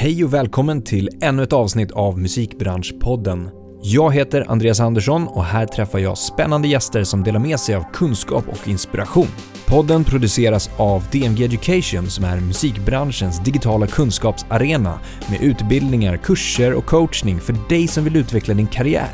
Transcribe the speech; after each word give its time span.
Hej 0.00 0.24
och 0.24 0.34
välkommen 0.34 0.82
till 0.82 1.08
ännu 1.22 1.42
ett 1.42 1.52
avsnitt 1.52 1.90
av 1.90 2.18
Musikbranschpodden. 2.18 3.50
Jag 3.82 4.14
heter 4.14 4.44
Andreas 4.48 4.80
Andersson 4.80 5.28
och 5.28 5.44
här 5.44 5.66
träffar 5.66 5.98
jag 5.98 6.18
spännande 6.18 6.68
gäster 6.68 7.04
som 7.04 7.24
delar 7.24 7.40
med 7.40 7.60
sig 7.60 7.74
av 7.74 7.84
kunskap 7.92 8.44
och 8.48 8.68
inspiration. 8.68 9.26
Podden 9.66 10.04
produceras 10.04 10.70
av 10.76 11.04
DMG 11.12 11.44
Education 11.44 12.10
som 12.10 12.24
är 12.24 12.40
musikbranschens 12.40 13.44
digitala 13.44 13.86
kunskapsarena 13.86 15.00
med 15.30 15.42
utbildningar, 15.42 16.16
kurser 16.16 16.74
och 16.74 16.86
coachning 16.86 17.40
för 17.40 17.54
dig 17.68 17.88
som 17.88 18.04
vill 18.04 18.16
utveckla 18.16 18.54
din 18.54 18.66
karriär. 18.66 19.10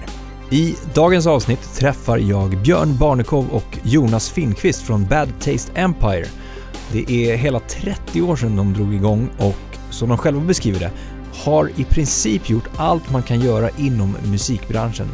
I 0.50 0.74
dagens 0.94 1.26
avsnitt 1.26 1.74
träffar 1.74 2.18
jag 2.18 2.62
Björn 2.62 2.96
Barnekow 2.98 3.46
och 3.52 3.78
Jonas 3.82 4.30
Finnqvist 4.30 4.82
från 4.82 5.06
Bad 5.06 5.28
Taste 5.40 5.72
Empire. 5.74 6.26
Det 6.92 7.10
är 7.10 7.36
hela 7.36 7.60
30 7.60 8.22
år 8.22 8.36
sedan 8.36 8.56
de 8.56 8.72
drog 8.72 8.94
igång 8.94 9.30
och 9.38 9.63
som 9.94 10.08
de 10.08 10.18
själva 10.18 10.40
beskriver 10.40 10.80
det, 10.80 10.90
har 11.44 11.70
i 11.76 11.84
princip 11.84 12.50
gjort 12.50 12.68
allt 12.76 13.10
man 13.10 13.22
kan 13.22 13.40
göra 13.40 13.70
inom 13.78 14.16
musikbranschen. 14.30 15.08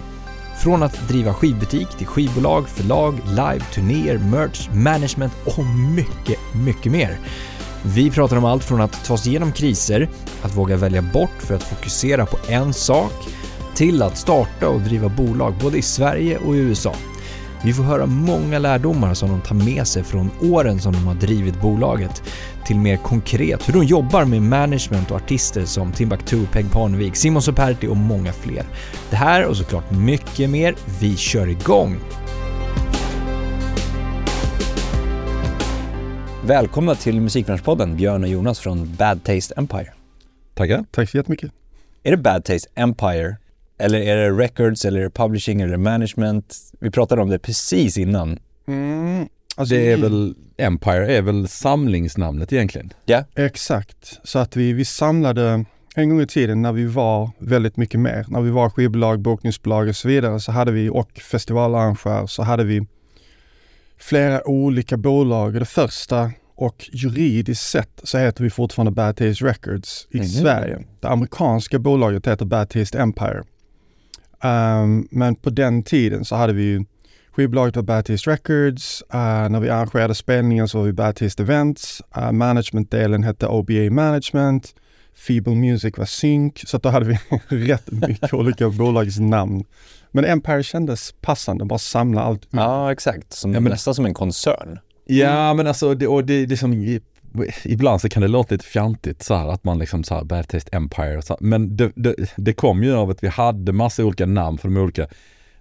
Från 0.62 0.82
att 0.82 1.08
driva 1.08 1.34
skivbutik 1.34 1.88
till 1.88 2.06
skivbolag, 2.06 2.68
förlag, 2.68 3.20
live, 3.28 3.60
turnéer, 3.74 4.18
merch, 4.18 4.68
management 4.72 5.32
och 5.44 5.64
mycket, 5.96 6.38
mycket 6.64 6.92
mer. 6.92 7.18
Vi 7.82 8.10
pratar 8.10 8.36
om 8.36 8.44
allt 8.44 8.64
från 8.64 8.80
att 8.80 9.04
ta 9.04 9.16
sig 9.16 9.30
igenom 9.30 9.52
kriser, 9.52 10.08
att 10.42 10.56
våga 10.56 10.76
välja 10.76 11.02
bort 11.02 11.42
för 11.42 11.54
att 11.54 11.62
fokusera 11.62 12.26
på 12.26 12.38
en 12.48 12.72
sak, 12.72 13.12
till 13.74 14.02
att 14.02 14.18
starta 14.18 14.68
och 14.68 14.80
driva 14.80 15.08
bolag 15.08 15.54
både 15.62 15.78
i 15.78 15.82
Sverige 15.82 16.38
och 16.38 16.56
i 16.56 16.58
USA. 16.58 16.94
Vi 17.64 17.72
får 17.72 17.82
höra 17.82 18.06
många 18.06 18.58
lärdomar 18.58 19.14
som 19.14 19.28
de 19.28 19.40
tar 19.40 19.54
med 19.54 19.86
sig 19.86 20.04
från 20.04 20.30
åren 20.42 20.80
som 20.80 20.92
de 20.92 21.06
har 21.06 21.14
drivit 21.14 21.60
bolaget 21.60 22.22
till 22.66 22.76
mer 22.76 22.96
konkret 22.96 23.68
hur 23.68 23.72
de 23.72 23.84
jobbar 23.84 24.24
med 24.24 24.42
management 24.42 25.10
och 25.10 25.16
artister 25.16 25.64
som 25.64 25.92
Timbuktu, 25.92 26.46
Peg 26.46 26.72
Parnevik, 26.72 27.16
Simon 27.16 27.42
Superti 27.42 27.86
och 27.86 27.96
många 27.96 28.32
fler. 28.32 28.64
Det 29.10 29.16
här 29.16 29.44
och 29.44 29.56
såklart 29.56 29.90
mycket 29.90 30.50
mer. 30.50 30.74
Vi 31.00 31.16
kör 31.16 31.46
igång! 31.46 32.00
Välkomna 36.44 36.94
till 36.94 37.20
Musikbranschpodden, 37.20 37.96
Björn 37.96 38.24
och 38.24 38.30
Jonas 38.30 38.58
från 38.58 38.94
Bad 38.94 39.24
Taste 39.24 39.54
Empire. 39.56 39.92
Tackar. 40.54 40.84
Tack 40.90 41.10
så 41.10 41.16
jättemycket. 41.16 41.50
Är 42.02 42.10
det 42.10 42.16
Bad 42.16 42.44
Taste 42.44 42.68
Empire 42.74 43.36
eller 43.80 44.00
är 44.00 44.16
det 44.16 44.30
records 44.30 44.84
eller 44.84 45.08
publishing 45.08 45.60
eller 45.60 45.76
management? 45.76 46.56
Vi 46.80 46.90
pratade 46.90 47.22
om 47.22 47.28
det 47.28 47.38
precis 47.38 47.98
innan. 47.98 48.38
Mm, 48.68 49.28
alltså 49.56 49.74
det 49.74 49.92
är 49.92 49.96
väl, 49.96 50.34
Empire 50.56 51.16
är 51.16 51.22
väl 51.22 51.48
samlingsnamnet 51.48 52.52
egentligen? 52.52 52.92
Ja. 53.04 53.14
Yeah. 53.14 53.46
Exakt, 53.46 54.20
så 54.24 54.38
att 54.38 54.56
vi, 54.56 54.72
vi 54.72 54.84
samlade 54.84 55.64
en 55.94 56.08
gång 56.08 56.20
i 56.20 56.26
tiden 56.26 56.62
när 56.62 56.72
vi 56.72 56.84
var 56.84 57.30
väldigt 57.38 57.76
mycket 57.76 58.00
mer, 58.00 58.26
när 58.28 58.40
vi 58.40 58.50
var 58.50 58.70
skivbolag, 58.70 59.20
bokningsbolag 59.20 59.88
och 59.88 59.96
så 59.96 60.08
vidare, 60.08 60.40
så 60.40 60.52
hade 60.52 60.72
vi 60.72 60.88
och 60.88 61.10
festivalarrangör 61.12 62.26
så 62.26 62.42
hade 62.42 62.64
vi 62.64 62.86
flera 63.98 64.48
olika 64.48 64.96
bolag. 64.96 65.54
Det 65.54 65.64
första 65.64 66.30
och 66.54 66.90
juridiskt 66.92 67.64
sett 67.64 68.00
så 68.02 68.18
heter 68.18 68.44
vi 68.44 68.50
fortfarande 68.50 68.92
Bad 68.92 69.16
Taste 69.16 69.44
Records 69.44 70.08
i 70.10 70.16
mm. 70.16 70.28
Sverige. 70.28 70.78
Det 71.00 71.08
amerikanska 71.08 71.78
bolaget 71.78 72.26
heter 72.26 72.44
Bad 72.44 72.68
Taste 72.70 72.98
Empire. 72.98 73.42
Um, 74.44 75.08
men 75.10 75.34
på 75.34 75.50
den 75.50 75.82
tiden 75.82 76.24
så 76.24 76.36
hade 76.36 76.52
vi 76.52 76.62
ju 76.62 76.84
skivbolaget 77.32 77.76
var 77.76 77.82
Batiste 77.82 78.30
Records. 78.30 79.02
Uh, 79.14 79.48
när 79.48 79.60
vi 79.60 79.68
arrangerade 79.68 80.14
spelningar 80.14 80.66
så 80.66 80.78
var 80.78 80.84
vi 80.84 80.92
Batiste 80.92 81.42
Events. 81.42 82.02
Uh, 82.16 82.32
managementdelen 82.32 83.22
hette 83.22 83.46
OBA 83.46 83.90
Management. 83.90 84.74
Feeble 85.26 85.54
Music 85.54 85.98
var 85.98 86.04
Sync. 86.04 86.62
Så 86.66 86.78
då 86.78 86.88
hade 86.88 87.06
vi 87.06 87.18
rätt 87.48 87.90
mycket 87.90 88.34
olika 88.34 88.68
bolagsnamn. 88.68 89.64
Men 90.12 90.24
Empire 90.24 90.62
kändes 90.62 91.14
passande, 91.20 91.64
bara 91.64 91.78
samla 91.78 92.22
allt. 92.22 92.46
Ja, 92.50 92.92
exakt. 92.92 93.32
Som, 93.32 93.54
ja, 93.54 93.60
men, 93.60 93.72
nästan 93.72 93.94
som 93.94 94.06
en 94.06 94.14
koncern. 94.14 94.78
Ja, 95.06 95.54
men 95.54 95.66
alltså, 95.66 95.94
det, 95.94 96.06
och 96.06 96.24
det, 96.24 96.46
det 96.46 96.56
som 96.56 96.72
ibland 97.64 98.00
så 98.00 98.08
kan 98.08 98.22
det 98.22 98.28
låta 98.28 98.54
lite 98.54 98.64
fjantigt 98.64 99.22
så 99.22 99.34
här 99.34 99.48
att 99.48 99.64
man 99.64 99.78
liksom 99.78 100.04
så 100.04 100.14
här 100.14 100.24
Bad 100.24 100.48
Taste 100.48 100.76
Empire 100.76 101.22
så 101.22 101.32
här. 101.32 101.40
Men 101.40 101.76
det, 101.76 101.92
det, 101.94 102.14
det, 102.36 102.52
kom 102.52 102.82
ju 102.82 102.94
av 102.94 103.10
att 103.10 103.24
vi 103.24 103.28
hade 103.28 103.72
massa 103.72 104.04
olika 104.04 104.26
namn 104.26 104.58
för 104.58 104.68
de 104.68 104.76
olika 104.76 105.06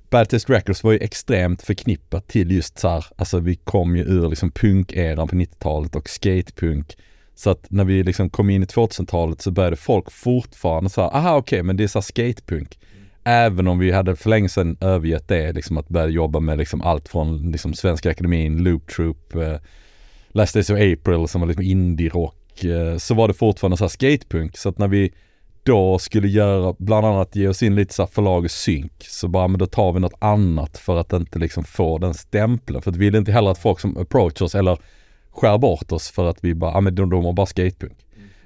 Bad 0.10 0.30
Taste 0.30 0.54
Records 0.54 0.84
var 0.84 0.92
ju 0.92 0.98
extremt 0.98 1.62
förknippat 1.62 2.28
till 2.28 2.52
just 2.52 2.80
så 2.80 2.88
här, 2.88 3.06
alltså 3.16 3.40
vi 3.40 3.56
kom 3.56 3.96
ju 3.96 4.04
ur 4.04 4.30
liksom 4.30 4.52
punkeran 4.52 5.28
på 5.28 5.36
90-talet 5.36 5.96
och 5.96 6.10
skatepunk. 6.10 6.98
Så 7.36 7.50
att 7.50 7.66
när 7.70 7.84
vi 7.86 8.04
liksom 8.04 8.30
kom 8.30 8.50
in 8.50 8.64
i 8.64 8.66
2000-talet 8.66 9.42
så 9.42 9.52
började 9.52 9.76
folk 9.76 10.12
fortfarande 10.12 10.90
så 10.90 11.02
här, 11.02 11.16
aha 11.16 11.38
okej 11.38 11.58
okay, 11.58 11.64
men 11.64 11.78
det 11.78 11.84
är 11.84 11.88
så 11.88 12.02
skatepunk. 12.02 12.80
Även 13.24 13.68
om 13.68 13.80
vi 13.80 13.92
hade 13.92 14.16
för 14.16 14.30
länge 14.30 14.50
sedan 14.50 14.78
övergett 14.82 15.28
det, 15.28 15.54
liksom 15.54 15.78
att 15.78 15.90
börja 15.90 16.08
jobba 16.08 16.40
med 16.40 16.58
liksom 16.58 16.82
allt 16.82 17.10
från 17.10 17.52
liksom 17.52 17.74
Svenska 17.74 18.12
Akademin, 18.12 18.64
Loop 18.64 18.88
Troop, 18.88 19.36
eh, 19.36 19.56
Last 20.32 20.54
Days 20.54 20.70
of 20.70 20.76
April 20.76 21.28
som 21.28 21.42
var 21.42 21.48
liksom 21.48 21.64
indie-rock, 21.64 22.64
eh, 22.64 22.98
så 22.98 23.14
var 23.14 23.28
det 23.28 23.34
fortfarande 23.34 23.78
så 23.78 23.84
här 23.84 23.90
skatepunk. 23.90 24.58
Så 24.58 24.70
att 24.70 24.78
när 24.78 24.88
vi 24.88 25.14
då 25.64 26.00
skulle 26.00 26.28
göra, 26.28 26.76
bland 26.80 27.06
annat 27.06 27.36
ge 27.36 27.48
oss 27.48 27.64
in 27.64 27.76
lite 27.76 27.94
så 27.94 28.02
här 28.02 28.08
förlag 28.08 28.52
synk, 28.52 28.94
så 29.00 29.28
bara 29.28 29.48
men 29.48 29.60
då 29.60 29.66
tar 29.66 29.94
vi 29.94 30.00
något 30.00 30.18
annat 30.20 30.78
för 30.78 30.98
att 30.98 31.14
inte 31.14 31.40
liksom 31.40 31.64
få 31.64 31.98
den 31.98 32.14
stämpeln. 32.14 32.82
För 32.82 32.92
att 32.92 32.98
vi 32.98 33.06
vill 33.06 33.16
inte 33.16 33.32
heller 33.32 33.52
att 33.52 33.58
folk 33.58 33.80
som 33.80 33.98
approach 33.98 34.42
oss 34.42 34.56
eller 34.56 34.78
skär 35.32 35.58
bort 35.58 35.92
oss 35.92 36.10
för 36.10 36.26
att 36.26 36.44
vi 36.44 36.56
bara, 36.56 36.72
ja 36.72 36.82
men 36.82 36.96
de, 36.96 37.10
de 37.10 37.24
var 37.24 37.34
bara 37.34 37.46
skatepunk. 37.46 37.98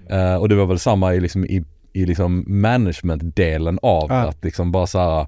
Mm. 0.07 0.19
Uh, 0.19 0.35
och 0.35 0.49
det 0.49 0.55
var 0.55 0.65
väl 0.65 0.79
samma 0.79 1.13
i 1.13 1.19
liksom, 1.19 1.45
i, 1.45 1.63
i 1.93 2.05
liksom 2.05 2.45
management-delen 2.47 3.79
av 3.81 4.05
ja. 4.09 4.15
att 4.15 4.43
liksom 4.43 4.71
bara 4.71 4.87
så 4.87 4.99
här, 4.99 5.27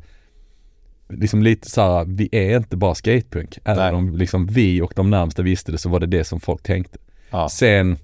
liksom 1.09 1.43
lite 1.43 1.69
så 1.69 1.81
här, 1.81 2.05
vi 2.05 2.29
är 2.31 2.57
inte 2.57 2.77
bara 2.77 2.95
skatepunk. 2.95 3.57
Även 3.63 3.95
om 3.95 4.17
liksom 4.17 4.47
vi 4.47 4.81
och 4.81 4.93
de 4.95 5.09
närmsta 5.09 5.41
visste 5.41 5.71
det 5.71 5.77
så 5.77 5.89
var 5.89 5.99
det 5.99 6.05
det 6.05 6.23
som 6.23 6.39
folk 6.39 6.63
tänkte. 6.63 6.97
Ja. 7.29 7.49
Sen, 7.49 7.97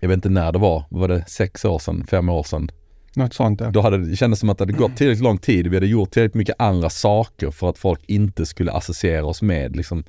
jag 0.00 0.08
vet 0.08 0.16
inte 0.16 0.28
när 0.28 0.52
det 0.52 0.58
var, 0.58 0.84
var 0.88 1.08
det 1.08 1.24
sex 1.28 1.64
år 1.64 1.78
sedan, 1.78 2.06
fem 2.10 2.28
år 2.28 2.42
sedan? 2.42 2.70
Något 3.14 3.34
sånt 3.34 3.60
ja. 3.60 3.70
Då 3.70 3.80
hade 3.80 3.98
det 3.98 4.16
kändes 4.16 4.40
som 4.40 4.50
att 4.50 4.58
det 4.58 4.62
hade 4.62 4.72
gått 4.72 4.96
tillräckligt 4.96 5.24
lång 5.24 5.38
tid. 5.38 5.66
Vi 5.66 5.76
hade 5.76 5.86
gjort 5.86 6.10
tillräckligt 6.10 6.34
mycket 6.34 6.56
andra 6.58 6.90
saker 6.90 7.50
för 7.50 7.70
att 7.70 7.78
folk 7.78 8.00
inte 8.06 8.46
skulle 8.46 8.72
associera 8.72 9.26
oss 9.26 9.42
med 9.42 9.76
liksom, 9.76 10.04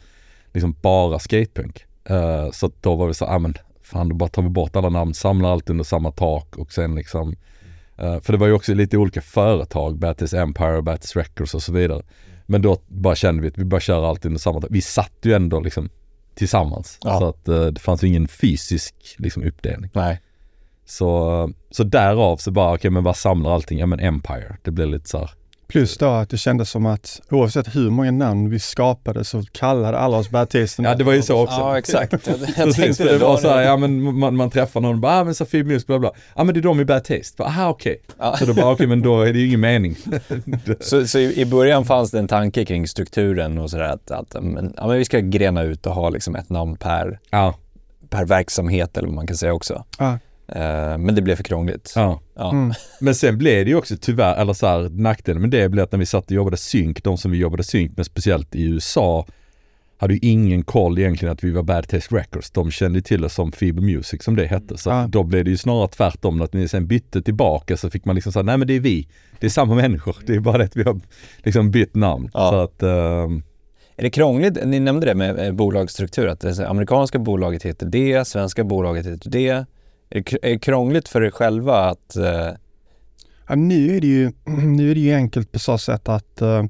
liksom 0.53 0.75
bara 0.81 1.19
skatepunk. 1.19 1.86
Uh, 2.12 2.51
så 2.51 2.72
då 2.81 2.96
var 2.96 3.07
vi 3.07 3.13
så, 3.13 3.25
ja 3.25 3.36
ah, 3.36 3.40
men 3.40 3.53
fan 3.81 4.09
då 4.09 4.16
bara 4.16 4.30
tar 4.30 4.41
vi 4.41 4.50
bort 4.50 4.75
alla 4.75 4.90
namn, 4.90 5.13
samlar 5.13 5.51
allt 5.51 5.69
under 5.69 5.84
samma 5.84 6.12
tak 6.12 6.56
och 6.57 6.74
sen 6.74 6.96
liksom 6.96 7.30
uh, 7.30 7.36
För 8.00 8.32
det 8.32 8.38
var 8.38 8.48
ju 8.48 8.54
också 8.54 8.74
lite 8.74 8.98
olika 8.98 9.22
företag, 9.22 9.98
Battis 9.98 10.34
Empire, 10.34 10.82
Battis 10.82 11.16
Records 11.16 11.54
och 11.54 11.64
så 11.64 11.74
vidare. 11.74 12.04
Men 12.46 12.62
då 12.62 12.78
bara 12.88 13.16
kände 13.16 13.42
vi 13.42 13.48
att 13.48 13.58
vi 13.58 13.66
bara 13.66 13.80
kör 13.82 14.10
allt 14.10 14.26
under 14.26 14.40
samma 14.40 14.62
tak. 14.62 14.70
Vi 14.74 14.82
satt 14.82 15.18
ju 15.22 15.34
ändå 15.34 15.60
liksom 15.60 15.90
tillsammans. 16.36 16.98
Ja. 17.04 17.20
Så 17.20 17.30
att 17.30 17.50
uh, 17.50 17.66
det 17.66 17.80
fanns 17.80 18.04
ju 18.04 18.08
ingen 18.08 18.28
fysisk 18.28 18.96
liksom 19.18 19.44
uppdelning. 19.44 19.90
Nej. 19.94 20.22
Så, 20.86 21.52
så 21.72 21.84
därav 21.84 22.38
så 22.38 22.52
bara, 22.52 22.68
okej 22.68 22.76
okay, 22.76 22.92
men 22.92 23.04
vad 23.04 23.18
samlar 23.18 23.52
allting? 23.52 23.80
Ja 23.80 23.86
men 23.86 24.00
Empire. 24.00 24.58
Det 24.62 24.72
blir 24.72 24.86
lite 24.86 25.10
så 25.10 25.18
här. 25.18 25.30
Plus 25.69 25.97
då 25.97 26.06
att 26.06 26.30
det 26.30 26.38
kändes 26.38 26.69
som 26.69 26.85
att 26.85 27.22
oavsett 27.30 27.75
hur 27.75 27.90
många 27.90 28.12
namn 28.12 28.50
vi 28.50 28.59
skapade 28.59 29.24
så 29.24 29.44
kallade 29.52 29.97
alla 29.97 30.18
oss 30.18 30.30
Baptisten. 30.30 30.85
Ja 30.85 30.96
det 30.96 31.03
var 31.03 31.13
ju 31.13 31.22
så 31.22 31.44
också. 31.44 31.59
Ja 31.59 31.78
exakt. 31.78 32.12
Jag 32.57 32.74
tänkte 32.74 33.03
det, 33.03 33.12
det 33.12 33.18
var 33.18 33.38
så 33.38 33.50
här, 33.50 33.62
ja 33.62 33.78
men 33.78 34.19
man, 34.19 34.35
man 34.35 34.50
träffar 34.50 34.81
någon 34.81 34.96
och 34.96 35.00
bara, 35.00 35.19
ah 35.19 35.24
men 35.24 35.35
Safir 35.35 35.63
Music 35.63 35.88
bla 35.88 36.00
bla. 36.00 36.12
Ja 36.35 36.44
men 36.44 36.53
det 36.53 36.59
är 36.59 36.62
de 36.62 36.80
i 36.80 36.85
Bad 36.85 37.03
Taste. 37.03 37.44
Aha 37.44 37.69
okej. 37.69 38.02
Okay. 38.03 38.16
Ja. 38.19 38.38
Så 38.38 38.46
då 38.46 38.53
bara, 38.53 38.66
okej 38.66 38.74
okay, 38.74 38.88
men 38.88 39.02
då 39.02 39.22
är 39.22 39.34
det 39.34 39.40
ju 39.40 39.47
ingen 39.47 39.59
mening. 39.59 39.96
så, 40.80 41.07
så 41.07 41.19
i, 41.19 41.46
början 41.46 41.86
fanns 41.86 42.12
det 42.12 42.19
en 42.19 42.28
tanke 42.28 42.66
kring 42.66 42.88
strukturen 42.88 43.57
och 43.57 43.69
sådär 43.69 43.90
att, 43.90 44.12
att 44.12 44.44
men, 44.44 44.74
ja, 44.78 44.88
men 44.88 44.97
vi 44.97 45.06
ska 45.06 45.19
grena 45.19 45.63
ut 45.63 45.86
och 45.86 45.94
ha 45.94 46.09
liksom 46.09 46.36
ett 46.36 46.50
namn 46.50 46.75
per, 46.75 47.19
ja. 47.30 47.56
per 48.09 48.25
verksamhet 48.25 48.97
eller 48.97 49.07
vad 49.07 49.16
man 49.16 49.28
kan 49.28 49.38
säga 49.38 49.53
också. 49.53 49.86
Ja. 49.97 50.18
Eh, 50.56 50.98
men 50.98 51.16
det 51.16 51.22
blev 51.22 51.36
för 51.36 51.44
krångligt. 51.44 51.94
Ja. 51.96 52.22
ja. 52.36 52.52
Mm. 52.52 52.74
Men 53.00 53.16
sen 53.16 53.38
blev 53.38 53.66
det 53.66 53.72
ju 53.72 53.78
också 53.78 53.96
tyvärr, 54.01 54.42
eller 54.42 54.54
så 54.54 54.68
här, 54.68 54.90
nackdelen 54.90 55.42
med 55.42 55.51
det 55.51 55.69
blev 55.69 55.84
att 55.84 55.92
när 55.92 56.00
vi 56.00 56.06
satt 56.06 56.25
och 56.25 56.31
jobbade 56.31 56.57
synk, 56.57 57.04
de 57.04 57.18
som 57.18 57.31
vi 57.31 57.38
jobbade 57.38 57.63
synk 57.63 57.98
med 57.98 58.06
speciellt 58.06 58.56
i 58.56 58.63
USA, 58.63 59.25
hade 60.00 60.13
ju 60.13 60.19
ingen 60.22 60.63
koll 60.63 61.00
egentligen 61.00 61.34
att 61.34 61.44
vi 61.44 61.51
var 61.51 61.63
Bad 61.63 61.88
Taste 61.88 62.16
Records. 62.16 62.51
De 62.51 62.72
kände 62.72 63.01
till 63.01 63.25
oss 63.25 63.34
som 63.34 63.51
Feeble 63.51 63.81
Music 63.81 64.24
som 64.24 64.36
det 64.36 64.46
hette. 64.46 64.78
Så 64.78 64.90
ja. 64.90 65.06
då 65.10 65.24
blev 65.24 65.46
det 65.46 65.51
ju 65.51 65.57
snarare 65.57 65.88
tvärtom. 65.88 66.42
Att 66.42 66.54
när 66.54 66.62
vi 66.62 66.68
sen 66.68 66.88
bytte 66.88 67.22
tillbaka 67.22 67.78
så 67.78 67.90
fick 67.90 68.06
man 68.06 68.16
liksom 68.16 68.31
säga, 68.31 68.44
nej 68.44 68.57
men 68.57 68.68
det 68.68 68.74
är 68.74 68.80
vi. 68.80 69.07
Det 69.40 69.45
är 69.45 69.50
samma 69.50 69.75
människor. 69.75 70.16
Det 70.25 70.36
är 70.36 70.40
bara 70.40 70.57
det 70.57 70.63
att 70.63 70.75
vi 70.75 70.84
har 70.84 71.00
liksom 71.38 71.72
bytt 71.72 71.95
namn. 71.95 72.30
Ja. 72.34 72.50
Så 72.52 72.56
att, 72.60 72.84
uh... 72.84 73.40
Är 73.98 74.04
det 74.04 74.10
krångligt? 74.10 74.66
Ni 74.66 74.80
nämnde 74.80 75.06
det 75.06 75.16
med 75.16 75.40
eh, 75.40 75.52
bolagsstruktur, 75.52 76.28
att 76.28 76.40
det 76.40 76.68
amerikanska 76.68 77.19
bolaget 77.19 77.63
heter 77.63 77.86
det, 77.86 78.28
svenska 78.28 78.63
bolaget 78.63 79.06
heter 79.06 79.30
det. 79.30 79.66
Är 80.09 80.23
det 80.41 80.59
krångligt 80.59 81.07
för 81.07 81.23
er 81.23 81.31
själva 81.31 81.79
att... 81.79 82.17
Uh... 82.17 82.50
Ja, 83.47 83.56
nu, 83.56 83.97
är 83.97 84.01
det 84.01 84.07
ju, 84.07 84.31
nu 84.45 84.91
är 84.91 84.95
det 84.95 85.01
ju 85.01 85.13
enkelt 85.13 85.51
på 85.51 85.59
så 85.59 85.77
sätt 85.77 86.09
att 86.09 86.41
uh, 86.41 86.63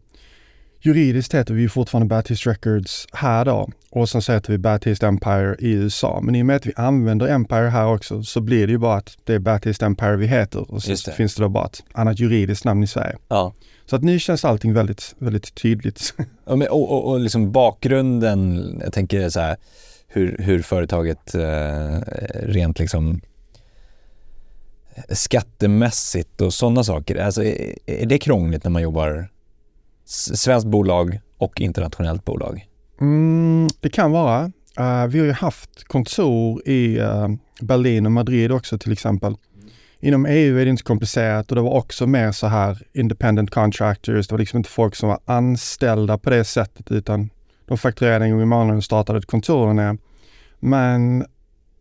juridiskt 0.82 1.34
heter 1.34 1.54
vi 1.54 1.70
fortfarande 1.70 2.16
Baptist 2.16 2.48
Records 2.48 3.08
här 3.14 3.46
då 3.46 3.70
och 3.92 4.10
sen 4.10 4.22
så 4.22 4.34
heter 4.34 4.52
vi 4.52 4.58
Baptist 4.58 5.04
Empire 5.04 5.56
i 5.60 5.72
USA. 5.72 6.20
Men 6.24 6.36
i 6.36 6.42
och 6.42 6.46
med 6.46 6.56
att 6.56 6.66
vi 6.66 6.74
använder 6.76 7.28
Empire 7.28 7.70
här 7.70 7.88
också 7.88 8.24
så 8.24 8.42
blir 8.42 8.68
det 8.68 8.72
ju 8.72 8.78
bara 8.78 8.96
att 8.96 9.18
det 9.24 9.34
är 9.34 9.40
Baptist 9.40 9.82
Empire 9.82 10.16
vi 10.16 10.28
heter 10.28 10.72
och 10.72 10.84
så 10.84 11.12
finns 11.12 11.36
det 11.36 11.44
då 11.44 11.50
bara 11.50 11.66
ett 11.66 11.84
annat 11.94 12.20
juridiskt 12.20 12.66
namn 12.66 12.84
i 12.84 12.88
Sverige. 12.88 13.18
Ja. 13.28 13.54
Så 13.86 13.96
att 13.96 14.04
nu 14.04 14.20
känns 14.20 14.46
allting 14.46 14.74
väldigt, 14.74 15.16
väldigt 15.18 15.56
tydligt. 15.56 16.14
Ja, 16.46 16.56
men, 16.56 16.68
och, 16.68 16.92
och, 16.92 17.12
och 17.12 17.20
liksom 17.20 17.52
bakgrunden, 17.52 18.80
jag 18.84 18.94
tänker 18.94 19.30
så 19.30 19.40
här, 19.40 19.58
hur, 20.10 20.38
hur 20.40 20.62
företaget 20.62 21.36
eh, 21.36 22.00
rent 22.34 22.80
liksom 22.80 23.22
skattemässigt 25.10 26.42
och 26.42 26.54
sådana 26.54 26.84
saker, 26.84 27.16
alltså 27.16 27.44
är, 27.44 27.76
är 27.86 28.06
det 28.06 28.18
krångligt 28.18 28.64
när 28.64 28.72
man 28.72 28.82
jobbar 28.82 29.30
svenskt 30.36 30.68
bolag 30.68 31.20
och 31.38 31.62
internationellt 31.62 32.26
bolag? 32.26 32.68
Mm, 33.02 33.68
det 33.80 33.90
kan 33.90 34.12
vara. 34.12 34.52
Uh, 34.80 35.08
vi 35.08 35.20
har 35.20 35.26
ju 35.26 35.32
haft 35.32 35.84
kontor 35.84 36.62
i 36.68 37.00
uh, 37.00 37.28
Berlin 37.62 38.06
och 38.06 38.12
Madrid 38.12 38.52
också 38.52 38.78
till 38.78 38.92
exempel. 38.92 39.36
Inom 40.00 40.26
EU 40.26 40.58
är 40.58 40.66
det 40.66 40.70
inte 40.70 40.82
så 40.82 40.88
komplicerat 40.88 41.50
och 41.50 41.56
det 41.56 41.62
var 41.62 41.74
också 41.74 42.08
mer 42.08 42.32
så 42.32 42.48
här 42.48 42.84
independent 42.94 43.50
contractors. 43.50 44.28
Det 44.28 44.34
var 44.34 44.40
liksom 44.40 44.58
inte 44.58 44.70
folk 44.70 44.96
som 44.96 45.10
var 45.10 45.20
anställda 45.26 46.18
på 46.18 46.30
det 46.30 46.44
sättet 46.44 46.92
utan 46.92 47.30
de 47.70 47.78
fakturerade 47.78 48.26
en 48.26 48.32
gång 48.32 48.42
i 48.42 48.46
månaden 48.46 48.78
och 48.78 48.84
startade 48.84 49.20
ett 49.20 49.26
kontor 49.26 49.68
där 49.68 49.74
nere. 49.74 49.98
Men 50.60 51.22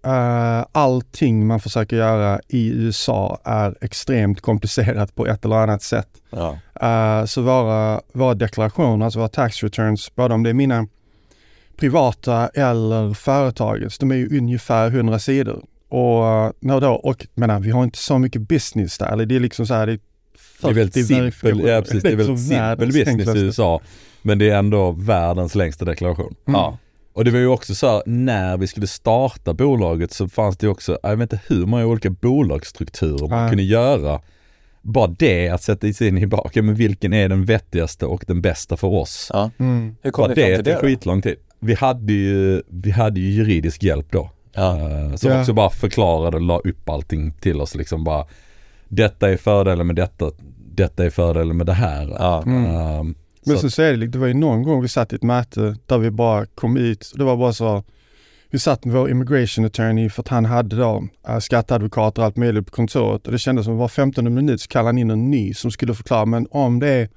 eh, 0.04 0.66
allting 0.72 1.46
man 1.46 1.60
försöker 1.60 1.96
göra 1.96 2.40
i 2.48 2.68
USA 2.68 3.40
är 3.44 3.76
extremt 3.80 4.40
komplicerat 4.40 5.14
på 5.14 5.26
ett 5.26 5.44
eller 5.44 5.56
annat 5.56 5.82
sätt. 5.82 6.08
Ja. 6.30 6.58
Eh, 6.80 7.24
så 7.24 7.42
våra, 7.42 8.00
våra 8.12 8.34
deklarationer, 8.34 9.04
alltså 9.04 9.18
våra 9.18 9.28
tax 9.28 9.62
returns, 9.62 10.14
både 10.14 10.34
om 10.34 10.42
det 10.42 10.50
är 10.50 10.54
mina 10.54 10.86
privata 11.76 12.48
eller 12.48 13.14
företagets, 13.14 13.98
de 13.98 14.10
är 14.10 14.16
ju 14.16 14.38
ungefär 14.38 14.90
100 14.90 15.18
sidor. 15.18 15.64
Och, 15.88 16.26
eh, 16.26 16.80
då, 16.80 16.92
och 16.92 17.26
menar, 17.34 17.60
vi 17.60 17.70
har 17.70 17.84
inte 17.84 17.98
så 17.98 18.18
mycket 18.18 18.42
business 18.42 18.98
där, 18.98 19.26
det 19.26 19.36
är 19.36 19.40
liksom 19.40 19.66
så 19.66 19.74
här, 19.74 19.86
det 19.86 19.92
är 19.92 20.00
Det 20.62 20.68
är 20.68 20.72
väldigt 20.74 20.94
40 20.94 21.06
simpel, 21.06 21.68
ja, 21.68 21.80
precis, 21.82 22.02
det 22.02 22.08
är 22.12 22.16
väldigt 22.16 22.38
simpel 22.40 22.88
business 22.92 23.36
i 23.36 23.38
USA. 23.38 23.80
Men 24.22 24.38
det 24.38 24.50
är 24.50 24.58
ändå 24.58 24.90
världens 24.92 25.54
längsta 25.54 25.84
deklaration. 25.84 26.34
Mm. 26.46 26.60
Ja. 26.60 26.78
Och 27.12 27.24
det 27.24 27.30
var 27.30 27.38
ju 27.38 27.46
också 27.46 27.74
så 27.74 27.86
här, 27.88 28.02
när 28.06 28.56
vi 28.56 28.66
skulle 28.66 28.86
starta 28.86 29.54
bolaget 29.54 30.12
så 30.12 30.28
fanns 30.28 30.56
det 30.56 30.68
också, 30.68 30.98
jag 31.02 31.16
vet 31.16 31.32
inte 31.32 31.40
hur 31.46 31.66
många 31.66 31.86
olika 31.86 32.10
bolagsstrukturer 32.10 33.28
man 33.28 33.40
Nej. 33.40 33.48
kunde 33.48 33.62
göra. 33.62 34.20
Bara 34.82 35.06
det 35.06 35.48
att 35.48 35.62
sätta 35.62 35.92
sig 35.92 36.08
in 36.08 36.18
i, 36.18 36.26
okej 36.32 36.62
men 36.62 36.74
vilken 36.74 37.12
är 37.12 37.28
den 37.28 37.44
vettigaste 37.44 38.06
och 38.06 38.24
den 38.26 38.40
bästa 38.42 38.76
för 38.76 38.88
oss? 38.88 39.30
ja. 39.32 39.50
Mm. 39.58 39.96
Hur 40.02 40.10
kom 40.10 40.22
Bara 40.22 40.28
ni 40.28 40.34
fram 40.34 40.44
det 40.50 40.56
till 40.56 40.64
det 40.64 40.72
tog 40.74 40.82
då? 40.82 40.86
skitlång 40.88 41.22
tid. 41.22 41.36
Vi 41.60 41.74
hade 41.74 42.12
ju, 42.12 42.62
vi 42.68 42.90
hade 42.90 43.20
ju 43.20 43.30
juridisk 43.30 43.82
hjälp 43.82 44.06
då. 44.12 44.30
Ja. 44.52 44.76
Eh, 44.90 45.14
som 45.14 45.30
Ja. 45.30 45.40
också 45.40 45.52
bara 45.52 45.70
förklarade 45.70 46.36
och 46.36 46.42
la 46.42 46.58
upp 46.58 46.88
allting 46.88 47.32
till 47.32 47.60
oss 47.60 47.74
liksom 47.74 48.04
bara 48.04 48.26
Detta 48.88 49.30
är 49.30 49.36
fördelen 49.36 49.86
med 49.86 49.96
detta, 49.96 50.30
detta 50.74 51.04
är 51.04 51.10
fördelen 51.10 51.56
med 51.56 51.66
det 51.66 51.72
här. 51.72 52.16
Ja. 52.18 52.42
Mm. 52.42 52.64
Ehm, 52.64 53.14
Men 53.46 53.58
så 53.58 53.70
så, 53.70 53.82
är 53.82 53.96
det, 53.96 54.06
det 54.06 54.18
var 54.18 54.26
ju 54.26 54.34
någon 54.34 54.62
gång 54.62 54.82
vi 54.82 54.88
satt 54.88 55.12
i 55.12 55.16
ett 55.16 55.22
möte 55.22 55.76
där 55.86 55.98
vi 55.98 56.10
bara 56.10 56.46
kom 56.46 56.76
ut, 56.76 57.12
det 57.16 57.24
var 57.24 57.36
bara 57.36 57.52
så, 57.52 57.84
vi 58.50 58.58
satt 58.58 58.84
med 58.84 58.94
vår 58.94 59.10
immigration 59.10 59.64
attorney 59.64 60.10
för 60.10 60.22
att 60.22 60.28
han 60.28 60.44
hade 60.44 60.76
då 60.76 61.08
äh, 61.28 61.38
skatteadvokater 61.38 62.22
och 62.22 62.26
allt 62.26 62.36
möjligt 62.36 62.66
på 62.66 62.72
kontoret 62.72 63.26
och 63.26 63.32
det 63.32 63.38
kändes 63.38 63.64
som 63.64 63.76
var 63.76 63.88
15 63.88 64.34
minut 64.34 64.60
så 64.60 64.68
kallade 64.68 64.88
han 64.88 64.98
in 64.98 65.10
en 65.10 65.30
ny 65.30 65.54
som 65.54 65.70
skulle 65.70 65.94
förklara, 65.94 66.24
men 66.24 66.46
om 66.50 66.78
det 66.78 66.88
är 66.88 67.08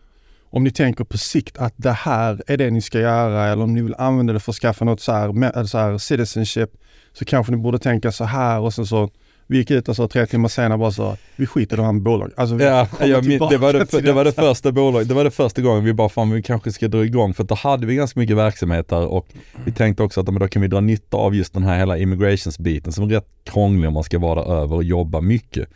om 0.53 0.63
ni 0.63 0.71
tänker 0.71 1.03
på 1.03 1.17
sikt 1.17 1.57
att 1.57 1.74
det 1.77 1.91
här 1.91 2.41
är 2.47 2.57
det 2.57 2.71
ni 2.71 2.81
ska 2.81 3.00
göra 3.00 3.47
eller 3.47 3.63
om 3.63 3.74
ni 3.74 3.81
vill 3.81 3.95
använda 3.97 4.33
det 4.33 4.39
för 4.39 4.51
att 4.51 4.56
skaffa 4.56 4.85
något 4.85 5.01
så 5.01 5.12
här, 5.12 5.63
så 5.65 5.77
här 5.77 5.97
citizenship 5.97 6.69
så 7.13 7.25
kanske 7.25 7.51
ni 7.51 7.57
borde 7.57 7.79
tänka 7.79 8.12
så 8.12 8.24
här 8.24 8.59
och 8.59 8.74
sen 8.74 8.85
så 8.85 9.09
vi 9.51 9.57
gick 9.57 9.71
ut 9.71 9.89
och 9.89 9.95
så 9.95 10.07
tre 10.07 10.25
timmar 10.25 10.50
senare 10.50 10.77
bara 10.77 10.92
så, 10.92 11.18
vi 11.36 11.45
skiter 11.45 11.75
i 11.75 11.77
de 11.77 11.86
här 11.86 11.94
bolag. 11.94 12.31
Alltså 12.38 12.56
vi 12.56 12.63
Ja, 12.63 12.88
jag, 13.00 13.25
min- 13.25 13.39
det, 13.50 13.57
var 13.57 13.74
det, 13.74 14.01
det 14.01 14.12
var 14.12 14.24
det 14.24 14.31
första 14.31 14.71
bolaget, 14.71 15.07
det 15.07 15.13
var 15.13 15.24
det 15.24 15.31
första 15.31 15.62
gången 15.62 15.83
vi 15.83 15.94
bara 15.94 16.09
fan 16.09 16.31
vi 16.31 16.42
kanske 16.42 16.71
ska 16.71 16.88
dra 16.88 17.06
igång 17.06 17.33
för 17.33 17.44
att 17.44 17.50
då 17.50 17.56
hade 17.56 17.86
vi 17.88 17.95
ganska 17.95 18.19
mycket 18.19 18.38
verksamhet 18.38 18.88
där 18.89 19.06
och 19.06 19.27
vi 19.65 19.71
tänkte 19.71 20.03
också 20.03 20.21
att 20.21 20.25
men 20.27 20.39
då 20.39 20.48
kan 20.48 20.62
vi 20.62 20.68
dra 20.68 20.80
nytta 20.80 21.18
av 21.18 21.36
just 21.36 21.53
den 21.53 21.63
här 21.63 21.77
hela 21.77 21.98
immigrationsbiten 21.98 22.94
som 22.94 23.03
är 23.03 23.09
rätt 23.09 23.27
krånglig 23.44 23.88
om 23.88 23.94
man 23.94 24.03
ska 24.03 24.19
vara 24.19 24.44
där 24.44 24.56
över 24.56 24.75
och 24.75 24.83
jobba 24.83 25.21
mycket. 25.21 25.69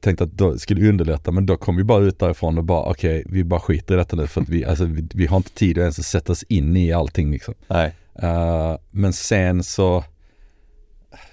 Tänkte 0.00 0.24
att 0.24 0.32
då 0.32 0.58
skulle 0.58 0.88
underlätta 0.88 1.30
men 1.30 1.46
då 1.46 1.56
kom 1.56 1.76
vi 1.76 1.84
bara 1.84 2.04
ut 2.04 2.18
därifrån 2.18 2.58
och 2.58 2.64
bara 2.64 2.82
okej 2.90 3.22
vi 3.26 3.44
bara 3.44 3.60
skiter 3.60 3.94
i 3.94 3.96
detta 3.96 4.16
nu 4.16 4.26
för 4.26 4.40
att 4.40 4.48
vi, 4.48 4.64
alltså, 4.64 4.84
vi, 4.84 5.08
vi 5.14 5.26
har 5.26 5.36
inte 5.36 5.50
tid 5.50 5.78
att 5.78 5.82
ens 5.82 6.08
sätta 6.08 6.32
oss 6.32 6.42
in 6.42 6.76
i 6.76 6.92
allting 6.92 7.30
liksom. 7.32 7.54
Nej. 7.68 7.94
Eh, 8.22 8.76
men 8.90 9.12
sen 9.12 9.62
så 9.62 10.04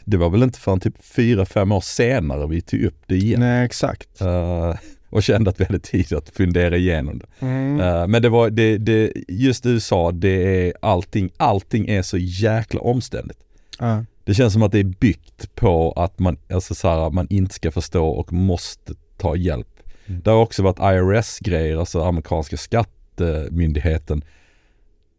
det 0.06 0.18
var 0.18 0.30
väl 0.30 0.44
inte 0.44 0.59
förrän 0.59 0.80
typ 0.80 1.06
fyra, 1.06 1.45
fem 1.45 1.71
år 1.71 1.81
senare 1.81 2.47
vi 2.47 2.62
tog 2.62 2.81
upp 2.81 3.03
det 3.06 3.15
igen. 3.15 3.39
Nej, 3.39 3.65
exakt. 3.65 4.21
Eh, 4.21 4.74
och 5.09 5.24
kände 5.24 5.50
att 5.50 5.59
vi 5.59 5.65
hade 5.65 5.80
tid 5.80 6.13
att 6.13 6.30
fundera 6.30 6.77
igenom 6.77 7.19
det. 7.19 7.45
Mm. 7.45 7.80
Eh, 7.80 8.07
men 8.07 8.21
det 8.21 8.30
var, 8.30 8.50
det, 8.50 8.77
det, 8.77 9.12
just 9.27 9.65
USA, 9.65 10.12
det 10.12 10.68
är 10.68 10.74
allting, 10.81 11.30
allting 11.38 11.88
är 11.88 12.01
så 12.01 12.18
jäkla 12.18 12.81
omständigt. 12.81 13.39
Ja. 13.80 14.06
Det 14.24 14.33
känns 14.33 14.53
som 14.53 14.63
att 14.63 14.71
det 14.71 14.80
är 14.80 14.83
byggt 14.83 15.56
på 15.56 15.91
att 15.91 16.19
man, 16.19 16.38
alltså 16.50 16.75
så 16.75 16.88
här, 16.88 17.09
man 17.09 17.27
inte 17.30 17.56
ska 17.56 17.71
förstå 17.71 18.07
och 18.07 18.33
måste 18.33 18.94
ta 19.18 19.35
hjälp. 19.35 19.68
Mm. 20.06 20.21
Det 20.21 20.30
har 20.31 20.38
också 20.38 20.63
varit 20.63 20.80
IRS-grejer, 20.80 21.77
alltså 21.77 22.03
amerikanska 22.03 22.57
skattemyndigheten, 22.57 24.24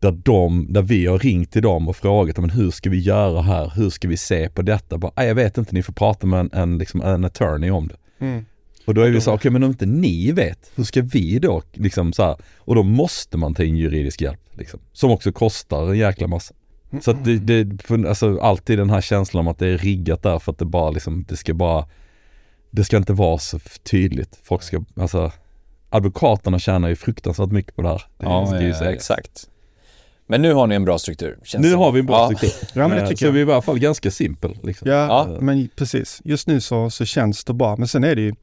där, 0.04 0.20
de, 0.24 0.66
där 0.72 0.82
vi 0.82 1.06
har 1.06 1.18
ringt 1.18 1.52
till 1.52 1.62
dem 1.62 1.88
och 1.88 1.96
frågat 1.96 2.38
men 2.38 2.50
hur 2.50 2.70
ska 2.70 2.90
vi 2.90 2.98
göra 3.00 3.42
här, 3.42 3.72
hur 3.76 3.90
ska 3.90 4.08
vi 4.08 4.16
se 4.16 4.48
på 4.48 4.62
detta? 4.62 4.98
Bara, 4.98 5.12
"Nej, 5.16 5.28
jag 5.28 5.34
vet 5.34 5.58
inte, 5.58 5.74
ni 5.74 5.82
får 5.82 5.92
prata 5.92 6.26
med 6.26 6.40
en, 6.40 6.50
en, 6.52 6.78
liksom, 6.78 7.00
en 7.00 7.24
attorney 7.24 7.70
om 7.70 7.88
det. 7.88 8.24
Mm. 8.24 8.44
Och 8.86 8.94
då 8.94 9.00
är 9.02 9.10
vi 9.10 9.20
så, 9.20 9.32
okej 9.32 9.50
men 9.50 9.62
om 9.62 9.70
inte 9.70 9.86
ni 9.86 10.32
vet, 10.32 10.70
hur 10.74 10.84
ska 10.84 11.02
vi 11.02 11.38
då 11.38 11.62
liksom 11.72 12.12
så 12.12 12.22
här, 12.22 12.36
Och 12.58 12.74
då 12.74 12.82
måste 12.82 13.36
man 13.36 13.54
ta 13.54 13.62
in 13.64 13.76
juridisk 13.76 14.20
hjälp 14.20 14.40
liksom. 14.52 14.80
Som 14.92 15.10
också 15.10 15.32
kostar 15.32 15.90
en 15.90 15.98
jäkla 15.98 16.26
massa. 16.26 16.54
Så 17.02 17.10
att 17.10 17.24
det, 17.24 17.38
det, 17.38 17.90
alltså 18.08 18.38
alltid 18.38 18.78
den 18.78 18.90
här 18.90 19.00
känslan 19.00 19.40
om 19.40 19.48
att 19.48 19.58
det 19.58 19.68
är 19.68 19.78
riggat 19.78 20.22
där 20.22 20.38
för 20.38 20.52
att 20.52 20.58
det 20.58 20.64
bara 20.64 20.90
liksom, 20.90 21.24
det 21.28 21.36
ska 21.36 21.54
bara 21.54 21.88
Det 22.70 22.84
ska 22.84 22.96
inte 22.96 23.12
vara 23.12 23.38
så 23.38 23.58
tydligt. 23.90 24.38
Folk 24.42 24.62
ska, 24.62 24.84
alltså 24.96 25.32
Advokaterna 25.90 26.58
tjänar 26.58 26.88
ju 26.88 26.96
fruktansvärt 26.96 27.50
mycket 27.50 27.76
på 27.76 27.82
det 27.82 27.88
här. 27.88 28.02
Det 28.18 28.24
Ja, 28.26 28.46
ska 28.46 28.60
ju 28.62 28.68
ja, 28.68 28.84
exakt. 28.84 29.48
Men 30.26 30.43
nu 30.43 30.53
har 30.55 30.67
ni 30.67 30.75
en 30.75 30.85
bra 30.85 30.99
struktur. 30.99 31.38
känns 31.43 31.62
Nu 31.62 31.71
det. 31.71 31.76
har 31.76 31.93
vi 31.93 32.00
en 32.00 32.06
bra 32.06 32.17
ja. 32.31 32.37
struktur. 32.37 32.69
Ja, 32.81 32.88
men 32.88 32.99
det 32.99 33.06
tycker 33.06 33.17
så 33.19 33.25
jag. 33.26 33.32
vi 33.32 33.41
är 33.41 33.47
i 33.49 33.53
alla 33.53 33.62
fall 33.62 33.79
ganska 33.79 34.11
simpel. 34.11 34.59
Liksom. 34.62 34.88
Ja, 34.91 35.06
Ja. 35.06 35.37
men 35.41 35.69
precis. 35.76 36.21
Just 36.25 36.47
nu 36.49 36.61
så, 36.61 36.91
så 36.91 37.05
känns 37.05 37.44
det 37.44 37.53
bra. 37.55 37.76
Men 37.76 37.88
sen 37.88 38.05
är 38.05 38.15
det 38.15 38.23
ju, 38.23 38.35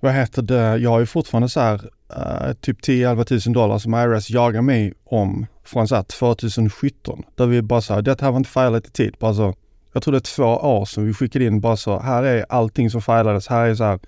vad 0.00 0.12
heter 0.12 0.42
det, 0.42 0.76
jag 0.76 0.90
har 0.90 1.00
ju 1.00 1.06
fortfarande 1.06 1.48
så 1.48 1.60
här 1.60 1.90
eh, 2.16 2.52
typ 2.60 2.80
10-11 2.80 3.24
tusen 3.24 3.52
dollar 3.52 3.78
som 3.78 3.94
IRS 3.94 4.30
jagar 4.30 4.62
mig 4.62 4.92
om 5.04 5.46
från 5.64 5.88
så 5.88 5.94
här 5.96 6.02
2017. 6.02 7.22
Där 7.34 7.46
vi 7.46 7.62
bara 7.62 7.80
så 7.80 7.94
här, 7.94 8.02
det 8.02 8.20
här 8.20 8.30
var 8.30 8.36
inte 8.38 8.50
filat 8.50 8.86
i 8.86 8.90
tid. 8.90 9.14
Bara 9.18 9.34
så, 9.34 9.54
jag 9.92 10.02
tror 10.02 10.12
det 10.12 10.18
är 10.18 10.20
två 10.20 10.44
år 10.44 10.84
som 10.84 11.06
vi 11.06 11.14
skickade 11.14 11.44
in 11.44 11.60
bara 11.60 11.76
så, 11.76 11.98
här 11.98 12.22
är 12.22 12.46
allting 12.48 12.90
som 12.90 13.02
filades. 13.02 13.48
Här 13.48 13.66
är 13.66 13.74
så 13.74 13.84
här 13.84 13.98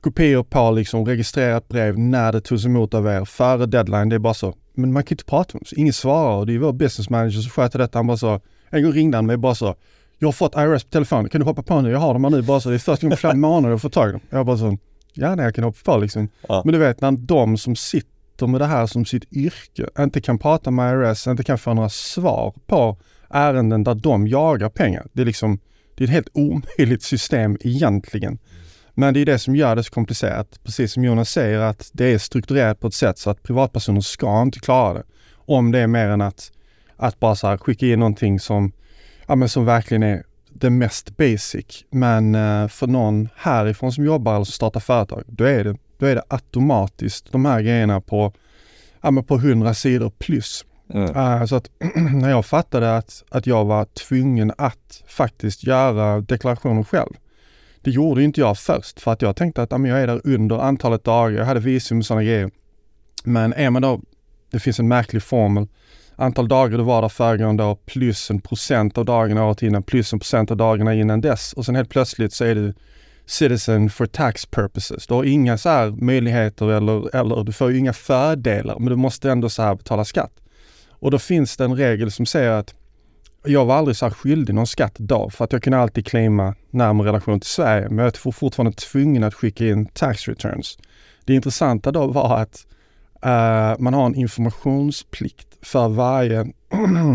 kopior 0.00 0.42
på 0.42 0.70
liksom 0.70 1.06
registrerat 1.06 1.68
brev 1.68 1.98
när 1.98 2.32
det 2.32 2.40
togs 2.40 2.64
emot 2.64 2.94
av 2.94 3.06
er 3.06 3.24
före 3.24 3.66
deadline. 3.66 4.08
Det 4.08 4.14
är 4.16 4.18
bara 4.20 4.34
så. 4.34 4.54
Men 4.76 4.92
man 4.92 5.02
kan 5.02 5.14
inte 5.14 5.24
prata 5.24 5.52
om 5.52 5.60
det. 5.62 5.68
Så 5.68 5.76
Ingen 5.76 5.92
svarar 5.92 6.36
och 6.36 6.46
det 6.46 6.54
är 6.54 6.58
vår 6.58 6.72
business 6.72 7.10
manager 7.10 7.40
som 7.40 7.50
sköter 7.50 7.78
detta. 7.78 7.98
Han 7.98 8.06
bara 8.06 8.16
så, 8.16 8.40
en 8.70 8.82
gång 8.82 8.92
ringde 8.92 9.18
han 9.18 9.26
mig 9.26 9.36
bara 9.36 9.54
så, 9.54 9.74
jag 10.18 10.28
har 10.28 10.32
fått 10.32 10.54
IRS 10.56 10.84
på 10.84 10.90
telefonen, 10.90 11.28
kan 11.28 11.40
du 11.40 11.44
hoppa 11.44 11.62
på 11.62 11.80
nu? 11.80 11.90
Jag 11.90 11.98
har 11.98 12.12
dem 12.12 12.24
här 12.24 12.30
nu 12.30 12.42
bara 12.42 12.60
så, 12.60 12.68
det 12.68 12.76
är 12.76 12.78
första 12.78 13.06
gången 13.06 13.16
på 13.16 13.20
flera 13.20 13.34
månader 13.48 13.72
jag 13.72 13.82
får 13.82 13.88
tag 13.88 14.08
i 14.08 14.12
dem. 14.12 14.20
Jag 14.30 14.46
bara 14.46 14.56
så, 14.56 14.78
ja 15.14 15.34
nej 15.34 15.44
jag 15.44 15.54
kan 15.54 15.64
hoppa 15.64 15.92
på 15.92 15.98
liksom. 15.98 16.28
Ja. 16.48 16.62
Men 16.64 16.72
du 16.72 16.78
vet 16.78 17.00
när 17.00 17.12
de 17.12 17.58
som 17.58 17.76
sitter 17.76 18.46
med 18.46 18.60
det 18.60 18.66
här 18.66 18.86
som 18.86 19.04
sitt 19.04 19.32
yrke 19.32 19.88
inte 19.98 20.20
kan 20.20 20.38
prata 20.38 20.70
med 20.70 20.94
IRS, 20.94 21.26
inte 21.26 21.44
kan 21.44 21.58
få 21.58 21.74
några 21.74 21.88
svar 21.88 22.54
på 22.66 22.98
ärenden 23.30 23.84
där 23.84 23.94
de 23.94 24.26
jagar 24.26 24.68
pengar. 24.68 25.06
Det 25.12 25.22
är 25.22 25.26
liksom, 25.26 25.58
det 25.94 26.04
är 26.04 26.08
ett 26.08 26.14
helt 26.14 26.28
omöjligt 26.32 27.02
system 27.02 27.56
egentligen. 27.60 28.38
Men 28.98 29.14
det 29.14 29.20
är 29.20 29.26
det 29.26 29.38
som 29.38 29.56
gör 29.56 29.76
det 29.76 29.84
så 29.84 29.90
komplicerat. 29.90 30.60
Precis 30.64 30.92
som 30.92 31.04
Jonas 31.04 31.30
säger 31.30 31.58
att 31.58 31.90
det 31.92 32.04
är 32.04 32.18
strukturerat 32.18 32.80
på 32.80 32.86
ett 32.86 32.94
sätt 32.94 33.18
så 33.18 33.30
att 33.30 33.42
privatpersoner 33.42 34.00
ska 34.00 34.42
inte 34.42 34.60
klara 34.60 34.94
det. 34.94 35.02
Om 35.34 35.72
det 35.72 35.78
är 35.78 35.86
mer 35.86 36.08
än 36.08 36.20
att, 36.20 36.52
att 36.96 37.20
bara 37.20 37.34
så 37.34 37.58
skicka 37.58 37.86
in 37.86 37.98
någonting 37.98 38.40
som, 38.40 38.72
ja, 39.26 39.34
men 39.34 39.48
som 39.48 39.64
verkligen 39.64 40.02
är 40.02 40.22
det 40.48 40.70
mest 40.70 41.16
basic. 41.16 41.84
Men 41.90 42.34
eh, 42.34 42.68
för 42.68 42.86
någon 42.86 43.28
härifrån 43.36 43.92
som 43.92 44.04
jobbar 44.04 44.34
eller 44.34 44.44
startar 44.44 44.80
företag, 44.80 45.22
då 45.26 45.44
är 45.44 45.64
det, 45.64 45.76
då 45.98 46.06
är 46.06 46.14
det 46.14 46.22
automatiskt 46.28 47.32
de 47.32 47.44
här 47.44 47.60
grejerna 47.60 48.00
på, 48.00 48.32
ja, 49.00 49.10
men 49.10 49.24
på 49.24 49.34
100 49.34 49.74
sidor 49.74 50.10
plus. 50.18 50.64
Mm. 50.94 51.16
Eh, 51.16 51.44
så 51.44 51.56
att 51.56 51.70
när 52.12 52.30
jag 52.30 52.46
fattade 52.46 52.96
att, 52.96 53.24
att 53.28 53.46
jag 53.46 53.64
var 53.64 53.84
tvungen 53.84 54.52
att 54.58 55.02
faktiskt 55.06 55.64
göra 55.64 56.20
deklarationen 56.20 56.84
själv. 56.84 57.12
Det 57.86 57.92
gjorde 57.92 58.22
inte 58.22 58.40
jag 58.40 58.58
först 58.58 59.00
för 59.00 59.12
att 59.12 59.22
jag 59.22 59.36
tänkte 59.36 59.62
att 59.62 59.70
jag 59.70 59.88
är 59.88 60.06
där 60.06 60.20
under 60.24 60.58
antalet 60.58 61.04
dagar, 61.04 61.38
jag 61.38 61.44
hade 61.44 61.60
visum 61.60 61.98
och 61.98 62.04
sådana 62.04 62.22
grejer. 62.22 62.50
Men 63.24 63.52
är 63.52 63.70
man 63.70 63.82
då, 63.82 64.00
det 64.50 64.60
finns 64.60 64.78
en 64.78 64.88
märklig 64.88 65.22
formel. 65.22 65.66
Antal 66.16 66.48
dagar 66.48 66.78
du 66.78 66.84
var 66.84 67.02
där 67.02 67.08
föregående 67.08 67.64
år 67.64 67.78
plus 67.86 68.30
en 68.30 68.40
procent 68.40 68.98
av 68.98 69.04
dagarna 69.04 69.44
året 69.44 69.62
innan 69.62 69.82
plus 69.82 70.12
en 70.12 70.18
procent 70.18 70.50
av 70.50 70.56
dagarna 70.56 70.94
innan 70.94 71.20
dess. 71.20 71.52
Och 71.52 71.64
sen 71.64 71.76
helt 71.76 71.90
plötsligt 71.90 72.32
så 72.32 72.44
är 72.44 72.54
du 72.54 72.74
citizen 73.26 73.90
for 73.90 74.06
tax 74.06 74.46
purposes. 74.46 75.06
Du 75.06 75.14
har 75.14 75.24
inga 75.24 75.58
så 75.58 75.68
här 75.68 75.90
möjligheter 75.90 76.70
eller, 76.70 77.16
eller 77.16 77.44
du 77.44 77.52
får 77.52 77.70
ju 77.70 77.78
inga 77.78 77.92
fördelar 77.92 78.78
men 78.78 78.88
du 78.88 78.96
måste 78.96 79.30
ändå 79.30 79.48
så 79.48 79.62
här 79.62 79.74
betala 79.74 80.04
skatt. 80.04 80.32
Och 80.90 81.10
då 81.10 81.18
finns 81.18 81.56
det 81.56 81.64
en 81.64 81.76
regel 81.76 82.10
som 82.10 82.26
säger 82.26 82.50
att 82.50 82.74
jag 83.46 83.64
var 83.64 83.74
aldrig 83.74 83.96
så 83.96 84.06
här 84.06 84.12
skyldig 84.12 84.54
någon 84.54 84.66
skatt 84.66 84.94
då 84.98 85.30
för 85.30 85.44
att 85.44 85.52
jag 85.52 85.62
kunde 85.62 85.78
alltid 85.78 86.06
claima 86.06 86.54
närmare 86.70 87.08
relation 87.08 87.40
till 87.40 87.50
Sverige 87.50 87.88
men 87.88 87.98
jag 87.98 88.06
är 88.06 88.32
fortfarande 88.32 88.76
tvungen 88.76 89.24
att 89.24 89.34
skicka 89.34 89.66
in 89.66 89.86
tax 89.86 90.28
returns. 90.28 90.78
Det 91.24 91.34
intressanta 91.34 91.92
då 91.92 92.06
var 92.06 92.38
att 92.38 92.66
uh, 93.26 93.82
man 93.82 93.94
har 93.94 94.06
en 94.06 94.14
informationsplikt 94.14 95.48
för 95.62 95.88
varje, 95.88 96.46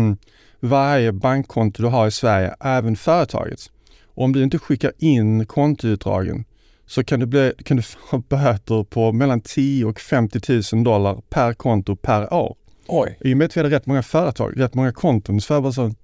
varje 0.60 1.12
bankkonto 1.12 1.82
du 1.82 1.88
har 1.88 2.06
i 2.06 2.10
Sverige, 2.10 2.54
även 2.60 2.96
företagets. 2.96 3.70
Och 4.14 4.24
om 4.24 4.32
du 4.32 4.42
inte 4.42 4.58
skickar 4.58 4.92
in 4.98 5.46
kontoutdragen 5.46 6.44
så 6.86 7.04
kan 7.04 7.20
du, 7.20 7.26
bli, 7.26 7.52
kan 7.64 7.76
du 7.76 7.82
få 7.82 8.18
böter 8.18 8.84
på 8.84 9.12
mellan 9.12 9.40
10 9.40 9.84
och 9.84 10.00
50 10.00 10.74
000 10.74 10.84
dollar 10.84 11.22
per 11.30 11.52
konto 11.52 11.96
per 11.96 12.34
år. 12.34 12.56
Oj. 12.86 13.18
I 13.20 13.34
och 13.34 13.38
med 13.38 13.44
att 13.44 13.56
vi 13.56 13.60
hade 13.60 13.76
rätt 13.76 13.86
många 13.86 14.02
företag, 14.02 14.60
rätt 14.60 14.74
många 14.74 14.92
konton, 14.92 15.40
så 15.40 15.52
var 15.52 15.56
jag 15.56 15.62
bara 15.62 15.72
så, 15.72 15.94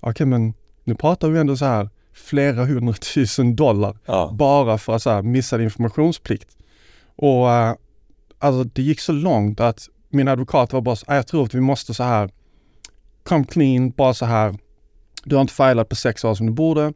okej 0.00 0.10
okay, 0.10 0.26
men 0.26 0.54
nu 0.84 0.94
pratar 0.94 1.28
vi 1.28 1.38
ändå 1.38 1.56
så 1.56 1.64
här 1.64 1.90
flera 2.12 2.64
hundratusen 2.64 3.56
dollar 3.56 3.98
Ja. 4.06 4.30
bara 4.38 4.78
för 4.78 4.94
att 4.96 5.02
så 5.02 5.10
här, 5.10 5.22
missade 5.22 5.64
informationsplikt. 5.64 6.56
Och 7.16 7.46
uh, 7.46 7.72
alltså 8.38 8.64
det 8.64 8.82
gick 8.82 9.00
så 9.00 9.12
långt 9.12 9.60
att 9.60 9.88
min 10.08 10.28
advokat 10.28 10.72
var 10.72 10.80
bara 10.80 10.96
så, 10.96 11.04
"Ah, 11.08 11.14
jag 11.14 11.26
tror 11.26 11.44
att 11.44 11.54
vi 11.54 11.60
måste 11.60 11.94
så 11.94 12.02
här, 12.02 12.30
come 13.24 13.44
clean, 13.44 13.90
bara 13.90 14.14
så 14.14 14.26
här, 14.26 14.54
du 15.24 15.34
har 15.36 15.40
inte 15.42 15.54
filat 15.54 15.88
på 15.88 15.96
sex 15.96 16.24
år 16.24 16.34
som 16.34 16.46
du 16.46 16.52
borde. 16.52 16.92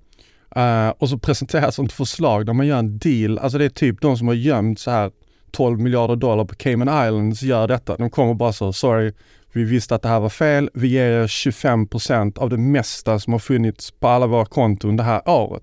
Uh, 0.57 0.89
och 0.99 1.09
så 1.09 1.19
presenteras 1.19 1.79
ett 1.79 1.93
förslag 1.93 2.47
där 2.47 2.53
man 2.53 2.67
gör 2.67 2.79
en 2.79 2.99
deal, 2.99 3.39
alltså 3.39 3.59
det 3.59 3.65
är 3.65 3.69
typ 3.69 4.01
de 4.01 4.17
som 4.17 4.27
har 4.29 4.35
gömt 4.35 4.79
så 4.79 4.91
här 4.91 5.11
12 5.51 5.81
miljarder 5.81 6.17
dollar 6.17 6.45
på 6.45 6.55
Cayman 6.55 6.89
Islands 7.07 7.43
gör 7.43 7.69
detta. 7.69 7.97
De 7.97 8.11
kommer 8.11 8.35
bara 8.35 8.53
så, 8.53 8.73
sorry, 8.73 9.13
vi 9.53 9.65
visste 9.65 9.95
att 9.95 10.03
det 10.03 10.09
här 10.09 10.21
var 10.21 10.29
fel, 10.29 10.71
vi 10.75 10.89
ger 10.89 11.11
er 11.11 11.27
25% 11.27 12.39
av 12.39 12.51
det 12.51 12.59
mesta 12.59 13.19
som 13.19 13.33
har 13.33 13.41
funnits 13.41 13.91
på 13.91 14.09
alla 14.09 14.27
våra 14.27 14.47
konton 14.47 14.97
det 14.97 15.03
här 15.03 15.29
året. 15.29 15.63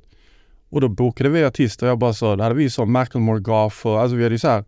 Och 0.69 0.81
då 0.81 0.89
bokade 0.89 1.29
vi 1.29 1.45
artister 1.45 1.85
och 1.85 1.89
jag 1.89 1.99
bara 1.99 2.13
så, 2.13 2.35
då 2.35 2.43
hade 2.43 2.55
vi 2.55 2.69
så 2.69 2.85
Macklemore 2.85 3.39
Goff 3.39 3.85
och 3.85 4.01
alltså 4.01 4.15
vi 4.15 4.23
hade 4.23 4.35
ju 4.35 4.39
så 4.39 4.47
här 4.47 4.63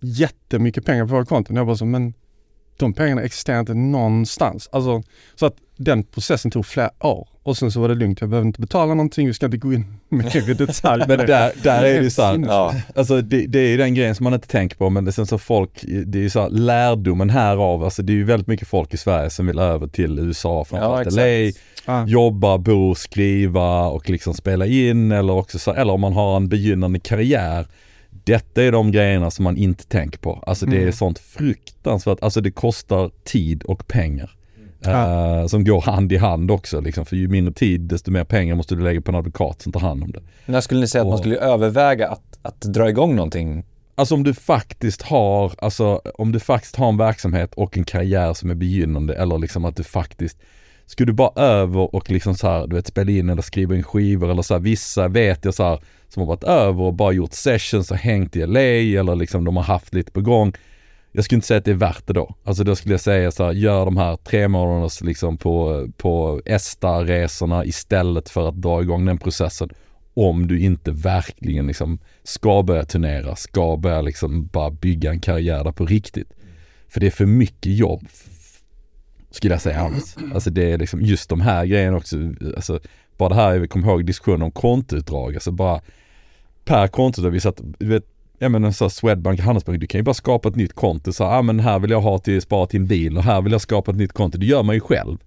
jättemycket 0.00 0.84
pengar 0.84 1.06
på 1.06 1.14
våra 1.14 1.24
konton. 1.24 1.56
Jag 1.56 1.66
bara 1.66 1.76
så, 1.76 1.84
men 1.84 2.14
de 2.76 2.92
pengarna 2.94 3.22
existerar 3.22 3.60
inte 3.60 3.74
någonstans. 3.74 4.68
Alltså, 4.72 5.02
så 5.34 5.46
att 5.46 5.56
den 5.78 6.02
processen 6.04 6.50
tog 6.50 6.66
flera 6.66 6.90
år. 7.06 7.28
Och 7.42 7.56
sen 7.56 7.72
så 7.72 7.80
var 7.80 7.88
det 7.88 7.94
lugnt, 7.94 8.20
jag 8.20 8.30
behöver 8.30 8.46
inte 8.46 8.60
betala 8.60 8.94
någonting, 8.94 9.26
vi 9.26 9.34
ska 9.34 9.46
inte 9.46 9.58
gå 9.58 9.72
in 9.72 9.84
mer 10.08 10.50
i 10.50 10.54
detalj. 10.54 11.04
Men 11.08 11.18
där, 11.26 11.52
där 11.62 11.84
är 11.84 11.94
det 11.98 12.02
ju 12.04 12.10
så 12.10 12.22
här, 12.22 12.38
Ja. 12.46 12.74
Alltså 12.96 13.20
det, 13.22 13.46
det 13.46 13.58
är 13.58 13.68
ju 13.68 13.76
den 13.76 13.94
grejen 13.94 14.14
som 14.14 14.24
man 14.24 14.34
inte 14.34 14.48
tänker 14.48 14.76
på 14.76 14.90
men 14.90 15.04
det 15.04 15.08
är 15.10 15.12
sen 15.12 15.26
så 15.26 15.38
folk, 15.38 15.70
det 16.06 16.18
är 16.18 16.22
ju 16.22 16.30
så 16.30 16.40
här, 16.40 16.50
lärdomen 16.50 17.30
härav, 17.30 17.84
alltså 17.84 18.02
det 18.02 18.12
är 18.12 18.14
ju 18.14 18.24
väldigt 18.24 18.46
mycket 18.48 18.68
folk 18.68 18.94
i 18.94 18.96
Sverige 18.96 19.30
som 19.30 19.46
vill 19.46 19.58
över 19.58 19.86
till 19.86 20.18
USA, 20.18 20.64
framförallt 20.64 21.12
LA, 21.12 21.52
Ah. 21.90 22.06
jobba, 22.06 22.58
bo, 22.58 22.94
skriva 22.94 23.86
och 23.86 24.10
liksom 24.10 24.34
spela 24.34 24.66
in 24.66 25.12
eller 25.12 25.32
också 25.32 25.58
så, 25.58 25.72
eller 25.72 25.92
om 25.92 26.00
man 26.00 26.12
har 26.12 26.36
en 26.36 26.48
begynnande 26.48 26.98
karriär. 27.00 27.66
Detta 28.24 28.62
är 28.62 28.72
de 28.72 28.92
grejerna 28.92 29.30
som 29.30 29.42
man 29.44 29.56
inte 29.56 29.84
tänker 29.86 30.18
på. 30.18 30.42
Alltså 30.46 30.66
det 30.66 30.76
är 30.76 30.80
Mm. 30.80 30.92
sånt 30.92 31.18
fruktansvärt, 31.18 32.18
alltså 32.22 32.40
det 32.40 32.50
kostar 32.50 33.10
tid 33.24 33.62
och 33.62 33.88
pengar. 33.88 34.30
Ja. 34.80 35.40
eh, 35.40 35.46
som 35.46 35.64
går 35.64 35.80
hand 35.80 36.12
i 36.12 36.16
hand 36.16 36.50
också 36.50 36.80
liksom. 36.80 37.04
För 37.06 37.16
ju 37.16 37.28
mindre 37.28 37.54
tid 37.54 37.80
desto 37.80 38.10
mer 38.10 38.24
pengar 38.24 38.54
måste 38.54 38.74
du 38.74 38.82
lägga 38.82 39.00
på 39.00 39.10
en 39.10 39.14
advokat 39.16 39.62
som 39.62 39.72
tar 39.72 39.80
hand 39.80 40.02
om 40.02 40.12
det. 40.12 40.20
När 40.46 40.60
skulle 40.60 40.80
ni 40.80 40.88
säga 40.88 41.02
att 41.02 41.06
man 41.06 41.14
Och- 41.14 41.20
skulle 41.20 41.36
överväga 41.36 42.08
att, 42.08 42.38
att 42.42 42.60
dra 42.60 42.88
igång 42.88 43.16
någonting? 43.16 43.64
Alltså 43.94 44.14
om 44.14 44.22
du 44.22 44.34
faktiskt 44.34 45.02
har, 45.02 45.52
alltså 45.58 46.00
om 46.18 46.32
du 46.32 46.40
faktiskt 46.40 46.76
har 46.76 46.88
en 46.88 46.96
verksamhet 46.96 47.54
och 47.54 47.76
en 47.78 47.84
karriär 47.84 48.34
som 48.34 48.50
är 48.50 48.54
begynnande 48.54 49.14
eller 49.14 49.38
liksom 49.38 49.64
att 49.64 49.76
du 49.76 49.84
faktiskt 49.84 50.38
Skulle 50.86 51.06
du 51.06 51.12
bara 51.12 51.42
över 51.42 51.94
och 51.94 52.10
liksom 52.10 52.34
så 52.34 52.48
här, 52.48 52.66
du 52.66 52.76
vet 52.76 52.86
spela 52.86 53.10
in 53.10 53.28
eller 53.30 53.42
skriva 53.42 53.74
in 53.76 53.82
skivor 53.82 54.30
eller 54.30 54.42
så 54.42 54.54
här, 54.54 54.60
vissa 54.60 55.08
vet 55.08 55.44
jag 55.44 55.54
så 55.54 55.62
här 55.64 55.80
som 56.08 56.20
har 56.20 56.26
varit 56.28 56.44
över 56.44 56.82
och 56.82 56.94
bara 56.94 57.12
gjort 57.12 57.32
sessions 57.32 57.90
och 57.90 57.96
hängt 57.96 58.36
i 58.36 58.46
LA 58.46 58.60
eller 59.00 59.14
liksom 59.16 59.44
de 59.44 59.56
har 59.56 59.64
haft 59.64 59.94
lite 59.94 60.10
på 60.12 60.20
gång. 60.20 60.52
Jag 61.18 61.24
skulle 61.24 61.36
inte 61.36 61.46
säga 61.46 61.58
att 61.58 61.64
det 61.64 61.70
är 61.70 61.74
värt 61.74 62.06
det 62.06 62.12
då. 62.12 62.34
Alltså 62.44 62.64
då 62.64 62.76
skulle 62.76 62.94
jag 62.94 63.00
säga 63.00 63.30
så 63.30 63.44
här, 63.44 63.52
gör 63.52 63.84
de 63.84 63.96
här 63.96 64.16
tre 64.16 64.48
månaders 64.48 65.00
liksom 65.00 65.36
på, 65.36 65.86
på 65.96 66.42
ESTA-resorna 66.44 67.64
istället 67.64 68.28
för 68.28 68.48
att 68.48 68.54
dra 68.54 68.82
igång 68.82 69.04
den 69.04 69.18
processen 69.18 69.70
om 70.14 70.46
du 70.46 70.60
inte 70.60 70.90
verkligen 70.90 71.66
liksom 71.66 71.98
ska 72.22 72.62
börja 72.62 72.84
turnera, 72.84 73.36
ska 73.36 73.76
börja 73.76 74.00
liksom 74.00 74.46
bara 74.46 74.70
bygga 74.70 75.10
en 75.10 75.20
karriär 75.20 75.64
där 75.64 75.72
på 75.72 75.86
riktigt. 75.86 76.32
För 76.88 77.00
det 77.00 77.06
är 77.06 77.10
för 77.10 77.26
mycket 77.26 77.72
jobb, 77.72 78.08
skulle 79.30 79.54
jag 79.54 79.62
säga 79.62 79.80
annars. 79.80 80.16
Alltså 80.34 80.50
det 80.50 80.72
är 80.72 80.78
liksom 80.78 81.02
just 81.02 81.30
de 81.30 81.40
här 81.40 81.66
grejerna 81.66 81.96
också, 81.96 82.16
alltså 82.56 82.80
bara 83.16 83.28
det 83.28 83.34
här, 83.34 83.54
jag 83.54 83.70
kommer 83.70 83.88
ihåg 83.88 84.06
diskussionen 84.06 84.42
om 84.42 84.50
kontoutdrag, 84.50 85.34
alltså 85.34 85.50
bara 85.50 85.80
per 86.64 86.88
kontoutdrag, 86.88 87.30
vi 87.30 87.40
satt, 87.40 87.60
du 87.78 87.86
vet, 87.86 88.04
ja 88.38 88.48
men 88.48 88.64
en 88.64 88.72
sån 88.72 88.84
här 88.84 88.90
Swedbank, 88.90 89.40
Handelsbank, 89.40 89.80
du 89.80 89.86
kan 89.86 89.98
ju 89.98 90.02
bara 90.02 90.14
skapa 90.14 90.48
ett 90.48 90.56
nytt 90.56 90.72
konto 90.72 91.12
så 91.12 91.24
här, 91.24 91.38
ah, 91.38 91.42
men 91.42 91.60
här 91.60 91.78
vill 91.78 91.90
jag 91.90 92.00
ha 92.00 92.18
till, 92.18 92.42
spara 92.42 92.66
till 92.66 92.80
en 92.80 92.86
bil 92.86 93.16
och 93.16 93.22
här 93.24 93.42
vill 93.42 93.52
jag 93.52 93.60
skapa 93.60 93.90
ett 93.90 93.96
nytt 93.96 94.12
konto, 94.12 94.38
det 94.38 94.46
gör 94.46 94.62
man 94.62 94.74
ju 94.74 94.80
själv. 94.80 95.18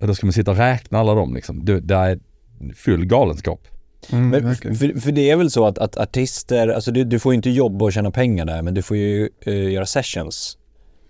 Och 0.00 0.06
då 0.06 0.14
ska 0.14 0.26
man 0.26 0.32
sitta 0.32 0.50
och 0.50 0.56
räkna 0.56 0.98
alla 0.98 1.14
dem 1.14 1.34
liksom, 1.34 1.64
det, 1.64 1.80
det 1.80 1.94
är 1.94 2.18
full 2.76 3.04
galenskap. 3.06 3.68
Mm, 4.12 4.28
Men 4.28 4.56
för, 4.56 5.00
för 5.00 5.12
det 5.12 5.30
är 5.30 5.36
väl 5.36 5.50
så 5.50 5.66
att, 5.66 5.78
att 5.78 5.96
artister, 5.96 6.68
alltså 6.68 6.92
du, 6.92 7.04
du 7.04 7.18
får 7.18 7.32
ju 7.32 7.36
inte 7.36 7.50
jobba 7.50 7.84
och 7.84 7.92
tjäna 7.92 8.10
pengar 8.10 8.44
där, 8.44 8.62
men 8.62 8.74
du 8.74 8.82
får 8.82 8.96
ju 8.96 9.28
eh, 9.40 9.70
göra 9.72 9.86
sessions. 9.86 10.58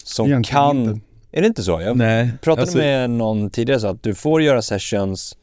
Som 0.05 0.27
Egentligen 0.27 0.63
kan... 0.63 0.77
inte. 0.83 1.07
Är 1.33 1.41
det 1.41 1.47
inte 1.47 1.63
så? 1.63 1.81
Jag 1.81 1.97
Nej, 1.97 2.31
pratade 2.43 2.63
alltså- 2.63 2.79
med 2.79 3.11
någon 3.11 3.51
tidigare 3.51 3.81
så 3.81 3.87
att 3.87 4.03
du 4.03 4.15
får 4.15 4.43
göra 4.43 4.63
sessions 4.63 5.37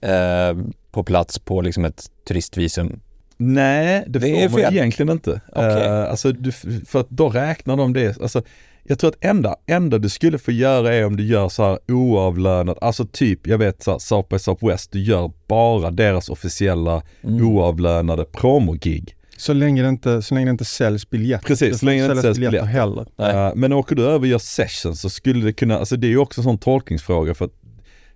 eh, 0.00 0.58
på 0.90 1.04
plats 1.04 1.38
på 1.38 1.60
liksom 1.60 1.84
ett 1.84 2.10
turistvisum. 2.28 3.00
Nej, 3.40 4.04
det, 4.06 4.18
Det 4.18 4.50
får 4.50 4.58
man 4.62 4.72
egentligen 4.72 5.12
inte. 5.12 5.40
Okej. 5.48 5.84
Eh, 5.84 6.10
alltså, 6.10 6.32
du, 6.32 6.52
för 6.86 7.00
att 7.00 7.10
då 7.10 7.28
räknar 7.28 7.76
de 7.76 7.92
det. 7.92 8.20
Alltså, 8.20 8.42
jag 8.82 8.98
tror 8.98 9.10
att 9.10 9.24
enda, 9.24 9.56
enda 9.66 9.98
du 9.98 10.08
skulle 10.08 10.38
få 10.38 10.52
göra 10.52 10.94
är 10.94 11.06
om 11.06 11.16
du 11.16 11.24
gör 11.26 11.48
så 11.48 11.64
här 11.64 11.78
oavlönat, 11.88 12.78
alltså 12.80 13.06
typ, 13.06 13.46
jag 13.46 13.58
vet 13.58 13.82
så 13.82 13.90
här, 13.90 13.98
South 13.98 14.28
by 14.28 14.38
Southwest, 14.38 14.92
du 14.92 15.00
gör 15.02 15.32
bara 15.46 15.90
deras 15.90 16.28
officiella 16.28 17.02
Mm. 17.24 17.46
oavlönade 17.48 18.24
promogig. 18.24 19.16
Så 19.36 19.52
länge 19.52 19.82
det 19.82 19.88
inte, 19.88 20.22
så 20.22 20.34
länge 20.34 20.46
det 20.46 20.50
inte 20.50 20.64
säljs 20.64 21.10
biljetter. 21.10 21.46
Precis, 21.46 21.78
så 21.78 21.86
länge 21.86 22.02
det 22.02 22.10
inte 22.10 22.22
säljs 22.22 22.38
biljetter. 22.38 22.66
heller. 22.66 23.06
Nej. 23.16 23.36
Eh, 23.36 23.52
men 23.54 23.72
åker 23.72 23.96
du 23.96 24.02
över 24.04 24.18
och 24.18 24.26
gör 24.26 24.38
sessions 24.38 25.00
så 25.00 25.10
skulle 25.10 25.44
det 25.44 25.52
kunna, 25.52 25.78
alltså 25.78 25.96
det 25.96 26.06
är 26.06 26.08
ju 26.10 26.18
också 26.18 26.40
en 26.40 26.44
sån 26.44 26.58
tolkningsfråga 26.58 27.34
för 27.34 27.44
att 27.44 27.54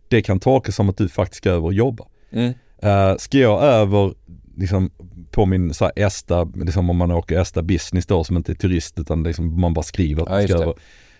det 0.08 0.22
kan 0.22 0.40
tolkas 0.40 0.76
som 0.76 0.88
att 0.88 0.96
du 0.96 1.08
faktiskt 1.08 1.38
ska 1.38 1.50
över 1.50 1.64
och 1.64 1.74
jobba. 1.74 2.04
Mm. 2.32 2.52
Uh, 2.84 3.16
ska 3.18 3.38
jag 3.38 3.62
över 3.62 4.14
liksom, 4.56 4.90
på 5.30 5.46
min 5.46 5.74
så 5.74 5.84
här, 5.84 5.92
ESTA, 5.96 6.44
liksom 6.54 6.90
om 6.90 6.96
man 6.96 7.10
åker 7.10 7.40
ESTA 7.40 7.62
business 7.62 8.06
då 8.06 8.24
som 8.24 8.36
inte 8.36 8.52
är 8.52 8.54
turist 8.54 8.98
utan 8.98 9.22
liksom, 9.22 9.60
man 9.60 9.74
bara 9.74 9.82
skriver 9.82 10.26
Ja, 10.28 10.54
över. 10.54 10.74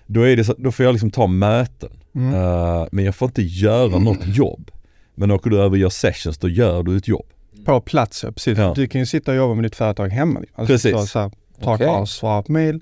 Då, 0.06 0.22
är 0.22 0.36
det 0.36 0.44
så, 0.44 0.54
då 0.58 0.72
får 0.72 0.84
jag 0.84 0.92
liksom 0.92 1.10
ta 1.10 1.26
möten. 1.26 1.90
Mm. 2.14 2.34
Eh, 2.34 2.86
men 2.92 3.04
jag 3.04 3.14
får 3.14 3.26
inte 3.26 3.42
göra 3.42 3.98
något 3.98 4.26
jobb. 4.26 4.70
Men 5.14 5.30
åker 5.30 5.50
du 5.50 5.58
över 5.58 5.70
och 5.70 5.78
gör 5.78 5.88
sessions 5.88 6.38
då 6.38 6.48
gör 6.48 6.82
du 6.82 6.96
ett 6.96 7.08
jobb. 7.08 7.26
På 7.64 7.80
plats, 7.80 8.24
precis. 8.34 8.58
Ja. 8.58 8.72
Du 8.76 8.86
kan 8.86 9.00
ju 9.00 9.06
sitta 9.06 9.30
och 9.30 9.36
jobba 9.36 9.54
med 9.54 9.64
ditt 9.64 9.76
företag 9.76 10.08
hemma. 10.08 10.40
Alltså, 10.54 10.72
Precis. 10.72 10.92
Så, 10.92 11.06
så 11.06 11.18
här, 11.18 11.30
ta 11.62 11.74
okay. 11.74 12.06
svara 12.06 12.42
på 12.42 12.52
mail. 12.52 12.80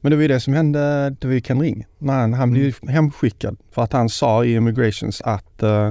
Men 0.00 0.10
det 0.10 0.16
var 0.16 0.22
ju 0.22 0.28
det 0.28 0.40
som 0.40 0.54
hände, 0.54 1.10
det 1.20 1.26
var 1.26 1.34
ju 1.34 1.40
Ken 1.40 1.60
Ring. 1.60 1.86
När 1.98 2.14
han, 2.14 2.34
han 2.34 2.50
blev 2.50 2.64
ju 2.64 2.72
hemskickad 2.88 3.56
för 3.70 3.82
att 3.82 3.92
han 3.92 4.08
sa 4.08 4.44
i 4.44 4.54
immigrations 4.54 5.20
att 5.20 5.62
uh, 5.62 5.90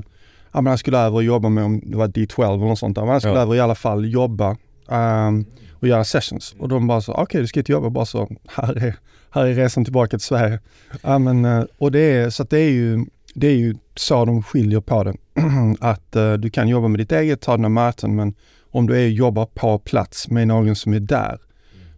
ja, 0.52 0.62
men 0.62 0.68
han 0.68 0.78
skulle 0.78 0.98
över 0.98 1.16
och 1.16 1.24
jobba 1.24 1.50
med, 1.50 1.64
om 1.64 1.82
det 1.86 1.98
var 1.98 2.08
D12 2.08 2.46
eller 2.56 2.66
något 2.66 2.80
sånt 2.80 2.96
där, 2.96 3.02
men 3.02 3.12
han 3.12 3.22
skulle 3.22 3.36
Ja. 3.36 3.42
över 3.42 3.56
i 3.56 3.60
alla 3.60 3.76
fall 3.76 4.12
jobba 4.12 4.58
ehm, 4.90 5.46
och 5.72 5.88
göra 5.88 6.04
sessions. 6.04 6.56
Och 6.60 6.70
de 6.70 6.88
bara 6.88 7.02
så, 7.02 7.14
okej 7.14 7.42
du 7.42 7.48
ska 7.48 7.60
inte 7.60 7.72
jobba, 7.72 7.90
bara 7.90 8.06
så, 8.06 8.30
här 8.48 8.78
är, 8.86 8.96
här 9.30 9.46
är 9.46 9.54
resan 9.54 9.84
tillbaka 9.84 10.10
till 10.18 10.26
Sverige. 10.26 10.60
Ja, 11.02 11.20
men, 11.20 11.46
eh, 11.46 11.64
och 11.78 11.92
det 11.92 12.00
är, 12.00 12.30
så 12.30 12.44
det 12.44 12.60
är 12.60 12.70
ju, 12.72 13.06
det 13.34 13.48
är 13.48 13.56
ju 13.56 13.76
så 13.96 14.26
de 14.26 14.44
skiljer 14.44 14.80
på 14.82 15.04
det. 15.04 15.14
att 15.80 16.16
eh, 16.16 16.34
du 16.34 16.50
kan 16.50 16.68
jobba 16.68 16.88
med 16.88 17.00
ditt 17.00 17.12
eget, 17.12 17.42
ta 17.42 17.56
dina 17.58 17.70
möten, 17.70 18.16
men 18.16 18.34
om 18.72 18.88
du 18.88 18.96
är 18.96 19.08
jobbar 19.08 19.46
på 19.46 19.80
plats 19.80 20.28
med 20.30 20.48
någon 20.48 20.76
som 20.76 20.94
är 20.94 21.00
där, 21.00 21.40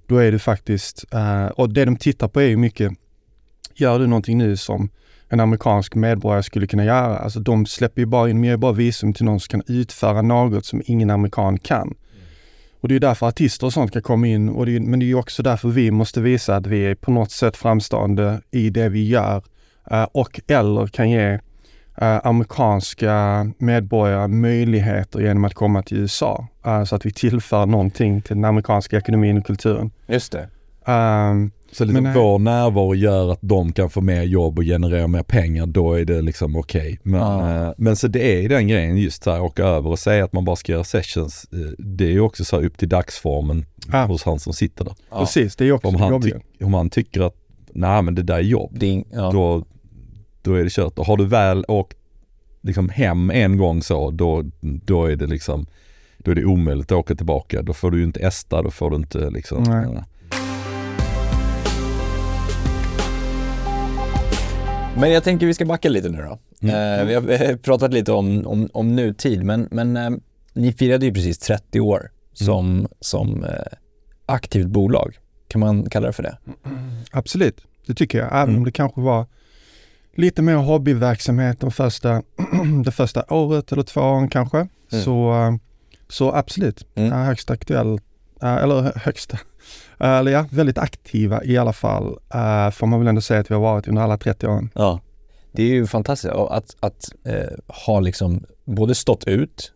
då 0.08 0.18
är 0.18 0.32
det 0.32 0.40
faktiskt, 0.40 1.06
eh, 1.14 1.46
och 1.46 1.74
det 1.74 1.86
de 1.86 1.96
tittar 1.98 2.28
på 2.28 2.42
är 2.42 2.48
ju 2.48 2.58
mycket, 2.58 2.92
gör 3.76 4.00
du 4.00 4.08
någonting 4.08 4.38
nu 4.38 4.58
som 4.58 4.90
en 5.32 5.40
amerikansk 5.40 5.96
medborgare 5.96 6.44
skulle 6.44 6.68
kunna 6.68 6.86
göra? 6.86 7.18
Alltså 7.18 7.40
de 7.40 7.66
släpper 7.66 8.02
ju 8.02 8.06
bara 8.06 8.30
in, 8.30 8.40
mer 8.40 8.58
bara 8.58 8.72
visum 8.72 9.14
till 9.14 9.26
någon 9.26 9.40
som 9.40 9.50
kan 9.50 9.76
utföra 9.76 10.22
något 10.22 10.66
som 10.66 10.82
ingen 10.86 11.10
amerikan 11.10 11.60
kan. 11.60 11.94
Och 12.82 12.88
det 12.88 12.96
är 12.96 13.00
därför 13.00 13.28
artister 13.28 13.68
och 13.68 13.74
sånt 13.74 13.94
kan 13.94 14.02
komma 14.02 14.28
in. 14.28 14.50
Och 14.50 14.66
det 14.66 14.76
är, 14.76 14.80
men 14.80 15.00
det 15.00 15.06
är 15.06 15.08
ju 15.08 15.16
också 15.16 15.44
därför 15.44 15.70
vi 15.70 15.92
måste 15.92 16.22
visa 16.22 16.56
att 16.56 16.68
vi 16.68 16.86
är 16.86 16.96
på 16.96 17.12
något 17.12 17.32
sätt 17.32 17.58
framstående 17.58 18.42
i 18.52 18.70
det 18.70 18.90
vi 18.90 19.08
gör. 19.08 19.44
Eh, 19.92 20.04
och 20.04 20.42
eller 20.48 20.88
kan 20.88 21.10
ge 21.10 21.40
eh, 21.98 22.20
amerikanska 22.24 23.46
medborgare 23.58 24.28
möjligheter 24.28 25.20
genom 25.20 25.46
att 25.46 25.54
komma 25.54 25.84
till 25.84 25.98
USA. 25.98 26.48
Eh, 26.66 26.84
så 26.84 26.96
att 26.96 27.06
vi 27.06 27.12
tillför 27.12 27.66
någonting 27.66 28.22
till 28.22 28.36
den 28.36 28.46
amerikanska 28.46 28.98
ekonomin 28.98 29.38
och 29.38 29.46
kulturen. 29.46 29.92
Just 30.08 30.32
det. 30.32 30.50
Um, 30.88 31.52
Så 31.72 31.86
liksom 31.86 32.04
Men, 32.04 32.12
eh, 32.16 32.22
vår 32.22 32.40
närvaro 32.40 32.96
gör 32.96 33.32
att 33.32 33.40
de 33.42 33.72
kan 33.74 33.90
få 33.90 34.02
mer 34.02 34.24
jobb 34.24 34.58
och 34.60 34.64
generera 34.66 35.08
mer 35.08 35.24
pengar, 35.24 35.66
då 35.66 35.94
är 35.94 36.06
det 36.06 36.22
liksom 36.22 36.56
okej. 36.56 37.00
Men, 37.04 37.20
Ja. 37.22 37.66
eh, 37.68 37.74
men 37.78 37.96
så 37.96 38.08
det 38.08 38.38
är 38.38 38.42
ju 38.42 38.48
den 38.48 38.68
grejen 38.68 38.98
just 38.98 39.24
så 39.24 39.32
här, 39.32 39.42
åka 39.42 39.64
över 39.64 39.90
och 39.90 40.00
säga 40.00 40.24
att 40.26 40.34
man 40.34 40.46
bara 40.46 40.56
ska 40.56 40.72
göra 40.72 40.84
sessions, 40.84 41.46
eh, 41.54 41.60
det 41.78 42.06
är 42.06 42.12
ju 42.12 42.20
också 42.22 42.46
så 42.46 42.60
här 42.60 42.66
upp 42.66 42.78
till 42.78 42.90
dagsformen 42.90 43.66
Ja. 43.92 44.06
hos 44.06 44.24
han 44.24 44.40
som 44.40 44.54
sitter 44.54 44.86
där. 44.86 44.94
Ja. 45.12 45.20
Precis, 45.20 45.56
det 45.56 45.66
är 45.68 45.72
också 45.72 45.88
Om 45.88 45.96
han, 45.96 46.22
ty- 46.22 46.34
om 46.64 46.74
han 46.74 46.90
tycker 46.90 47.22
att, 47.22 47.36
nej 47.74 48.02
men 48.02 48.16
det 48.16 48.24
där 48.24 48.36
är 48.36 48.40
jobb, 48.42 48.80
Ding, 48.80 49.06
då, 49.12 49.66
då 50.42 50.54
är 50.54 50.64
det 50.64 50.70
kört. 50.72 51.00
Och 51.00 51.06
har 51.06 51.18
du 51.18 51.26
väl 51.26 51.66
åkt 51.68 51.98
liksom 52.62 52.90
hem 52.90 53.30
en 53.30 53.58
gång 53.58 53.82
så, 53.82 54.12
då, 54.12 54.44
då 54.62 55.06
är 55.06 55.16
det 55.16 55.28
liksom, 55.28 55.66
då 56.18 56.32
är 56.32 56.36
det 56.36 56.46
omöjligt 56.46 56.92
att 56.92 56.98
åka 56.98 57.16
tillbaka. 57.16 57.62
Då 57.62 57.74
får 57.74 57.92
du 57.92 57.98
ju 57.98 58.04
inte 58.04 58.20
esta, 58.20 58.62
då 58.62 58.72
får 58.72 58.90
du 58.90 58.96
inte 58.96 59.30
liksom, 59.30 59.64
Nej. 59.64 60.04
Men 64.98 65.12
jag 65.12 65.24
tänker 65.24 65.46
vi 65.46 65.54
ska 65.54 65.66
backa 65.66 65.90
lite 65.90 66.10
nu 66.10 66.18
då. 66.18 66.40
Mm. 66.68 67.00
Eh, 67.00 67.06
vi 67.06 67.14
har 67.16 67.56
pratat 67.58 67.94
lite 67.94 68.12
om, 68.12 68.48
om, 68.48 68.70
om 68.74 68.96
nutid, 68.96 69.44
men, 69.44 69.68
men 69.72 69.98
eh, 69.98 70.10
ni 70.54 70.74
firade 70.74 71.06
ju 71.06 71.14
precis 71.14 71.38
30 71.40 71.80
år 71.80 72.12
som, 72.34 72.88
som 73.00 73.44
eh, 73.44 73.50
aktivt 74.26 74.68
bolag. 74.68 75.18
Kan 75.48 75.60
man 75.60 75.90
kalla 75.90 76.08
det 76.08 76.14
för 76.14 76.24
det? 76.24 76.38
Absolut, 77.12 77.62
det 77.86 77.94
tycker 77.94 78.18
jag. 78.18 78.28
Även 78.28 78.44
Mm. 78.50 78.58
om 78.58 78.66
det 78.66 78.72
kanske 78.72 79.02
var 79.02 79.26
lite 80.16 80.42
mer 80.42 80.56
hobbyverksamhet 80.56 81.60
de 81.60 81.72
första, 81.72 82.22
det 82.86 82.92
första 82.92 83.24
året 83.30 83.72
eller 83.72 83.84
två 83.84 84.02
åren 84.02 84.28
kanske. 84.30 84.58
Mm. 84.58 85.04
Så, 85.04 85.34
så 86.10 86.32
absolut, 86.34 86.86
Mm. 86.96 87.12
högst 87.12 87.52
aktuell, 87.52 88.00
eller 88.42 88.82
hö- 88.82 88.92
högsta, 88.96 89.38
eh, 89.38 89.42
eller 90.08 90.32
ja, 90.32 90.46
väldigt 90.50 90.78
aktiva 90.78 91.44
i 91.44 91.58
alla 91.58 91.74
fall. 91.74 92.18
eh, 92.34 92.70
Får 92.72 92.88
man 92.88 93.00
väl 93.00 93.08
ändå 93.08 93.22
säga 93.22 93.40
att 93.40 93.52
vi 93.52 93.56
har 93.56 93.62
varit 93.62 93.88
under 93.88 94.02
alla 94.02 94.18
30 94.18 94.48
åren. 94.48 94.70
Ja. 94.76 95.00
Det 95.52 95.64
är 95.64 95.68
ju 95.68 95.88
fantastiskt 95.88 96.34
att, 96.34 96.76
att 96.80 97.10
eh, 97.26 97.76
ha 97.86 98.00
liksom 98.00 98.44
både 98.66 98.96
stått 98.96 99.24
ut, 99.24 99.74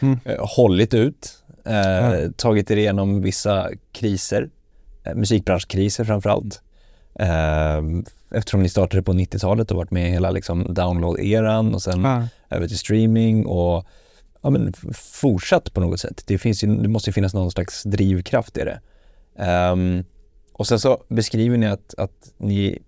Mm. 0.00 0.18
eh, 0.24 0.36
hållit 0.56 0.94
ut, 0.94 1.32
eh, 1.66 1.74
Ja. 1.76 2.28
tagit 2.36 2.70
er 2.70 2.76
igenom 2.76 3.22
vissa 3.22 3.68
kriser, 3.92 4.50
eh, 5.04 5.14
musikbranschkriser 5.14 6.04
framförallt. 6.04 6.60
Eh, 7.18 7.82
eftersom 8.30 8.62
ni 8.62 8.68
startade 8.68 9.02
på 9.02 9.12
90-talet 9.12 9.70
och 9.70 9.76
varit 9.76 9.90
med 9.90 10.08
i 10.08 10.12
hela 10.12 10.30
liksom 10.30 10.74
download-eran 10.74 11.74
och 11.74 11.82
sen 11.82 12.06
Ah, 12.06 12.22
över 12.50 12.68
till 12.68 12.78
streaming 12.78 13.46
och 13.46 13.84
ja, 14.42 14.50
men 14.50 14.72
fortsatt 14.94 15.72
på 15.74 15.80
något 15.80 16.00
sätt. 16.00 16.22
Det, 16.26 16.38
finns 16.38 16.64
ju, 16.64 16.76
det 16.76 16.88
måste 16.88 17.10
ju 17.10 17.12
finnas 17.14 17.34
någon 17.34 17.50
slags 17.50 17.82
drivkraft 17.82 18.56
i 18.58 18.60
det. 18.64 18.80
Ehm, 19.38 20.04
och 20.52 20.66
sen 20.66 20.80
så 20.80 21.04
beskriver 21.08 21.56
ni 21.58 21.66
att, 21.66 21.94
att 21.98 22.32
ni 22.38 22.78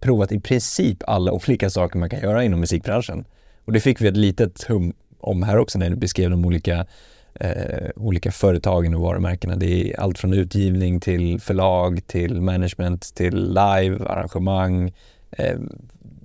provat 0.00 0.32
i 0.32 0.40
princip 0.40 1.02
alla 1.06 1.32
olika 1.32 1.70
saker 1.70 1.98
man 1.98 2.10
kan 2.10 2.20
göra 2.20 2.44
inom 2.44 2.60
musikbranschen. 2.60 3.24
Och 3.64 3.72
det 3.72 3.80
fick 3.80 4.00
vi 4.00 4.08
ett 4.08 4.16
litet 4.16 4.62
hum 4.62 4.92
om 5.20 5.42
här 5.42 5.58
också 5.58 5.78
när 5.78 5.90
ni 5.90 5.96
beskrev 5.96 6.30
de 6.30 6.44
olika, 6.44 6.86
eh, 7.34 7.88
olika 7.96 8.32
företagen 8.32 8.94
och 8.94 9.00
varumärkena. 9.00 9.56
Det 9.56 9.90
är 9.90 10.00
allt 10.00 10.18
från 10.18 10.32
utgivning 10.32 11.00
till 11.00 11.40
förlag, 11.40 12.06
till 12.06 12.40
management, 12.40 13.14
till 13.14 13.48
live, 13.48 14.06
arrangemang, 14.06 14.92
eh, 15.30 15.58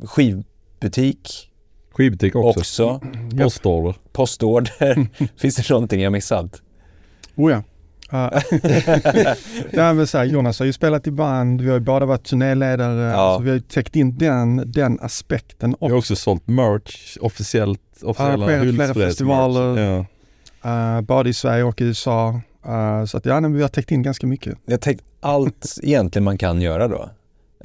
skivbutik 0.04 1.50
skivbutik 1.94 2.36
också, 2.36 2.60
också, 2.60 3.02
postorder. 3.38 3.96
postorder. 4.12 5.08
Finns 5.38 5.56
det 5.56 5.70
någonting 5.70 6.02
jag 6.02 6.12
missat? 6.12 6.62
Oh 7.36 7.52
ja. 7.52 7.64
Uh, 8.14 8.30
Nej, 9.74 9.94
men 9.94 10.08
så 10.08 10.18
här, 10.18 10.26
Jonas 10.26 10.60
har 10.60 10.66
ju 10.66 10.74
spelat 10.74 11.08
i 11.08 11.12
band, 11.12 11.62
vi 11.62 11.68
har 11.68 11.74
ju 11.76 11.80
båda 11.80 12.06
varit 12.06 12.24
turnéledare, 12.24 13.12
Ja. 13.12 13.36
så 13.38 13.44
vi 13.44 13.50
har 13.50 13.56
ju 13.56 13.62
täckt 13.62 13.96
in 13.96 14.18
den, 14.18 14.72
den 14.72 15.00
aspekten 15.02 15.70
Vi 15.80 15.88
har 15.88 15.98
också. 15.98 15.98
också 15.98 16.16
sålt 16.16 16.48
merch, 16.48 17.18
officiellt, 17.22 17.80
officiella 18.04 18.46
Arrangerat 18.46 18.76
flera 18.76 18.94
festivaler. 19.08 19.78
Ja. 19.82 20.06
Uh, 20.66 21.02
både 21.02 21.30
i 21.30 21.34
Sverige 21.34 21.64
och 21.64 21.82
i 21.82 21.84
USA. 21.84 22.42
Uh, 22.68 23.06
så 23.06 23.18
att 23.18 23.26
ja, 23.26 23.34
nej, 23.34 23.42
men 23.42 23.54
vi 23.56 23.62
har 23.62 23.70
täckt 23.70 23.92
in 23.92 24.02
ganska 24.04 24.28
mycket. 24.28 24.58
Jag 24.66 24.74
har 24.74 24.78
tänkt 24.78 25.04
allt 25.20 25.76
egentligen 25.84 26.24
man 26.24 26.38
kan 26.38 26.62
göra 26.62 26.88
då. 26.88 27.10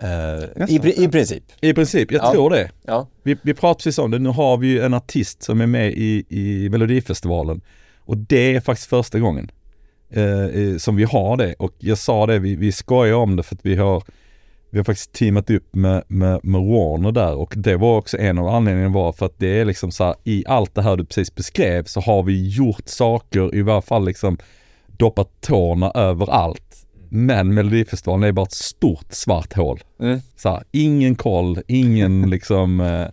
Eh, 0.02 0.68
i, 0.68 1.04
I 1.04 1.08
princip. 1.08 1.44
I 1.60 1.74
princip, 1.74 2.12
jag 2.12 2.24
Ja. 2.24 2.32
tror 2.32 2.50
det. 2.50 2.70
Ja. 2.86 3.06
Vi, 3.22 3.36
vi 3.42 3.54
pratar 3.54 3.74
precis 3.78 3.98
om 3.98 4.10
det, 4.10 4.18
nu 4.18 4.28
har 4.28 4.56
vi 4.56 4.66
ju 4.66 4.80
en 4.82 4.94
artist 4.94 5.42
som 5.42 5.60
är 5.60 5.66
med 5.66 5.92
i, 5.92 6.24
i 6.28 6.68
Melodifestivalen 6.68 7.60
och 8.00 8.16
det 8.16 8.54
är 8.56 8.60
faktiskt 8.60 8.88
första 8.90 9.18
gången 9.18 9.50
eh, 10.10 10.76
som 10.78 10.96
vi 10.96 11.04
har 11.04 11.36
det 11.36 11.54
och 11.54 11.74
jag 11.78 11.98
sa 11.98 12.26
det, 12.26 12.38
vi, 12.38 12.56
vi 12.56 12.72
skojar 12.72 13.14
om 13.14 13.36
det 13.36 13.42
för 13.42 13.54
att 13.54 13.66
vi 13.66 13.76
har 13.76 14.02
vi 14.70 14.78
har 14.78 14.84
faktiskt 14.84 15.12
teamat 15.12 15.50
upp 15.50 15.74
med, 15.74 16.04
med, 16.08 16.40
med 16.44 16.60
Warner 16.60 17.12
där 17.12 17.34
och 17.34 17.54
det 17.56 17.76
var 17.76 17.96
också 17.96 18.18
en 18.18 18.38
av 18.38 18.48
anledningarna 18.48 18.94
var 18.94 19.12
för 19.12 19.26
att 19.26 19.38
det 19.38 19.60
är 19.60 19.64
liksom 19.64 19.90
så 19.90 20.04
här, 20.04 20.14
i 20.24 20.44
allt 20.46 20.74
det 20.74 20.82
här 20.82 20.96
du 20.96 21.04
precis 21.04 21.34
beskrev 21.34 21.84
så 21.84 22.00
har 22.00 22.22
vi 22.22 22.48
gjort 22.48 22.88
saker, 22.88 23.54
i 23.54 23.62
varje 23.62 23.82
fall 23.82 24.04
liksom 24.04 24.38
doppat 24.86 25.40
tårna 25.40 25.90
överallt. 25.90 26.86
Men 27.08 27.54
Melodifestivalen 27.54 28.28
är 28.28 28.32
bara 28.32 28.46
ett 28.46 28.52
stort 28.52 29.12
svart 29.12 29.52
hål. 29.52 29.80
Mm. 30.00 30.20
Så 30.36 30.48
här, 30.48 30.62
ingen 30.70 31.14
koll, 31.14 31.62
ingen 31.66 32.30
liksom 32.30 32.80
eh, 32.80 33.06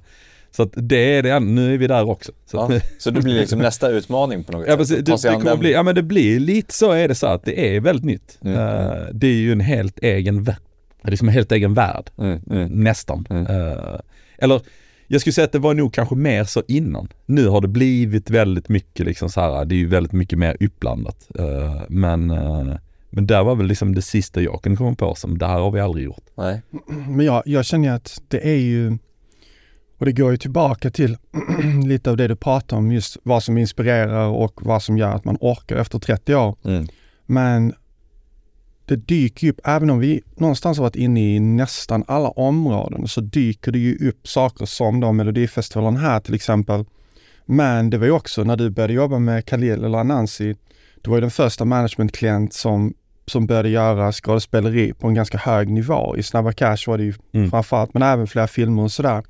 Så 0.55 0.63
att 0.63 0.69
det 0.75 1.15
är 1.17 1.23
det, 1.23 1.39
nu 1.39 1.73
är 1.73 1.77
vi 1.77 1.87
där 1.87 2.09
också. 2.09 2.31
Så 2.45 2.57
Ja. 2.57 2.75
att, 2.75 2.83
Så 3.01 3.11
det 3.11 3.21
blir 3.21 3.33
liksom 3.39 3.59
nästa 3.59 3.89
utmaning 3.89 4.43
på 4.43 4.51
något 4.51 4.65
Ja, 4.67 4.71
sätt. 4.71 4.77
precis, 5.05 5.21
det, 5.23 5.29
det 5.29 5.35
kommer 5.35 5.57
bli, 5.57 5.71
ja 5.71 5.83
men 5.83 5.95
det 5.95 6.03
blir 6.03 6.39
lite 6.39 6.73
så 6.73 6.91
är 6.91 7.07
det 7.07 7.15
så 7.15 7.27
att 7.27 7.45
det 7.45 7.75
är 7.75 7.79
väldigt 7.79 8.05
nytt. 8.05 8.37
Mm, 8.41 8.57
Eh, 8.59 9.03
det 9.13 9.27
är 9.27 9.33
ju 9.33 9.51
en 9.51 9.59
helt 9.59 9.99
egen 9.99 10.43
värld. 10.43 10.57
Det 11.03 11.11
är 11.11 11.15
som 11.15 11.27
en 11.27 11.33
helt 11.33 11.51
egen 11.51 11.73
värld, 11.73 12.09
Mm, 12.17 12.39
mm. 12.51 12.69
nästan. 12.83 13.27
Mm. 13.29 13.45
Eh, 13.45 13.99
eller 14.37 14.61
jag 15.07 15.21
skulle 15.21 15.33
säga 15.33 15.45
att 15.45 15.51
det 15.51 15.59
var 15.59 15.73
nog 15.73 15.93
kanske 15.93 16.15
mer 16.15 16.43
så 16.43 16.63
innan. 16.67 17.07
Nu 17.25 17.47
har 17.47 17.61
det 17.61 17.67
blivit 17.67 18.29
väldigt 18.29 18.69
mycket 18.69 19.05
liksom 19.05 19.29
så 19.29 19.41
här, 19.41 19.65
det 19.65 19.75
är 19.75 19.77
ju 19.77 19.87
väldigt 19.87 20.11
mycket 20.13 20.39
mer 20.39 20.57
uppblandat. 20.59 21.27
Eh, 21.39 21.81
men, 21.89 22.27
men 23.09 23.27
där 23.27 23.43
var 23.43 23.55
väl 23.55 23.65
liksom 23.67 23.95
det 23.95 24.01
sista 24.01 24.41
jag 24.41 24.61
kunde 24.63 24.77
komma 24.77 24.95
på 24.95 25.15
som, 25.15 25.37
det 25.37 25.45
här 25.47 25.59
har 25.59 25.71
vi 25.71 25.79
aldrig 25.79 26.05
gjort. 26.05 26.23
Nej. 26.37 26.61
Men 27.07 27.25
jag, 27.25 27.43
jag 27.45 27.65
känner 27.65 27.87
ju 27.89 27.95
att 27.95 28.21
det 28.27 28.47
är 28.49 28.57
ju, 28.59 28.97
och 29.97 30.05
det 30.05 30.11
går 30.11 30.31
ju 30.31 30.37
tillbaka 30.37 30.89
till 30.89 31.17
lite 31.85 32.09
av 32.09 32.17
det 32.17 32.27
du 32.27 32.35
pratar 32.35 32.77
om, 32.77 32.91
just 32.91 33.17
vad 33.23 33.43
som 33.43 33.57
inspirerar 33.57 34.27
och 34.27 34.61
vad 34.65 34.83
som 34.83 34.97
gör 34.97 35.11
att 35.11 35.25
man 35.25 35.37
orkar 35.41 35.75
efter 35.75 35.99
30 35.99 36.35
år. 36.35 36.55
Mm. 36.65 36.87
Men 37.25 37.73
det 38.85 38.95
dyker 38.95 39.47
ju 39.47 39.51
upp, 39.51 39.59
även 39.63 39.89
om 39.89 39.99
vi 39.99 40.21
någonstans 40.35 40.77
har 40.77 40.83
varit 40.83 40.95
inne 40.95 41.35
i 41.35 41.39
nästan 41.39 42.03
alla 42.07 42.29
områden, 42.29 43.07
så 43.07 43.21
dyker 43.21 43.71
det 43.71 43.79
ju 43.79 44.09
upp 44.09 44.27
saker 44.27 44.65
som 44.65 44.99
då 44.99 45.11
Melodifestivalen 45.11 45.97
här 45.97 46.19
till 46.19 46.33
exempel. 46.33 46.85
Men 47.45 47.89
det 47.89 47.97
var 47.97 48.05
ju 48.05 48.11
också 48.11 48.43
när 48.43 48.55
du 48.55 48.69
började 48.69 48.93
jobba 48.93 49.19
med 49.19 49.45
Khalil 49.45 49.83
eller 49.83 49.97
Anansi, 49.97 50.55
du 51.01 51.09
var 51.09 51.17
ju 51.17 51.21
den 51.21 51.31
första 51.31 51.65
managementklient 51.65 52.53
som, 52.53 52.93
som 53.27 53.47
började 53.47 53.69
göra 53.69 54.11
skådespeleri 54.11 54.93
på 54.93 55.07
en 55.07 55.13
ganska 55.13 55.37
hög 55.37 55.69
nivå. 55.69 56.17
I 56.17 56.23
Snabba 56.23 56.51
Cash 56.51 56.77
var 56.87 56.97
det 56.97 57.03
ju 57.03 57.13
Mm. 57.33 57.49
framförallt, 57.51 57.93
men 57.93 58.03
även 58.03 58.27
flera 58.27 58.47
filmer 58.47 58.83
och 58.83 58.91
sådär. 58.91 59.23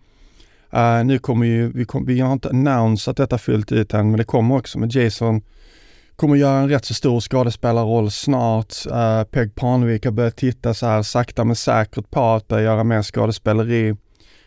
Uh, 0.76 1.06
nu 1.06 1.20
kommer 1.20 1.46
ju, 1.46 1.72
vi, 1.72 1.86
kom, 1.86 2.06
vi 2.06 2.20
har 2.20 2.34
inte 2.34 2.50
annonsat 2.50 3.18
detta 3.18 3.38
fullt 3.38 3.72
ut 3.72 3.94
än, 3.94 4.10
men 4.12 4.18
det 4.18 4.24
kommer 4.24 4.56
också 4.56 4.80
med 4.80 4.96
Jason 4.96 5.42
kommer 6.16 6.36
göra 6.36 6.58
en 6.58 6.70
rätt 6.70 6.86
så 6.86 6.94
stor 6.94 7.22
skådespelarroll 7.22 8.12
snart. 8.12 8.74
Uh, 8.88 9.24
Peg 9.24 9.56
Parnevik 9.56 10.06
har 10.06 10.12
börjat 10.12 10.38
titta 10.38 10.74
så 10.74 10.86
här 10.86 11.04
sakta 11.04 11.44
men 11.44 11.56
säkert 11.56 12.12
på 12.12 12.24
att 12.24 12.48
börja 12.48 12.64
göra 12.64 12.84
mer 12.84 13.04
skådespeleri. 13.04 13.92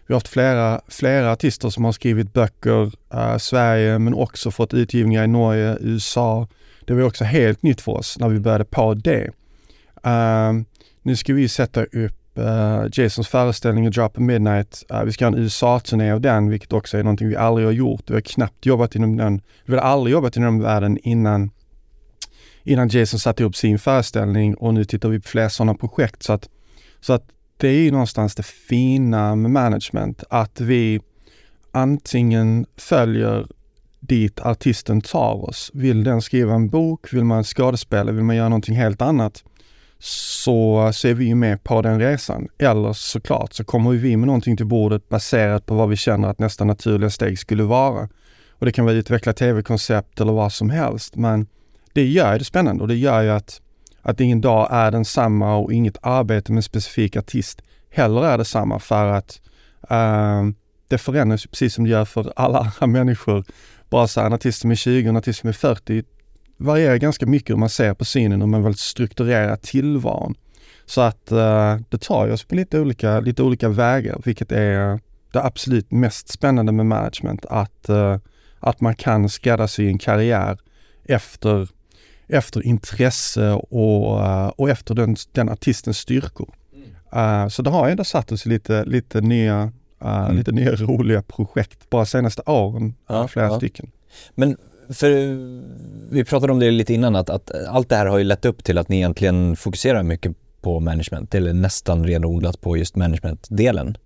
Vi 0.07 0.15
har 0.15 0.15
haft 0.15 0.29
flera, 0.29 0.81
flera 0.89 1.33
artister 1.33 1.71
som 1.71 1.85
har 1.85 1.93
skrivit 1.93 2.33
böcker, 2.33 2.93
uh, 3.15 3.37
Sverige 3.39 3.99
men 3.99 4.15
också 4.15 4.51
fått 4.51 4.75
utgivningar 4.75 5.25
i 5.25 5.27
Norge, 5.27 5.77
USA. 5.81 6.49
Det 6.87 6.95
var 6.95 7.03
också 7.03 7.25
helt 7.25 7.63
nytt 7.63 7.81
för 7.81 7.93
oss 7.93 8.19
när 8.19 8.29
vi 8.29 8.41
började 8.41 8.65
på 8.65 8.95
det. 8.95 9.31
Uh, 10.07 10.63
nu 11.03 11.17
ska 11.17 11.35
vi 11.35 11.49
sätta 11.49 11.85
upp 11.85 12.18
uh, 12.39 12.89
Jasons 12.93 13.29
föreställning 13.29 13.87
A 13.87 13.91
Drop 13.91 14.19
Midnight. 14.19 14.85
Uh, 14.93 15.05
vi 15.05 15.13
ska 15.13 15.25
ha 15.25 15.33
en 15.33 15.39
USA-turné 15.39 16.13
av 16.13 16.21
den, 16.21 16.51
vilket 16.51 16.73
också 16.73 16.99
är 16.99 17.03
någonting 17.03 17.29
vi 17.29 17.37
aldrig 17.37 17.67
har 17.67 17.73
gjort. 17.73 18.11
Vi 18.11 18.15
har 18.15 18.21
knappt 18.21 18.67
jobbat 18.67 18.95
inom 18.95 19.17
den, 19.17 19.41
vi 19.65 19.75
har 19.75 19.83
aldrig 19.83 20.13
jobbat 20.13 20.37
inom 20.37 20.55
den 20.55 20.63
världen 20.63 20.99
innan 21.03 21.51
innan 22.69 22.89
Jason 22.89 23.21
satte 23.21 23.45
upp 23.45 23.57
sin 23.57 23.79
föreställning 23.79 24.55
och 24.55 24.75
nu 24.75 24.85
tittar 24.85 25.09
vi 25.09 25.21
på 25.21 25.29
fler 25.29 25.49
sådana 25.49 25.75
projekt. 25.75 26.23
Så 26.23 26.33
att, 26.33 26.49
så 27.01 27.13
att 27.13 27.25
det 27.57 27.69
är 27.69 27.81
ju 27.81 27.91
någonstans 27.91 28.35
det 28.35 28.43
fina 28.47 29.37
med 29.37 29.51
management, 29.51 30.25
att 30.31 30.61
vi 30.61 31.01
antingen 31.73 32.67
följer 32.77 33.47
dit 34.01 34.41
artisten 34.41 35.01
tar 35.01 35.49
oss. 35.49 35.71
Vill 35.75 36.05
den 36.05 36.23
skriva 36.23 36.55
en 36.55 36.69
bok, 36.69 37.13
vill 37.13 37.25
man 37.25 37.45
skådespela, 37.45 38.13
vill 38.13 38.25
man 38.25 38.37
göra 38.37 38.49
någonting 38.49 38.77
helt 38.77 39.03
annat 39.03 39.45
så, 39.99 40.91
så 40.93 41.09
är 41.09 41.15
vi 41.15 41.35
med 41.35 41.65
på 41.65 41.83
den 41.83 42.01
resan. 42.01 42.49
Eller 42.59 42.93
såklart 42.93 43.53
så 43.53 43.65
kommer 43.65 43.91
vi 43.91 44.17
med 44.17 44.27
någonting 44.27 44.57
till 44.57 44.67
bordet 44.67 45.09
baserat 45.09 45.67
på 45.67 45.75
vad 45.75 45.89
vi 45.89 45.97
känner 45.97 46.29
att 46.29 46.39
nästa 46.39 46.65
naturliga 46.65 47.11
steg 47.11 47.39
skulle 47.39 47.63
vara. 47.63 48.09
Och 48.51 48.67
det 48.67 48.73
kan 48.73 48.85
vara 48.85 48.95
utveckla 48.95 49.33
tv-koncept 49.33 50.21
eller 50.21 50.33
vad 50.33 50.53
som 50.53 50.71
helst. 50.71 51.17
Men 51.17 51.47
det 51.93 52.07
gör 52.07 52.39
det 52.39 52.45
spännande 52.45 52.83
och 52.83 52.89
det 52.89 52.97
gör 52.97 53.23
ju 53.23 53.31
att, 53.31 53.61
att 54.03 54.21
ingen 54.21 54.41
dag 54.41 54.69
är 54.71 54.91
densamma 54.91 55.57
och 55.57 55.73
inget 55.73 55.99
arbete 56.03 56.53
med 56.53 56.59
en 56.59 56.63
specifik 56.63 57.17
artist 57.17 57.63
heller 57.91 58.25
är 58.25 58.39
detsamma 58.39 58.79
för 58.79 59.07
att 59.07 59.41
uh, 59.91 60.51
det 60.89 60.99
förändras 60.99 61.47
precis 61.47 61.75
som 61.75 61.85
det 61.85 61.91
gör 61.91 62.05
för 62.05 62.33
alla 62.37 62.59
andra 62.81 62.87
människor. 62.87 63.45
Bara 63.91 64.07
så 64.07 64.21
här, 64.21 64.27
en 64.27 64.33
artist 64.33 64.61
som 64.61 64.71
är 64.71 64.75
20 64.75 65.07
och 65.07 65.09
en 65.09 65.17
artist 65.17 65.41
som 65.41 65.49
är 65.49 65.53
40 65.53 66.05
varierar 66.59 66.97
ganska 66.97 67.27
mycket 67.27 67.51
hur 67.51 67.57
man 67.57 67.69
ser 67.69 67.95
på 67.95 68.05
synen 68.05 68.43
och 68.43 68.49
man 68.49 68.65
vill 68.65 68.75
strukturera 68.75 69.57
tillvaron. 69.57 70.35
Så 70.87 71.01
att 71.01 71.33
uh, 71.33 71.77
det 71.89 71.99
tar 72.01 72.31
oss 72.31 72.45
på 72.45 72.55
lite 72.55 72.81
olika, 72.81 73.21
lite 73.21 73.43
olika 73.43 73.69
vägar, 73.69 74.21
vilket 74.25 74.53
är 74.53 75.01
det 75.33 75.43
absolut 75.43 75.91
mest 75.91 76.29
spännande 76.29 76.73
med 76.73 76.87
management. 76.87 77.47
Att, 77.47 77.87
uh, 77.89 78.17
att 78.61 78.81
man 78.81 78.95
kan 78.95 79.29
skräddarsy 79.29 79.89
en 79.89 79.99
karriär 79.99 80.59
efter, 81.05 81.69
efter 82.29 82.67
intresse 82.67 83.53
och, 83.53 84.21
uh, 84.21 84.47
och 84.47 84.71
efter 84.71 84.95
den, 84.95 85.17
den 85.33 85.49
artistens 85.49 85.99
styrkor. 85.99 86.55
Uh, 87.17 87.49
så 87.49 87.63
det 87.63 87.71
har 87.71 87.89
ändå 87.89 88.05
satt 88.05 88.33
oss 88.33 88.47
i 88.47 88.49
lite, 88.49 88.85
lite, 88.85 89.21
nya, 89.21 89.73
uh, 90.05 90.25
mm. 90.25 90.37
lite 90.37 90.53
nya 90.53 90.75
roliga 90.75 91.23
projekt 91.23 91.91
bara 91.91 92.05
senaste 92.05 92.43
åren, 92.47 92.95
ja, 93.07 93.29
flera 93.29 93.47
ja. 93.47 93.57
stycken. 93.57 93.91
Men 94.35 94.57
för 94.91 95.11
eh, 95.11 95.37
vi 96.11 96.25
pratade 96.25 96.53
om 96.53 96.59
det 96.59 96.71
lite 96.71 96.95
innan 96.95 97.17
att, 97.17 97.31
att 97.31 97.51
allt 97.69 97.89
det 97.89 97.97
här 97.97 98.07
har 98.07 98.19
ju 98.19 98.25
lett 98.25 98.45
upp 98.45 98.65
till 98.65 98.79
att 98.79 98.89
ni 98.89 98.97
egentligen 98.97 99.57
fokuserar 99.57 100.03
mycket 100.03 100.37
på 100.61 100.81
management 100.81 101.35
eller 101.35 101.53
nästan 101.53 102.07
renodlat 102.07 102.61
på 102.61 102.77
just 102.77 102.97
managementdelen. 102.97 103.97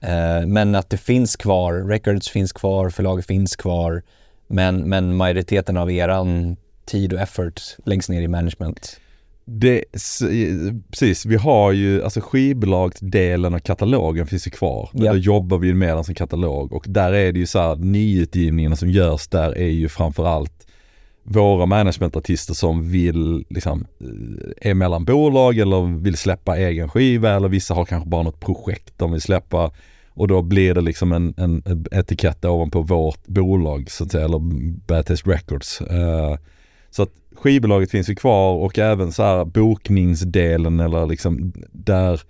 Eh, 0.00 0.46
men 0.46 0.74
att 0.74 0.90
det 0.90 0.96
finns 0.96 1.36
kvar, 1.36 1.72
records 1.72 2.28
finns 2.28 2.52
kvar, 2.52 2.90
förlag 2.90 3.24
finns 3.24 3.56
kvar 3.56 4.02
men, 4.46 4.88
men 4.88 5.16
majoriteten 5.16 5.76
av 5.76 5.90
eran 5.90 6.56
tid 6.84 7.12
och 7.12 7.20
effort 7.20 7.60
läggs 7.84 8.08
ner 8.08 8.22
i 8.22 8.28
management. 8.28 9.00
Det, 9.46 9.84
precis, 10.90 11.26
vi 11.26 11.36
har 11.36 11.72
ju, 11.72 12.04
alltså 12.04 12.20
skivbolagsdelen 12.20 13.54
och 13.54 13.62
katalogen 13.62 14.26
finns 14.26 14.46
ju 14.46 14.50
kvar. 14.50 14.90
Yep. 14.94 15.12
Då 15.12 15.16
jobbar 15.16 15.58
vi 15.58 15.74
med 15.74 15.96
den 15.96 16.04
som 16.04 16.14
katalog 16.14 16.72
och 16.72 16.84
där 16.88 17.12
är 17.12 17.32
det 17.32 17.38
ju 17.38 17.46
så 17.46 17.58
här, 17.58 17.76
nyutgivningarna 17.76 18.76
som 18.76 18.90
görs 18.90 19.28
där 19.28 19.58
är 19.58 19.70
ju 19.70 19.88
framförallt 19.88 20.66
våra 21.22 21.66
managementartister 21.66 22.54
som 22.54 22.90
vill, 22.90 23.44
liksom, 23.50 23.86
eh, 24.00 24.70
är 24.70 24.74
mellan 24.74 25.04
bolag 25.04 25.58
eller 25.58 26.00
vill 26.00 26.16
släppa 26.16 26.56
egen 26.56 26.88
skiva 26.88 27.30
eller 27.30 27.48
vissa 27.48 27.74
har 27.74 27.84
kanske 27.84 28.08
bara 28.08 28.22
något 28.22 28.40
projekt 28.40 28.94
de 28.96 29.12
vill 29.12 29.20
släppa 29.20 29.70
och 30.08 30.28
då 30.28 30.42
blir 30.42 30.74
det 30.74 30.80
liksom 30.80 31.12
en, 31.12 31.34
en 31.36 31.84
etikett 31.90 32.44
ovanpå 32.44 32.82
vårt 32.82 33.26
bolag 33.26 33.90
så 33.90 34.04
att 34.04 34.12
säga, 34.12 34.24
eller 34.24 34.38
Bad 34.86 35.06
Taste 35.06 35.30
Records. 35.30 35.80
Uh, 35.80 36.36
så 36.90 37.02
att 37.02 37.10
skivbolaget 37.44 37.90
finns 37.90 38.10
ju 38.10 38.14
kvar 38.14 38.54
och 38.54 38.78
även 38.78 39.12
så 39.12 39.22
här 39.22 39.44
bokningsdelen 39.44 40.80
eller 40.80 41.06
liksom 41.06 41.52
där 41.72 42.20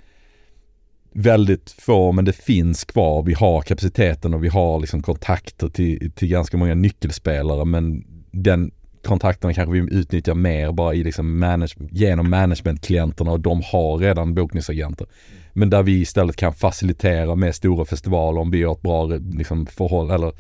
väldigt 1.13 1.71
få, 1.71 2.13
men 2.13 2.25
det 2.25 2.33
finns 2.33 2.85
kvar. 2.85 3.23
Vi 3.23 3.35
har 3.35 3.63
kapaciteten 3.63 4.35
och 4.35 4.45
vi 4.45 4.49
har 4.49 4.81
liksom 4.81 5.03
kontakter 5.03 5.69
till, 5.69 6.13
till 6.13 6.29
ganska 6.29 6.57
många 6.57 6.75
nyckelspelare 6.75 7.65
men 7.65 8.05
den 8.31 8.71
kontakterna 9.05 9.55
kanske 9.55 9.73
vi 9.73 9.97
utnyttjar 9.97 10.35
mer 10.35 10.73
bara 10.73 10.95
i 10.95 11.05
liksom 11.05 11.39
manage, 11.39 11.77
genom 11.91 12.31
managementklienterna 12.31 13.33
och 13.33 13.41
de 13.41 13.63
har 13.73 13.99
redan 13.99 14.35
bokningsagenter. 14.35 15.07
Men 15.53 15.71
där 15.71 15.83
vi 15.83 16.01
istället 16.01 16.37
kan 16.37 16.55
facilitera 16.55 17.35
med 17.35 17.55
stora 17.55 17.85
festivaler 17.85 18.41
om 18.41 18.51
vi 18.51 18.63
har 18.63 18.73
ett 18.73 18.83
bra 18.83 19.07
liksom, 19.07 19.67
förhåll, 19.67 20.11
eller 20.11 20.33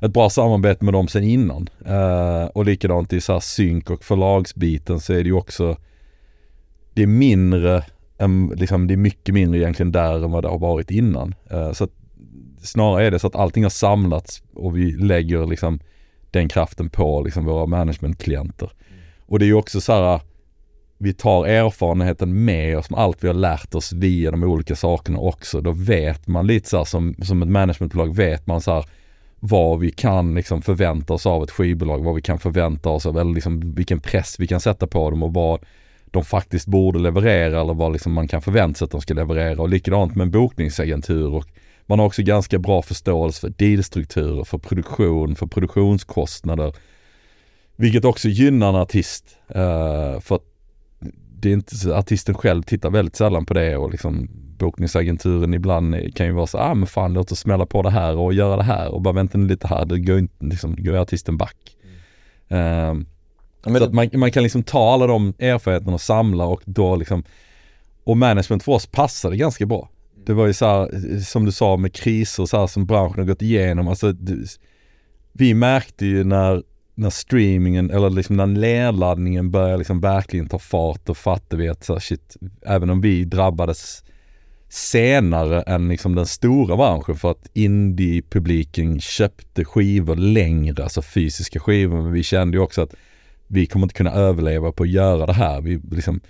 ett 0.00 0.12
bra 0.12 0.30
samarbete 0.30 0.84
med 0.84 0.94
dem 0.94 1.08
sen 1.08 1.24
innan. 1.24 1.68
Uh, 1.88 2.44
och 2.44 2.64
likadant 2.64 3.12
i 3.12 3.20
så 3.20 3.32
här 3.32 3.40
synk 3.40 3.90
och 3.90 4.04
förlagsbiten 4.04 5.00
så 5.00 5.12
är 5.12 5.16
det 5.16 5.28
ju 5.28 5.32
också 5.32 5.76
Det 6.94 7.02
är 7.02 7.06
mindre, 7.06 7.84
än, 8.18 8.52
liksom, 8.56 8.86
det 8.86 8.94
är 8.94 8.96
mycket 8.96 9.34
mindre 9.34 9.60
egentligen 9.60 9.92
där 9.92 10.24
än 10.24 10.30
vad 10.30 10.44
det 10.44 10.48
har 10.48 10.58
varit 10.58 10.90
innan. 10.90 11.34
Uh, 11.52 11.72
så 11.72 11.84
att, 11.84 11.90
snarare 12.62 13.06
är 13.06 13.10
det 13.10 13.18
så 13.18 13.26
att 13.26 13.36
allting 13.36 13.62
har 13.62 13.70
samlats 13.70 14.42
och 14.54 14.76
vi 14.76 14.92
lägger 14.92 15.46
liksom 15.46 15.80
den 16.30 16.48
kraften 16.48 16.90
på 16.90 17.22
liksom 17.22 17.44
våra 17.44 17.66
managementklienter. 17.66 18.70
Och 19.26 19.38
det 19.38 19.44
är 19.44 19.46
ju 19.46 19.54
också 19.54 19.80
så 19.80 19.92
här 19.92 20.20
vi 21.02 21.12
tar 21.12 21.46
erfarenheten 21.46 22.44
med 22.44 22.78
oss 22.78 22.90
med 22.90 23.00
allt 23.00 23.24
vi 23.24 23.28
har 23.28 23.34
lärt 23.34 23.74
oss 23.74 23.92
via 23.92 24.30
de 24.30 24.42
olika 24.42 24.76
sakerna 24.76 25.18
också. 25.18 25.60
Då 25.60 25.72
vet 25.72 26.26
man 26.26 26.46
lite 26.46 26.68
så 26.68 26.76
här, 26.76 26.84
som, 26.84 27.14
som 27.22 27.42
ett 27.42 27.48
managementbolag 27.48 28.16
vet 28.16 28.46
man 28.46 28.60
så 28.60 28.72
här 28.72 28.84
vad 29.40 29.80
vi 29.80 29.90
kan 29.90 30.34
liksom 30.34 30.62
förvänta 30.62 31.14
oss 31.14 31.26
av 31.26 31.42
ett 31.42 31.50
skivbolag, 31.50 32.04
vad 32.04 32.14
vi 32.14 32.22
kan 32.22 32.38
förvänta 32.38 32.88
oss 32.88 33.06
av, 33.06 33.18
eller 33.18 33.34
liksom 33.34 33.74
vilken 33.74 34.00
press 34.00 34.36
vi 34.38 34.46
kan 34.46 34.60
sätta 34.60 34.86
på 34.86 35.10
dem 35.10 35.22
och 35.22 35.34
vad 35.34 35.60
de 36.10 36.24
faktiskt 36.24 36.66
borde 36.66 36.98
leverera 36.98 37.60
eller 37.60 37.74
vad 37.74 37.92
liksom 37.92 38.12
man 38.12 38.28
kan 38.28 38.42
förvänta 38.42 38.78
sig 38.78 38.84
att 38.84 38.90
de 38.90 39.00
ska 39.00 39.14
leverera. 39.14 39.62
Och 39.62 39.68
likadant 39.68 40.14
med 40.14 40.24
en 40.24 40.30
bokningsagentur 40.30 41.34
och 41.34 41.46
man 41.86 41.98
har 41.98 42.06
också 42.06 42.22
ganska 42.22 42.58
bra 42.58 42.82
förståelse 42.82 43.40
för 43.40 43.48
dealstrukturer, 43.48 44.44
för 44.44 44.58
produktion, 44.58 45.36
för 45.36 45.46
produktionskostnader. 45.46 46.74
Vilket 47.76 48.04
också 48.04 48.28
gynnar 48.28 48.68
en 48.68 48.74
artist. 48.74 49.36
Uh, 49.56 50.20
för 50.20 50.34
att 50.34 50.44
det 51.40 51.48
är 51.48 51.52
inte, 51.52 51.96
artisten 51.96 52.34
själv 52.34 52.62
tittar 52.62 52.90
väldigt 52.90 53.16
sällan 53.16 53.46
på 53.46 53.54
det 53.54 53.76
och 53.76 53.90
liksom 53.90 54.28
bokningsagenturen 54.60 55.54
ibland 55.54 56.14
kan 56.14 56.26
ju 56.26 56.32
vara 56.32 56.46
så, 56.46 56.58
ah 56.58 56.74
men 56.74 56.86
fan 56.86 57.12
låt 57.12 57.32
oss 57.32 57.38
smälla 57.38 57.66
på 57.66 57.82
det 57.82 57.90
här 57.90 58.16
och 58.16 58.34
göra 58.34 58.56
det 58.56 58.62
här 58.62 58.88
och 58.88 59.02
bara 59.02 59.14
vänta 59.14 59.38
lite 59.38 59.66
här, 59.66 59.84
det 59.84 59.98
går 59.98 60.18
inte, 60.18 60.44
liksom, 60.44 60.76
går 60.78 60.96
artisten 60.96 61.36
back. 61.36 61.76
Mm. 62.48 62.90
Um, 62.90 63.06
så 63.64 63.84
att 63.84 63.92
man, 63.92 64.10
man, 64.14 64.30
kan 64.30 64.42
liksom 64.42 64.62
ta 64.62 64.94
alla 64.94 65.06
de 65.06 65.34
erfarenheterna 65.38 65.94
och 65.94 66.00
samla 66.00 66.46
och 66.46 66.62
då 66.64 66.96
liksom, 66.96 67.24
och 68.04 68.16
management 68.16 68.62
för 68.62 68.72
oss 68.72 68.86
passade 68.86 69.36
ganska 69.36 69.66
bra. 69.66 69.88
Det 70.26 70.32
var 70.32 70.46
ju 70.46 70.52
så 70.52 70.66
här, 70.66 71.20
som 71.20 71.44
du 71.44 71.52
sa 71.52 71.76
med 71.76 71.92
kriser 71.92 72.46
så 72.46 72.60
här 72.60 72.66
som 72.66 72.86
branschen 72.86 73.18
har 73.18 73.24
gått 73.24 73.42
igenom, 73.42 73.88
alltså 73.88 74.14
vi 75.32 75.54
märkte 75.54 76.06
ju 76.06 76.24
när 76.24 76.62
när 77.00 77.10
streamingen 77.10 77.90
eller 77.90 78.10
liksom 78.10 78.36
när 78.36 78.46
nedladdningen 78.46 79.50
börjar 79.50 79.78
liksom 79.78 80.00
verkligen 80.00 80.48
ta 80.48 80.58
fart 80.58 81.08
och 81.08 81.16
fattar 81.16 81.56
vi 81.56 81.68
att 81.68 81.84
så 81.84 82.00
shit, 82.00 82.36
även 82.62 82.90
om 82.90 83.00
vi 83.00 83.24
drabbades 83.24 84.04
senare 84.72 85.62
än 85.62 85.88
liksom 85.88 86.14
den 86.14 86.26
stora 86.26 86.76
branschen 86.76 87.16
för 87.16 87.30
att 87.30 87.50
indie-publiken 87.54 89.00
köpte 89.00 89.64
skivor 89.64 90.16
längre, 90.16 90.82
alltså 90.82 91.02
fysiska 91.02 91.60
skivor, 91.60 92.02
men 92.02 92.12
vi 92.12 92.22
kände 92.22 92.56
ju 92.56 92.62
också 92.62 92.82
att 92.82 92.94
vi 93.46 93.66
kommer 93.66 93.84
inte 93.84 93.94
kunna 93.94 94.12
överleva 94.12 94.72
på 94.72 94.82
att 94.82 94.88
göra 94.88 95.26
det 95.26 95.32
här. 95.32 95.60
Vi 95.60 95.80
liksom, 95.90 96.20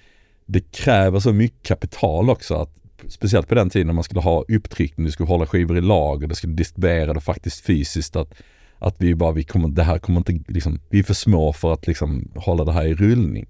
det 0.47 0.73
kräver 0.73 1.21
så 1.21 1.33
mycket 1.33 1.63
kapital 1.63 2.31
också 2.31 2.55
att 2.55 2.71
speciellt 3.09 3.49
på 3.49 3.55
den 3.55 3.71
tiden 3.71 3.87
när 3.87 3.95
man 3.95 4.05
skulle 4.05 4.21
ha 4.21 4.45
upptryckning, 4.49 5.07
du 5.07 5.13
skulle 5.13 5.29
hålla 5.29 5.47
skivor 5.47 5.79
i 5.79 5.81
lager, 5.81 6.27
du 6.27 6.35
skulle 6.35 6.53
distribuera 6.53 7.15
det 7.15 7.21
faktiskt 7.21 7.65
fysiskt 7.65 8.17
att 8.17 8.35
att 8.83 8.97
vi 8.99 9.15
bara, 9.15 9.33
vi 9.33 9.45
kommer, 9.45 9.69
det 9.69 9.83
här 9.83 9.99
kommer 9.99 10.19
inte, 10.19 10.53
liksom, 10.53 10.81
vi 10.89 10.99
är 10.99 11.03
för 11.03 11.15
små 11.15 11.53
för 11.53 11.73
att 11.73 11.87
liksom 11.87 12.31
hålla 12.37 12.65
det 12.65 12.73
här 12.73 12.87
i 12.87 12.95
rullning. 12.95 13.47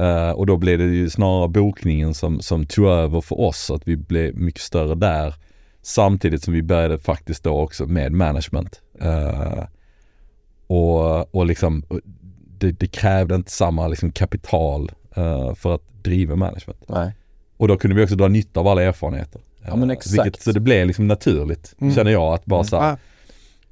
Uh, 0.00 0.30
och 0.30 0.46
då 0.46 0.56
blev 0.56 0.78
det 0.78 0.84
ju 0.84 1.10
snarare 1.10 1.48
bokningen 1.48 2.14
som, 2.14 2.40
som 2.40 2.66
tog 2.66 2.86
över 2.86 3.20
för 3.20 3.40
oss, 3.40 3.70
att 3.70 3.88
vi 3.88 3.96
blev 3.96 4.36
mycket 4.36 4.62
större 4.62 4.94
där. 4.94 5.34
Samtidigt 5.82 6.42
som 6.42 6.54
vi 6.54 6.62
började 6.62 6.98
faktiskt 6.98 7.44
då 7.44 7.60
också 7.60 7.86
med 7.86 8.12
management. 8.12 8.80
Uh, 9.02 9.64
och, 10.66 11.34
och 11.34 11.46
liksom, 11.46 11.84
det, 12.58 12.72
det, 12.72 12.86
krävde 12.86 13.34
inte 13.34 13.50
samma 13.50 13.88
liksom 13.88 14.12
kapital 14.12 14.90
uh, 15.18 15.54
för 15.54 15.74
att 15.74 15.82
driva 16.02 16.36
management. 16.36 16.82
Nej. 16.86 17.12
Och 17.56 17.68
då 17.68 17.76
kunde 17.76 17.96
vi 17.96 18.04
också 18.04 18.16
dra 18.16 18.28
nytta 18.28 18.60
av 18.60 18.68
alla 18.68 18.82
erfarenheter. 18.82 19.40
Ja 19.66 19.76
men 19.76 19.90
exakt. 19.90 20.26
Vilket, 20.26 20.42
så 20.42 20.52
det 20.52 20.60
blev 20.60 20.86
liksom 20.86 21.06
naturligt, 21.06 21.74
mm. 21.80 21.94
känner 21.94 22.10
jag, 22.10 22.34
att 22.34 22.44
bara 22.44 22.60
mm. 22.60 22.68
så 22.68 22.80
här, 22.80 22.96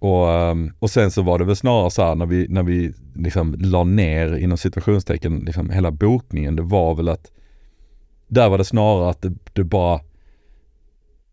och, 0.05 0.33
ehm, 0.33 0.73
och 0.79 0.91
sen 0.91 1.11
så 1.11 1.23
var 1.23 1.39
det 1.39 1.45
väl 1.45 1.57
snarare 1.57 1.91
så 1.91 2.03
här 2.03 2.15
när 2.15 2.27
vi, 2.27 2.47
när 2.49 2.63
vi 2.63 2.95
liksom 3.15 3.55
la 3.59 3.85
ner 3.85 4.37
inom 4.37 4.59
situationstecken 4.59 5.39
liksom 5.39 5.71
hela 5.71 5.91
bokningen, 5.91 6.57
det 6.57 6.63
var 6.63 6.95
väl 6.95 7.09
att 7.09 7.31
där 8.29 8.49
var 8.49 8.59
det 8.59 8.65
snarare 8.65 9.11
att 9.11 9.23
det, 9.23 9.33
det 9.53 9.65
bara 9.65 10.01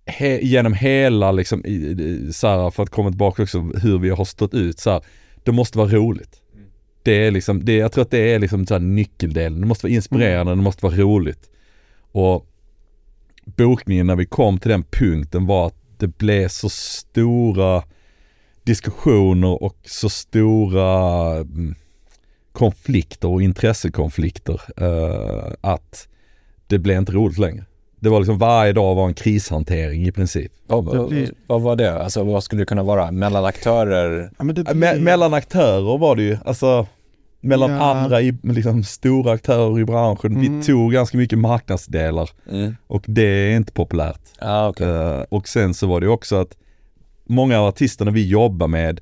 he, 0.05 0.39
genom 0.41 0.73
hela 0.73 1.31
liksom, 1.31 1.63
så 2.33 2.47
här, 2.47 2.69
för 2.69 2.83
att 2.83 2.89
komma 2.89 3.09
tillbaka 3.09 3.43
också 3.43 3.59
hur 3.59 3.99
vi 3.99 4.09
har 4.09 4.25
stått 4.25 4.53
ut 4.53 4.79
så 4.79 4.89
här, 4.89 5.01
det 5.43 5.51
måste 5.51 5.77
vara 5.77 5.89
roligt. 5.89 6.41
Det 7.03 7.27
är 7.27 7.31
liksom, 7.31 7.65
det, 7.65 7.75
jag 7.75 7.91
tror 7.91 8.01
att 8.01 8.11
det 8.11 8.33
är 8.33 8.39
liksom 8.39 8.65
så 8.65 8.73
här 8.73 8.81
nyckeldelen, 8.81 9.61
det 9.61 9.67
måste 9.67 9.85
vara 9.85 9.93
inspirerande, 9.93 10.51
det 10.51 10.61
måste 10.61 10.85
vara 10.85 10.95
roligt. 10.95 11.49
Och 12.11 12.47
bokningen 13.45 14.07
när 14.07 14.15
vi 14.15 14.25
kom 14.25 14.59
till 14.59 14.71
den 14.71 14.83
punkten 14.83 15.45
var 15.45 15.67
att 15.67 15.75
det 15.97 16.17
blev 16.17 16.47
så 16.47 16.69
stora 16.69 17.83
diskussioner 18.63 19.63
och 19.63 19.77
så 19.85 20.09
stora 20.09 21.31
mm, 21.37 21.75
konflikter 22.51 23.27
och 23.27 23.41
intressekonflikter 23.41 24.61
uh, 24.81 25.53
att 25.61 26.07
det 26.67 26.79
blev 26.79 26.97
inte 26.97 27.11
roligt 27.11 27.37
längre. 27.37 27.65
Det 27.99 28.09
var 28.09 28.19
liksom 28.19 28.37
varje 28.37 28.73
dag 28.73 28.95
var 28.95 29.07
en 29.07 29.13
krishantering 29.13 30.07
i 30.07 30.11
princip. 30.11 30.51
Vad, 30.67 30.85
vad, 30.85 31.09
blir- 31.09 31.31
vad 31.47 31.61
var 31.61 31.75
det? 31.75 32.03
Alltså 32.03 32.23
vad 32.23 32.43
skulle 32.43 32.61
det 32.61 32.65
kunna 32.65 32.83
vara? 32.83 33.11
Mellan 33.11 33.45
aktörer? 33.45 34.31
Ja, 34.39 34.45
Äh, 34.45 34.47
Me- 34.47 34.73
blir- 34.73 34.99
mellan 35.01 35.33
aktörer 35.33 35.97
var 35.97 36.15
det 36.15 36.21
ju, 36.23 36.37
alltså 36.45 36.87
mellan 37.41 37.71
Ja. 37.71 37.79
andra 37.95 38.21
i, 38.21 38.37
liksom, 38.43 38.83
stora 38.83 39.31
aktörer 39.31 39.79
i 39.79 39.85
branschen. 39.85 40.31
Mm. 40.35 40.59
Vi 40.59 40.65
tog 40.65 40.93
ganska 40.93 41.17
mycket 41.17 41.39
marknadsdelar 41.39 42.29
Mm. 42.51 42.75
och 42.87 43.03
det 43.07 43.21
är 43.23 43.55
inte 43.57 43.71
populärt. 43.71 44.21
Ah, 44.39 44.67
okej. 44.69 44.87
Eh, 44.89 45.21
och 45.29 45.47
sen 45.47 45.73
så 45.73 45.87
var 45.87 46.01
det 46.01 46.07
också 46.07 46.35
att 46.35 46.57
många 47.31 47.59
av 47.59 47.65
artisterna 47.67 48.11
vi 48.11 48.27
jobbar 48.27 48.67
med 48.67 48.99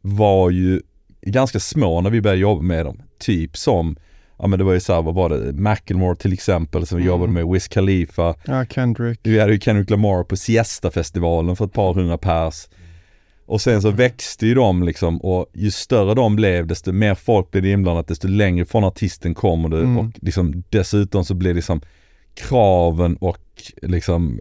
var 0.00 0.50
ju 0.50 0.80
ganska 1.26 1.60
små 1.60 2.00
när 2.00 2.10
vi 2.10 2.20
började 2.20 2.40
jobba 2.40 2.62
med 2.62 2.86
dem. 2.86 3.02
Typ 3.18 3.56
som, 3.56 3.96
ja 4.38 4.46
men 4.46 4.58
det 4.58 4.64
var 4.64 4.72
ju 4.72 4.80
såhär, 4.80 5.02
vad 5.02 5.14
var 5.14 5.28
det, 5.30 5.52
Macklemore 5.52 6.16
till 6.16 6.32
exempel 6.32 6.86
som 6.86 6.98
vi 6.98 7.02
Mm. 7.04 7.12
jobbade 7.14 7.32
med, 7.32 7.46
Wiz 7.48 7.68
Khalifa. 7.68 8.34
Ja, 8.46 8.64
Kendrick. 8.64 9.20
Vi 9.22 9.38
hade 9.40 9.52
ju 9.52 9.60
Kendrick 9.60 9.90
Lamar 9.90 10.24
på 10.24 10.36
Siesta-festivalen 10.36 11.56
för 11.56 11.64
ett 11.64 11.72
par 11.72 11.94
hundra 11.94 12.18
pers. 12.18 12.68
Och 13.46 13.60
sen 13.60 13.82
så 13.82 13.90
växte 13.90 14.46
ju 14.46 14.54
de 14.54 14.82
liksom 14.82 15.18
och 15.20 15.46
ju 15.54 15.70
större 15.70 16.14
de 16.14 16.36
blev 16.36 16.66
desto 16.66 16.92
mer 16.92 17.14
folk 17.14 17.50
blev 17.50 17.62
det 17.62 17.70
inblandat 17.70 18.08
desto 18.08 18.28
längre 18.28 18.64
från 18.64 18.84
artisten 18.84 19.34
kommer 19.34 19.68
det 19.68 19.78
Mm. 19.78 19.98
och 19.98 20.06
liksom 20.22 20.62
dessutom 20.70 21.24
så 21.24 21.34
blev 21.34 21.54
liksom 21.56 21.80
kraven 22.34 23.16
och 23.16 23.38
liksom 23.82 24.40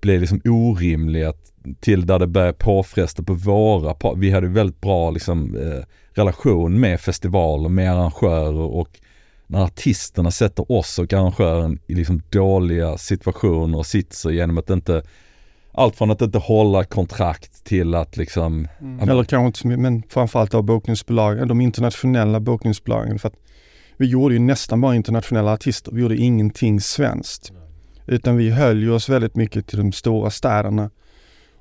blev 0.00 0.20
liksom 0.20 0.40
orimliga 0.44 1.32
till 1.80 2.06
där 2.06 2.18
det 2.18 2.26
började 2.26 2.52
påfresta 2.52 3.22
på 3.22 3.34
våra, 3.34 4.14
vi 4.16 4.30
hade 4.30 4.46
ju 4.46 4.52
väldigt 4.52 4.80
bra 4.80 5.10
liksom 5.10 5.56
eh, 5.56 5.84
relation 6.14 6.80
med 6.80 7.00
festivaler, 7.00 7.68
med 7.68 7.92
arrangörer 7.92 8.60
och 8.60 9.00
när 9.46 9.64
artisterna 9.64 10.30
sätter 10.30 10.72
oss 10.72 10.98
och 10.98 11.12
arrangören 11.12 11.78
i 11.86 11.94
liksom 11.94 12.22
dåliga 12.30 12.98
situationer 12.98 13.78
och 13.78 13.86
sitser 13.86 14.30
genom 14.30 14.58
att 14.58 14.70
inte 14.70 15.02
allt 15.72 15.96
från 15.96 16.10
att 16.10 16.22
inte 16.22 16.38
hålla 16.38 16.84
kontrakt 16.84 17.64
till 17.64 17.94
att 17.94 18.16
liksom 18.16 18.68
Mm. 18.80 19.08
Eller 19.08 19.24
kanske 19.24 19.46
inte 19.46 19.58
så 19.58 19.68
mycket, 19.68 19.80
men 19.80 20.02
framförallt 20.08 20.54
av 20.54 20.62
bokningsbolagen, 20.62 21.48
de 21.48 21.60
internationella 21.60 22.40
bokningsbolagen. 22.40 23.18
För 23.18 23.28
att 23.28 23.34
vi 23.96 24.06
gjorde 24.06 24.34
ju 24.34 24.40
nästan 24.40 24.80
bara 24.80 24.94
internationella 24.94 25.52
artister. 25.52 25.92
Vi 25.92 26.00
gjorde 26.00 26.16
ingenting 26.16 26.80
svenskt. 26.80 27.52
Utan 28.06 28.36
vi 28.36 28.50
höll 28.50 28.82
ju 28.82 28.90
oss 28.90 29.08
väldigt 29.08 29.36
mycket 29.36 29.66
till 29.66 29.78
de 29.78 29.92
stora 29.92 30.30
städerna. 30.30 30.90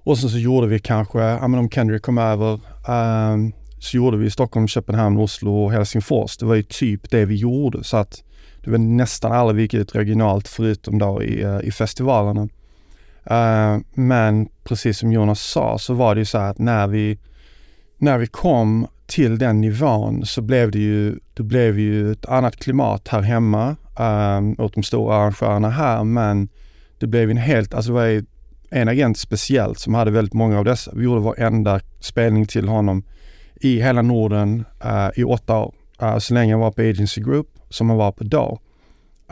Och 0.06 0.18
sen 0.18 0.30
så 0.30 0.38
gjorde 0.38 0.68
vi 0.68 0.80
kanske, 0.80 1.20
ja 1.20 1.48
men 1.48 1.60
om 1.60 1.70
Kendrick 1.70 2.02
kom 2.02 2.18
över, 2.18 2.60
um, 3.34 3.54
så 3.80 3.98
gjorde 3.98 4.18
vi 4.18 4.32
Stockholm, 4.32 4.68
Köpenhamn, 4.68 5.18
Oslo 5.18 5.63
och 5.63 5.72
Helsingfors. 5.72 6.38
Det 6.38 6.46
var 6.46 6.56
ju 6.56 6.63
typ 6.63 7.10
det 7.10 7.26
vi 7.26 7.36
gjorde. 7.36 7.84
Så 7.84 7.98
att 7.98 8.24
det 8.63 8.72
var 8.72 8.78
nästan 8.78 9.32
aldrig 9.32 9.56
vi 9.56 9.62
gick 9.62 9.74
ut 9.74 9.96
regionalt 9.96 10.48
förutom 10.48 11.00
då 11.00 11.24
i, 11.24 11.44
eh, 11.44 11.60
i 11.63 11.72
festivalerna. 11.72 12.41
Uh, 13.32 13.82
men 13.94 14.50
precis 14.63 14.98
som 14.98 15.12
Jonas 15.12 15.41
sa 15.41 15.78
så 15.78 15.94
var 15.94 16.15
det 16.15 16.20
ju 16.20 16.26
så 16.26 16.38
här 16.38 16.52
att 16.52 16.60
när 16.60 16.88
vi, 16.88 17.20
när 17.98 18.18
vi 18.18 18.28
kom 18.28 18.88
till 19.08 19.38
den 19.38 19.62
nivån 19.62 20.26
så 20.26 20.41
blev 20.41 20.72
det 20.72 20.80
ju, 20.80 21.20
det 21.34 21.44
blev 21.44 21.80
ju 21.80 22.12
ett 22.12 22.26
annat 22.26 22.56
klimat 22.56 23.08
här 23.08 23.22
hemma 23.22 23.76
um, 24.00 24.56
åt 24.60 24.74
de 24.74 24.84
stora 24.84 25.15
arrangörerna 25.15 25.70
här 25.70 26.04
men 26.04 26.50
det 27.00 27.08
blev 27.08 27.32
en 27.32 27.38
helt, 27.38 27.74
alltså 27.74 27.91
det 27.91 27.96
var 27.96 28.06
ju 28.06 28.26
en 28.69 28.88
agent 28.88 29.17
speciellt 29.17 29.80
som 29.80 29.93
hade 29.93 30.12
väldigt 30.12 30.34
många 30.34 30.60
av 30.60 30.65
dessa. 30.65 30.91
Vi 30.95 31.04
gjorde 31.04 31.21
varenda 31.21 31.80
spelning 31.99 32.45
till 32.45 32.67
honom 32.67 33.04
i 33.56 33.82
hela 33.82 34.01
Norden 34.01 34.65
uh, 34.86 35.10
i 35.15 35.23
åtta 35.23 35.58
år. 35.58 35.73
Uh, 36.04 36.17
så 36.17 36.34
länge 36.34 36.54
han 36.54 36.60
var 36.60 36.71
på 36.71 36.82
Agency 36.82 37.21
Group 37.21 37.47
som 37.69 37.89
han 37.89 37.97
var 37.97 38.12
på 38.12 38.23
då. 38.23 38.60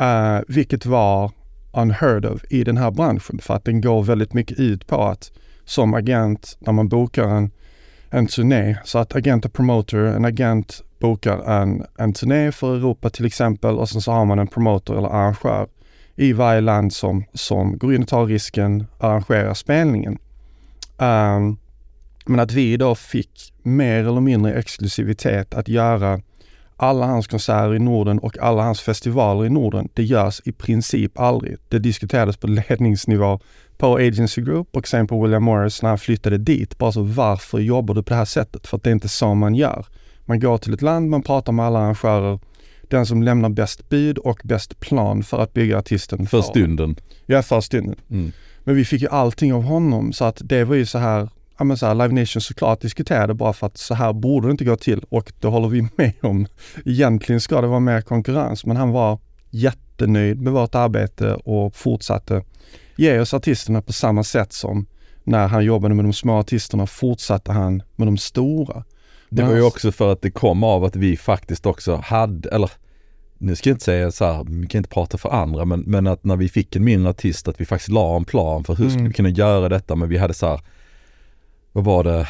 Uh, 0.02 0.42
vilket 0.48 0.86
var 0.86 1.32
unheard 1.74 2.26
of 2.26 2.44
i 2.50 2.64
den 2.64 2.78
här 2.78 2.92
branschen 2.92 3.40
för 3.40 3.54
att 3.54 3.66
den 3.66 3.82
går 3.82 4.04
väldigt 4.04 4.34
mycket 4.34 4.60
ut 4.60 4.88
på 4.88 5.04
att 5.04 5.32
som 5.66 5.94
agent 5.94 6.58
när 6.60 6.74
man 6.74 6.88
bokar 6.88 7.28
en, 7.28 7.52
en 8.10 8.28
turné 8.28 8.78
så 8.84 9.00
att 9.00 9.16
agent 9.16 9.46
och 9.46 9.54
promoter, 9.54 9.98
en 9.98 10.26
agent 10.26 10.82
bokar 11.00 11.62
en, 11.62 11.86
en 11.98 12.14
turné 12.14 12.52
för 12.52 12.76
Europa 12.76 13.10
till 13.10 13.26
exempel 13.26 13.76
och 13.76 13.90
sen 13.90 14.02
så 14.02 14.12
har 14.12 14.26
man 14.26 14.40
en 14.40 14.48
promoter 14.48 14.94
eller 14.94 15.08
arrangör 15.08 15.68
i 16.16 16.34
varje 16.34 16.62
land 16.62 16.94
som, 16.94 17.24
som 17.34 17.78
går 17.78 17.94
in 17.94 18.02
och 18.02 18.08
tar 18.08 18.26
risken, 18.26 18.88
arrangerar 19.00 19.54
spelningen. 19.54 20.18
Um, 20.98 21.58
men 22.26 22.40
att 22.40 22.52
vi 22.52 22.78
då 22.78 22.96
fick 22.96 23.54
mer 23.64 24.00
eller 24.00 24.22
mindre 24.22 24.54
exklusivitet 24.54 25.54
att 25.54 25.68
göra 25.68 26.22
alla 26.78 27.06
hans 27.06 27.28
konserter 27.28 27.76
i 27.76 27.80
Norden 27.80 28.20
och 28.20 28.38
alla 28.38 28.64
hans 28.64 28.82
festivaler 28.82 29.46
i 29.46 29.50
Norden, 29.50 29.90
det 29.94 30.04
görs 30.04 30.42
i 30.46 30.52
princip 30.52 31.20
aldrig. 31.20 31.58
Det 31.70 31.80
diskuterades 31.80 32.38
på 32.38 32.48
ledningsnivå 32.48 33.40
på 33.78 33.96
Agency 33.96 34.42
Group 34.42 34.78
och 34.78 34.88
sen 34.88 35.08
på 35.08 35.24
William 35.24 35.44
Morris 35.44 35.82
när 35.82 35.90
han 35.90 35.98
flyttade 35.98 36.38
dit. 36.38 36.78
Bara 36.78 36.92
så 36.92 37.02
varför 37.02 37.60
jobbar 37.60 37.96
du 37.96 38.04
på 38.04 38.10
det 38.10 38.16
här 38.16 38.26
sättet? 38.26 38.68
För 38.68 38.78
att 38.78 38.84
det 38.84 38.90
är 38.90 38.92
inte 38.92 39.10
så 39.10 39.34
man 39.34 39.56
gör. 39.56 39.86
Man 40.26 40.40
går 40.40 40.58
till 40.58 40.74
ett 40.74 40.82
land, 40.82 41.10
man 41.10 41.24
pratar 41.24 41.54
med 41.54 41.66
alla 41.66 41.80
arrangörer. 41.80 42.40
Den 42.90 43.06
som 43.06 43.24
lämnar 43.24 43.50
bäst 43.50 43.90
bud 43.90 44.18
och 44.18 44.42
bäst 44.44 44.80
plan 44.80 45.24
för 45.24 45.40
att 45.40 45.54
bygga 45.54 45.78
artisten. 45.78 46.26
för 46.26 46.42
får- 46.42 46.50
stunden. 46.50 46.96
Ja, 47.26 47.42
för 47.42 47.62
stunden. 47.62 47.96
Mm. 48.10 48.32
Men 48.64 48.76
vi 48.76 48.86
fick 48.86 49.02
ju 49.02 49.08
allting 49.08 49.54
av 49.54 49.64
honom 49.64 50.14
så 50.14 50.26
att 50.26 50.42
det 50.44 50.64
var 50.64 50.76
ju 50.76 50.86
så 50.86 50.98
här, 50.98 51.30
ja 51.58 51.64
men 51.64 51.78
så 51.78 51.86
här, 51.86 51.96
Live 51.96 52.14
Nation 52.22 52.42
såklart 52.42 52.82
diskuterade 52.82 53.34
bara 53.34 53.54
för 53.54 53.68
att 53.68 53.78
så 53.78 53.94
här 53.94 54.14
borde 54.14 54.48
det 54.48 54.52
inte 54.52 54.66
gå 54.66 54.76
till 54.76 55.06
och 55.10 55.34
det 55.40 55.48
håller 55.48 55.68
vi 55.68 55.88
med 55.96 56.14
om. 56.22 56.48
Egentligen 56.86 57.42
ska 57.42 57.62
det 57.62 57.68
vara 57.68 57.80
mer 57.80 58.02
konkurrens 58.02 58.66
men 58.66 58.78
han 58.78 58.92
var 58.92 59.20
jättenöjd 59.50 60.42
med 60.42 60.54
vårt 60.54 60.76
arbete 60.76 61.34
och 61.34 61.76
fortsatte 61.76 62.44
ge 62.96 63.20
oss 63.20 63.34
artisterna 63.34 63.82
på 63.82 63.94
samma 63.94 64.24
sätt 64.24 64.54
som 64.54 64.86
när 65.24 65.48
han 65.48 65.66
jobbade 65.66 65.96
med 65.96 66.06
de 66.06 66.14
små 66.14 66.40
artisterna 66.40 66.88
fortsatte 66.88 67.52
han 67.52 67.84
med 67.96 68.08
de 68.08 68.18
stora. 68.18 68.84
Det 69.36 69.44
var 69.44 69.56
ju 69.56 69.62
också 69.62 69.92
för 69.92 70.12
att 70.12 70.22
det 70.22 70.32
kom 70.32 70.64
av 70.64 70.84
att 70.84 70.96
vi 70.96 71.18
faktiskt 71.18 71.66
också 71.66 71.96
hade, 71.96 72.50
eller 72.50 72.72
nu 73.38 73.56
ska 73.56 73.70
jag 73.70 73.76
inte 73.76 73.86
säga 73.86 74.12
så 74.12 74.26
här, 74.26 74.44
vi 74.50 74.68
kan 74.68 74.80
inte 74.80 74.90
prata 74.90 75.18
för 75.18 75.30
andra, 75.30 75.66
men, 75.66 75.80
men 75.80 76.08
att 76.08 76.24
när 76.24 76.36
vi 76.36 76.50
fick 76.50 76.76
en 76.76 76.84
mindre 76.84 77.10
artist 77.10 77.48
att 77.48 77.62
vi 77.62 77.66
faktiskt 77.66 77.92
la 77.92 78.16
en 78.16 78.26
plan 78.26 78.64
för 78.64 78.76
hur 78.76 78.90
skulle 78.90 79.00
Mm. 79.00 79.08
vi 79.08 79.14
kunna 79.14 79.30
göra 79.30 79.70
detta, 79.70 79.96
men 79.96 80.10
vi 80.10 80.18
hade 80.18 80.34
så 80.34 80.48
här, 80.48 80.62
vad 81.72 81.84
var 81.84 82.04
det, 82.04 82.28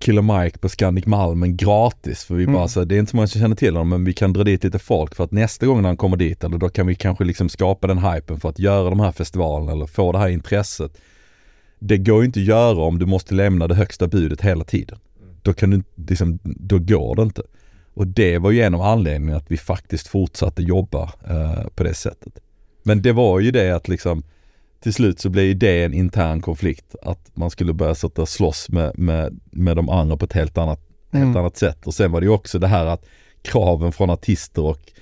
Killer 0.00 0.22
Mike 0.42 0.58
på 0.58 0.68
Scandic 0.68 1.06
Malmen 1.06 1.56
gratis, 1.56 2.24
för 2.24 2.34
vi 2.34 2.42
Mm. 2.42 2.54
bara 2.54 2.68
så 2.68 2.80
här, 2.80 2.86
det 2.86 2.94
är 2.94 2.98
inte 2.98 3.10
så 3.10 3.16
många 3.16 3.26
som 3.28 3.40
känner 3.40 3.56
till 3.56 3.72
honom, 3.76 3.88
men 3.88 4.04
vi 4.04 4.12
kan 4.12 4.32
dra 4.32 4.44
dit 4.44 4.64
lite 4.64 4.78
folk 4.78 5.14
för 5.14 5.24
att 5.24 5.32
nästa 5.32 5.66
gång 5.66 5.82
när 5.82 5.88
han 5.88 5.96
kommer 5.96 6.16
dit, 6.16 6.44
eller 6.44 6.58
då 6.58 6.68
kan 6.68 6.86
vi 6.86 6.94
kanske 6.94 7.24
liksom 7.24 7.48
skapa 7.48 7.86
den 7.86 7.98
hypen 7.98 8.40
för 8.40 8.48
att 8.48 8.58
göra 8.58 8.90
de 8.90 9.00
här 9.00 9.12
festivalerna 9.12 9.72
eller 9.72 9.86
få 9.86 10.12
det 10.12 10.18
här 10.18 10.28
intresset. 10.28 10.98
Det 11.78 11.98
går 11.98 12.20
ju 12.20 12.26
inte 12.26 12.40
att 12.40 12.46
göra 12.46 12.78
om 12.82 12.98
du 12.98 13.06
måste 13.06 13.34
lämna 13.34 13.66
det 13.68 13.74
högsta 13.74 14.06
budet 14.08 14.40
hela 14.40 14.64
tiden. 14.64 14.98
Då 15.48 15.54
kan 15.54 15.70
du 15.70 15.82
liksom, 16.08 16.38
då 16.42 16.78
går 16.78 17.16
det 17.16 17.22
inte. 17.22 17.42
Och 17.94 18.06
det 18.06 18.38
var 18.38 18.50
ju 18.50 18.62
en 18.62 18.74
av 18.74 18.82
anledningarna 18.82 19.38
att 19.38 19.50
vi 19.50 19.56
faktiskt 19.56 20.08
fortsatte 20.08 20.62
jobba 20.62 21.02
eh, 21.28 21.68
på 21.74 21.82
det 21.84 21.94
sättet. 21.94 22.32
Men 22.82 23.02
det 23.02 23.12
var 23.12 23.40
ju 23.40 23.50
det 23.50 23.70
att 23.70 23.88
liksom 23.88 24.22
till 24.80 24.94
slut 24.94 25.20
så 25.20 25.30
blev 25.30 25.58
det 25.58 25.84
en 25.84 25.94
intern 25.94 26.40
konflikt 26.40 26.94
att 27.02 27.30
man 27.34 27.50
skulle 27.50 27.72
börja 27.72 27.94
sätta 27.94 28.26
slåss 28.26 28.68
med, 28.68 28.98
med, 28.98 29.40
med 29.50 29.76
de 29.76 29.88
andra 29.88 30.16
på 30.16 30.24
ett 30.24 30.32
helt 30.32 30.58
annat, 30.58 30.80
helt 31.12 31.24
Mm. 31.24 31.36
annat 31.36 31.56
sätt. 31.56 31.86
Och 31.86 31.94
sen 31.94 32.12
var 32.12 32.20
det 32.20 32.24
ju 32.24 32.32
också 32.32 32.58
det 32.58 32.66
här 32.66 32.86
att 32.86 33.04
kraven 33.42 33.92
från 33.92 34.10
artister 34.10 34.62
och 34.62 34.92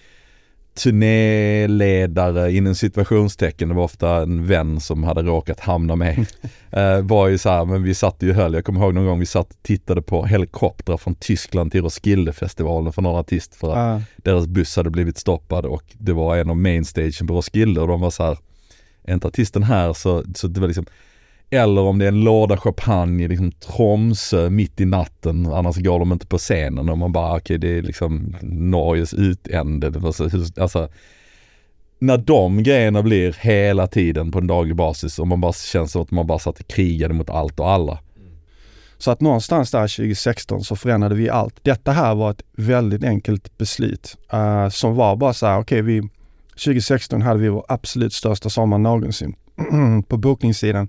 turnéledare 0.77 2.53
inom 2.53 2.75
situationstecken, 2.75 3.69
det 3.69 3.75
var 3.75 3.85
ofta 3.85 4.17
en 4.23 4.47
vän 4.47 4.81
som 4.81 5.05
hade 5.05 5.23
råkat 5.23 5.61
hamna 5.61 5.97
med, 5.97 6.27
eh, 6.71 7.01
var 7.01 7.29
ju 7.29 7.39
så 7.39 7.51
här, 7.51 7.65
men 7.65 7.83
vi 7.83 7.95
satt 7.95 8.23
ju 8.23 8.33
höll, 8.33 8.55
jag 8.55 8.65
kommer 8.65 8.81
ihåg 8.81 8.95
någon 8.95 9.07
gång 9.07 9.21
vi 9.21 9.27
satt 9.27 9.51
och 9.51 9.63
tittade 9.63 10.03
på 10.03 10.27
helikoptrar 10.27 10.97
från 10.97 11.15
Tyskland 11.15 11.73
till 11.73 11.83
Roskildefestivalen 11.83 12.93
för 12.93 13.03
någon 13.03 13.17
artist 13.21 13.55
för 13.55 13.73
att 13.73 13.77
Ja. 13.77 14.03
deras 14.17 14.47
buss 14.47 14.77
hade 14.77 14.91
blivit 14.91 15.19
stoppad 15.19 15.65
och 15.67 15.83
det 15.93 16.13
var 16.13 16.37
en 16.37 16.51
av 16.51 16.57
mainstagen 16.57 17.27
på 17.27 17.35
Roskilde 17.35 17.81
och 17.81 17.89
de 17.89 18.01
var 18.01 18.11
så 18.11 18.23
här, 18.25 18.39
är 19.05 19.15
inte 19.15 19.29
artisten 19.29 19.63
här? 19.63 19.93
Så, 19.93 20.25
så 20.35 20.47
det 20.47 20.61
var 20.61 20.67
liksom 20.69 20.87
eller 21.51 21.83
om 21.83 21.99
det 21.99 22.05
är 22.05 22.09
en 22.09 22.25
låda 22.25 22.57
champagne 22.57 23.25
i 23.25 23.29
liksom 23.29 23.53
Tromsö 23.53 24.51
mitt 24.51 24.81
i 24.81 24.85
natten, 24.85 25.47
annars 25.47 25.77
går 25.77 25.99
de 25.99 26.13
inte 26.13 26.27
på 26.27 26.39
scenen 26.39 26.89
och 26.89 26.99
man 26.99 27.13
bara 27.13 27.37
okej 27.37 27.59
det 27.59 27.79
är 27.79 27.83
liksom 27.83 28.37
Norges 28.43 29.15
utände. 29.15 29.93
Alltså, 30.61 30.89
när 31.99 32.19
de 32.19 32.63
grejerna 32.63 33.03
blir 33.03 33.37
hela 33.41 33.87
tiden 33.87 34.33
på 34.33 34.39
en 34.39 34.47
daglig 34.47 34.77
basis 34.77 35.19
och 35.19 35.29
man 35.29 35.41
bara 35.41 35.53
känns 35.53 35.93
som 35.93 36.03
att 36.03 36.11
man 36.11 36.27
bara 36.27 36.39
satt 36.39 36.61
och 36.61 36.69
krigade 36.69 37.15
mot 37.15 37.31
allt 37.31 37.61
och 37.61 37.71
alla. 37.71 37.99
Så 38.99 39.11
att 39.11 39.21
någonstans 39.21 39.71
där 39.71 39.97
2016 39.97 40.65
så 40.65 40.77
förändrade 40.77 41.15
vi 41.15 41.31
allt. 41.31 41.55
Detta 41.63 41.93
här 41.93 42.15
var 42.15 42.31
ett 42.31 42.43
väldigt 42.53 43.05
enkelt 43.05 43.59
beslut 43.59 44.17
uh, 44.35 44.69
som 44.69 44.95
var 44.95 45.17
bara 45.17 45.33
så 45.33 45.47
här, 45.47 45.61
okej 45.61 45.83
vi 45.83 46.09
2016 46.51 47.23
hade 47.23 47.41
vi 47.41 47.49
vår 47.49 47.65
absolut 47.69 48.13
största 48.13 48.51
sommar 48.51 48.79
någonsin 48.79 49.37
på 50.09 50.17
bokningssidan 50.17 50.89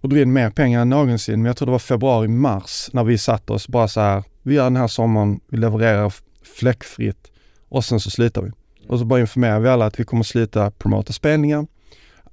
och 0.00 0.08
drog 0.08 0.22
in 0.22 0.32
mer 0.32 0.50
pengar 0.50 0.80
än 0.80 0.88
någonsin. 0.88 1.42
Men 1.42 1.46
jag 1.46 1.56
tror 1.56 1.66
det 1.66 1.72
var 1.72 1.78
februari, 1.78 2.28
mars 2.28 2.88
när 2.92 3.04
vi 3.04 3.18
satt 3.18 3.50
oss 3.50 3.68
bara 3.68 3.88
så 3.88 4.00
här, 4.00 4.24
vi 4.42 4.54
gör 4.54 4.64
den 4.64 4.76
här 4.76 4.86
sommaren, 4.86 5.40
vi 5.48 5.56
levererar 5.56 6.14
fläckfritt 6.58 7.30
och 7.68 7.84
sen 7.84 8.00
så 8.00 8.10
slutar 8.10 8.42
vi. 8.42 8.50
Och 8.88 8.98
så 8.98 9.04
bara 9.04 9.20
informerar 9.20 9.60
vi 9.60 9.68
alla 9.68 9.86
att 9.86 10.00
vi 10.00 10.04
kommer 10.04 10.22
sluta 10.22 10.70
promota 10.70 11.12
spelningar. 11.12 11.66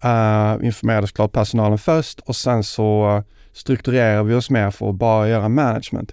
Eh, 0.04 0.56
uh, 0.60 0.66
informerade 0.66 1.08
såklart 1.08 1.32
personalen 1.32 1.78
först 1.78 2.20
och 2.20 2.36
sen 2.36 2.64
så 2.64 3.24
strukturerar 3.54 4.24
vi 4.24 4.34
oss 4.34 4.50
mer 4.50 4.72
för 4.72 4.90
att 4.90 4.96
bara 4.96 5.30
göra 5.30 5.50
management. 5.50 6.12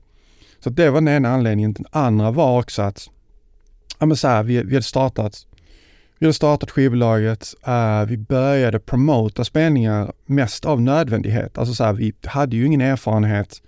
Så 0.64 0.70
det 0.70 0.90
var 0.90 1.00
den 1.00 1.08
ena 1.08 1.28
anledningen. 1.28 1.72
Den 1.72 1.86
andra 1.90 2.30
var 2.30 2.58
också 2.58 2.82
att 2.82 3.10
ja, 3.98 4.06
men 4.06 4.16
så 4.16 4.28
här, 4.28 4.42
vi, 4.42 4.62
vi 4.62 4.74
hade 4.74 4.82
startat 4.82 5.46
vi 6.22 6.26
hade 6.26 6.34
startat 6.34 6.70
skivbolaget, 6.70 7.54
uh, 7.68 8.08
vi 8.08 8.16
började 8.16 8.78
promota 8.78 9.44
spelningar 9.44 10.12
mest 10.26 10.64
av 10.64 10.80
nödvändighet. 10.80 11.58
Alltså 11.58 11.74
så 11.74 11.84
här, 11.84 11.92
vi 11.92 12.12
hade 12.24 12.56
ju 12.56 12.66
ingen 12.66 12.80
erfarenhet 12.80 13.62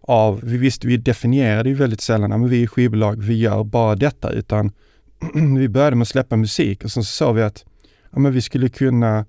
av, 0.00 0.40
vi 0.42 0.56
visste, 0.56 0.86
vi 0.86 0.96
definierade 0.96 1.68
ju 1.68 1.74
väldigt 1.74 2.00
sällan, 2.00 2.30
men 2.30 2.48
vi 2.48 2.62
är 2.62 2.66
skivbolag, 2.66 3.22
vi 3.22 3.34
gör 3.34 3.64
bara 3.64 3.96
detta, 3.96 4.30
utan 4.30 4.72
vi 5.58 5.68
började 5.68 5.96
med 5.96 6.02
att 6.02 6.08
släppa 6.08 6.36
musik 6.36 6.84
och 6.84 6.92
sen 6.92 7.04
så 7.04 7.12
såg 7.12 7.34
vi 7.34 7.42
att 7.42 7.64
ja, 8.10 8.18
men 8.18 8.32
vi 8.32 8.42
skulle 8.42 8.68
kunna 8.68 9.24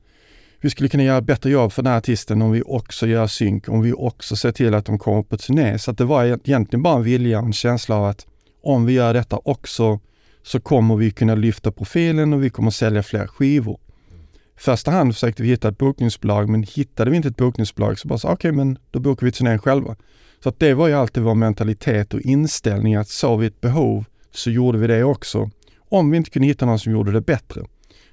vi 0.62 0.70
skulle 0.70 0.90
kunna 0.90 1.04
göra 1.04 1.18
ett 1.18 1.24
bättre 1.24 1.50
jobb 1.50 1.72
för 1.72 1.84
den 1.84 1.92
här 1.92 1.98
artisten 1.98 2.42
om 2.42 2.52
vi 2.52 2.62
också 2.66 3.08
gör 3.08 3.28
synk, 3.28 3.70
om 3.70 3.82
vi 3.82 3.94
också 3.94 4.36
ser 4.36 4.52
till 4.52 4.74
att 4.74 4.86
de 4.86 5.00
kommer 5.00 5.24
på 5.24 5.38
turné. 5.38 5.80
Så 5.80 5.92
att 5.92 5.98
det 5.98 6.06
var 6.06 6.26
egentligen 6.26 6.84
bara 6.84 6.96
en 6.96 7.04
vilja 7.04 7.40
och 7.40 7.46
en 7.46 7.54
känsla 7.54 7.96
av 7.96 8.06
att 8.06 8.28
om 8.64 8.86
vi 8.86 8.94
gör 8.94 9.14
detta 9.14 9.40
också 9.44 10.00
så 10.44 10.60
kommer 10.60 10.96
vi 10.96 11.12
kunna 11.12 11.36
lyfta 11.36 11.72
profilen 11.72 12.34
och 12.34 12.44
vi 12.44 12.50
kommer 12.50 12.72
sälja 12.72 13.04
fler 13.04 13.28
skivor. 13.28 13.80
Första 14.58 14.92
hand 14.92 15.14
försökte 15.14 15.44
vi 15.44 15.50
hitta 15.50 15.70
ett 15.70 15.78
bokningsbolag 15.78 16.50
men 16.50 16.64
hittade 16.64 17.12
vi 17.12 17.18
inte 17.18 17.30
ett 17.30 17.38
bokningsbolag 17.38 18.00
så 18.00 18.08
bara 18.08 18.16
okej 18.16 18.34
okay, 18.34 18.52
men 18.52 18.78
då 18.92 19.00
bokar 19.00 19.26
vi 19.26 19.32
turnén 19.32 19.60
själva. 19.60 19.96
Så 20.44 20.50
att 20.50 20.60
det 20.60 20.74
var 20.74 20.88
ju 20.88 20.94
alltid 20.94 21.24
vår 21.24 21.36
mentalitet 21.36 22.14
och 22.14 22.22
inställning 22.22 22.96
att 22.96 23.08
såg 23.08 23.40
vi 23.40 23.48
ett 23.48 23.62
behov 23.62 24.06
så 24.32 24.52
gjorde 24.52 24.78
vi 24.78 24.88
det 24.88 25.04
också. 25.04 25.50
Om 25.90 26.12
vi 26.12 26.18
inte 26.18 26.30
kunde 26.30 26.48
hitta 26.48 26.66
någon 26.66 26.80
som 26.80 26.92
gjorde 26.92 27.12
det 27.12 27.22
bättre. 27.22 27.62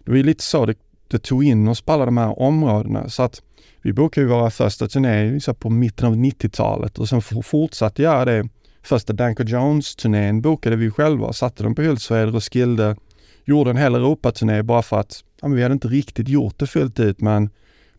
Det 0.04 0.10
var 0.10 0.16
ju 0.16 0.22
lite 0.22 0.44
så 0.44 0.66
det, 0.66 0.74
det 1.08 1.18
tog 1.18 1.44
in 1.44 1.68
oss 1.68 1.80
på 1.80 1.92
alla 1.92 2.04
de 2.04 2.16
här 2.16 2.38
områdena 2.38 3.08
så 3.08 3.22
att 3.22 3.42
vi 3.82 3.92
bokade 3.92 4.26
ju 4.26 4.32
våra 4.32 4.50
första 4.50 4.88
turnéer 4.88 5.52
på 5.52 5.70
mitten 5.70 6.06
av 6.06 6.16
90-talet 6.16 6.98
och 6.98 7.08
sen 7.08 7.22
fortsatte 7.22 8.02
göra 8.02 8.24
det 8.24 8.48
Första 8.82 9.12
Danko 9.12 9.42
Jones-turnén 9.42 10.40
bokade 10.40 10.76
vi 10.76 10.90
själva, 10.90 11.32
satte 11.32 11.62
dem 11.62 11.74
på 11.74 11.82
Hultsfred, 11.82 12.34
Roskilde, 12.34 12.96
gjorde 13.44 13.70
en 13.70 13.76
hel 13.76 13.94
Europaturné 13.94 14.62
bara 14.62 14.82
för 14.82 15.00
att 15.00 15.24
ja, 15.40 15.48
vi 15.48 15.62
hade 15.62 15.72
inte 15.72 15.88
riktigt 15.88 16.28
gjort 16.28 16.58
det 16.58 16.66
fullt 16.66 17.00
ut 17.00 17.20
men 17.20 17.50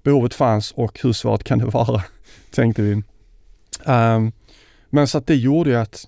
behovet 0.03 0.33
fanns 0.33 0.71
och 0.71 0.99
hur 1.03 1.13
svårt 1.13 1.43
kan 1.43 1.59
det 1.59 1.65
vara, 1.65 2.03
tänkte 2.51 2.81
vi. 2.81 2.93
Um, 3.85 4.31
men 4.89 5.07
så 5.07 5.17
att 5.17 5.27
det 5.27 5.35
gjorde 5.35 5.69
ju 5.69 5.75
att 5.75 6.07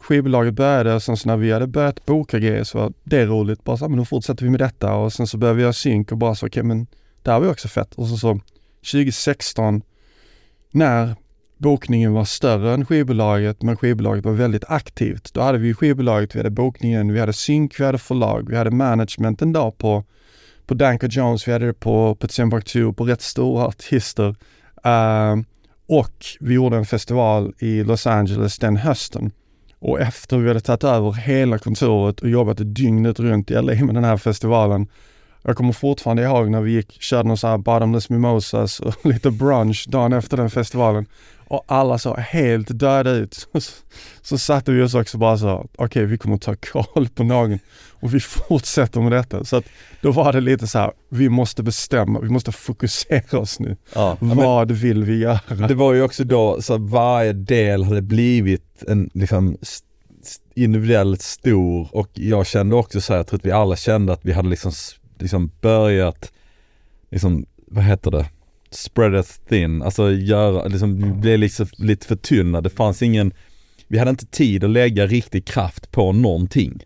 skivbolaget 0.00 0.54
började 0.54 0.94
och 0.94 1.02
sen 1.02 1.16
så 1.16 1.28
när 1.28 1.36
vi 1.36 1.52
hade 1.52 1.66
börjat 1.66 2.06
boka 2.06 2.38
grejer 2.38 2.64
så 2.64 2.78
var 2.78 2.92
det 3.04 3.26
roligt. 3.26 3.64
Bara 3.64 3.76
så, 3.76 3.88
men 3.88 3.98
då 3.98 4.04
fortsätter 4.04 4.44
vi 4.44 4.50
med 4.50 4.60
detta 4.60 4.94
och 4.94 5.12
sen 5.12 5.26
så 5.26 5.38
började 5.38 5.56
vi 5.56 5.62
göra 5.62 5.72
synk 5.72 6.12
och 6.12 6.18
bara 6.18 6.34
så, 6.34 6.46
okej 6.46 6.60
okay, 6.60 6.68
men 6.68 6.86
det 7.22 7.30
här 7.30 7.38
var 7.38 7.46
ju 7.46 7.52
också 7.52 7.68
fett. 7.68 7.94
Och 7.94 8.06
så, 8.06 8.16
så 8.16 8.40
2016 8.92 9.82
när 10.70 11.16
bokningen 11.58 12.12
var 12.12 12.24
större 12.24 12.74
än 12.74 12.86
skivbolaget, 12.86 13.62
men 13.62 13.76
skivbolaget 13.76 14.24
var 14.24 14.32
väldigt 14.32 14.64
aktivt. 14.68 15.34
Då 15.34 15.40
hade 15.40 15.58
vi 15.58 15.74
skivbolaget, 15.74 16.34
vi 16.34 16.38
hade 16.38 16.50
bokningen, 16.50 17.12
vi 17.12 17.20
hade 17.20 17.32
synk, 17.32 17.80
vi 17.80 17.84
hade 17.84 17.98
förlag, 17.98 18.50
vi 18.50 18.56
hade 18.56 18.70
management 18.70 19.42
en 19.42 19.52
dag 19.52 19.78
på, 19.78 20.04
på 20.66 20.74
Danko 20.74 21.06
Jones, 21.06 21.48
vi 21.48 21.52
hade 21.52 21.66
det 21.66 21.72
på, 21.80 22.14
på 22.14 22.28
Timbuktu, 22.28 22.92
på 22.92 23.04
rätt 23.04 23.22
stora 23.22 23.66
artister. 23.66 24.28
Uh, 24.86 25.42
och 25.88 26.26
vi 26.40 26.54
gjorde 26.54 26.76
en 26.76 26.86
festival 26.86 27.54
i 27.58 27.84
Los 27.84 28.06
Angeles 28.06 28.58
den 28.58 28.76
hösten. 28.76 29.32
Och 29.78 30.00
efter 30.00 30.38
vi 30.38 30.48
hade 30.48 30.60
tagit 30.60 30.84
över 30.84 31.12
hela 31.12 31.58
kontoret 31.58 32.20
och 32.20 32.28
jobbat 32.28 32.56
dygnet 32.60 33.20
runt 33.20 33.50
i 33.50 33.54
LA 33.54 33.74
med 33.74 33.94
den 33.94 34.04
här 34.04 34.16
festivalen 34.16 34.88
jag 35.46 35.56
kommer 35.56 35.72
fortfarande 35.72 36.22
ihåg 36.22 36.50
när 36.50 36.60
vi 36.60 36.72
gick, 36.72 37.02
körde 37.02 37.28
någon 37.28 37.36
sån 37.36 37.50
här 37.50 37.58
bottomless 37.58 38.10
mimosas 38.10 38.80
och 38.80 38.94
lite 39.06 39.30
brunch 39.30 39.86
dagen 39.88 40.12
efter 40.12 40.36
den 40.36 40.50
festivalen 40.50 41.06
och 41.48 41.64
alla 41.66 41.98
såg 41.98 42.18
helt 42.18 42.78
döda 42.78 43.10
ut. 43.10 43.48
Så, 43.54 43.60
så 44.22 44.38
satte 44.38 44.72
vi 44.72 44.82
oss 44.82 44.94
också 44.94 45.18
bara 45.18 45.38
så, 45.38 45.54
okej 45.54 45.84
okay, 45.84 46.04
vi 46.04 46.18
kommer 46.18 46.36
ta 46.36 46.54
koll 46.54 47.08
på 47.08 47.24
någon 47.24 47.58
och 48.00 48.14
vi 48.14 48.20
fortsätter 48.20 49.00
med 49.00 49.12
detta. 49.12 49.44
Så 49.44 49.56
att 49.56 49.64
då 50.00 50.10
var 50.12 50.32
det 50.32 50.40
lite 50.40 50.66
så 50.66 50.78
här, 50.78 50.92
vi 51.08 51.28
måste 51.28 51.62
bestämma, 51.62 52.20
vi 52.20 52.28
måste 52.28 52.52
fokusera 52.52 53.38
oss 53.38 53.60
nu. 53.60 53.76
Ja, 53.94 54.16
Vad 54.20 54.68
men, 54.68 54.76
vill 54.76 55.04
vi 55.04 55.18
göra? 55.18 55.66
Det 55.68 55.74
var 55.74 55.92
ju 55.92 56.02
också 56.02 56.24
då 56.24 56.62
så 56.62 56.78
varje 56.78 57.32
del 57.32 57.84
hade 57.84 58.02
blivit 58.02 58.82
en 58.88 59.10
liksom 59.14 59.56
individuellt 60.54 61.22
stor 61.22 61.88
och 61.92 62.10
jag 62.12 62.46
kände 62.46 62.76
också 62.76 63.00
så 63.00 63.12
här, 63.12 63.18
jag 63.18 63.26
tror 63.26 63.38
att 63.38 63.46
vi 63.46 63.50
alla 63.50 63.76
kände 63.76 64.12
att 64.12 64.24
vi 64.24 64.32
hade 64.32 64.48
liksom, 64.48 64.72
liksom 65.18 65.50
börjat, 65.60 66.32
liksom, 67.10 67.46
vad 67.66 67.84
heter 67.84 68.10
det? 68.10 68.26
Spreadeth 68.76 69.30
thin, 69.48 69.82
alltså 69.82 70.12
göra, 70.12 70.66
liksom, 70.66 71.20
blev 71.20 71.38
liksom 71.38 71.66
lite 71.78 72.06
för 72.06 72.16
tunna. 72.16 72.60
Det 72.60 72.70
fanns 72.70 73.02
ingen, 73.02 73.32
vi 73.88 73.98
hade 73.98 74.10
inte 74.10 74.26
tid 74.26 74.64
att 74.64 74.70
lägga 74.70 75.06
riktig 75.06 75.44
kraft 75.44 75.90
på 75.90 76.12
någonting. 76.12 76.84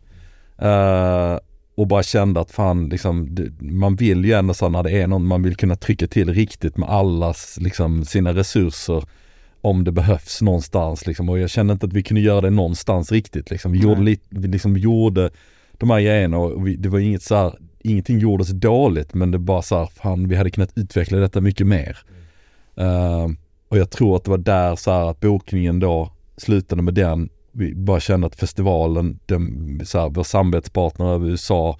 Uh, 0.63 1.39
och 1.75 1.87
bara 1.87 2.03
kände 2.03 2.41
att 2.41 2.51
fan, 2.51 2.89
liksom, 2.89 3.37
man 3.61 3.97
vill 3.97 4.25
ju 4.25 4.33
ändå 4.33 4.55
så 4.55 4.69
när 4.69 4.83
det 4.83 4.91
är 4.91 5.07
någon, 5.07 5.27
man 5.27 5.43
vill 5.43 5.57
kunna 5.57 5.77
trycka 5.77 6.07
till 6.07 6.35
riktigt 6.35 6.77
med 6.77 6.89
allas, 6.89 7.59
liksom, 7.61 8.05
sina 8.05 8.35
resurser 8.35 9.05
om 9.61 9.85
det 9.85 9.93
behövs 9.93 10.43
någonstans 10.43 11.07
liksom. 11.07 11.29
Och 11.29 11.39
jag 11.39 11.51
kände 11.51 11.73
inte 11.73 11.87
att 11.87 11.93
vi 11.93 12.03
kunde 12.03 12.21
göra 12.21 12.41
det 12.41 12.51
någonstans 12.51 13.13
riktigt 13.13 13.51
liksom. 13.51 13.73
Vi 13.73 13.79
gjorde 13.79 14.01
lite, 14.01 14.27
vi 14.29 14.49
liksom 14.49 14.77
gjorde 14.77 15.31
de 15.73 15.91
här 15.91 16.01
grejerna 16.01 16.39
och 16.39 16.67
vi, 16.67 16.77
det 16.77 16.89
var 16.89 16.99
inget 16.99 17.23
så 17.23 17.35
här, 17.35 17.55
ingenting 17.81 18.19
gjordes 18.19 18.49
dåligt 18.49 19.15
men 19.15 19.31
det 19.31 19.39
bara 19.39 19.63
så 19.63 19.79
här, 19.79 19.87
fan 19.87 20.29
vi 20.29 20.37
hade 20.37 20.51
kunnat 20.51 20.79
utveckla 20.79 21.19
detta 21.19 21.41
mycket 21.41 21.67
mer. 21.67 21.99
Mm. 22.77 22.91
Uh, 22.91 23.31
och 23.69 23.79
jag 23.79 23.91
tror 23.91 24.17
att 24.17 24.25
det 24.25 24.31
var 24.31 24.39
där 24.39 24.77
så 24.77 24.91
här 24.91 25.11
att 25.11 25.21
bokningen 25.21 25.81
då 25.81 26.13
slutade 26.37 26.83
med 26.83 26.95
den. 26.95 27.29
Vi 27.53 27.75
bara 27.75 28.01
kände 28.01 28.27
att 28.27 28.37
festivalen, 28.37 29.19
den, 29.27 29.81
så 29.85 29.99
här, 30.01 30.09
vår 30.09 30.23
samarbetspartner 30.23 31.07
över 31.07 31.29
USA 31.29 31.79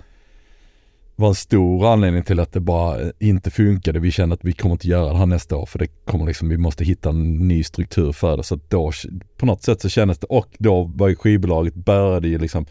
var 1.17 1.29
en 1.29 1.35
stor 1.35 1.93
anledning 1.93 2.23
till 2.23 2.41
att 2.41 2.53
det 2.53 2.61
bara 2.61 2.97
inte 3.19 3.51
funkade. 3.51 3.99
Vi 3.99 4.11
kände 4.11 4.35
att 4.35 4.45
vi 4.45 4.53
kommer 4.53 4.73
inte 4.73 4.89
göra 4.89 5.13
det 5.13 5.19
här 5.19 5.27
nästa 5.27 5.57
år 5.57 5.67
för 5.67 5.79
det 5.79 5.87
kommer 5.87 6.27
liksom, 6.27 6.49
vi 6.49 6.57
måste 6.57 6.85
hitta 6.85 7.09
en 7.09 7.49
ny 7.49 7.63
struktur 7.63 8.13
för 8.13 8.37
det. 8.37 8.43
Så 8.43 8.59
då 8.69 8.93
på 9.37 9.47
något 9.47 9.63
sätt 9.63 9.81
så 9.81 9.89
kändes 9.89 10.19
det, 10.19 10.27
och 10.27 10.49
då 10.59 10.85
var 10.95 11.09
ju 11.09 11.17
skivbolaget 11.17 11.75
började 11.75 12.29
ju 12.29 12.39
liksom 12.39 12.67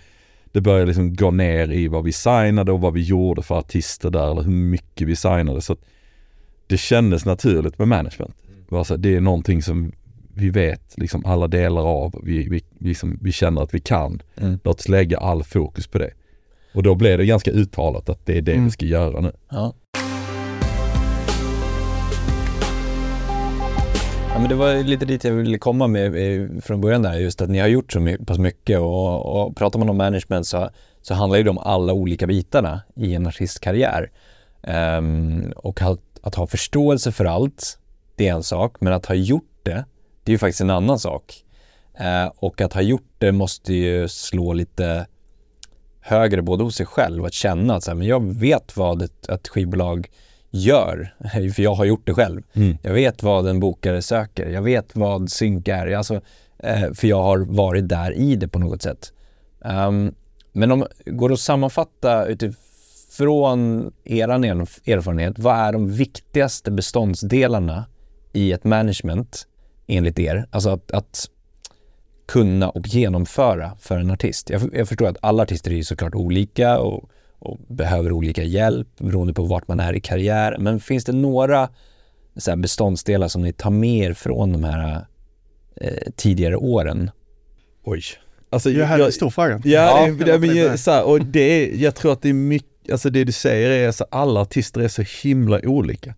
det 0.52 0.62
började 0.62 0.86
liksom 0.86 1.14
gå 1.14 1.32
ner 1.32 1.72
i 1.72 1.88
vad 1.88 2.04
vi 2.04 2.12
signade 2.12 2.72
och 2.72 2.82
vad 2.82 2.94
vi 2.94 3.02
gjorde 3.02 3.42
för 3.42 3.58
artister 3.58 4.10
där 4.10 4.32
eller 4.32 4.42
hur 4.42 4.52
mycket 4.52 5.08
vi 5.08 5.16
signade. 5.16 5.62
Så 5.62 5.78
det 6.68 6.78
kändes 6.78 7.26
naturligt 7.26 7.80
med 7.80 7.88
management. 7.88 8.36
Alltså, 8.72 8.98
det 8.98 9.16
är 9.16 9.22
någonting 9.22 9.62
som 9.62 9.92
vi 10.34 10.50
vet 10.50 10.98
liksom 10.98 11.26
alla 11.26 11.48
delar 11.48 11.82
av, 11.82 12.22
vi, 12.24 12.50
vi, 12.50 12.62
vi, 12.80 12.96
som, 12.96 13.20
vi 13.22 13.32
känner 13.32 13.62
att 13.62 13.74
vi 13.74 13.80
kan. 13.80 14.22
Mm. 14.38 14.60
Låt 14.64 14.80
oss 14.80 14.90
lägga 14.90 15.18
all 15.18 15.44
fokus 15.44 15.88
på 15.88 15.98
det. 15.98 16.12
Och 16.74 16.84
då 16.84 16.96
blev 16.96 17.18
det 17.18 17.26
ganska 17.26 17.52
uttalat 17.52 18.10
att 18.10 18.26
det 18.26 18.38
är 18.38 18.42
det 18.42 18.54
mm. 18.54 18.66
vi 18.66 18.72
ska 18.72 18.86
göra 18.86 19.22
nu. 19.22 19.32
Ja. 19.50 19.74
Ja, 24.40 24.42
men 24.42 24.50
det 24.50 24.56
var 24.56 24.84
lite 24.84 25.06
dit 25.06 25.24
jag 25.24 25.34
ville 25.34 25.58
komma 25.58 25.88
med 25.88 26.16
eh, 26.16 26.62
från 26.62 26.82
början 26.82 27.02
där, 27.02 27.14
just 27.14 27.42
att 27.42 27.50
ni 27.50 27.60
har 27.60 27.68
gjort 27.68 27.94
så 27.94 28.16
pass 28.28 28.38
mycket 28.38 28.80
och, 28.80 29.26
och 29.26 29.56
pratar 29.56 29.80
man 29.80 29.90
om 29.90 29.98
management 29.98 30.48
så, 30.48 30.70
så 31.02 31.14
handlar 31.14 31.44
det 31.44 31.50
om 31.50 31.58
alla 31.58 31.94
olika 31.94 32.28
bitarna 32.28 32.82
i 32.96 33.16
en 33.16 33.28
artistkarriär. 33.28 34.12
Um, 34.98 35.54
och 35.56 35.82
att, 35.82 36.00
att, 36.22 36.36
ha 36.36 36.48
förståelse 36.48 37.12
för 37.12 37.26
allt, 37.26 37.80
det 38.16 38.28
är 38.28 38.34
en 38.34 38.44
sak, 38.44 38.76
men 38.80 38.94
att 38.94 39.06
ha 39.06 39.16
gjort 39.16 39.60
det, 39.64 39.86
det 40.24 40.32
är 40.32 40.34
ju 40.34 40.38
faktiskt 40.38 40.62
en 40.62 40.70
annan 40.70 41.00
sak. 41.00 41.44
Uh, 42.02 42.32
och 42.36 42.62
att 42.62 42.74
ha 42.74 42.82
gjort 42.82 43.12
det 43.18 43.32
måste 43.32 43.74
ju 43.74 44.08
slå 44.08 44.54
lite 44.54 45.06
högre 46.02 46.42
både 46.42 46.64
hos 46.64 46.76
sig 46.76 46.86
själv 46.86 47.22
och 47.22 47.28
att 47.28 47.34
känna 47.34 47.76
att 47.76 47.84
så 47.84 47.92
här, 47.92 47.96
men 47.96 48.08
jag 48.08 48.34
vet 48.34 48.78
vad 48.78 49.02
ett, 49.02 49.30
ett 49.30 49.48
skivbolag 49.48 50.10
gör, 50.52 51.14
för 51.56 51.62
jag 51.62 51.74
har 51.74 51.86
gjort 51.86 52.06
det 52.08 52.14
själv. 52.14 52.42
Mm. 52.54 52.78
Jag 52.82 52.94
vet 52.94 53.24
vad 53.24 53.48
en 53.48 53.60
bokare 53.60 54.02
söker, 54.02 54.50
jag 54.50 54.62
vet 54.62 54.96
vad 54.96 55.32
synk 55.32 55.68
är, 55.68 55.96
alltså, 55.96 56.22
eh, 56.60 56.94
för 56.94 57.08
jag 57.08 57.24
har 57.24 57.38
varit 57.38 57.90
där 57.90 58.12
i 58.12 58.36
det 58.36 58.48
på 58.48 58.60
något 58.60 58.82
sätt. 58.82 59.14
Um, 59.60 60.16
men 60.52 60.72
om 60.72 60.86
går 61.06 61.30
det 61.30 61.34
att 61.34 61.40
sammanfatta 61.40 62.26
utifrån 62.26 63.92
er 64.04 64.30
erfarenhet, 64.30 65.40
vad 65.40 65.56
är 65.56 65.74
de 65.74 65.92
viktigaste 65.92 66.72
beståndsdelarna 66.72 67.86
i 68.34 68.52
ett 68.52 68.64
management 68.64 69.48
enligt 69.88 70.20
er? 70.20 70.48
Alltså 70.52 70.70
att, 70.70 70.92
att 70.92 71.30
kunna 72.28 72.70
och 72.70 72.88
genomföra 72.88 73.72
för 73.80 74.00
en 74.00 74.12
artist. 74.12 74.50
Jag, 74.50 74.70
jag 74.74 74.88
förstår 74.88 75.08
att 75.08 75.18
alla 75.22 75.44
artister 75.44 75.72
är 75.72 75.84
såklart 75.84 76.16
olika 76.16 76.80
och 76.80 77.10
och 77.40 77.58
behöver 77.68 78.12
olika 78.12 78.44
hjälp 78.44 78.88
beroende 78.98 79.34
på 79.34 79.44
vart 79.44 79.68
man 79.68 79.80
är 79.80 79.94
i 79.94 80.00
karriären. 80.00 80.64
Men 80.64 80.80
finns 80.80 81.06
det 81.06 81.12
några 81.12 81.70
så 82.38 82.52
här 82.52 82.58
beståndsdelar 82.58 83.28
som 83.28 83.42
ni 83.42 83.54
tar 83.54 83.70
med 83.72 84.10
er 84.10 84.14
från 84.14 84.54
de 84.54 84.64
här 84.64 85.06
eh, 85.76 86.12
tidigare 86.16 86.56
åren? 86.56 87.12
Oj. 87.84 88.02
Alltså, 88.50 88.70
här 88.70 89.00
är 89.00 89.06
en 89.06 89.12
stor 89.12 89.30
fråga. 89.30 89.62
Ja, 89.64 90.08
Ja, 90.08 90.38
det, 90.38 90.48
jag 90.48 90.80
så 90.80 90.92
här, 90.92 91.04
och 91.04 91.26
det 91.26 91.40
är, 91.40 91.76
jag 91.84 91.96
tror 91.96 92.14
att 92.14 92.22
det 92.22 92.30
är 92.30 92.34
mycket, 92.34 92.92
alltså 92.92 93.10
det 93.10 93.24
du 93.24 93.32
säger 93.32 93.70
är 93.70 93.92
så 93.92 94.06
alla 94.12 94.42
artister 94.42 94.82
är 94.82 94.88
så 94.88 95.04
himla 95.24 95.60
olika. 95.64 96.16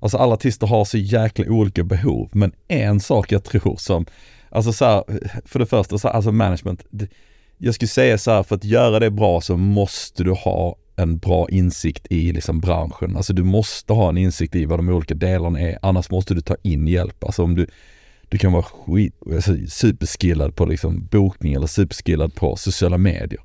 Alltså 0.00 0.18
alla 0.18 0.34
artister 0.34 0.66
har 0.66 0.84
så 0.84 0.98
jäkla 0.98 1.44
olika 1.48 1.84
behov, 1.84 2.30
men 2.32 2.52
en 2.68 3.00
sak 3.00 3.32
jag 3.32 3.44
tror 3.44 3.76
som, 3.76 4.06
alltså 4.50 4.72
så 4.72 4.84
här, 4.84 5.04
för 5.44 5.58
det 5.58 5.66
första, 5.66 5.98
så 5.98 6.08
här, 6.08 6.14
alltså 6.14 6.32
management, 6.32 6.84
det, 6.90 7.08
jag 7.58 7.74
skulle 7.74 7.88
säga 7.88 8.18
så 8.18 8.30
här, 8.30 8.42
för 8.42 8.54
att 8.54 8.64
göra 8.64 8.98
det 8.98 9.10
bra 9.10 9.40
så 9.40 9.56
måste 9.56 10.24
du 10.24 10.32
ha 10.32 10.76
en 10.96 11.18
bra 11.18 11.48
insikt 11.48 12.06
i 12.10 12.32
liksom 12.32 12.60
branschen. 12.60 13.16
Alltså 13.16 13.32
du 13.32 13.44
måste 13.44 13.92
ha 13.92 14.08
en 14.08 14.18
insikt 14.18 14.54
i 14.54 14.64
vad 14.64 14.78
de 14.78 14.88
olika 14.88 15.14
delarna 15.14 15.60
är, 15.60 15.78
annars 15.82 16.10
måste 16.10 16.34
du 16.34 16.40
ta 16.40 16.56
in 16.62 16.86
hjälp. 16.86 17.24
Alltså 17.24 17.42
om 17.42 17.54
du, 17.54 17.66
du 18.28 18.38
kan 18.38 18.52
vara 18.52 18.62
skit, 18.62 19.14
alltså 19.34 19.52
superskillad 19.68 20.56
på 20.56 20.66
liksom 20.66 21.06
bokning 21.10 21.54
eller 21.54 21.66
superskillad 21.66 22.34
på 22.34 22.56
sociala 22.56 22.98
medier. 22.98 23.40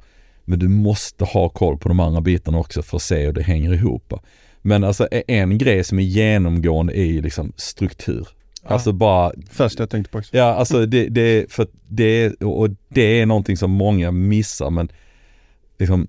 Men 0.45 0.59
du 0.59 0.67
måste 0.67 1.25
ha 1.25 1.49
koll 1.49 1.77
på 1.77 1.89
de 1.89 1.99
andra 1.99 2.21
bitarna 2.21 2.57
också 2.57 2.81
för 2.81 2.97
att 2.97 3.03
se 3.03 3.25
hur 3.25 3.33
det 3.33 3.43
hänger 3.43 3.73
ihop. 3.73 4.13
Men 4.61 4.83
alltså 4.83 5.07
en 5.27 5.57
grej 5.57 5.83
som 5.83 5.99
är 5.99 6.03
genomgående 6.03 6.97
är 6.97 7.05
ju 7.05 7.21
liksom 7.21 7.53
struktur. 7.55 8.27
Alltså 8.65 8.91
bara 8.91 9.31
Först 9.49 9.79
jag 9.79 9.89
tänkte 9.89 10.11
på 10.11 10.17
också. 10.17 10.37
Ja, 10.37 10.43
alltså 10.43 10.85
det, 10.85 11.09
det 11.09 11.51
för 11.51 11.67
det 11.87 12.33
och 12.33 12.69
det 12.89 13.21
är 13.21 13.25
någonting 13.25 13.57
som 13.57 13.71
många 13.71 14.11
missar 14.11 14.69
men 14.69 14.89
liksom 15.79 16.07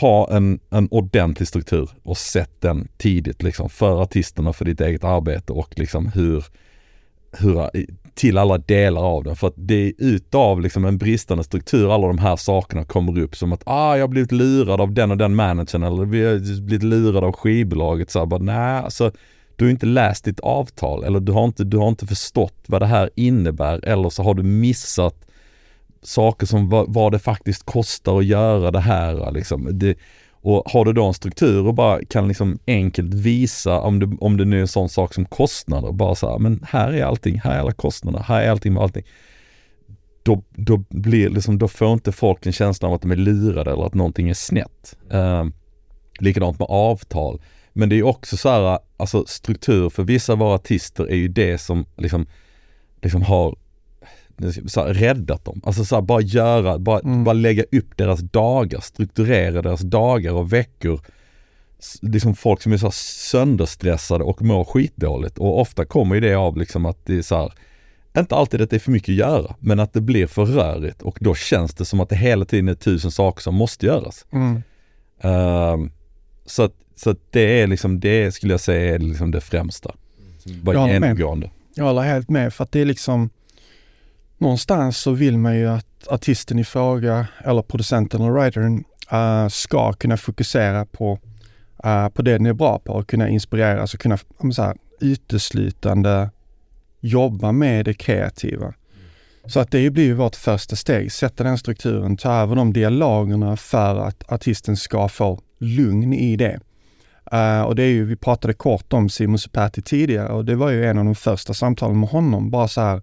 ha 0.00 0.30
en, 0.30 0.60
en 0.70 0.88
ordentlig 0.90 1.48
struktur 1.48 1.90
och 2.02 2.16
sätt 2.16 2.50
den 2.60 2.88
tidigt 2.96 3.42
liksom 3.42 3.68
för 3.68 4.02
artisterna, 4.02 4.52
för 4.52 4.64
ditt 4.64 4.80
eget 4.80 5.04
arbete 5.04 5.52
och 5.52 5.78
liksom 5.78 6.06
hur, 6.06 6.44
hur 7.32 7.70
till 8.14 8.38
alla 8.38 8.58
delar 8.58 9.02
av 9.02 9.24
den. 9.24 9.36
För 9.36 9.48
att 9.48 9.54
det 9.56 9.86
är 9.88 9.92
utav 9.98 10.60
liksom 10.60 10.84
en 10.84 10.98
bristande 10.98 11.44
struktur 11.44 11.94
alla 11.94 12.06
de 12.06 12.18
här 12.18 12.36
sakerna 12.36 12.84
kommer 12.84 13.18
upp 13.18 13.36
som 13.36 13.52
att 13.52 13.62
ah, 13.66 13.96
jag 13.96 14.02
har 14.02 14.08
blivit 14.08 14.32
lurad 14.32 14.80
av 14.80 14.92
den 14.92 15.10
och 15.10 15.16
den 15.16 15.34
managern 15.34 15.82
eller 15.82 16.04
vi 16.04 16.24
har 16.24 16.60
blivit 16.60 16.82
lurad 16.82 17.24
av 17.24 17.32
skivbolaget. 17.32 18.10
Så 18.10 18.18
här, 18.18 18.26
bara, 18.26 18.42
nej, 18.42 18.80
alltså 18.80 19.12
du 19.58 19.64
har 19.64 19.70
inte 19.70 19.86
läst 19.86 20.24
ditt 20.24 20.40
avtal 20.40 21.04
eller 21.04 21.20
du 21.20 21.32
har 21.32 21.44
inte, 21.44 21.64
du 21.64 21.76
har 21.76 21.88
inte 21.88 22.06
förstått 22.06 22.54
vad 22.66 22.82
det 22.82 22.86
här 22.86 23.10
innebär 23.14 23.84
eller 23.84 24.10
så 24.10 24.22
har 24.22 24.34
du 24.34 24.42
missat 24.42 25.26
saker 26.02 26.46
som 26.46 26.68
vad, 26.68 26.94
vad 26.94 27.12
det 27.12 27.18
faktiskt 27.18 27.64
kostar 27.64 28.18
att 28.18 28.24
göra 28.24 28.70
det 28.70 28.80
här. 28.80 29.32
Liksom. 29.32 29.78
Det, 29.78 29.98
och 30.30 30.62
har 30.66 30.84
du 30.84 30.92
då 30.92 31.06
en 31.06 31.14
struktur 31.14 31.66
och 31.66 31.74
bara 31.74 32.04
kan 32.04 32.28
liksom 32.28 32.58
enkelt 32.66 33.14
visa 33.14 33.80
om 33.80 33.98
det, 33.98 34.16
om 34.20 34.36
det 34.36 34.44
nu 34.44 34.56
är 34.56 34.60
en 34.60 34.68
sån 34.68 34.88
sak 34.88 35.14
som 35.14 35.24
kostnader, 35.24 35.92
bara 35.92 36.14
så 36.14 36.30
här, 36.30 36.38
men 36.38 36.64
här 36.68 36.92
är 36.92 37.04
allting, 37.04 37.40
här 37.40 37.54
är 37.54 37.58
alla 37.58 37.72
kostnader, 37.72 38.18
här 38.18 38.42
är 38.42 38.50
allting 38.50 38.72
med 38.72 38.82
allting. 38.82 39.04
Då, 40.22 40.42
då 40.50 40.84
blir 40.88 41.30
liksom, 41.30 41.58
då 41.58 41.68
får 41.68 41.92
inte 41.92 42.12
folk 42.12 42.46
en 42.46 42.52
känsla 42.52 42.88
av 42.88 42.94
att 42.94 43.02
de 43.02 43.10
är 43.10 43.16
lurade 43.16 43.72
eller 43.72 43.86
att 43.86 43.94
någonting 43.94 44.28
är 44.28 44.34
snett. 44.34 44.96
Eh, 45.10 45.44
likadant 46.18 46.58
med 46.58 46.66
avtal. 46.70 47.40
Men 47.78 47.88
det 47.88 47.96
är 47.98 48.02
också 48.02 48.36
så 48.36 48.48
här, 48.48 48.78
alltså 48.96 49.24
struktur 49.26 49.90
för 49.90 50.02
vissa 50.02 50.32
av 50.32 50.38
våra 50.38 50.54
artister 50.54 51.10
är 51.10 51.16
ju 51.16 51.28
det 51.28 51.58
som 51.58 51.84
liksom, 51.96 52.26
liksom 53.02 53.22
har 53.22 53.56
så 54.66 54.84
här, 54.84 54.94
räddat 54.94 55.44
dem. 55.44 55.60
Alltså 55.64 55.84
så 55.84 55.94
här, 55.94 56.02
bara 56.02 56.20
göra, 56.20 56.78
bara, 56.78 57.00
Mm. 57.00 57.24
bara 57.24 57.32
lägga 57.32 57.62
upp 57.72 57.96
deras 57.96 58.20
dagar, 58.20 58.80
strukturera 58.80 59.62
deras 59.62 59.80
dagar 59.80 60.32
och 60.32 60.52
veckor. 60.52 61.00
Liksom 62.02 62.34
folk 62.34 62.62
som 62.62 62.72
är 62.72 62.76
så 62.76 62.86
här 62.86 62.90
sönderstressade 63.30 64.24
och 64.24 64.42
mår 64.42 64.64
skitdåligt 64.64 65.38
och 65.38 65.60
ofta 65.60 65.84
kommer 65.84 66.14
ju 66.14 66.20
det 66.20 66.34
av 66.34 66.56
liksom 66.56 66.86
att 66.86 67.06
det 67.06 67.18
är 67.18 67.22
så 67.22 67.36
här, 67.36 67.52
inte 68.18 68.34
alltid 68.34 68.62
att 68.62 68.70
det 68.70 68.76
är 68.76 68.80
för 68.80 68.90
mycket 68.92 69.12
att 69.12 69.16
göra, 69.16 69.54
men 69.60 69.80
att 69.80 69.92
det 69.92 70.00
blir 70.00 70.26
för 70.26 70.44
rörigt 70.44 71.02
och 71.02 71.18
då 71.20 71.34
känns 71.34 71.74
det 71.74 71.84
som 71.84 72.00
att 72.00 72.08
det 72.08 72.16
hela 72.16 72.44
tiden 72.44 72.68
är 72.68 72.74
tusen 72.74 73.10
saker 73.10 73.42
som 73.42 73.54
måste 73.54 73.86
göras. 73.86 74.26
Mm. 74.32 74.62
Ehm, 75.20 75.90
så 76.46 76.62
att, 76.62 76.72
så 76.98 77.16
det 77.30 77.62
är 77.62 77.66
liksom, 77.66 78.00
det 78.00 78.32
skulle 78.32 78.52
jag 78.52 78.60
säga 78.60 78.94
är 78.94 78.98
liksom 78.98 79.30
det 79.30 79.40
främsta. 79.40 79.94
Bara 80.62 80.92
genomgående. 80.92 81.50
Jag 81.74 81.84
håller 81.84 82.02
helt 82.02 82.30
med 82.30 82.54
för 82.54 82.64
att 82.64 82.72
det 82.72 82.80
är 82.80 82.84
liksom 82.84 83.30
Någonstans 84.38 84.98
så 84.98 85.10
vill 85.10 85.38
man 85.38 85.56
ju 85.56 85.68
att 85.68 86.08
artisten 86.08 86.58
i 86.58 86.64
fråga 86.64 87.26
eller 87.44 87.62
producenten 87.62 88.22
eller 88.22 88.32
writern 88.32 88.84
eh, 89.10 89.48
ska 89.48 89.92
kunna 89.92 90.16
fokusera 90.16 90.86
på, 90.86 91.18
eh, 91.84 92.08
på 92.08 92.22
det 92.22 92.32
den 92.32 92.46
är 92.46 92.52
bra 92.52 92.78
på 92.78 92.92
och 92.92 93.08
kunna 93.08 93.28
inspireras 93.28 93.94
och 93.94 94.00
kunna 94.00 94.18
men 94.38 94.52
så 94.52 94.62
här, 94.62 94.76
uteslutande 95.00 96.30
jobba 97.00 97.52
med 97.52 97.84
det 97.84 97.94
kreativa. 97.94 98.74
Så 99.46 99.60
att 99.60 99.70
det 99.70 99.90
blir 99.90 100.04
ju 100.04 100.14
vårt 100.14 100.36
första 100.36 100.76
steg, 100.76 101.12
sätta 101.12 101.44
den 101.44 101.58
strukturen, 101.58 102.16
ta 102.16 102.32
över 102.32 102.56
de 102.56 102.72
dialogerna 102.72 103.56
för 103.56 103.96
att 104.00 104.32
artisten 104.32 104.76
ska 104.76 105.08
få 105.08 105.40
lugn 105.58 106.12
i 106.12 106.36
det. 106.36 106.60
Uh, 107.32 107.62
och 107.62 107.74
det 107.74 107.82
är 107.82 107.88
ju, 107.88 108.04
vi 108.04 108.16
pratade 108.16 108.54
kort 108.54 108.92
om 108.92 109.08
Simon 109.08 109.38
Supati 109.38 109.82
tidigare 109.82 110.28
och 110.28 110.44
det 110.44 110.54
var 110.54 110.70
ju 110.70 110.86
en 110.86 110.98
av 110.98 111.04
de 111.04 111.14
första 111.14 111.54
samtalen 111.54 112.00
med 112.00 112.08
honom. 112.08 112.50
Bara 112.50 112.68
så 112.68 112.80
här, 112.80 113.02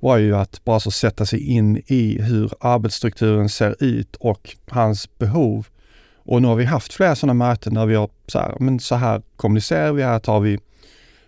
var 0.00 0.16
ju 0.16 0.36
att 0.36 0.64
bara 0.64 0.80
så 0.80 0.90
sätta 0.90 1.26
sig 1.26 1.40
in 1.40 1.82
i 1.86 2.22
hur 2.22 2.52
arbetsstrukturen 2.60 3.48
ser 3.48 3.84
ut 3.84 4.16
och 4.16 4.56
hans 4.68 5.18
behov. 5.18 5.66
Och 6.26 6.42
nu 6.42 6.48
har 6.48 6.54
vi 6.54 6.64
haft 6.64 6.92
flera 6.92 7.16
sådana 7.16 7.34
möten 7.34 7.74
där 7.74 7.86
vi 7.86 7.94
har 7.94 8.10
så 8.26 8.38
här, 8.38 8.56
men 8.60 8.80
så 8.80 8.94
här 8.94 9.22
kommunicerar 9.36 9.92
vi, 9.92 10.02
här 10.02 10.18
tar 10.18 10.40
vi 10.40 10.58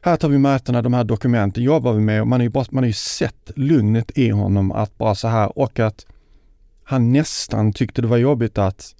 här 0.00 0.16
tar 0.16 0.28
vi 0.28 0.38
mötena, 0.38 0.82
de 0.82 0.94
här 0.94 1.04
dokumenten 1.04 1.62
jobbar 1.62 1.92
vi 1.92 2.00
med 2.00 2.20
och 2.20 2.28
man 2.28 2.40
har 2.40 2.44
ju, 2.44 2.50
bara, 2.50 2.64
man 2.70 2.84
har 2.84 2.88
ju 2.88 2.92
sett 2.92 3.50
lugnet 3.56 4.18
i 4.18 4.30
honom 4.30 4.72
att 4.72 4.98
bara 4.98 5.14
så 5.14 5.28
här 5.28 5.58
och 5.58 5.80
att 5.80 6.06
han 6.84 7.12
nästan 7.12 7.72
tyckte 7.72 8.02
det 8.02 8.08
var 8.08 8.16
jobbigt 8.16 8.58
att 8.58 8.94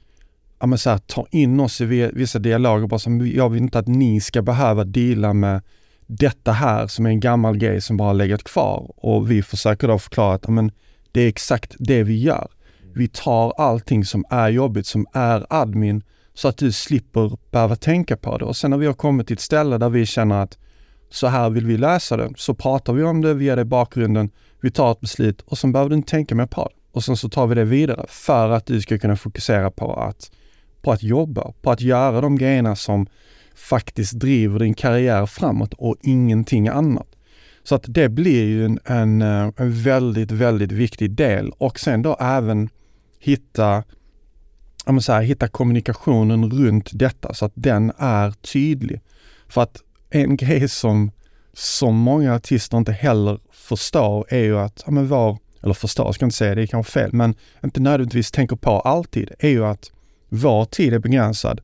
ja, 0.61 0.67
men 0.67 0.79
så 0.79 0.91
här, 0.91 0.99
ta 0.99 1.27
in 1.31 1.61
oss 1.61 1.81
i 1.81 2.11
vissa 2.15 2.39
dialoger 2.39 2.87
bara 2.87 2.99
som 2.99 3.27
jag 3.27 3.49
vill 3.49 3.63
inte 3.63 3.79
att 3.79 3.89
ni 3.89 4.21
ska 4.21 4.43
behöva 4.43 4.85
deala 4.85 5.33
med 5.33 5.63
detta 6.07 6.53
här 6.53 6.87
som 6.87 7.07
är 7.07 7.11
en 7.11 7.21
gammal 7.21 7.57
grej 7.57 7.81
som 7.81 7.97
bara 7.97 8.09
har 8.09 8.15
legat 8.15 8.45
kvar 8.45 8.91
och 8.97 9.31
vi 9.31 9.43
försöker 9.43 9.89
då 9.89 9.99
förklara 9.99 10.35
att 10.35 10.45
ja, 10.45 10.51
men 10.51 10.73
det 11.13 11.21
är 11.21 11.29
exakt 11.29 11.75
det 11.79 12.03
vi 12.03 12.23
gör. 12.23 12.49
Vi 12.95 13.09
tar 13.09 13.53
allting 13.59 14.05
som 14.05 14.25
är 14.31 14.49
jobbigt, 14.49 14.87
som 14.87 15.07
är 15.13 15.47
admin, 15.51 16.03
så 16.35 16.49
att 16.49 16.57
du 16.57 16.73
slipper 16.73 17.39
behöva 17.51 17.77
tänka 17.77 18.17
på 18.17 18.39
det. 18.39 18.45
Och 18.45 18.57
sen 18.57 18.71
när 18.71 18.79
vi 18.79 18.87
har 18.87 18.95
kommit 18.95 19.27
till 19.27 19.35
ett 19.35 19.41
ställe 19.41 19.79
där 19.79 19.89
vi 19.89 20.07
känner 20.07 20.43
att 20.43 20.59
så 21.11 21.27
här 21.27 21.51
vill 21.51 21.67
vi 21.67 21.77
lösa 21.77 22.17
det, 22.17 22.33
så 22.37 22.55
pratar 22.55 22.93
vi 22.93 23.03
om 23.03 23.21
det, 23.21 23.35
vi 23.35 23.45
ger 23.45 23.57
det 23.57 23.65
bakgrunden, 23.65 24.31
vi 24.61 24.71
tar 24.71 24.93
ett 24.93 25.01
beslut 25.01 25.41
och 25.41 25.59
sen 25.59 25.73
behöver 25.73 25.91
du 25.91 25.97
inte 25.97 26.11
tänka 26.11 26.35
mer 26.35 26.47
på 26.47 26.65
det. 26.65 26.75
Och 26.93 27.05
sen 27.05 27.17
så 27.17 27.29
tar 27.29 27.47
vi 27.47 27.55
det 27.55 27.65
vidare 27.65 28.07
för 28.09 28.51
att 28.51 28.67
du 28.67 28.81
ska 28.81 28.99
kunna 28.99 29.17
fokusera 29.17 29.71
på 29.71 29.95
att, 29.95 30.31
på 30.87 30.93
att 30.93 31.03
jobba, 31.03 31.53
på 31.62 31.70
att 31.70 31.80
göra 31.80 32.20
de 32.20 32.39
grejerna 32.39 32.76
som 32.76 33.07
faktiskt 33.55 34.12
driver 34.12 34.59
din 34.59 34.74
karriär 34.74 35.26
framåt 35.26 35.74
och 35.74 35.97
ingenting 36.03 36.68
annat. 36.68 37.07
Så 37.62 37.74
att 37.74 37.84
det 37.87 38.09
blir 38.09 38.45
ju 38.45 38.64
en, 38.64 38.78
en, 38.84 39.22
eh, 39.22 39.51
en 39.57 39.82
väldigt, 39.82 40.30
väldigt 40.30 40.72
viktig 40.72 41.11
del 41.11 41.51
och 41.51 41.80
sen 41.80 42.03
då 42.03 42.16
även 42.20 42.68
hitta, 43.18 43.84
så 45.01 45.12
här, 45.12 45.22
hitta 45.22 45.49
kommunikationen 45.49 46.51
runt 46.51 46.91
detta 46.93 47.34
så 47.34 47.45
att 47.45 47.53
den 47.55 47.93
är 47.99 48.30
tydlig. 48.30 49.01
För 49.49 49.62
att 49.62 49.82
en 50.11 50.37
grej 50.43 50.68
som, 50.68 51.11
som 51.53 51.97
många 51.97 52.34
artister 52.34 52.76
inte 52.78 52.93
heller 52.93 53.39
förstår 53.53 54.26
är 54.28 54.45
ju 54.45 54.59
att, 54.59 54.82
ja 54.87 54.93
men 54.93 55.09
var, 55.09 55.39
eller 55.62 55.74
förstår 55.74 56.12
ska 56.12 56.22
jag 56.22 56.26
inte 56.26 56.37
säga, 56.37 56.55
det 56.55 56.62
är 56.62 56.66
kanske 56.66 56.93
fel, 56.93 57.12
men 57.12 57.34
inte 57.64 57.80
nödvändigtvis 57.80 58.30
tänker 58.30 58.57
på 58.57 58.80
alltid, 58.80 59.30
är 59.39 59.49
ju 59.49 59.64
att 59.64 59.91
vår 60.37 60.64
tid 60.64 60.95
är 60.95 60.99
begränsad 60.99 61.61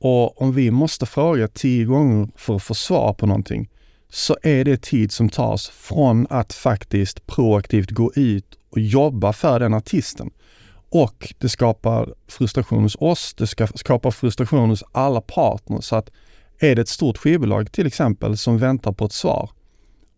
och 0.00 0.42
om 0.42 0.52
vi 0.52 0.70
måste 0.70 1.06
fråga 1.06 1.48
tio 1.48 1.84
gånger 1.84 2.28
för 2.36 2.56
att 2.56 2.62
få 2.62 2.74
svar 2.74 3.12
på 3.12 3.26
någonting 3.26 3.70
så 4.10 4.36
är 4.42 4.64
det 4.64 4.82
tid 4.82 5.12
som 5.12 5.28
tas 5.28 5.68
från 5.68 6.26
att 6.30 6.52
faktiskt 6.52 7.26
proaktivt 7.26 7.90
gå 7.90 8.12
ut 8.14 8.58
och 8.70 8.78
jobba 8.78 9.32
för 9.32 9.60
den 9.60 9.74
artisten. 9.74 10.30
Och 10.88 11.34
det 11.38 11.48
skapar 11.48 12.14
frustration 12.28 12.82
hos 12.82 12.96
oss, 13.00 13.34
det 13.34 13.46
ska 13.46 13.66
skapa 13.66 14.10
frustration 14.10 14.70
hos 14.70 14.84
alla 14.92 15.20
partners. 15.20 15.84
Så 15.84 15.96
att 15.96 16.10
är 16.58 16.74
det 16.74 16.82
ett 16.82 16.88
stort 16.88 17.18
skivbolag 17.18 17.72
till 17.72 17.86
exempel 17.86 18.36
som 18.36 18.58
väntar 18.58 18.92
på 18.92 19.04
ett 19.04 19.12
svar 19.12 19.50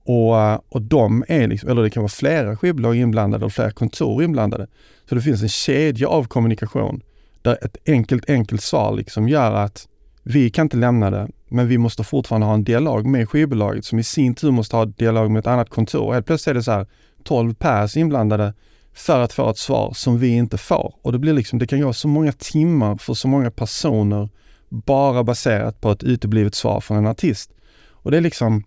och, 0.06 0.74
och 0.74 0.82
de 0.82 1.24
är, 1.28 1.48
liksom, 1.48 1.70
eller 1.70 1.82
det 1.82 1.90
kan 1.90 2.02
vara 2.02 2.08
flera 2.08 2.56
skivbolag 2.56 2.96
inblandade 2.96 3.44
och 3.44 3.52
flera 3.52 3.70
kontor 3.70 4.22
inblandade. 4.22 4.66
Så 5.08 5.14
det 5.14 5.20
finns 5.20 5.42
en 5.42 5.48
kedja 5.48 6.08
av 6.08 6.24
kommunikation 6.24 7.02
där 7.46 7.64
ett 7.64 7.76
enkelt, 7.86 8.30
enkelt 8.30 8.62
svar 8.62 8.96
liksom 8.96 9.28
gör 9.28 9.52
att 9.52 9.88
vi 10.22 10.50
kan 10.50 10.64
inte 10.64 10.76
lämna 10.76 11.10
det, 11.10 11.28
men 11.48 11.68
vi 11.68 11.78
måste 11.78 12.04
fortfarande 12.04 12.46
ha 12.46 12.54
en 12.54 12.64
dialog 12.64 13.06
med 13.06 13.28
skivbolaget 13.28 13.84
som 13.84 13.98
i 13.98 14.02
sin 14.02 14.34
tur 14.34 14.50
måste 14.50 14.76
ha 14.76 14.84
dialog 14.84 15.30
med 15.30 15.40
ett 15.40 15.46
annat 15.46 15.70
kontor. 15.70 16.12
Helt 16.12 16.26
plötsligt 16.26 16.50
är 16.50 16.54
det 16.54 16.62
så 16.62 16.72
här 16.72 16.86
12 17.24 17.54
pers 17.54 17.96
inblandade 17.96 18.54
för 18.94 19.20
att 19.20 19.32
få 19.32 19.50
ett 19.50 19.58
svar 19.58 19.92
som 19.94 20.18
vi 20.18 20.28
inte 20.28 20.58
får. 20.58 20.94
Och 21.02 21.12
det 21.12 21.18
blir 21.18 21.32
liksom, 21.32 21.58
det 21.58 21.66
kan 21.66 21.80
gå 21.80 21.92
så 21.92 22.08
många 22.08 22.32
timmar 22.32 22.96
för 22.96 23.14
så 23.14 23.28
många 23.28 23.50
personer 23.50 24.28
bara 24.68 25.24
baserat 25.24 25.80
på 25.80 25.90
ett 25.90 26.02
uteblivet 26.02 26.54
svar 26.54 26.80
från 26.80 26.96
en 26.96 27.06
artist. 27.06 27.50
Och 27.90 28.10
det 28.10 28.16
är 28.16 28.20
liksom, 28.20 28.64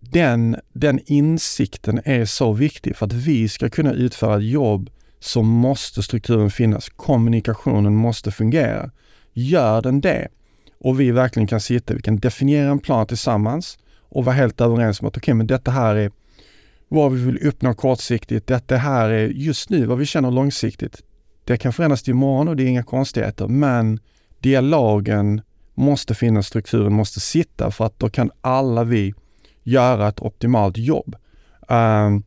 den, 0.00 0.56
den 0.72 1.00
insikten 1.06 2.00
är 2.04 2.24
så 2.24 2.52
viktig 2.52 2.96
för 2.96 3.06
att 3.06 3.12
vi 3.12 3.48
ska 3.48 3.68
kunna 3.68 3.92
utföra 3.92 4.36
ett 4.36 4.44
jobb 4.44 4.90
så 5.24 5.42
måste 5.42 6.02
strukturen 6.02 6.50
finnas. 6.50 6.88
Kommunikationen 6.88 7.96
måste 7.96 8.30
fungera. 8.30 8.90
Gör 9.32 9.82
den 9.82 10.00
det 10.00 10.28
och 10.80 11.00
vi 11.00 11.10
verkligen 11.10 11.46
kan 11.46 11.60
sitta, 11.60 11.94
vi 11.94 12.02
kan 12.02 12.16
definiera 12.16 12.70
en 12.70 12.78
plan 12.78 13.06
tillsammans 13.06 13.78
och 14.08 14.24
vara 14.24 14.34
helt 14.34 14.60
överens 14.60 15.00
om 15.00 15.06
att 15.06 15.16
okej, 15.16 15.20
okay, 15.20 15.34
men 15.34 15.46
detta 15.46 15.70
här 15.70 15.94
är 15.94 16.10
vad 16.88 17.12
vi 17.12 17.24
vill 17.24 17.46
uppnå 17.46 17.74
kortsiktigt. 17.74 18.46
Detta 18.46 18.76
här 18.76 19.10
är 19.10 19.28
just 19.28 19.70
nu 19.70 19.86
vad 19.86 19.98
vi 19.98 20.06
känner 20.06 20.30
långsiktigt. 20.30 21.02
Det 21.44 21.56
kan 21.56 21.72
förändras 21.72 22.02
till 22.02 22.10
imorgon 22.10 22.48
och 22.48 22.56
det 22.56 22.62
är 22.62 22.66
inga 22.66 22.82
konstigheter, 22.82 23.48
men 23.48 24.00
dialogen 24.40 25.42
måste 25.74 26.14
finnas, 26.14 26.46
strukturen 26.46 26.92
måste 26.92 27.20
sitta 27.20 27.70
för 27.70 27.84
att 27.86 27.98
då 27.98 28.10
kan 28.10 28.30
alla 28.40 28.84
vi 28.84 29.14
göra 29.62 30.08
ett 30.08 30.20
optimalt 30.20 30.76
jobb. 30.76 31.16
Um, 31.68 32.22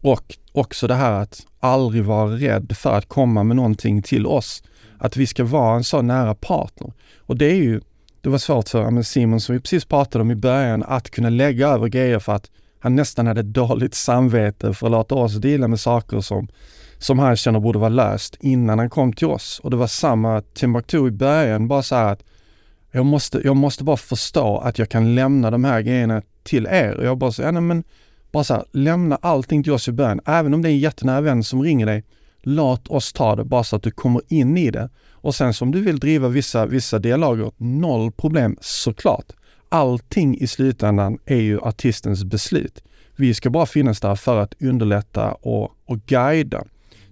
och 0.00 0.38
också 0.54 0.86
det 0.86 0.94
här 0.94 1.12
att 1.12 1.46
aldrig 1.60 2.04
vara 2.04 2.30
rädd 2.30 2.76
för 2.76 2.98
att 2.98 3.08
komma 3.08 3.42
med 3.42 3.56
någonting 3.56 4.02
till 4.02 4.26
oss. 4.26 4.62
Att 4.98 5.16
vi 5.16 5.26
ska 5.26 5.44
vara 5.44 5.76
en 5.76 5.84
så 5.84 6.02
nära 6.02 6.34
partner. 6.34 6.92
Och 7.18 7.36
det 7.36 7.46
är 7.46 7.54
ju, 7.54 7.80
det 8.20 8.28
var 8.28 8.38
svårt 8.38 8.68
för 8.68 9.02
Simon 9.02 9.40
som 9.40 9.54
vi 9.54 9.60
precis 9.60 9.84
pratade 9.84 10.22
om 10.22 10.30
i 10.30 10.34
början, 10.34 10.82
att 10.82 11.10
kunna 11.10 11.30
lägga 11.30 11.68
över 11.68 11.88
grejer 11.88 12.18
för 12.18 12.32
att 12.32 12.50
han 12.80 12.96
nästan 12.96 13.26
hade 13.26 13.42
dåligt 13.42 13.94
samvete 13.94 14.74
för 14.74 14.86
att 14.86 14.92
låta 14.92 15.14
oss 15.14 15.34
dela 15.34 15.68
med 15.68 15.80
saker 15.80 16.20
som, 16.20 16.48
som 16.98 17.18
han 17.18 17.36
känner 17.36 17.60
borde 17.60 17.78
vara 17.78 17.88
löst 17.88 18.36
innan 18.40 18.78
han 18.78 18.90
kom 18.90 19.12
till 19.12 19.26
oss. 19.26 19.60
Och 19.64 19.70
det 19.70 19.76
var 19.76 19.86
samma 19.86 20.40
Timbuktu 20.40 21.08
i 21.08 21.10
början, 21.10 21.68
bara 21.68 21.82
så 21.82 21.94
här 21.94 22.12
att 22.12 22.22
jag 22.90 23.06
måste, 23.06 23.40
jag 23.44 23.56
måste 23.56 23.84
bara 23.84 23.96
förstå 23.96 24.58
att 24.58 24.78
jag 24.78 24.88
kan 24.88 25.14
lämna 25.14 25.50
de 25.50 25.64
här 25.64 25.80
grejerna 25.80 26.22
till 26.42 26.66
er. 26.66 26.94
Och 26.94 27.04
jag 27.04 27.18
bara 27.18 27.32
så, 27.32 27.42
ja, 27.42 27.50
nej, 27.50 27.62
men 27.62 27.84
bara 28.34 28.44
så 28.44 28.54
här, 28.54 28.64
lämna 28.72 29.18
allting 29.22 29.62
till 29.62 29.72
oss 29.72 29.88
i 29.88 29.92
början. 29.92 30.20
Även 30.26 30.54
om 30.54 30.62
det 30.62 30.68
är 30.68 30.70
en 30.70 30.78
jättenära 30.78 31.20
vän 31.20 31.44
som 31.44 31.62
ringer 31.62 31.86
dig, 31.86 32.04
låt 32.42 32.88
oss 32.88 33.12
ta 33.12 33.36
det 33.36 33.44
bara 33.44 33.64
så 33.64 33.76
att 33.76 33.82
du 33.82 33.90
kommer 33.90 34.22
in 34.28 34.58
i 34.58 34.70
det. 34.70 34.90
Och 35.10 35.34
sen 35.34 35.54
som 35.54 35.70
du 35.70 35.80
vill 35.80 35.98
driva 35.98 36.28
vissa, 36.28 36.66
vissa 36.66 36.98
dialoger, 36.98 37.52
noll 37.56 38.12
problem 38.12 38.56
såklart. 38.60 39.32
Allting 39.68 40.38
i 40.38 40.46
slutändan 40.46 41.18
är 41.24 41.40
ju 41.40 41.60
artistens 41.60 42.24
beslut. 42.24 42.82
Vi 43.16 43.34
ska 43.34 43.50
bara 43.50 43.66
finnas 43.66 44.00
där 44.00 44.14
för 44.14 44.36
att 44.36 44.54
underlätta 44.62 45.32
och, 45.32 45.70
och 45.84 45.98
guida 46.06 46.64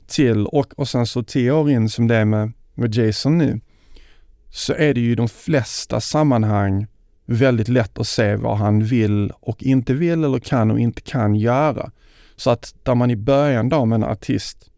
till 0.06 0.46
och, 0.46 0.78
och 0.78 0.88
sen 0.88 1.06
så 1.06 1.22
tio 1.22 1.52
år 1.52 1.70
in 1.70 1.88
som 1.88 2.08
det 2.08 2.16
är 2.16 2.24
med, 2.24 2.52
med 2.74 2.94
Jason 2.94 3.38
nu, 3.38 3.60
så 4.50 4.72
är 4.72 4.94
det 4.94 5.00
ju 5.00 5.12
i 5.12 5.14
de 5.14 5.28
flesta 5.28 6.00
sammanhang 6.00 6.86
väldigt 7.32 7.68
lätt 7.68 7.98
att 7.98 8.08
se 8.08 8.36
vad 8.36 8.56
han 8.56 8.84
vill 8.84 9.32
och 9.40 9.62
inte 9.62 9.94
vill 9.94 10.24
eller 10.24 10.38
kan 10.38 10.70
och 10.70 10.80
inte 10.80 11.00
kan 11.00 11.34
göra. 11.34 11.90
Så 12.36 12.50
att 12.50 12.74
där 12.82 12.94
man 12.94 13.10
i 13.10 13.16
början 13.16 13.68
då 13.68 13.84
med 13.84 13.96
en 13.96 14.04
artist 14.04 14.70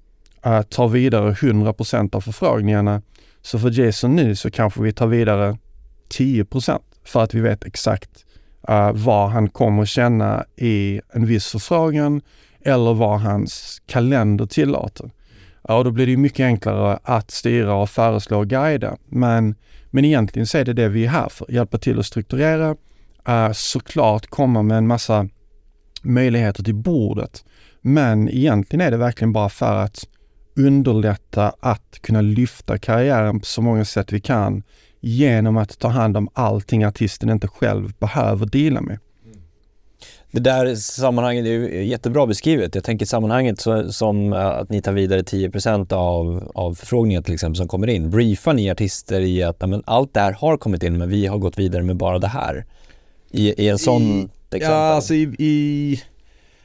äh, 0.45 0.63
tar 0.63 0.89
vidare 0.89 1.33
100% 1.33 2.17
av 2.17 2.21
förfrågningarna, 2.21 3.03
så 3.43 3.59
för 3.59 3.81
Jason 3.81 4.17
nu 4.17 4.37
så 4.37 4.51
kanske 4.51 4.83
vi 4.83 4.93
tar 4.93 5.07
vidare 5.07 5.59
10% 6.19 6.81
för 7.05 7.23
att 7.23 7.35
vi 7.35 7.41
vet 7.41 7.65
exakt 7.65 8.11
äh, 8.69 8.93
vad 8.93 9.31
han 9.31 9.49
kommer 9.49 9.85
känna 9.85 10.45
i 10.57 11.01
en 11.13 11.27
viss 11.27 11.47
förfrågan 11.47 12.23
eller 12.65 12.95
vad 12.95 13.21
hans 13.21 13.83
kalender 13.87 14.47
tillåter. 14.47 15.11
Ja, 15.69 15.79
och 15.79 15.85
då 15.85 15.91
blir 15.91 16.07
det 16.07 16.17
mycket 16.17 16.45
enklare 16.45 16.99
att 17.03 17.31
styra 17.31 17.75
och 17.75 17.91
föreslå 17.91 18.39
och 18.39 18.49
guida. 18.49 18.97
Men, 19.09 19.55
men 19.95 20.05
egentligen 20.05 20.47
så 20.47 20.59
är 20.59 20.65
det 20.65 20.73
det 20.73 20.89
vi 20.89 21.05
är 21.05 21.09
här 21.09 21.29
för, 21.29 21.51
hjälpa 21.51 21.79
till 21.79 21.99
att 21.99 22.07
strukturera, 22.07 22.71
uh, 23.29 23.53
såklart 23.53 24.27
komma 24.27 24.63
med 24.63 24.79
en 24.79 24.87
massa 24.87 25.29
möjligheter 26.03 26.63
till 26.63 26.75
bordet. 26.75 27.45
Men 27.81 28.29
egentligen 28.29 28.87
är 28.87 28.91
det 28.91 28.97
verkligen 28.97 29.33
bara 29.33 29.49
för 29.49 29.77
att 29.77 30.09
underlätta 30.57 31.55
att 31.61 31.99
kunna 32.01 32.21
lyfta 32.21 32.79
karriären 32.79 33.41
på 33.41 33.47
så 33.47 33.63
många 33.63 33.85
sätt 33.85 34.13
vi 34.13 34.21
kan 34.21 34.63
genom 35.01 35.57
att 35.57 35.79
ta 35.79 35.89
hand 35.89 36.17
om 36.17 36.29
allting 36.33 36.85
artisten 36.85 37.31
inte 37.31 37.49
själv 37.49 37.93
behöver 37.99 38.47
dela 38.47 38.81
med. 38.81 38.99
Det 40.35 40.41
där 40.41 40.75
sammanhanget 40.75 41.47
är 41.47 41.51
ju 41.51 41.85
jättebra 41.85 42.27
beskrivet. 42.27 42.75
Jag 42.75 42.85
tänker 42.85 43.07
sammanhanget 43.07 43.61
så, 43.61 43.93
som 43.93 44.33
att 44.33 44.71
ni 44.71 44.83
tar 44.83 44.93
vidare 44.93 45.23
10 45.23 45.51
av, 45.91 46.51
av 46.55 46.75
förfrågningar 46.75 47.23
till 47.23 47.35
exempel 47.35 47.57
som 47.57 47.69
kommer 47.69 47.87
in. 47.87 48.11
Briefar 48.11 48.53
ni 48.53 48.71
artister 48.71 49.21
i 49.21 49.43
att 49.43 49.61
men, 49.61 49.83
allt 49.87 50.15
det 50.15 50.21
här 50.21 50.33
har 50.33 50.57
kommit 50.57 50.83
in 50.83 50.99
men 50.99 51.09
vi 51.09 51.27
har 51.27 51.39
gått 51.39 51.59
vidare 51.59 51.83
med 51.83 51.97
bara 51.97 52.19
det 52.19 52.29
här? 52.29 52.65
I, 53.31 53.65
i 53.65 53.69
en 53.69 53.79
sån 53.79 54.03
I, 54.03 54.29
exempel? 54.51 54.71
Ja, 54.71 54.77
alltså 54.77 55.15
i, 55.15 55.35
i 55.39 56.03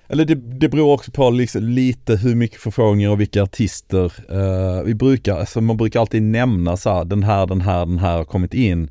eller 0.07 0.26
det, 0.26 0.36
det 0.36 0.70
beror 0.70 0.93
också 0.93 1.11
på 1.11 1.30
liksom 1.30 1.63
lite 1.63 2.15
hur 2.15 2.36
mycket 2.36 2.61
förfrågningar 2.61 3.11
och 3.11 3.20
vilka 3.20 3.43
artister. 3.43 4.13
Uh, 4.32 4.84
vi 4.84 4.93
brukar, 4.93 5.39
alltså 5.39 5.61
man 5.61 5.78
brukar 5.78 5.99
alltid 5.99 6.22
nämna 6.22 6.78
så 6.78 6.89
här, 6.89 7.05
den 7.05 7.24
här, 7.24 7.47
den 7.47 7.61
här, 7.61 7.86
den 7.86 7.99
här 7.99 8.17
har 8.17 8.26
kommit 8.26 8.53
in. 8.53 8.74
Mm. 8.74 8.89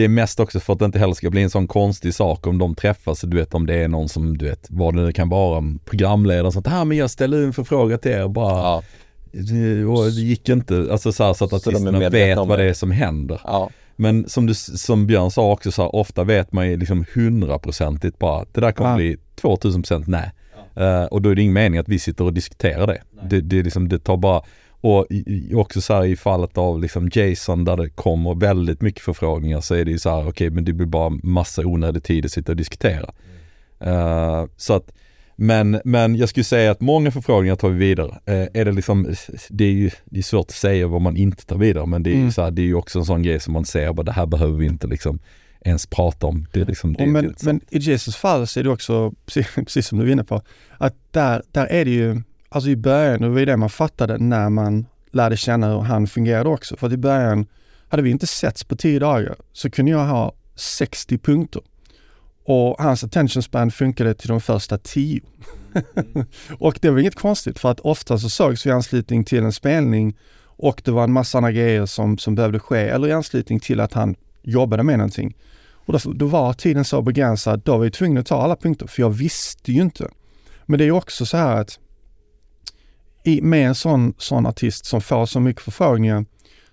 Det 0.00 0.04
är 0.04 0.08
mest 0.08 0.40
också 0.40 0.60
för 0.60 0.72
att 0.72 0.78
det 0.78 0.84
inte 0.84 0.98
heller 0.98 1.14
ska 1.14 1.30
bli 1.30 1.42
en 1.42 1.50
sån 1.50 1.66
konstig 1.66 2.14
sak 2.14 2.46
om 2.46 2.58
de 2.58 2.74
träffas, 2.74 3.20
du 3.20 3.36
vet 3.36 3.54
om 3.54 3.66
det 3.66 3.74
är 3.74 3.88
någon 3.88 4.08
som, 4.08 4.38
du 4.38 4.44
vet, 4.44 4.66
vad 4.70 4.96
det 4.96 5.02
nu 5.02 5.12
kan 5.12 5.28
vara, 5.28 5.64
programledare 5.84 6.46
och 6.46 6.52
sånt. 6.52 6.66
här 6.66 6.84
men 6.84 6.96
jag 6.96 7.10
ställer 7.10 7.42
en 7.42 7.52
förfrågan 7.52 7.98
till 7.98 8.10
er 8.10 8.28
bara. 8.28 8.56
Ja. 8.56 8.82
Det, 9.32 9.84
det 9.84 10.20
gick 10.20 10.48
inte, 10.48 10.88
alltså 10.92 11.12
så, 11.12 11.24
här, 11.24 11.34
så 11.34 11.44
att 11.44 11.52
artisterna 11.52 12.08
vet 12.08 12.36
vad 12.36 12.58
det 12.58 12.64
är 12.64 12.74
som 12.74 12.90
händer. 12.90 13.40
Ja. 13.44 13.70
Men 13.96 14.28
som, 14.28 14.46
du, 14.46 14.54
som 14.54 15.06
Björn 15.06 15.30
sa 15.30 15.52
också, 15.52 15.72
så 15.72 15.82
här, 15.82 15.94
ofta 15.94 16.24
vet 16.24 16.52
man 16.52 16.68
ju 16.68 16.76
liksom 16.76 17.04
hundraprocentigt 17.14 18.18
bara, 18.18 18.44
det 18.52 18.60
där 18.60 18.72
kommer 18.72 18.90
ja. 18.90 18.96
bli 18.96 19.16
2000% 19.42 20.04
nej. 20.06 20.30
Uh, 20.80 21.04
och 21.04 21.22
då 21.22 21.30
är 21.30 21.34
det 21.34 21.42
ingen 21.42 21.54
mening 21.54 21.78
att 21.78 21.88
vi 21.88 21.98
sitter 21.98 22.24
och 22.24 22.32
diskuterar 22.32 22.86
det. 22.86 23.02
Det, 23.22 23.40
det, 23.40 23.62
liksom, 23.62 23.88
det 23.88 23.98
tar 23.98 24.16
bara, 24.16 24.42
och 24.80 25.06
också 25.54 25.80
så 25.80 25.94
här 25.94 26.04
i 26.04 26.16
fallet 26.16 26.58
av 26.58 26.80
liksom 26.80 27.10
Jason 27.12 27.64
där 27.64 27.76
det 27.76 27.90
kommer 27.90 28.34
väldigt 28.34 28.82
mycket 28.82 29.02
förfrågningar 29.02 29.60
så 29.60 29.74
är 29.74 29.84
det 29.84 29.90
ju 29.90 29.98
så 29.98 30.10
här, 30.10 30.20
okej 30.20 30.30
okay, 30.30 30.50
men 30.50 30.64
det 30.64 30.72
blir 30.72 30.86
bara 30.86 31.08
massa 31.22 31.62
onödig 31.62 32.02
tid 32.02 32.24
att 32.24 32.32
sitta 32.32 32.52
och 32.52 32.56
diskutera. 32.56 33.12
Mm. 33.80 33.94
Uh, 33.94 34.48
så 34.56 34.74
att, 34.74 34.92
men, 35.36 35.80
men 35.84 36.16
jag 36.16 36.28
skulle 36.28 36.44
säga 36.44 36.70
att 36.70 36.80
många 36.80 37.10
förfrågningar 37.10 37.56
tar 37.56 37.68
vi 37.68 37.78
vidare. 37.78 38.08
Uh, 38.08 38.48
är 38.54 38.64
det 38.64 38.72
liksom, 38.72 39.14
det 39.48 39.64
är 39.64 39.72
ju 39.72 39.90
det 40.04 40.18
är 40.18 40.22
svårt 40.22 40.46
att 40.46 40.54
säga 40.54 40.86
vad 40.86 41.00
man 41.00 41.16
inte 41.16 41.46
tar 41.46 41.58
vidare 41.58 41.86
men 41.86 42.02
det 42.02 42.10
är 42.10 42.14
ju 42.14 42.20
mm. 42.20 42.32
så 42.32 42.42
här, 42.42 42.50
det 42.50 42.62
är 42.62 42.66
ju 42.66 42.74
också 42.74 42.98
en 42.98 43.04
sån 43.04 43.22
grej 43.22 43.40
som 43.40 43.52
man 43.52 43.64
ser, 43.64 43.92
bara 43.92 44.02
det 44.02 44.12
här 44.12 44.26
behöver 44.26 44.58
vi 44.58 44.66
inte 44.66 44.86
liksom 44.86 45.18
ens 45.60 45.86
prata 45.86 46.26
om. 46.26 46.46
Det 46.52 46.60
är 46.60 46.66
liksom, 46.66 46.92
det, 46.92 47.06
men, 47.06 47.24
det 47.24 47.42
men 47.42 47.60
i 47.70 47.78
Jesus 47.78 48.16
fall 48.16 48.46
så 48.46 48.60
är 48.60 48.64
det 48.64 48.70
också, 48.70 49.12
precis, 49.54 49.86
som 49.86 49.98
du 49.98 50.08
är 50.08 50.12
inne 50.12 50.24
på, 50.24 50.42
att 50.78 50.94
där, 51.10 51.42
där 51.52 51.66
är 51.66 51.84
det 51.84 51.90
ju, 51.90 52.22
alltså 52.50 52.70
i 52.70 52.76
början, 52.76 53.20
det 53.20 53.28
var 53.28 53.38
ju 53.38 53.44
det 53.44 53.56
man 53.56 53.70
fattade 53.70 54.18
när 54.18 54.50
man 54.50 54.86
lärde 55.10 55.36
känna 55.36 55.68
hur 55.68 55.80
han 55.80 56.06
fungerade 56.06 56.48
också. 56.48 56.76
För 56.76 56.86
att 56.86 56.92
i 56.92 56.96
början, 56.96 57.46
hade 57.88 58.02
vi 58.02 58.10
inte 58.10 58.26
setts 58.26 58.64
på 58.64 58.76
tio 58.76 58.98
dagar 58.98 59.36
så 59.52 59.70
kunde 59.70 59.90
jag 59.90 60.06
ha 60.06 60.32
60 60.54 61.18
punkter. 61.18 61.62
Och 62.44 62.76
hans 62.78 63.04
attention 63.04 63.42
span 63.42 63.70
funkade 63.70 64.14
till 64.14 64.28
de 64.28 64.40
första 64.40 64.78
tio. 64.78 65.20
Och 66.58 66.78
det 66.82 66.90
var 66.90 66.98
inget 66.98 67.14
konstigt 67.14 67.58
för 67.58 67.70
att 67.70 67.80
ofta 67.80 68.18
så 68.18 68.28
sågs 68.28 68.66
vi 68.66 68.70
i 68.70 68.72
anslutning 68.72 69.24
till 69.24 69.44
en 69.44 69.52
spelning 69.52 70.16
och 70.42 70.82
det 70.84 70.90
var 70.90 71.04
en 71.04 71.12
massa 71.12 71.38
andra 71.38 71.52
grejer 71.52 71.86
som, 71.86 72.18
som 72.18 72.34
behövde 72.34 72.58
ske 72.58 72.78
eller 72.78 73.08
i 73.08 73.12
anslutning 73.12 73.60
till 73.60 73.80
att 73.80 73.92
han 73.92 74.14
jobbade 74.42 74.82
med 74.82 74.98
någonting. 74.98 75.36
Och 75.72 75.92
då, 75.92 76.12
då 76.12 76.26
var 76.26 76.52
tiden 76.52 76.84
så 76.84 77.02
begränsad, 77.02 77.62
då 77.64 77.72
var 77.72 77.84
vi 77.84 77.90
tvungna 77.90 78.20
att 78.20 78.26
ta 78.26 78.42
alla 78.42 78.56
punkter, 78.56 78.86
för 78.86 79.02
jag 79.02 79.10
visste 79.10 79.72
ju 79.72 79.82
inte. 79.82 80.10
Men 80.66 80.78
det 80.78 80.84
är 80.84 80.90
också 80.90 81.26
så 81.26 81.36
här 81.36 81.56
att 81.56 81.78
i, 83.24 83.40
med 83.42 83.68
en 83.68 83.74
sån, 83.74 84.14
sån 84.18 84.46
artist 84.46 84.86
som 84.86 85.00
får 85.00 85.26
så 85.26 85.40
mycket 85.40 85.62
förfrågningar 85.62 86.24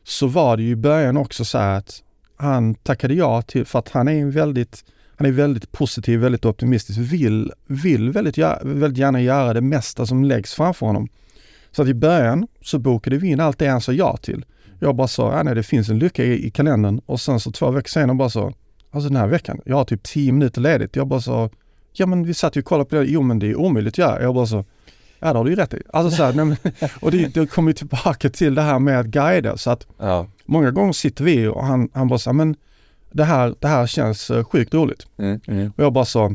så 0.03 0.27
var 0.27 0.57
det 0.57 0.63
ju 0.63 0.69
i 0.69 0.75
början 0.75 1.17
också 1.17 1.45
så 1.45 1.57
här 1.57 1.77
att 1.77 2.03
han 2.37 2.75
tackade 2.75 3.13
ja 3.13 3.41
till, 3.41 3.65
för 3.65 3.79
att 3.79 3.89
han 3.89 4.07
är 4.07 4.25
väldigt, 4.25 4.85
han 5.17 5.27
är 5.27 5.31
väldigt 5.31 5.71
positiv, 5.71 6.19
väldigt 6.19 6.45
optimistisk, 6.45 6.99
vill, 6.99 7.51
vill 7.67 8.11
väldigt, 8.11 8.37
väldigt 8.63 8.97
gärna 8.97 9.21
göra 9.21 9.53
det 9.53 9.61
mesta 9.61 10.05
som 10.05 10.23
läggs 10.23 10.53
framför 10.53 10.85
honom. 10.85 11.09
Så 11.71 11.81
att 11.81 11.87
i 11.87 11.93
början 11.93 12.47
så 12.61 12.79
bokade 12.79 13.17
vi 13.17 13.27
in 13.27 13.39
allt 13.39 13.59
det 13.59 13.67
han 13.67 13.81
sa 13.81 13.91
ja 13.91 14.17
till. 14.17 14.45
Jag 14.79 14.95
bara 14.95 15.07
sa, 15.07 15.37
ja, 15.37 15.43
nej 15.43 15.55
det 15.55 15.63
finns 15.63 15.89
en 15.89 15.99
lucka 15.99 16.23
i, 16.23 16.47
i 16.47 16.49
kalendern 16.49 17.01
och 17.05 17.21
sen 17.21 17.39
så 17.39 17.51
två 17.51 17.71
veckor 17.71 17.89
senare 17.89 18.17
bara 18.17 18.29
så, 18.29 18.53
alltså 18.91 19.09
den 19.09 19.17
här 19.17 19.27
veckan, 19.27 19.61
jag 19.65 19.75
har 19.75 19.85
typ 19.85 20.03
tio 20.03 20.31
minuter 20.31 20.61
ledigt. 20.61 20.95
Jag 20.95 21.07
bara 21.07 21.21
så, 21.21 21.49
ja 21.93 22.05
men 22.05 22.23
vi 22.23 22.33
satt 22.33 22.55
ju 22.55 22.61
och 22.61 22.65
kollade 22.65 22.89
på 22.89 22.95
det, 22.95 23.05
jo 23.05 23.21
men 23.21 23.39
det 23.39 23.47
är 23.47 23.55
omöjligt 23.55 23.93
att 23.93 23.97
göra. 23.97 24.21
Jag 24.21 24.35
bara 24.35 24.45
så, 24.45 24.65
ja 25.19 25.33
det 25.33 25.39
har 25.39 25.43
du 25.43 25.49
ju 25.49 25.55
rätt 25.55 25.73
i. 25.73 25.81
Alltså 25.93 26.17
så 26.17 26.23
här, 26.23 26.33
nej, 26.33 26.57
och 26.99 27.11
det, 27.11 27.33
det 27.33 27.47
kommer 27.47 27.69
ju 27.69 27.73
tillbaka 27.73 28.29
till 28.29 28.55
det 28.55 28.61
här 28.61 28.79
med 28.79 28.99
att 28.99 29.05
guida 29.05 29.57
så 29.57 29.71
att 29.71 29.87
ja. 29.97 30.27
många 30.45 30.71
gånger 30.71 30.93
sitter 30.93 31.23
vi 31.23 31.47
och 31.47 31.65
han, 31.65 31.89
han 31.93 32.07
bara 32.07 32.19
så 32.19 32.33
men 32.33 32.55
det 33.11 33.23
här, 33.23 33.55
det 33.59 33.67
här 33.67 33.87
känns 33.87 34.29
eh, 34.29 34.43
sjukt 34.43 34.73
roligt. 34.73 35.07
Mm, 35.17 35.39
mm. 35.47 35.71
Och 35.77 35.83
jag 35.83 35.93
bara 35.93 36.05
så, 36.05 36.25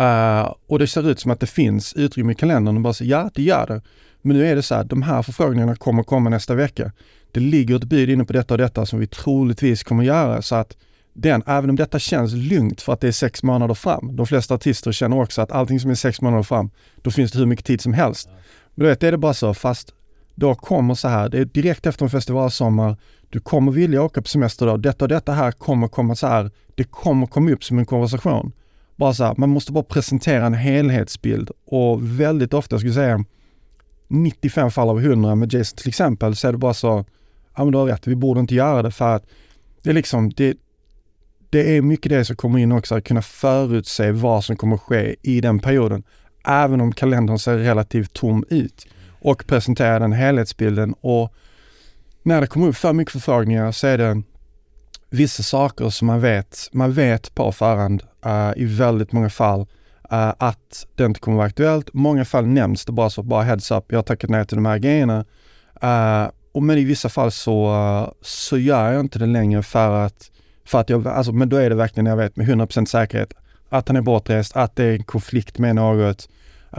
uh, 0.00 0.54
och 0.66 0.78
det 0.78 0.86
ser 0.86 1.10
ut 1.10 1.20
som 1.20 1.30
att 1.30 1.40
det 1.40 1.46
finns 1.46 1.92
utrymme 1.94 2.32
i 2.32 2.34
kalendern 2.34 2.76
och 2.76 2.82
bara 2.82 2.92
så, 2.92 3.04
ja 3.04 3.30
det 3.34 3.42
gör 3.42 3.66
det. 3.66 3.82
Men 4.22 4.36
nu 4.36 4.46
är 4.46 4.56
det 4.56 4.62
så 4.62 4.74
här, 4.74 4.84
de 4.84 5.02
här 5.02 5.22
förfrågningarna 5.22 5.76
kommer 5.76 6.02
komma 6.02 6.30
nästa 6.30 6.54
vecka. 6.54 6.92
Det 7.32 7.40
ligger 7.40 7.76
ett 7.76 7.84
bud 7.84 8.10
inne 8.10 8.24
på 8.24 8.32
detta 8.32 8.54
och 8.54 8.58
detta 8.58 8.86
som 8.86 8.98
vi 8.98 9.06
troligtvis 9.06 9.82
kommer 9.82 10.04
göra 10.04 10.42
så 10.42 10.54
att 10.54 10.76
den, 11.20 11.42
även 11.46 11.70
om 11.70 11.76
detta 11.76 11.98
känns 11.98 12.32
lugnt 12.32 12.80
för 12.80 12.92
att 12.92 13.00
det 13.00 13.08
är 13.08 13.12
sex 13.12 13.42
månader 13.42 13.74
fram. 13.74 14.16
De 14.16 14.26
flesta 14.26 14.54
artister 14.54 14.92
känner 14.92 15.20
också 15.20 15.42
att 15.42 15.52
allting 15.52 15.80
som 15.80 15.90
är 15.90 15.94
sex 15.94 16.20
månader 16.20 16.42
fram, 16.42 16.70
då 17.02 17.10
finns 17.10 17.32
det 17.32 17.38
hur 17.38 17.46
mycket 17.46 17.66
tid 17.66 17.80
som 17.80 17.92
helst. 17.92 18.28
Men 18.74 18.84
du 18.84 18.90
vet, 18.90 19.00
det 19.00 19.08
är 19.08 19.12
det 19.12 19.18
bara 19.18 19.34
så, 19.34 19.54
fast 19.54 19.94
då 20.34 20.54
kommer 20.54 20.94
så 20.94 21.08
här, 21.08 21.28
det 21.28 21.38
är 21.38 21.44
direkt 21.44 21.86
efter 21.86 22.04
en 22.04 22.10
festivalsommar, 22.10 22.96
du 23.30 23.40
kommer 23.40 23.72
vilja 23.72 24.02
åka 24.02 24.22
på 24.22 24.28
semester 24.28 24.66
då, 24.66 24.76
detta 24.76 25.04
och 25.04 25.08
detta 25.08 25.32
här 25.32 25.52
kommer 25.52 25.88
komma 25.88 26.14
så 26.14 26.26
här, 26.26 26.50
det 26.74 26.84
kommer 26.84 27.26
komma 27.26 27.50
upp 27.50 27.64
som 27.64 27.78
en 27.78 27.86
konversation. 27.86 28.52
Bara 28.96 29.14
så 29.14 29.24
här, 29.24 29.34
man 29.36 29.48
måste 29.48 29.72
bara 29.72 29.84
presentera 29.84 30.46
en 30.46 30.54
helhetsbild 30.54 31.50
och 31.66 32.20
väldigt 32.20 32.54
ofta, 32.54 32.74
jag 32.74 32.80
skulle 32.80 32.94
säga 32.94 33.24
95 34.08 34.70
fall 34.70 34.88
av 34.88 35.00
100 35.00 35.34
med 35.34 35.52
Jason 35.52 35.76
till 35.76 35.88
exempel, 35.88 36.36
så 36.36 36.48
är 36.48 36.52
det 36.52 36.58
bara 36.58 36.74
så, 36.74 37.04
ja 37.56 37.64
men 37.64 37.72
du 37.72 37.78
har 37.78 37.86
rätt, 37.86 38.06
vi 38.06 38.16
borde 38.16 38.40
inte 38.40 38.54
göra 38.54 38.82
det 38.82 38.90
för 38.90 39.16
att 39.16 39.26
det 39.82 39.90
är 39.90 39.94
liksom, 39.94 40.30
det, 40.30 40.56
det 41.50 41.76
är 41.76 41.82
mycket 41.82 42.10
det 42.10 42.24
som 42.24 42.36
kommer 42.36 42.58
in 42.58 42.72
också, 42.72 42.94
att 42.94 43.04
kunna 43.04 43.22
förutse 43.22 44.12
vad 44.12 44.44
som 44.44 44.56
kommer 44.56 44.76
ske 44.76 45.16
i 45.22 45.40
den 45.40 45.58
perioden. 45.58 46.02
Även 46.44 46.80
om 46.80 46.92
kalendern 46.92 47.38
ser 47.38 47.58
relativt 47.58 48.12
tom 48.12 48.44
ut. 48.50 48.86
Och 49.20 49.46
presentera 49.46 49.98
den 49.98 50.12
helhetsbilden 50.12 50.94
och 51.00 51.34
när 52.22 52.40
det 52.40 52.46
kommer 52.46 52.68
upp 52.68 52.76
för 52.76 52.92
mycket 52.92 53.12
förfrågningar 53.12 53.72
så 53.72 53.86
är 53.86 53.98
det 53.98 54.22
vissa 55.10 55.42
saker 55.42 55.90
som 55.90 56.06
man 56.06 56.20
vet, 56.20 56.68
man 56.72 56.92
vet 56.92 57.34
på 57.34 57.52
förhand 57.52 58.02
uh, 58.26 58.52
i 58.56 58.64
väldigt 58.64 59.12
många 59.12 59.30
fall 59.30 59.60
uh, 60.12 60.32
att 60.38 60.86
det 60.94 61.04
inte 61.04 61.20
kommer 61.20 61.36
vara 61.36 61.46
aktuellt. 61.46 61.92
Många 61.92 62.24
fall 62.24 62.46
nämns 62.46 62.84
det 62.84 62.92
bara 62.92 63.10
så, 63.10 63.22
bara 63.22 63.42
heads 63.42 63.70
up, 63.70 63.84
jag 63.88 63.98
har 63.98 64.02
tackat 64.02 64.30
nej 64.30 64.46
till 64.46 64.56
de 64.56 64.66
här 64.66 64.78
grejerna. 64.78 65.24
Uh, 65.84 66.30
och 66.52 66.62
men 66.62 66.78
i 66.78 66.84
vissa 66.84 67.08
fall 67.08 67.30
så, 67.30 68.14
så 68.20 68.58
gör 68.58 68.92
jag 68.92 69.00
inte 69.00 69.18
det 69.18 69.26
längre 69.26 69.62
för 69.62 70.06
att, 70.06 70.30
för 70.64 70.80
att 70.80 70.90
jag, 70.90 71.06
alltså, 71.06 71.32
men 71.32 71.48
då 71.48 71.56
är 71.56 71.70
det 71.70 71.76
verkligen 71.76 72.06
jag 72.06 72.16
vet 72.16 72.36
med 72.36 72.48
100% 72.48 72.84
säkerhet 72.84 73.32
att 73.68 73.88
han 73.88 73.96
är 73.96 74.02
bortrest, 74.02 74.56
att 74.56 74.76
det 74.76 74.84
är 74.84 74.92
en 74.92 75.04
konflikt 75.04 75.58
med 75.58 75.74
något. 75.74 76.28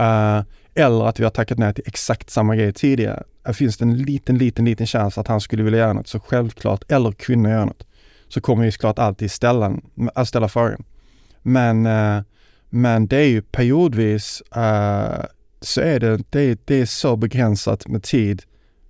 Uh, 0.00 0.40
eller 0.74 1.08
att 1.08 1.20
vi 1.20 1.24
har 1.24 1.30
tackat 1.30 1.58
nej 1.58 1.74
till 1.74 1.84
exakt 1.86 2.30
samma 2.30 2.56
grej 2.56 2.72
tidigare. 2.72 3.22
Eh, 3.46 3.52
finns 3.52 3.76
det 3.76 3.84
en 3.84 3.96
liten, 3.98 4.38
liten, 4.38 4.64
liten 4.64 4.86
chans 4.86 5.18
att 5.18 5.28
han 5.28 5.40
skulle 5.40 5.62
vilja 5.62 5.78
göra 5.78 5.92
något, 5.92 6.08
så 6.08 6.20
självklart, 6.20 6.90
eller 6.90 7.12
kunna 7.12 7.50
göra 7.50 7.64
något, 7.64 7.86
så 8.28 8.40
kommer 8.40 8.64
vi 8.64 8.72
såklart 8.72 8.98
alltid 8.98 9.30
ställa, 9.30 9.76
att 10.14 10.28
ställa 10.28 10.48
frågan. 10.48 10.84
Men, 11.42 11.86
uh, 11.86 12.22
men 12.70 13.06
det 13.06 13.16
är 13.16 13.28
ju 13.28 13.42
periodvis 13.42 14.42
uh, 14.56 15.24
så 15.60 15.80
är 15.80 16.00
det, 16.00 16.20
det, 16.30 16.66
det 16.66 16.80
är 16.80 16.86
så 16.86 17.16
begränsat 17.16 17.88
med 17.88 18.02
tid 18.02 18.42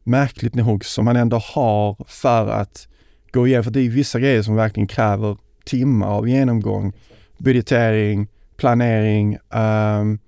märkligt 0.02 0.54
nog 0.54 0.84
som 0.84 1.04
man 1.04 1.16
ändå 1.16 1.38
har 1.38 1.96
för 2.08 2.48
att 2.48 2.88
gå 3.32 3.46
igenom. 3.46 3.64
För 3.64 3.70
det 3.70 3.80
är 3.80 3.88
vissa 3.88 4.20
grejer 4.20 4.42
som 4.42 4.54
verkligen 4.54 4.86
kräver 4.86 5.36
timmar 5.64 6.08
av 6.08 6.28
genomgång, 6.28 6.92
budgetering, 7.38 8.28
planering 8.56 9.38
um, 9.50 10.18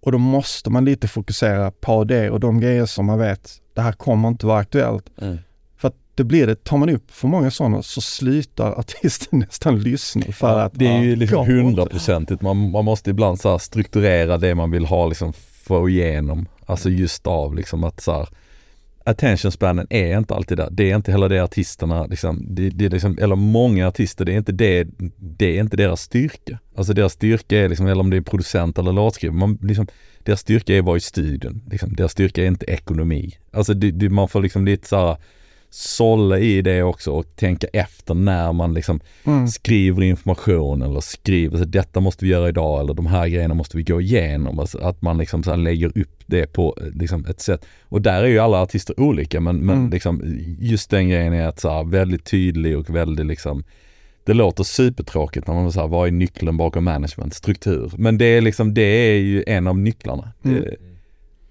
och 0.00 0.12
då 0.12 0.18
måste 0.18 0.70
man 0.70 0.84
lite 0.84 1.08
fokusera 1.08 1.70
på 1.70 2.04
det 2.04 2.30
och 2.30 2.40
de 2.40 2.60
grejer 2.60 2.86
som 2.86 3.06
man 3.06 3.18
vet, 3.18 3.60
det 3.74 3.80
här 3.80 3.92
kommer 3.92 4.28
inte 4.28 4.46
vara 4.46 4.58
aktuellt. 4.58 5.10
Mm. 5.20 5.38
För 5.76 5.88
att 5.88 5.94
det 6.14 6.24
blir 6.24 6.46
det, 6.46 6.64
tar 6.64 6.76
man 6.76 6.88
upp 6.88 7.10
för 7.10 7.28
många 7.28 7.50
sådana 7.50 7.82
så 7.82 8.00
slutar 8.00 8.72
artisten 8.72 9.38
nästan 9.38 9.80
lyssna 9.80 10.32
för 10.32 10.58
att 10.58 10.72
Det 10.74 10.86
är 10.86 11.02
ju 11.02 11.16
liksom 11.16 11.46
hundraprocentigt, 11.46 12.42
man, 12.42 12.70
man 12.70 12.84
måste 12.84 13.10
ibland 13.10 13.40
så 13.40 13.58
strukturera 13.58 14.38
det 14.38 14.54
man 14.54 14.70
vill 14.70 14.86
ha 14.86 15.06
liksom 15.06 15.32
få 15.68 15.88
igenom. 15.88 16.46
Alltså 16.66 16.88
just 16.90 17.26
av 17.26 17.54
liksom 17.54 17.84
att 17.84 18.00
så 18.00 18.12
här, 18.12 18.28
attention 19.10 19.52
spanen 19.52 19.86
är 19.90 20.18
inte 20.18 20.34
alltid 20.34 20.56
där. 20.56 20.68
Det 20.70 20.90
är 20.90 20.96
inte 20.96 21.12
heller 21.12 21.28
det 21.28 21.44
artisterna, 21.44 22.06
liksom, 22.06 22.46
det, 22.48 22.70
det 22.70 22.84
är 22.84 22.90
liksom, 22.90 23.18
eller 23.18 23.36
många 23.36 23.88
artister, 23.88 24.24
det 24.24 24.32
är 24.32 24.36
inte 24.36 24.52
det, 24.52 24.88
det 25.16 25.56
är 25.56 25.60
inte 25.60 25.76
deras 25.76 26.00
styrka. 26.00 26.58
Alltså 26.76 26.92
deras 26.92 27.12
styrka 27.12 27.58
är 27.58 27.68
liksom, 27.68 27.86
eller 27.86 28.00
om 28.00 28.10
det 28.10 28.16
är 28.16 28.20
producent 28.20 28.78
eller 28.78 28.92
låtskrivare, 28.92 29.38
man, 29.38 29.58
liksom, 29.62 29.86
deras 30.22 30.40
styrka 30.40 30.74
är 30.74 30.78
att 30.78 30.84
vara 30.84 30.96
i 30.96 31.00
studion. 31.00 31.62
Liksom. 31.70 31.92
Deras 31.96 32.12
styrka 32.12 32.42
är 32.42 32.46
inte 32.46 32.66
ekonomi. 32.66 33.38
Alltså 33.52 33.74
det, 33.74 33.90
det, 33.90 34.08
man 34.08 34.28
får 34.28 34.42
liksom 34.42 34.64
lite 34.64 34.88
såhär 34.88 35.16
sålla 35.70 36.38
i 36.38 36.62
det 36.62 36.82
också 36.82 37.10
och 37.12 37.36
tänka 37.36 37.66
efter 37.72 38.14
när 38.14 38.52
man 38.52 38.74
liksom 38.74 39.00
mm. 39.24 39.48
skriver 39.48 40.02
information 40.02 40.82
eller 40.82 41.00
skriver 41.00 41.58
så 41.58 41.64
detta 41.64 42.00
måste 42.00 42.24
vi 42.24 42.30
göra 42.30 42.48
idag 42.48 42.80
eller 42.80 42.94
de 42.94 43.06
här 43.06 43.28
grejerna 43.28 43.54
måste 43.54 43.76
vi 43.76 43.82
gå 43.82 44.00
igenom. 44.00 44.58
Alltså 44.58 44.78
att 44.78 45.02
man 45.02 45.18
liksom 45.18 45.42
så 45.42 45.56
lägger 45.56 45.98
upp 45.98 46.22
det 46.26 46.46
på 46.46 46.76
liksom 46.94 47.24
ett 47.24 47.40
sätt. 47.40 47.66
Och 47.82 48.02
där 48.02 48.22
är 48.22 48.26
ju 48.26 48.38
alla 48.38 48.62
artister 48.62 49.00
olika 49.00 49.40
men, 49.40 49.56
men 49.56 49.78
mm. 49.78 49.90
liksom 49.90 50.38
just 50.58 50.90
den 50.90 51.08
grejen 51.08 51.32
är 51.32 51.46
att 51.46 51.60
så 51.60 51.70
här, 51.70 51.84
väldigt 51.84 52.24
tydlig 52.24 52.78
och 52.78 52.90
väldigt 52.90 53.26
liksom 53.26 53.64
det 54.24 54.34
låter 54.34 54.64
supertråkigt 54.64 55.46
när 55.46 55.54
man 55.54 55.72
säger 55.72 55.88
vad 55.88 56.08
är 56.08 56.12
nyckeln 56.12 56.56
bakom 56.56 56.84
management, 56.84 57.34
struktur. 57.34 57.92
Men 57.96 58.18
det 58.18 58.24
är 58.24 58.40
liksom, 58.40 58.74
det 58.74 58.82
är 58.82 59.18
ju 59.18 59.44
en 59.46 59.66
av 59.66 59.78
nycklarna. 59.78 60.32
Mm. 60.44 60.60
Det, 60.60 60.76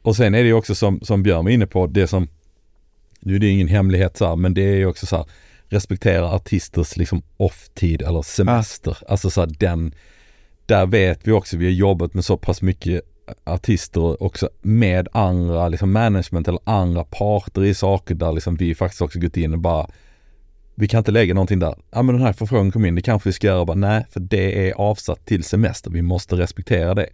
och 0.02 0.16
sen 0.16 0.36
är 0.36 0.40
det 0.40 0.48
ju 0.48 0.54
också 0.54 0.76
som, 0.76 1.00
som 1.02 1.24
Björn 1.24 1.46
var 1.46 1.52
inne 1.52 1.68
på, 1.68 1.88
det 1.88 2.08
som 2.08 2.28
nu 3.28 3.36
är 3.36 3.40
det 3.40 3.48
ingen 3.50 3.68
hemlighet 3.68 4.18
så 4.18 4.28
här, 4.28 4.36
men 4.36 4.54
det 4.54 4.62
är 4.62 4.76
ju 4.76 4.86
också 4.86 5.06
så 5.06 5.16
här, 5.16 5.26
respektera 5.70 6.32
artisters 6.32 6.98
liksom 6.98 7.22
off-tid 7.38 8.02
eller 8.02 8.22
semester. 8.22 8.98
Ja. 9.02 9.08
Alltså 9.10 9.30
så 9.30 9.42
här, 9.42 9.50
den, 9.60 9.94
där 10.66 10.86
vet 10.86 11.28
vi 11.28 11.32
också, 11.32 11.58
vi 11.58 11.66
har 11.66 11.72
jobbat 11.72 12.14
med 12.14 12.26
så 12.26 12.38
pass 12.38 12.62
mycket 12.62 13.02
artister 13.44 14.24
också 14.24 14.50
med 14.62 15.08
andra 15.12 15.68
liksom 15.68 15.92
management 15.92 16.48
eller 16.48 16.60
andra 16.64 17.04
parter 17.04 17.64
i 17.64 17.74
saker 17.74 18.16
där 18.16 18.32
liksom 18.32 18.56
vi 18.56 18.76
faktiskt 18.76 19.02
också 19.02 19.20
gått 19.20 19.38
in 19.38 19.54
och 19.54 19.60
bara 19.60 19.90
vi 20.76 20.88
kan 20.88 20.98
inte 20.98 21.12
lägga 21.12 21.34
någonting 21.34 21.60
där. 21.60 21.76
Ja 21.92 22.02
men 22.02 22.16
den 22.16 22.26
här 22.26 22.34
förfrågan 22.34 22.72
kom 22.72 22.86
in, 22.86 22.96
det 22.96 23.02
kanske 23.02 23.30
vi 23.30 23.34
ska 23.34 23.48
göra. 23.48 23.66
Bara, 23.66 23.78
nej, 23.78 24.06
för 24.10 24.20
det 24.20 24.70
är 24.70 24.74
avsatt 24.74 25.26
till 25.26 25.44
semester. 25.44 25.92
Vi 25.92 26.02
måste 26.02 26.36
respektera 26.36 26.96
det. 26.96 27.10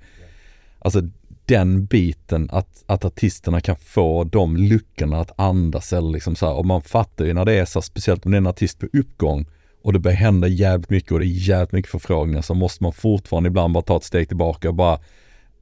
Alltså 0.79 1.01
den 1.45 1.85
biten 1.85 2.49
att, 2.51 2.83
att 2.85 3.05
artisterna 3.05 3.61
kan 3.61 3.75
få 3.75 4.23
de 4.23 4.57
luckorna 4.57 5.19
att 5.19 5.39
andas 5.39 5.93
eller 5.93 6.09
liksom 6.09 6.35
så 6.35 6.45
här, 6.45 6.53
och 6.53 6.65
man 6.65 6.81
fattar 6.81 7.25
ju 7.25 7.33
när 7.33 7.45
det 7.45 7.53
är 7.53 7.65
så, 7.65 7.81
speciellt 7.81 8.25
om 8.25 8.31
det 8.31 8.35
är 8.35 8.41
en 8.41 8.47
artist 8.47 8.79
på 8.79 8.87
uppgång 8.93 9.45
och 9.83 9.93
det 9.93 9.99
börjar 9.99 10.17
hända 10.17 10.47
jävligt 10.47 10.89
mycket 10.89 11.11
och 11.11 11.19
det 11.19 11.25
är 11.25 11.47
jävligt 11.47 11.71
mycket 11.71 11.91
förfrågningar 11.91 12.41
så 12.41 12.53
måste 12.53 12.83
man 12.83 12.93
fortfarande 12.93 13.47
ibland 13.47 13.73
bara 13.73 13.83
ta 13.83 13.97
ett 13.97 14.03
steg 14.03 14.27
tillbaka 14.27 14.69
och 14.69 14.75
bara 14.75 14.99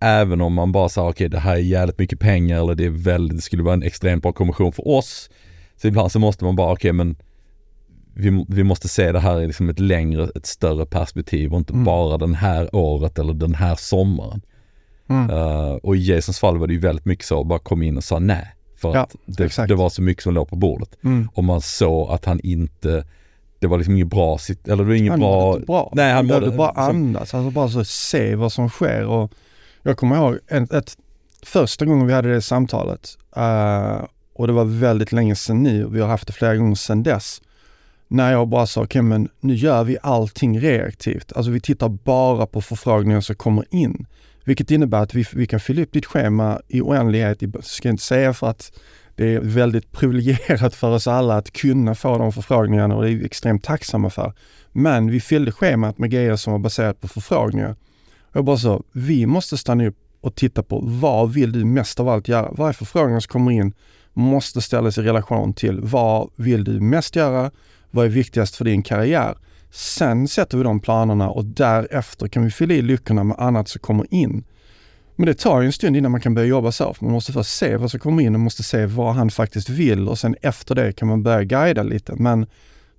Även 0.04 0.42
om 0.42 0.54
man 0.54 0.72
bara 0.72 0.90
säger 0.90 1.08
okej 1.08 1.12
okay, 1.12 1.28
det 1.28 1.40
här 1.40 1.54
är 1.54 1.58
jävligt 1.60 2.00
mycket 2.00 2.20
pengar 2.20 2.62
eller 2.62 2.76
det 2.76 2.86
är 2.86 2.90
väldigt, 2.90 3.38
det 3.38 3.42
skulle 3.42 3.64
vara 3.64 3.74
en 3.74 3.84
extremt 3.84 4.24
bra 4.24 4.32
kommission 4.32 4.72
för 4.72 4.88
oss. 4.88 5.30
Så 5.76 5.88
ibland 5.88 6.12
så 6.12 6.20
måste 6.20 6.44
man 6.44 6.56
bara 6.56 6.72
okej 6.72 6.90
okay, 6.90 6.94
men 6.94 7.16
vi, 8.14 8.46
vi 8.48 8.64
måste 8.64 8.88
se 8.88 9.12
det 9.12 9.20
här 9.20 9.42
i 9.42 9.48
liksom 9.48 9.70
ett 9.70 9.80
längre, 9.80 10.30
ett 10.36 10.46
större 10.46 10.86
perspektiv 10.86 11.54
och 11.54 11.58
inte 11.58 11.74
mm. 11.74 11.86
bara 11.86 12.18
den 12.18 12.36
här 12.36 12.76
året 12.76 13.20
eller 13.20 13.34
den 13.34 13.56
här 13.56 13.76
sommaren. 13.76 14.42
Mm. 15.12 15.30
Uh, 15.30 15.74
och 15.74 15.96
i 15.96 16.00
Jasons 16.00 16.40
fall 16.40 16.58
var 16.58 16.68
det 16.68 16.74
ju 16.74 16.80
väldigt 16.80 17.06
mycket 17.06 17.26
så, 17.26 17.44
bara 17.44 17.60
kom 17.60 17.84
in 17.84 17.98
och 17.98 18.04
sa 18.04 18.20
nej. 18.20 18.56
För 18.82 18.96
ja, 18.96 19.00
att 19.00 19.16
det, 19.26 19.68
det, 19.68 19.76
var 19.76 19.90
så 19.90 20.02
mycket 20.02 20.24
som 20.24 20.34
låg 20.34 20.50
på 20.50 20.56
bordet. 20.56 20.98
Mm. 21.04 21.30
Och 21.34 21.44
man 21.44 21.62
såg 21.62 22.12
att 22.12 22.26
han 22.26 22.40
inte, 22.44 23.06
det 23.60 23.68
var 23.68 23.78
liksom 23.78 23.96
inget 23.96 24.08
bra, 24.08 24.38
eller 24.66 24.78
det 24.78 24.84
var 24.84 24.94
inget 24.94 25.12
han 25.12 25.20
bra. 25.20 25.54
Inte 25.54 25.66
bra. 25.66 25.92
Nej, 25.96 26.14
han 26.14 26.28
mådde 26.28 26.52
bara 26.52 26.70
andas, 26.70 27.34
alltså 27.34 27.52
bara 27.52 27.70
så 27.70 27.84
se 27.84 28.36
vad 28.36 28.52
som 28.52 28.70
sker. 28.70 29.06
Och 29.06 29.32
jag 29.84 29.98
kommer 29.98 30.16
ihåg 30.16 30.38
ett, 30.48 30.74
ett 30.74 30.98
första 31.44 31.86
gången 31.86 32.08
vi 32.08 32.14
hade 32.14 32.34
det 32.34 32.42
samtalet 32.42 33.18
uh, 33.38 34.06
och 34.34 34.48
det 34.48 34.54
var 34.54 34.66
väldigt 34.66 35.12
länge 35.12 35.36
sedan 35.36 35.64
nu, 35.64 35.88
vi 35.92 36.02
har 36.02 36.08
haft 36.08 36.28
det 36.28 36.34
flera 36.34 36.56
gånger 36.56 36.76
sedan 36.76 37.04
dess. 37.04 37.42
När 38.08 38.32
jag 38.32 38.48
bara 38.48 38.68
sa, 38.68 38.82
okej 38.82 39.00
okay, 39.00 39.02
men 39.02 39.30
nu 39.40 39.54
gör 39.54 39.84
vi 39.84 39.98
allting 40.02 40.60
reaktivt. 40.60 41.34
Alltså 41.34 41.52
vi 41.52 41.60
tittar 41.60 41.90
bara 41.90 42.46
på 42.46 42.62
förfrågningar 42.62 43.22
som 43.22 43.36
kommer 43.36 43.66
in. 43.70 44.06
Vilket 44.52 44.72
innebär 44.72 45.02
att 45.02 45.14
vi, 45.14 45.26
vi 45.34 45.48
kan 45.48 45.60
fylla 45.60 45.82
upp 45.82 45.92
ditt 45.92 46.06
schema 46.06 46.62
i 46.68 46.82
oändlighet. 46.82 47.42
Jag 47.42 47.64
ska 47.64 47.90
inte 47.90 48.04
säga 48.04 48.34
för 48.34 48.48
att 48.48 48.72
det 49.16 49.36
är 49.36 49.40
väldigt 49.40 49.92
privilegierat 49.92 50.76
för 50.76 50.90
oss 50.90 51.08
alla 51.08 51.38
att 51.38 51.52
kunna 51.52 51.96
få 51.96 52.18
de 52.18 52.32
förfrågningarna 52.32 52.96
och 52.96 53.04
det 53.04 53.10
är 53.10 53.16
vi 53.16 53.26
extremt 53.26 53.64
tacksamma 53.64 54.10
för. 54.10 54.34
Men 54.72 55.12
vi 55.12 55.20
fyllde 55.22 55.52
schemat 55.52 55.98
med 55.98 56.12
grejer 56.12 56.36
som 56.36 56.54
var 56.54 56.60
baserat 56.60 57.02
på 57.02 57.08
förfrågningar. 57.08 57.76
Jag 58.34 58.46
bara 58.46 58.58
så, 58.58 58.84
vi 58.92 59.26
måste 59.26 59.58
stanna 59.58 59.88
upp 59.88 59.98
och 60.22 60.36
titta 60.36 60.64
på 60.64 60.80
vad 60.84 61.34
vill 61.34 61.52
du 61.52 61.66
mest 61.66 62.00
av 62.00 62.10
allt 62.10 62.28
göra? 62.28 62.52
Varje 62.52 62.74
förfrågan 62.74 63.22
som 63.22 63.30
kommer 63.30 63.52
in 63.52 63.74
måste 64.14 64.62
ställas 64.62 64.98
i 64.98 65.02
relation 65.02 65.54
till 65.54 65.80
vad 65.80 66.30
vill 66.36 66.64
du 66.64 66.80
mest 66.80 67.16
göra? 67.16 67.52
Vad 67.92 68.06
är 68.06 68.10
viktigast 68.10 68.56
för 68.56 68.66
din 68.66 68.84
karriär? 68.84 69.36
Sen 69.72 70.28
sätter 70.28 70.58
vi 70.58 70.64
de 70.64 70.80
planerna 70.80 71.30
och 71.30 71.46
därefter 71.46 72.28
kan 72.28 72.44
vi 72.44 72.52
fylla 72.52 72.74
i 72.74 72.82
luckorna 72.82 73.24
med 73.24 73.40
annat 73.40 73.68
som 73.68 73.80
kommer 73.80 74.14
in. 74.14 74.44
Men 75.16 75.26
det 75.26 75.34
tar 75.34 75.62
ju 75.62 75.66
en 75.66 75.74
stund 75.74 75.98
innan 75.98 76.12
man 76.12 76.22
kan 76.22 76.34
börja 76.34 76.48
jobba 76.48 76.72
så. 76.72 76.96
Man 77.00 77.12
måste 77.12 77.34
först 77.34 77.58
se 77.58 77.76
vad 77.78 77.92
som 77.92 78.00
kommer 78.00 78.24
in 78.24 78.36
och 78.36 78.42
måste 78.42 78.64
se 78.64 78.86
vad 78.86 79.16
han 79.16 79.32
faktiskt 79.32 79.70
vill 79.70 80.08
och 80.08 80.20
sen 80.20 80.36
efter 80.42 80.76
det 80.76 80.94
kan 80.94 81.08
man 81.08 81.24
börja 81.24 81.44
guida 81.44 81.84
lite. 81.84 82.16
Men 82.16 82.46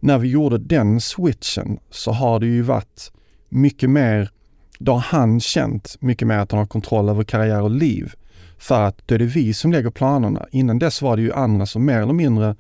när 0.01 0.19
vi 0.19 0.29
gjorde 0.29 0.59
den 0.59 1.01
switchen 1.01 1.79
så 1.91 2.13
har 2.13 2.41
det 2.41 2.47
ju 2.47 2.63
varit 2.63 3.13
mycket 3.49 3.91
mer, 3.91 4.31
då 4.79 4.93
har 4.93 5.01
han 5.01 5.41
känt 5.41 5.97
mycket 6.01 6.29
mer 6.29 6.39
att 6.39 6.51
han 6.53 6.59
har 6.59 6.67
kontroll 6.67 7.09
över 7.09 7.25
karriär 7.25 7.63
och 7.63 7.71
liv. 7.71 8.13
För 8.59 8.83
att 8.83 9.09
då 9.09 9.15
är 9.15 9.19
det 9.19 9.25
vi 9.25 9.55
som 9.55 9.73
lägger 9.73 9.91
planerna. 9.91 10.47
Innan 10.51 10.79
dess 10.79 11.03
var 11.03 11.17
det 11.17 11.23
ju 11.23 11.33
andra 11.33 11.67
som 11.67 11.85
mer 11.85 11.99
eller 11.99 12.13
mindre 12.13 12.57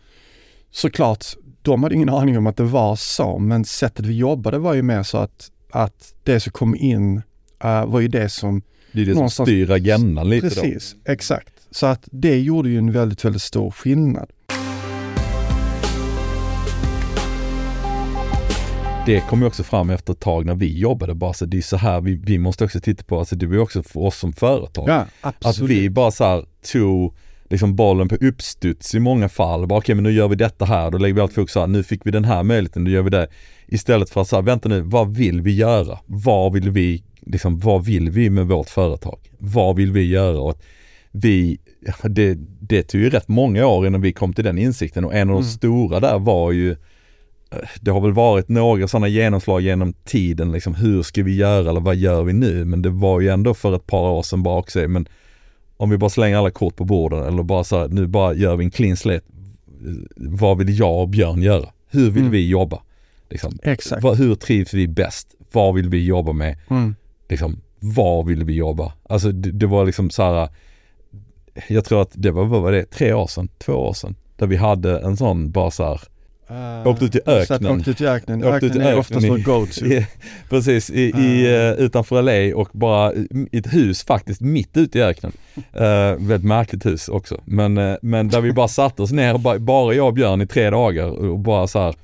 såklart 0.70 1.24
de 1.62 1.82
hade 1.82 1.94
ingen 1.94 2.08
aning 2.08 2.38
om 2.38 2.46
att 2.46 2.56
det 2.56 2.62
var 2.62 2.96
så, 2.96 3.38
men 3.38 3.64
sättet 3.64 4.06
vi 4.06 4.16
jobbade 4.16 4.58
var 4.58 4.74
ju 4.74 4.82
mer 4.82 5.02
så 5.02 5.18
att, 5.18 5.50
att 5.70 6.14
det 6.22 6.40
som 6.40 6.52
kom 6.52 6.76
in 6.76 7.16
uh, 7.64 7.86
var 7.86 8.00
ju 8.00 8.08
det 8.08 8.28
som... 8.28 8.62
Det 8.92 9.02
är 9.02 9.06
det 9.06 9.14
som 9.14 9.30
styr 9.30 9.70
agendan 9.70 10.28
lite 10.28 10.48
då. 10.48 10.54
Precis, 10.54 10.96
exakt. 11.04 11.52
Så 11.70 11.86
att 11.86 12.08
det 12.10 12.40
gjorde 12.40 12.68
ju 12.68 12.78
en 12.78 12.92
väldigt, 12.92 13.24
väldigt 13.24 13.42
stor 13.42 13.70
skillnad. 13.70 14.30
Det 19.06 19.20
kom 19.20 19.40
ju 19.40 19.46
också 19.46 19.62
fram 19.62 19.90
efter 19.90 20.12
ett 20.12 20.20
tag 20.20 20.46
när 20.46 20.54
vi 20.54 20.78
jobbade 20.78 21.14
bara 21.14 21.32
så 21.32 21.44
det 21.44 21.56
är 21.58 21.62
så 21.62 21.76
här 21.76 22.00
vi, 22.00 22.14
vi 22.14 22.38
måste 22.38 22.64
också 22.64 22.80
titta 22.80 23.04
på, 23.04 23.18
alltså 23.18 23.36
det 23.36 23.46
var 23.46 23.54
ju 23.54 23.60
också 23.60 23.82
för 23.82 24.00
oss 24.00 24.18
som 24.18 24.32
företag. 24.32 24.88
Ja, 24.88 25.06
Att 25.20 25.46
absolut. 25.46 25.70
vi 25.70 25.90
bara 25.90 26.10
så 26.10 26.24
här 26.24 26.44
tog 26.72 27.14
liksom 27.52 27.76
bollen 27.76 28.08
på 28.08 28.14
uppstuds 28.14 28.94
i 28.94 29.00
många 29.00 29.28
fall. 29.28 29.66
Bara 29.66 29.78
okej 29.78 29.94
men 29.94 30.04
nu 30.04 30.12
gör 30.12 30.28
vi 30.28 30.36
detta 30.36 30.64
här, 30.64 30.90
då 30.90 30.98
lägger 30.98 31.14
vi 31.14 31.20
allt 31.20 31.32
fokus 31.32 31.54
här, 31.54 31.66
nu 31.66 31.82
fick 31.82 32.06
vi 32.06 32.10
den 32.10 32.24
här 32.24 32.42
möjligheten, 32.42 32.84
då 32.84 32.90
gör 32.90 33.02
vi 33.02 33.10
det. 33.10 33.28
Istället 33.66 34.10
för 34.10 34.20
att 34.20 34.28
säga, 34.28 34.42
vänta 34.42 34.68
nu, 34.68 34.80
vad 34.80 35.16
vill 35.16 35.40
vi 35.40 35.54
göra? 35.54 35.98
Vad 36.06 36.52
vill 36.52 36.70
vi, 36.70 37.02
liksom, 37.20 37.58
vad 37.58 37.84
vill 37.84 38.10
vi 38.10 38.30
med 38.30 38.46
vårt 38.46 38.68
företag? 38.68 39.18
Vad 39.38 39.76
vill 39.76 39.92
vi 39.92 40.06
göra? 40.08 40.40
Och 40.40 40.62
vi, 41.12 41.58
det, 42.02 42.34
det 42.60 42.82
tog 42.82 43.00
ju 43.00 43.10
rätt 43.10 43.28
många 43.28 43.66
år 43.66 43.86
innan 43.86 44.00
vi 44.00 44.12
kom 44.12 44.32
till 44.32 44.44
den 44.44 44.58
insikten 44.58 45.04
och 45.04 45.14
en 45.14 45.28
av 45.30 45.34
de 45.34 45.42
Mm. 45.42 45.50
stora 45.50 46.00
där 46.00 46.18
var 46.18 46.52
ju 46.52 46.76
det 47.80 47.90
har 47.90 48.00
väl 48.00 48.12
varit 48.12 48.48
några 48.48 48.88
sådana 48.88 49.08
genomslag 49.08 49.60
genom 49.60 49.92
tiden, 49.92 50.52
liksom 50.52 50.74
hur 50.74 51.02
ska 51.02 51.22
vi 51.22 51.36
göra 51.36 51.70
eller 51.70 51.80
vad 51.80 51.96
gör 51.96 52.22
vi 52.22 52.32
nu? 52.32 52.64
Men 52.64 52.82
det 52.82 52.90
var 52.90 53.20
ju 53.20 53.28
ändå 53.28 53.54
för 53.54 53.76
ett 53.76 53.86
par 53.86 54.10
år 54.10 54.22
sedan 54.22 54.42
bara 54.42 54.58
också, 54.58 54.88
men 54.88 55.06
om 55.82 55.90
vi 55.90 55.98
bara 55.98 56.10
slänger 56.10 56.36
alla 56.36 56.50
kort 56.50 56.76
på 56.76 56.84
borden 56.84 57.22
eller 57.24 57.42
bara 57.42 57.64
så 57.64 57.78
här, 57.78 57.88
nu 57.88 58.06
bara 58.06 58.34
gör 58.34 58.56
vi 58.56 58.64
en 58.64 58.70
clean 58.70 58.96
slate. 58.96 59.24
Vad 60.16 60.58
vill 60.58 60.78
jag 60.78 61.00
och 61.00 61.08
Björn 61.08 61.42
göra? 61.42 61.68
Hur 61.90 62.10
vill 62.10 62.20
Mm. 62.22 62.32
vi 62.32 62.48
jobba? 62.48 62.82
Liksom, 63.30 63.58
Exakt. 63.62 64.04
hur 64.04 64.34
trivs 64.34 64.74
vi 64.74 64.88
bäst? 64.88 65.34
Vad 65.52 65.74
vill 65.74 65.88
vi 65.88 66.04
jobba 66.06 66.32
med? 66.32 66.58
Mm. 66.70 66.94
Liksom, 67.28 67.60
var 67.80 68.24
vill 68.24 68.44
vi 68.44 68.52
jobba? 68.54 68.92
Alltså 69.02 69.32
det, 69.32 69.50
det 69.52 69.66
var 69.66 69.84
liksom 69.86 70.10
så 70.10 70.22
här. 70.22 70.48
Jag 71.68 71.84
tror 71.84 72.02
att 72.02 72.10
det 72.14 72.30
var, 72.30 72.44
vad 72.44 72.62
var 72.62 72.72
det, 72.72 72.84
tre 72.90 73.12
år 73.12 73.26
sedan, 73.26 73.48
två 73.58 73.72
år 73.72 73.92
sedan. 73.92 74.14
Där 74.36 74.46
vi 74.46 74.56
hade 74.56 74.98
en 75.00 75.16
sån 75.16 75.50
bara 75.50 75.70
så 75.70 75.84
här, 75.84 76.00
Uh, 76.52 76.86
Åkte 76.88 77.04
ut 77.04 77.16
i 77.16 77.20
öknen. 77.26 77.78
Åkte 77.78 77.90
ut 77.90 78.00
i 78.00 78.06
öknen. 78.06 78.44
Åkte 78.44 78.66
öknen 78.66 78.86
är 78.86 78.98
oftast 78.98 79.28
vår 79.28 79.38
go-to. 79.38 79.86
precis, 80.48 80.90
i, 80.90 81.00
i, 81.02 81.46
Ah. 81.46 81.50
eh, 81.50 81.72
utanför 81.72 82.22
LA 82.22 82.56
och 82.56 82.68
bara 82.72 83.14
i 83.14 83.58
ett 83.58 83.74
hus 83.74 84.04
faktiskt 84.04 84.40
mitt 84.40 84.76
ute 84.76 84.98
i 84.98 85.02
öknen. 85.02 85.32
Uh, 85.56 85.82
väldigt 86.26 86.44
märkligt 86.44 86.86
hus 86.86 87.08
också. 87.08 87.40
Men, 87.44 87.78
eh, 87.78 87.96
men 88.02 88.28
där 88.28 88.40
vi 88.40 88.52
bara 88.52 88.68
satte 88.78 89.02
oss 89.02 89.12
ner, 89.12 89.34
och 89.34 89.40
bara, 89.40 89.58
bara 89.58 89.94
jag 89.94 90.06
och 90.06 90.14
Björn 90.14 90.40
i 90.42 90.46
tre 90.46 90.70
dagar 90.70 91.06
och 91.06 91.38
bara 91.38 91.66
så 91.66 91.78
här. 91.78 91.94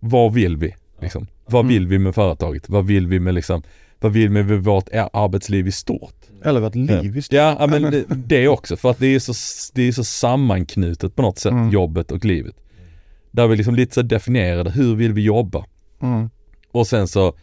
Vad 0.00 0.32
vill 0.32 0.56
vi? 0.56 0.74
Liksom? 1.00 1.26
Vad 1.46 1.60
Mm. 1.60 1.68
vill 1.74 1.86
vi 1.86 1.98
med 1.98 2.14
företaget? 2.14 2.68
Vad 2.68 2.86
vill 2.86 3.06
vi 3.06 3.20
med 3.20 3.34
liksom, 3.34 3.62
vad 4.00 4.12
vill 4.12 4.28
vi 4.28 4.44
med 4.44 4.64
vårt 4.64 4.88
arbetsliv 5.12 5.66
i 5.66 5.72
stort? 5.72 6.14
Eller 6.44 6.60
vårt 6.60 6.74
liv 6.74 7.16
i 7.16 7.22
stort. 7.22 7.36
Ja 7.36 7.66
men 7.70 7.82
det, 7.90 8.04
det 8.08 8.48
också. 8.48 8.76
För 8.76 8.90
att 8.90 8.98
det 8.98 9.06
är 9.14 9.18
så, 9.18 9.32
det 9.74 9.82
är 9.88 9.92
så 9.92 10.04
sammanknutet 10.04 11.16
på 11.16 11.22
något 11.22 11.38
sätt, 11.38 11.52
Mm. 11.52 11.70
jobbet 11.70 12.12
och 12.12 12.24
livet. 12.24 12.54
Där 13.34 13.46
vi 13.46 13.56
liksom 13.56 13.74
lite 13.74 13.94
så 13.94 14.02
definierade, 14.02 14.70
hur 14.70 14.94
vill 14.96 15.12
vi 15.12 15.22
jobba? 15.22 15.64
Mm. 16.02 16.30
Och 16.72 16.86
sen 16.86 17.08
så 17.08 17.34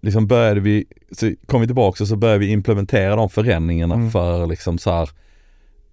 liksom 0.00 0.26
började 0.26 0.60
vi, 0.60 0.84
så 1.12 1.32
kom 1.46 1.60
vi 1.60 1.66
tillbaka 1.66 2.04
och 2.04 2.08
så 2.08 2.16
började 2.16 2.38
vi 2.38 2.46
implementera 2.50 3.16
de 3.16 3.28
förändringarna 3.30 3.94
Mm. 3.94 4.10
för 4.10 4.46
liksom 4.46 4.78
så 4.78 4.90
här 4.90 5.10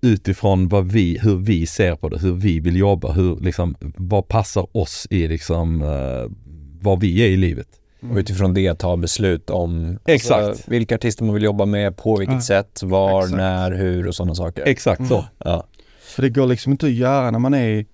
utifrån 0.01 0.67
vad 0.67 0.91
vi, 0.91 1.19
hur 1.21 1.35
vi 1.35 1.65
ser 1.65 1.95
på 1.95 2.09
det, 2.09 2.19
hur 2.19 2.33
vi 2.33 2.59
vill 2.59 2.75
jobba, 2.75 3.11
hur 3.11 3.35
liksom, 3.39 3.75
vad 3.97 4.27
passar 4.27 4.77
oss 4.77 5.07
i 5.09 5.27
liksom, 5.27 5.81
uh, 5.81 6.29
vad 6.81 6.99
vi 6.99 7.21
är 7.23 7.27
i 7.27 7.37
livet. 7.37 7.67
Mm. 8.01 8.11
Och 8.15 8.19
utifrån 8.19 8.53
det 8.53 8.75
ta 8.75 8.97
beslut 8.97 9.49
om 9.49 9.99
Exakt. 10.05 10.43
Alltså, 10.43 10.71
vilka 10.71 10.95
artister 10.95 11.23
man 11.25 11.33
vill 11.33 11.43
jobba 11.43 11.65
med, 11.65 11.97
på 11.97 12.15
vilket 12.17 12.35
Ja. 12.35 12.41
sätt, 12.41 12.83
var, 12.83 13.19
Exakt. 13.21 13.37
när, 13.37 13.71
hur 13.71 14.07
och 14.07 14.15
sådana 14.15 14.35
saker. 14.35 14.63
Exakt 14.65 15.07
så. 15.07 15.15
Mm. 15.17 15.25
ja. 15.37 15.67
För 16.15 16.21
det 16.21 16.29
går 16.29 16.47
liksom 16.47 16.71
inte 16.71 16.85
att 16.85 16.91
göra 16.91 17.31
när 17.31 17.39
man 17.39 17.53
är 17.53 17.85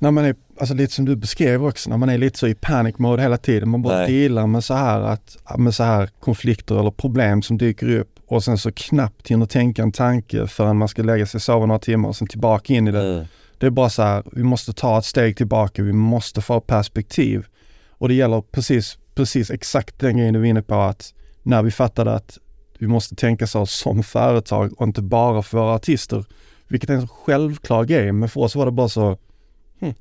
när 0.00 0.10
man 0.10 0.24
är, 0.24 0.34
alltså 0.60 0.74
lite 0.74 0.92
som 0.92 1.04
du 1.04 1.16
beskrev 1.16 1.64
också, 1.64 1.90
när 1.90 1.96
man 1.96 2.08
är 2.08 2.18
lite 2.18 2.38
så 2.38 2.46
i 2.46 2.54
panic 2.54 2.98
mode 2.98 3.22
hela 3.22 3.36
tiden. 3.36 3.68
Man 3.68 3.82
bara 3.82 3.98
Nej. 3.98 4.12
dealar 4.12 4.46
med 4.46 4.64
så 4.64 4.74
här 4.74 5.00
att, 5.00 5.36
med 5.58 5.74
så 5.74 5.82
här 5.82 6.10
konflikter 6.20 6.80
eller 6.80 6.90
problem 6.90 7.42
som 7.42 7.58
dyker 7.58 7.96
upp 7.98 8.18
och 8.26 8.44
sen 8.44 8.58
så 8.58 8.72
knappt 8.72 9.28
hinner 9.28 9.46
tänka 9.46 9.82
en 9.82 9.92
tanke 9.92 10.46
förrän 10.46 10.76
man 10.76 10.88
ska 10.88 11.02
lägga 11.02 11.26
sig 11.26 11.38
och 11.38 11.42
sova 11.42 11.66
några 11.66 11.78
timmar 11.78 12.08
och 12.08 12.16
sen 12.16 12.28
tillbaka 12.28 12.74
in 12.74 12.88
i 12.88 12.90
det. 12.90 13.12
Mm. 13.14 13.26
Det 13.58 13.66
är 13.66 13.70
bara 13.70 13.90
så 13.90 14.02
här, 14.02 14.22
vi 14.32 14.42
måste 14.42 14.72
ta 14.72 14.98
ett 14.98 15.04
steg 15.04 15.36
tillbaka, 15.36 15.82
vi 15.82 15.92
måste 15.92 16.40
få 16.40 16.60
perspektiv. 16.60 17.46
Och 17.90 18.08
det 18.08 18.14
gäller 18.14 18.40
precis, 18.40 18.98
precis 19.14 19.50
exakt 19.50 19.98
den 19.98 20.16
grejen 20.16 20.34
du 20.34 20.40
var 20.40 20.46
inne 20.46 20.62
på 20.62 20.74
att 20.74 21.14
när 21.42 21.62
vi 21.62 21.70
fattade 21.70 22.14
att 22.14 22.38
vi 22.78 22.86
måste 22.86 23.14
tänka 23.14 23.46
så 23.46 23.66
som 23.66 24.02
företag 24.02 24.72
och 24.76 24.86
inte 24.86 25.02
bara 25.02 25.42
för 25.42 25.58
våra 25.58 25.74
artister. 25.74 26.24
Vilket 26.68 26.90
är 26.90 26.94
en 26.94 27.08
självklar 27.08 27.84
grej, 27.84 28.12
men 28.12 28.28
för 28.28 28.40
oss 28.40 28.56
var 28.56 28.66
det 28.66 28.72
bara 28.72 28.88
så... 28.88 29.18
Mm. 29.80 29.94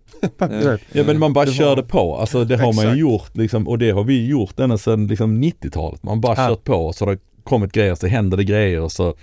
Ja 0.91 1.03
men 1.03 1.19
man 1.19 1.33
bara 1.33 1.45
Det 1.45 1.51
var- 1.51 1.55
körde 1.57 1.83
på, 1.83 2.17
alltså 2.17 2.45
det 2.45 2.55
har 2.57 2.63
man 2.65 2.69
Exakt. 2.69 2.95
ju 2.95 2.99
gjort 2.99 3.37
liksom, 3.37 3.67
och 3.67 3.77
det 3.77 3.91
har 3.91 4.03
vi 4.03 4.27
gjort 4.27 4.59
ända 4.59 4.77
sedan 4.77 5.07
liksom 5.07 5.43
90-talet. 5.43 6.03
Man 6.03 6.21
bara 6.21 6.35
Ja. 6.41 6.47
kört 6.49 6.63
på 6.63 6.73
och 6.75 6.95
så 6.95 7.05
har 7.05 7.11
det 7.11 7.19
kommit 7.43 7.71
grejer, 7.71 7.95
så 7.95 8.07
händer 8.07 8.37
det 8.37 8.43
grejer 8.43 8.79
och 8.81 8.91
så 8.91 9.13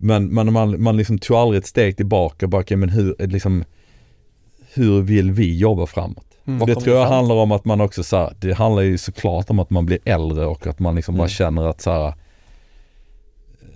Men, 0.00 0.26
men 0.34 0.52
man, 0.52 0.82
man 0.82 0.96
liksom 0.96 1.18
tog 1.18 1.36
aldrig 1.36 1.58
ett 1.58 1.66
steg 1.66 1.96
tillbaka, 1.96 2.46
bara 2.46 2.76
men 2.76 2.88
hur, 2.88 3.26
liksom 3.26 3.64
Hur 4.74 5.02
vill 5.02 5.30
vi 5.32 5.58
jobba 5.58 5.86
framåt? 5.86 6.24
Mm. 6.46 6.66
Det 6.66 6.74
tror 6.74 6.96
jag 6.96 7.06
fram 7.08 7.14
handlar 7.14 7.34
om 7.34 7.52
att 7.52 7.64
man 7.64 7.80
också 7.80 8.02
så 8.02 8.16
här, 8.16 8.32
det 8.40 8.52
handlar 8.54 8.82
ju 8.82 8.98
såklart 8.98 9.50
om 9.50 9.58
att 9.58 9.70
man 9.70 9.86
blir 9.86 9.98
äldre 10.04 10.46
och 10.46 10.66
att 10.66 10.78
man 10.78 10.94
liksom 10.94 11.14
bara 11.14 11.22
Mm. 11.24 11.28
känner 11.28 11.66
att 11.68 11.80
så 11.80 11.90
här, 11.90 12.14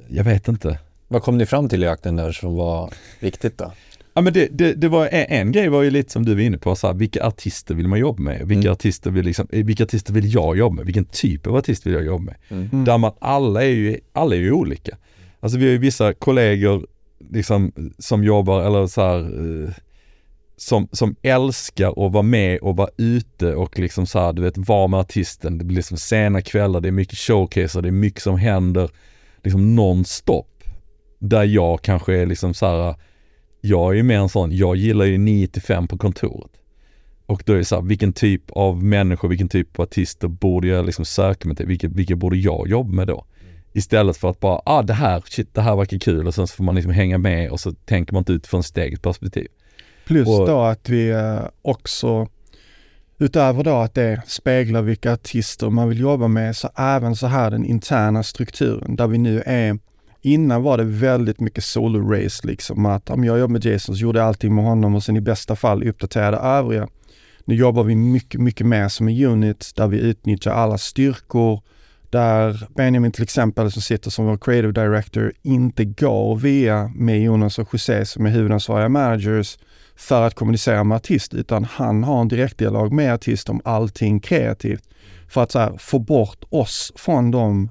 Jag 0.09 0.25
vet 0.25 0.49
inte. 0.49 0.79
Vad 1.09 1.23
kom 1.23 1.39
ni 1.39 1.47
fram 1.47 1.69
till 1.69 1.83
i 1.83 1.87
jakten 1.87 2.17
där 2.17 2.33
som 2.33 2.57
var 2.57 2.91
viktigt 3.21 3.59
då? 3.59 3.73
Ja 4.15 4.21
men 4.23 4.33
det, 4.33 4.49
det, 4.53 4.75
det 4.75 4.89
var 4.89 5.07
en, 5.07 5.25
en 5.29 5.53
grej 5.53 5.69
var 5.69 5.83
ju 5.83 5.91
lite 5.91 6.13
som 6.13 6.25
du 6.25 6.35
var 6.35 6.41
inne 6.43 6.59
på, 6.59 6.75
så 6.77 6.87
här, 6.87 6.95
vilka 6.95 7.27
artister 7.27 7.75
vill 7.75 7.89
man 7.89 7.99
jobba 7.99 8.23
med? 8.23 8.49
Vilka, 8.49 8.61
Mm. 8.69 8.73
artister 8.73 9.11
vill 9.11 9.25
liksom, 9.25 9.47
eh, 9.53 9.65
vilka 9.65 9.85
artister 9.85 10.13
vill 10.13 10.35
jag 10.35 10.57
jobba 10.57 10.75
med? 10.77 10.85
Vilken 10.87 11.05
typ 11.05 11.47
av 11.47 11.57
artist 11.57 11.87
vill 11.87 11.93
jag 11.95 12.05
jobba 12.05 12.25
med? 12.25 12.37
Mm. 12.49 12.85
Där 12.85 12.99
man 12.99 13.13
alla 13.21 13.63
är 13.65 13.69
ju, 13.69 13.99
alla 14.13 14.35
är 14.35 14.41
ju 14.41 14.53
olika. 14.53 14.97
Alltså 15.41 15.59
vi 15.59 15.65
har 15.65 15.73
ju 15.73 15.79
vissa 15.79 16.13
kollegor 16.13 16.87
liksom 17.31 17.73
som 17.99 18.25
jobbar 18.25 18.63
eller 18.63 18.87
så 18.87 19.01
här 19.01 19.19
eh, 19.65 19.71
som, 20.57 20.89
som 20.93 21.17
älskar 21.23 22.07
att 22.07 22.13
vara 22.13 22.23
med 22.23 22.59
och 22.59 22.77
vara 22.77 22.89
ute 22.99 23.55
och 23.55 23.79
liksom 23.79 24.07
så 24.07 24.19
här, 24.19 24.33
du 24.33 24.43
vet, 24.43 24.59
vara 24.59 24.87
med 24.87 25.01
artisten. 25.01 25.59
Det 25.59 25.65
blir 25.65 25.77
liksom 25.77 25.97
sena 25.97 26.43
kvällar, 26.43 26.81
det 26.81 26.89
är 26.89 26.93
mycket 26.93 27.19
showcaser, 27.19 27.83
det 27.83 27.89
är 27.89 27.93
mycket 27.93 28.23
som 28.23 28.37
händer 28.39 28.91
liksom 29.43 29.77
nonstop. 29.77 30.49
Där 31.19 31.45
jag 31.45 31.83
kanske 31.83 32.15
är 32.17 32.27
liksom 32.27 32.55
så 32.55 32.67
här, 32.67 32.95
jag 33.65 33.91
är 33.93 33.97
ju 33.97 34.03
mer 34.03 34.19
en 34.19 34.29
sån, 34.29 34.57
jag 34.57 34.77
gillar 34.77 35.05
ju 35.05 35.19
9 35.19 35.47
till 35.47 35.63
5 35.63 35.89
på 35.89 35.99
kontoret. 35.99 36.51
Och 37.27 37.43
då 37.47 37.53
är 37.53 37.57
det 37.57 37.65
så 37.65 37.75
här, 37.75 37.83
vilken 37.83 38.13
typ 38.13 38.51
av 38.51 38.83
människor, 38.83 39.29
vilken 39.29 39.49
typ 39.49 39.79
av 39.79 39.83
artister 39.83 40.29
borde 40.29 40.69
jag 40.69 40.87
liksom 40.87 41.05
söka 41.05 41.49
mig 41.49 41.57
till? 41.57 41.67
Vilka, 41.67 41.89
vilka 41.89 42.17
borde 42.17 42.37
jag 42.37 42.69
jobba 42.69 42.93
med 42.93 43.07
då? 43.07 43.25
Istället 43.73 44.17
för 44.17 44.31
att 44.31 44.41
bara, 44.41 44.61
ah 44.65 44.83
det 44.83 44.93
här, 44.93 45.23
shit 45.27 45.55
det 45.55 45.61
här 45.61 45.77
verkar 45.77 45.99
kul 45.99 46.27
och 46.27 46.35
sen 46.35 46.47
så 46.47 46.57
får 46.57 46.65
man 46.65 46.75
liksom 46.75 46.93
hänga 46.93 47.19
med 47.19 47.51
och 47.51 47.61
så 47.61 47.73
tänker 47.73 48.13
man 48.13 48.21
inte 48.21 48.33
utifrån 48.33 48.63
sitt 48.63 48.79
eget 48.79 49.03
perspektiv. 49.03 49.47
Plus 50.07 50.29
Och- 50.29 50.47
då 50.47 50.61
att 50.61 50.89
vi 50.89 51.11
eh, 51.11 51.41
också, 51.63 52.29
utöver 53.19 53.65
då 53.65 53.75
att 53.77 53.95
det 53.95 54.23
speglar 54.27 54.83
vilka 54.83 55.13
artister 55.13 55.71
man 55.71 55.89
vill 55.89 56.01
jobba 56.01 56.29
med, 56.29 56.57
så 56.57 56.69
även 56.77 57.17
så 57.17 57.27
här 57.27 57.51
den 57.51 57.65
interna 57.65 58.23
strukturen 58.23 58.97
där 58.97 59.07
vi 59.07 59.19
nu 59.19 59.43
är 59.47 59.79
Innan 60.25 60.63
var 60.63 60.79
det 60.79 60.85
väldigt 60.85 61.41
mycket 61.41 61.65
solo-race 61.65 62.47
liksom 62.47 62.87
att 62.87 63.11
om 63.11 63.25
jag 63.25 63.39
jobbar 63.39 63.53
med 63.53 63.65
Jason 63.65 63.97
så 63.97 64.03
gjorde 64.03 64.19
jag 64.19 64.29
allting 64.29 64.55
med 64.55 64.65
honom 64.65 64.95
och 64.95 65.03
sen 65.03 65.17
i 65.17 65.21
bästa 65.21 65.57
fall 65.57 65.89
uppdaterade 65.89 66.37
övriga. 66.37 66.89
Nu 67.45 67.55
jobbar 67.55 67.83
vi 67.83 67.97
mycket, 67.97 68.41
mycket 68.41 68.67
mer 68.67 68.89
som 68.89 69.09
en 69.09 69.25
unit 69.25 69.71
där 69.75 69.87
vi 69.87 69.99
utnyttjar 69.99 70.53
alla 70.53 70.79
styrkor. 70.79 71.61
Där 72.11 72.67
Benjamin 72.77 73.13
till 73.13 73.23
exempel 73.23 73.73
som 73.73 73.83
sitter 73.83 74.11
som 74.11 74.27
vår 74.27 74.37
creative 74.37 74.73
director 74.73 75.33
inte 75.43 75.85
går 75.85 76.37
via 76.37 76.93
med 76.95 77.23
Jonas 77.23 77.59
och 77.59 77.69
José 77.73 78.05
som 78.05 78.27
är 78.27 78.31
huvudansvariga 78.31 78.89
managers 78.89 79.59
för 79.97 80.23
att 80.23 80.35
kommunicera 80.35 80.85
med 80.85 80.97
artist 80.97 81.35
utan 81.35 81.65
han 81.65 82.05
har 82.05 82.21
en 82.21 82.29
direktdialog 82.29 82.93
med 82.93 83.15
artist 83.15 83.49
om 83.49 83.61
allting 83.65 84.21
kreativt. 84.21 84.85
För 85.29 85.43
att 85.43 85.51
så 85.51 85.59
här, 85.59 85.77
få 85.79 85.99
bort 85.99 86.45
oss 86.49 86.93
från 86.97 87.31
de 87.31 87.69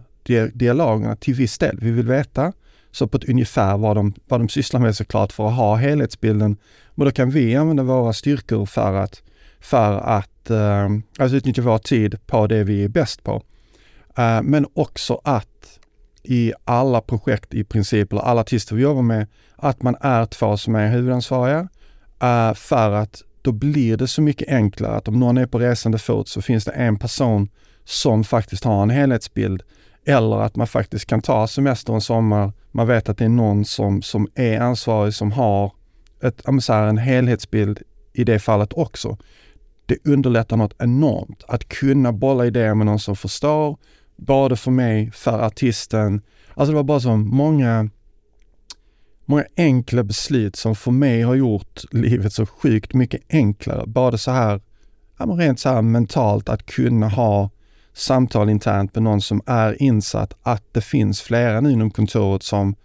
dialogerna 0.54 1.16
till 1.16 1.34
viss 1.34 1.58
del. 1.58 1.78
Vi 1.82 1.92
vill 1.92 2.08
veta 2.08 2.54
så 2.92 3.08
på 3.08 3.18
ett 3.18 3.30
ungefär 3.30 3.78
vad 3.78 3.96
de, 3.96 4.14
vad 4.28 4.40
de 4.40 4.50
sysslar 4.50 4.80
med 4.80 4.96
såklart 4.96 5.32
för 5.32 5.48
att 5.48 5.56
ha 5.56 5.76
helhetsbilden. 5.76 6.58
Men 6.96 7.06
då 7.06 7.12
kan 7.12 7.30
vi 7.30 7.56
använda 7.56 7.84
våra 7.84 8.14
styrkor 8.14 8.66
för 8.66 8.94
att, 8.94 9.22
för 9.60 9.98
att 9.98 10.50
eh, 10.50 10.90
alltså 11.20 11.38
utnyttja 11.38 11.62
vår 11.62 11.78
tid 11.78 12.28
på 12.28 12.48
det 12.48 12.64
vi 12.64 12.84
är 12.84 12.88
bäst 12.88 13.24
på. 13.24 13.44
Eh, 14.18 14.42
men 14.42 14.66
också 14.74 15.22
att 15.24 15.80
i 16.24 16.54
alla 16.64 17.02
projekt 17.02 17.54
i 17.54 17.64
princip, 17.64 18.12
eller 18.12 18.22
alla 18.22 18.42
artister 18.42 18.76
vi 18.76 18.82
jobbar 18.82 19.02
med, 19.02 19.28
att 19.56 19.82
man 19.82 19.96
är 20.02 20.26
två 20.26 20.58
som 20.58 20.76
är 20.76 20.92
huvudansvariga. 20.92 21.68
eh, 22.22 22.54
för 22.54 22.92
att 22.92 23.24
då 23.42 23.52
blir 23.52 23.98
det 23.98 24.08
så 24.08 24.22
mycket 24.22 24.50
enklare 24.50 24.96
att 24.96 25.08
om 25.08 25.20
någon 25.20 25.38
är 25.38 25.46
på 25.46 25.60
resande 25.60 25.98
fot 25.98 26.28
så 26.28 26.42
finns 26.42 26.66
det 26.66 26.72
en 26.72 27.00
person 27.00 27.50
som 27.84 28.24
faktiskt 28.24 28.64
har 28.64 28.84
en 28.84 28.90
helhetsbild. 28.90 29.64
Eller 30.06 30.42
att 30.42 30.56
man 30.56 30.68
faktiskt 30.68 31.06
kan 31.06 31.22
ta 31.22 31.48
semester 31.48 31.94
en 31.94 32.02
sommar. 32.02 32.54
Man 32.72 32.88
vet 32.88 33.10
att 33.10 33.18
det 33.18 33.26
är 33.26 33.30
någon 33.30 33.66
som, 33.66 34.02
som 34.02 34.28
är 34.36 34.60
ansvarig 34.60 35.14
som 35.14 35.32
har 35.32 35.72
ett, 36.24 36.42
så 36.62 36.74
här, 36.74 36.88
en 36.88 36.98
helhetsbild 36.98 37.80
i 38.14 38.24
det 38.24 38.40
fallet 38.40 38.74
också. 38.74 39.18
Det 39.86 39.98
underlättar 40.08 40.58
något 40.58 40.76
enormt 40.80 41.44
att 41.48 41.68
kunna 41.68 42.12
bolla 42.12 42.46
idéer 42.46 42.74
med 42.74 42.86
någon 42.86 43.00
som 43.00 43.16
förstår, 43.16 43.78
både 44.16 44.56
för 44.56 44.72
mig, 44.72 45.12
för 45.12 45.40
artisten. 45.40 46.22
Alltså 46.54 46.72
det 46.72 46.76
var 46.76 46.84
bara 46.84 47.00
så 47.00 47.16
många, 47.18 47.90
många 49.26 49.46
enkla 49.58 50.04
beslut 50.04 50.56
som 50.56 50.76
för 50.76 50.92
mig 50.92 51.22
har 51.22 51.36
gjort 51.36 51.82
livet 51.92 52.34
så 52.34 52.46
sjukt 52.46 52.94
mycket 52.94 53.22
enklare. 53.30 53.88
Både 53.88 54.18
så 54.18 54.32
här, 54.32 54.62
ja, 55.18 55.26
rent 55.26 55.60
så 55.60 55.70
här 55.70 55.82
mentalt 55.82 56.50
att 56.50 56.66
kunna 56.66 57.10
ha 57.10 57.50
samtal 57.94 58.50
internt 58.50 58.96
med 58.96 59.04
någon 59.04 59.22
som 59.22 59.42
är 59.46 59.82
insatt 59.82 60.34
att 60.42 60.64
det 60.72 60.82
finns 60.82 61.22
flera 61.22 61.62
nu 61.62 61.72
inom 61.72 61.92
kontoret 61.92 62.44
som, 62.44 62.76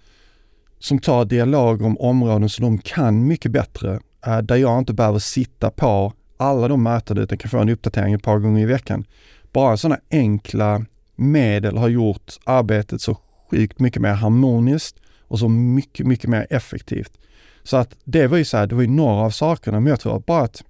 som 0.79 0.99
tar 0.99 1.25
dialog 1.25 1.83
om 1.83 1.99
områden 1.99 2.49
som 2.49 2.65
de 2.65 2.79
kan 2.79 3.27
mycket 3.27 3.53
bättre. 3.53 4.01
Eh, 4.27 4.39
där 4.39 4.57
jag 4.57 4.79
inte 4.79 4.93
behöver 4.93 5.19
sitta 5.19 5.71
på 5.71 6.13
alla 6.37 6.69
de 6.69 6.83
mötena 6.83 7.21
utan 7.21 7.39
kan 7.39 7.51
få 7.51 7.59
en 7.59 7.69
uppdatering 7.69 8.15
ett 8.15 8.23
par 8.23 8.39
gånger 8.39 8.63
i 8.63 8.67
veckan. 8.67 9.05
Bara 9.53 9.77
sådana 9.77 10.01
enkla 10.11 10.85
medel 11.17 11.77
har 11.77 11.89
gjort 11.89 12.33
arbetet 12.45 13.01
så 13.01 13.17
sjukt 13.51 13.79
mycket 13.79 14.03
mer 14.03 14.13
harmoniskt 14.13 14.97
och 15.29 15.39
så 15.39 15.49
mycket, 15.49 16.07
mycket 16.07 16.31
mer 16.31 16.47
effektivt. 16.51 17.13
Så 17.63 17.77
att 17.77 17.97
det 18.05 18.27
var 18.27 18.37
ju 18.39 18.45
så 18.45 18.57
här, 18.57 18.67
det 18.67 18.75
var 18.75 18.83
ju 18.83 18.89
några 18.89 19.25
av 19.25 19.31
sakerna, 19.31 19.81
men 19.81 19.91
jag 19.91 20.01
tror 20.01 20.17
att 20.17 20.27
bara 20.27 20.43
att 20.43 20.63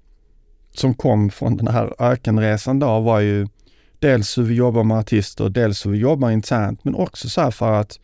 som 0.72 0.95
kom 0.95 1.30
från 1.30 1.57
den 1.57 1.68
här 1.68 1.95
ökenresan 1.99 2.78
då 2.78 3.01
var 3.01 3.20
ju 3.20 3.49
dels 3.99 4.39
hur 4.39 4.43
vi 4.43 4.55
jobbar 4.55 4.85
med 4.85 4.99
artister, 4.99 5.49
dels 5.49 5.87
hur 5.87 5.91
vi 5.91 5.99
jobbar 5.99 6.31
internt, 6.31 6.85
men 6.85 6.95
också 6.95 7.29
så 7.29 7.41
här 7.41 7.51
för 7.51 7.73
att 7.73 7.99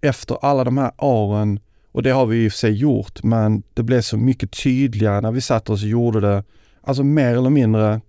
efter 0.00 0.38
alla 0.42 0.64
de 0.64 0.78
här 0.78 0.92
åren, 0.98 1.60
och 1.92 2.02
det 2.02 2.10
har 2.10 2.26
vi 2.26 2.44
i 2.44 2.48
och 2.48 2.52
för 2.52 2.58
sig 2.58 2.72
gjort, 2.72 3.22
men 3.22 3.62
det 3.74 3.82
blev 3.82 4.00
så 4.00 4.16
mycket 4.16 4.50
tydligare 4.62 5.20
när 5.20 5.32
vi 5.32 5.40
satt 5.40 5.70
oss 5.70 5.82
och 5.82 5.88
gjorde 5.88 6.20
det, 6.20 6.44
alltså 6.82 7.02
mer 7.02 7.36
eller 7.36 7.50
mindre, 7.50 8.00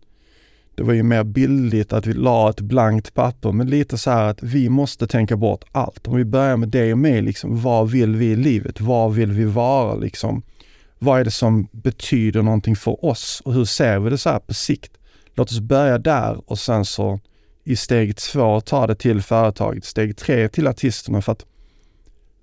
det 0.76 0.84
var 0.84 0.94
ju 0.94 1.04
mer 1.04 1.24
bildligt 1.24 1.94
att 1.94 2.06
vi 2.06 2.14
la 2.14 2.50
ett 2.50 2.62
blankt 2.62 3.14
papper, 3.14 3.52
men 3.52 3.70
lite 3.70 3.98
så 3.98 4.12
här 4.12 4.24
att 4.24 4.44
vi 4.44 4.70
måste 4.70 5.08
tänka 5.08 5.38
bort 5.38 5.64
allt. 5.72 6.08
Om 6.08 6.16
vi 6.16 6.26
börjar 6.26 6.58
med 6.58 6.70
det 6.70 6.92
och 6.92 6.98
mig, 6.98 7.22
liksom, 7.22 7.62
vad 7.62 7.90
vill 7.90 8.16
vi 8.16 8.26
i 8.26 8.36
livet? 8.36 8.82
Vad 8.82 9.14
vill 9.14 9.32
vi 9.32 9.46
vara 9.46 9.96
liksom? 9.96 10.42
Vad 11.00 11.20
är 11.20 11.24
det 11.24 11.32
som 11.32 11.68
betyder 11.72 12.42
någonting 12.42 12.76
för 12.76 13.06
oss 13.06 13.42
och 13.46 13.54
hur 13.54 13.66
ser 13.66 14.00
vi 14.00 14.10
det 14.10 14.18
så 14.18 14.30
här 14.30 14.40
på 14.40 14.54
sikt? 14.54 14.99
Låt 15.40 15.52
oss 15.52 15.60
börja 15.60 15.98
där 15.98 16.42
och 16.52 16.60
sen 16.60 16.86
så 16.86 17.20
i 17.64 17.76
steg 17.76 18.16
två 18.16 18.62
ta 18.62 18.88
det 18.88 18.96
till 18.96 19.22
företaget, 19.22 19.86
steg 19.86 20.18
tre 20.18 20.50
till 20.50 20.68
artisterna 20.68 21.22
för 21.22 21.32
att 21.32 21.46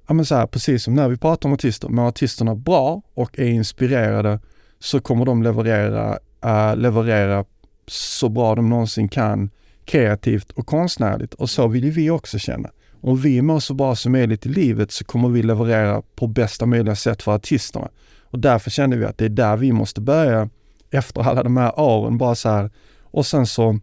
ja 0.07 0.14
men 0.14 0.24
så 0.24 0.34
här, 0.34 0.47
precis 0.47 0.84
som 0.84 0.94
när 0.94 1.09
vi 1.09 1.16
pratar 1.16 1.49
om 1.49 1.53
artister, 1.53 1.88
mår 1.88 2.09
artisterna 2.09 2.55
bra 2.55 3.03
och 3.14 3.38
är 3.38 3.47
inspirerade 3.47 4.40
så 4.78 5.01
kommer 5.01 5.24
de 5.24 5.42
leverera, 5.42 6.18
äh, 6.44 6.76
leverera 6.76 7.44
så 7.86 8.28
bra 8.28 8.55
de 8.55 8.68
någonsin 8.68 9.09
kan 9.09 9.51
kreativt 9.84 10.51
och 10.51 10.66
konstnärligt 10.66 11.34
och 11.34 11.51
så 11.51 11.68
vill 11.68 11.84
ju 11.84 11.90
vi 11.90 12.11
också 12.11 12.38
känna. 12.38 12.70
Om 13.01 13.16
vi 13.16 13.42
mår 13.42 13.61
så 13.61 13.74
bra 13.74 13.97
som 13.97 14.12
möjligt 14.12 14.47
i 14.47 14.49
livet 14.49 14.92
så 14.92 15.05
kommer 15.05 15.28
vi 15.28 15.42
leverera 15.42 16.03
på 16.14 16.26
bästa 16.26 16.66
möjliga 16.66 16.97
sätt 16.97 17.22
för 17.22 17.34
artisterna. 17.34 17.88
Och 18.22 18.38
därför 18.38 18.70
kände 18.70 18.97
vi 18.97 19.05
att 19.05 19.18
det 19.18 19.24
är 19.24 19.28
där 19.28 19.57
vi 19.57 19.72
måste 19.72 20.01
börja 20.01 20.49
efter 20.91 21.22
alla 21.22 21.43
de 21.43 21.57
här 21.57 21.80
åren 21.80 22.18
bara 22.18 22.34
så 22.34 22.49
här. 22.49 22.70
Och 23.03 23.26
sen 23.26 23.47
så, 23.47 23.78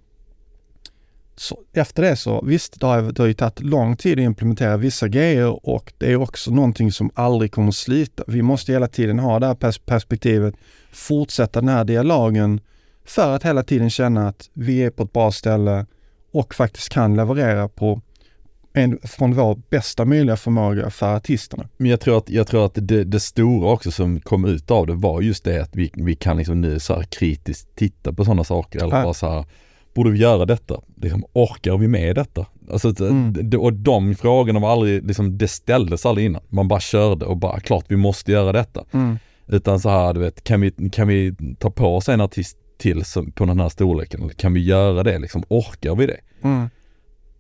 så 1.35 1.59
efter 1.73 2.03
det 2.03 2.15
så, 2.15 2.41
visst 2.45 2.79
det 2.79 2.87
har, 2.87 3.01
det 3.01 3.19
har 3.21 3.27
ju 3.27 3.33
tagit 3.33 3.59
lång 3.59 3.97
tid 3.97 4.19
att 4.19 4.23
implementera 4.23 4.77
vissa 4.77 5.07
grejer 5.07 5.67
och 5.67 5.93
det 5.97 6.11
är 6.11 6.15
också 6.15 6.51
någonting 6.51 6.91
som 6.91 7.11
aldrig 7.13 7.51
kommer 7.51 7.67
att 7.67 7.75
slita. 7.75 8.23
Vi 8.27 8.41
måste 8.41 8.71
hela 8.71 8.87
tiden 8.87 9.19
ha 9.19 9.39
det 9.39 9.47
här 9.47 9.55
pers 9.55 9.79
perspektivet, 9.79 10.55
fortsätta 10.91 11.59
den 11.59 11.69
här 11.69 11.83
dialogen 11.83 12.61
för 13.05 13.35
att 13.35 13.43
hela 13.43 13.63
tiden 13.63 13.89
känna 13.89 14.27
att 14.27 14.49
vi 14.53 14.83
är 14.83 14.89
på 14.89 15.03
ett 15.03 15.13
bra 15.13 15.31
ställe 15.31 15.85
och 16.31 16.55
faktiskt 16.55 16.89
kan 16.89 17.15
leverera 17.15 17.67
på 17.67 18.01
en, 18.73 18.99
från 19.03 19.33
vår 19.33 19.59
bästa 19.69 20.05
möjliga 20.05 20.37
förmåga 20.37 20.89
för 20.89 21.15
artisterna. 21.15 21.69
Men 21.77 21.91
jag 21.91 21.99
tror 21.99 22.17
att, 22.17 22.29
jag 22.29 22.47
tror 22.47 22.65
att 22.65 22.73
det, 22.75 23.03
det 23.03 23.19
stora 23.19 23.71
också 23.71 23.91
som 23.91 24.19
kom 24.19 24.45
ut 24.45 24.71
av 24.71 24.87
det 24.87 24.93
var 24.93 25.21
just 25.21 25.43
det 25.43 25.61
att 25.61 25.75
vi, 25.75 25.91
vi 25.93 26.15
kan 26.15 26.37
liksom 26.37 26.61
nu 26.61 26.79
så 26.79 26.95
här 26.95 27.03
kritiskt 27.03 27.75
titta 27.75 28.13
på 28.13 28.25
sådana 28.25 28.43
saker 28.43 28.79
eller 28.79 28.97
ja. 28.97 29.03
bara 29.03 29.13
så 29.13 29.29
här, 29.29 29.45
borde 29.93 30.11
vi 30.11 30.19
göra 30.19 30.45
detta? 30.45 30.81
Liksom, 30.95 31.25
orkar 31.33 31.77
vi 31.77 31.87
med 31.87 32.15
detta? 32.15 32.45
Alltså, 32.71 33.05
mm. 33.05 33.51
och 33.59 33.73
de 33.73 34.15
frågorna 34.15 34.59
var 34.59 34.71
aldrig, 34.71 35.07
liksom, 35.07 35.37
det 35.37 35.47
ställdes 35.47 36.05
aldrig 36.05 36.25
innan. 36.25 36.41
Man 36.49 36.67
bara 36.67 36.79
körde 36.79 37.25
och 37.25 37.37
bara, 37.37 37.59
klart 37.59 37.85
vi 37.87 37.95
måste 37.95 38.31
göra 38.31 38.51
detta. 38.51 38.85
Mm. 38.91 39.17
Utan 39.47 39.79
så 39.79 39.89
här, 39.89 40.13
du 40.13 40.19
vet, 40.19 40.43
kan 40.43 40.61
vi, 40.61 40.89
kan 40.91 41.07
vi 41.07 41.35
ta 41.59 41.71
på 41.71 41.95
oss 41.95 42.09
en 42.09 42.21
artist 42.21 42.57
till 42.77 43.05
som, 43.05 43.31
på 43.31 43.45
den 43.45 43.59
här 43.59 43.69
storleken? 43.69 44.29
kan 44.29 44.53
vi 44.53 44.63
göra 44.63 45.03
det 45.03 45.19
liksom? 45.19 45.43
Orkar 45.47 45.95
vi 45.95 46.05
det? 46.05 46.19
Mm. 46.41 46.69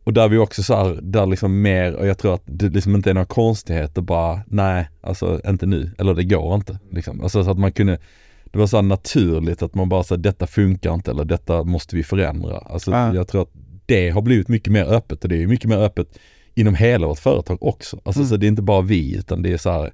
Och 0.03 0.13
där 0.13 0.29
vi 0.29 0.37
också 0.37 0.63
så 0.63 0.75
här, 0.75 0.99
där 1.01 1.25
liksom 1.25 1.61
mer, 1.61 1.93
och 1.93 2.07
jag 2.07 2.17
tror 2.17 2.33
att 2.33 2.43
det 2.45 2.69
liksom 2.69 2.95
inte 2.95 3.09
är 3.09 3.13
några 3.13 3.25
konstigheter 3.25 4.01
bara, 4.01 4.41
nej, 4.47 4.89
alltså 5.01 5.41
inte 5.47 5.65
nu, 5.65 5.91
eller 5.97 6.13
det 6.13 6.23
går 6.23 6.55
inte. 6.55 6.79
Liksom. 6.91 7.21
Alltså 7.21 7.43
så 7.43 7.51
att 7.51 7.59
man 7.59 7.71
kunde, 7.71 7.97
det 8.43 8.59
var 8.59 8.67
så 8.67 8.81
naturligt 8.81 9.61
att 9.61 9.75
man 9.75 9.89
bara 9.89 10.03
sa 10.03 10.17
detta 10.17 10.47
funkar 10.47 10.93
inte 10.93 11.11
eller 11.11 11.25
detta 11.25 11.63
måste 11.63 11.95
vi 11.95 12.03
förändra. 12.03 12.57
Alltså 12.57 12.91
ja. 12.91 13.15
jag 13.15 13.27
tror 13.27 13.41
att 13.41 13.51
det 13.85 14.09
har 14.09 14.21
blivit 14.21 14.47
mycket 14.47 14.73
mer 14.73 14.85
öppet 14.85 15.23
och 15.23 15.29
det 15.29 15.43
är 15.43 15.47
mycket 15.47 15.69
mer 15.69 15.77
öppet 15.77 16.19
inom 16.55 16.75
hela 16.75 17.07
vårt 17.07 17.19
företag 17.19 17.63
också. 17.63 17.99
Alltså 18.03 18.19
mm. 18.19 18.29
så 18.29 18.37
det 18.37 18.45
är 18.45 18.47
inte 18.47 18.61
bara 18.61 18.81
vi 18.81 19.17
utan 19.17 19.41
det 19.41 19.53
är 19.53 19.57
så 19.57 19.71
här, 19.71 19.93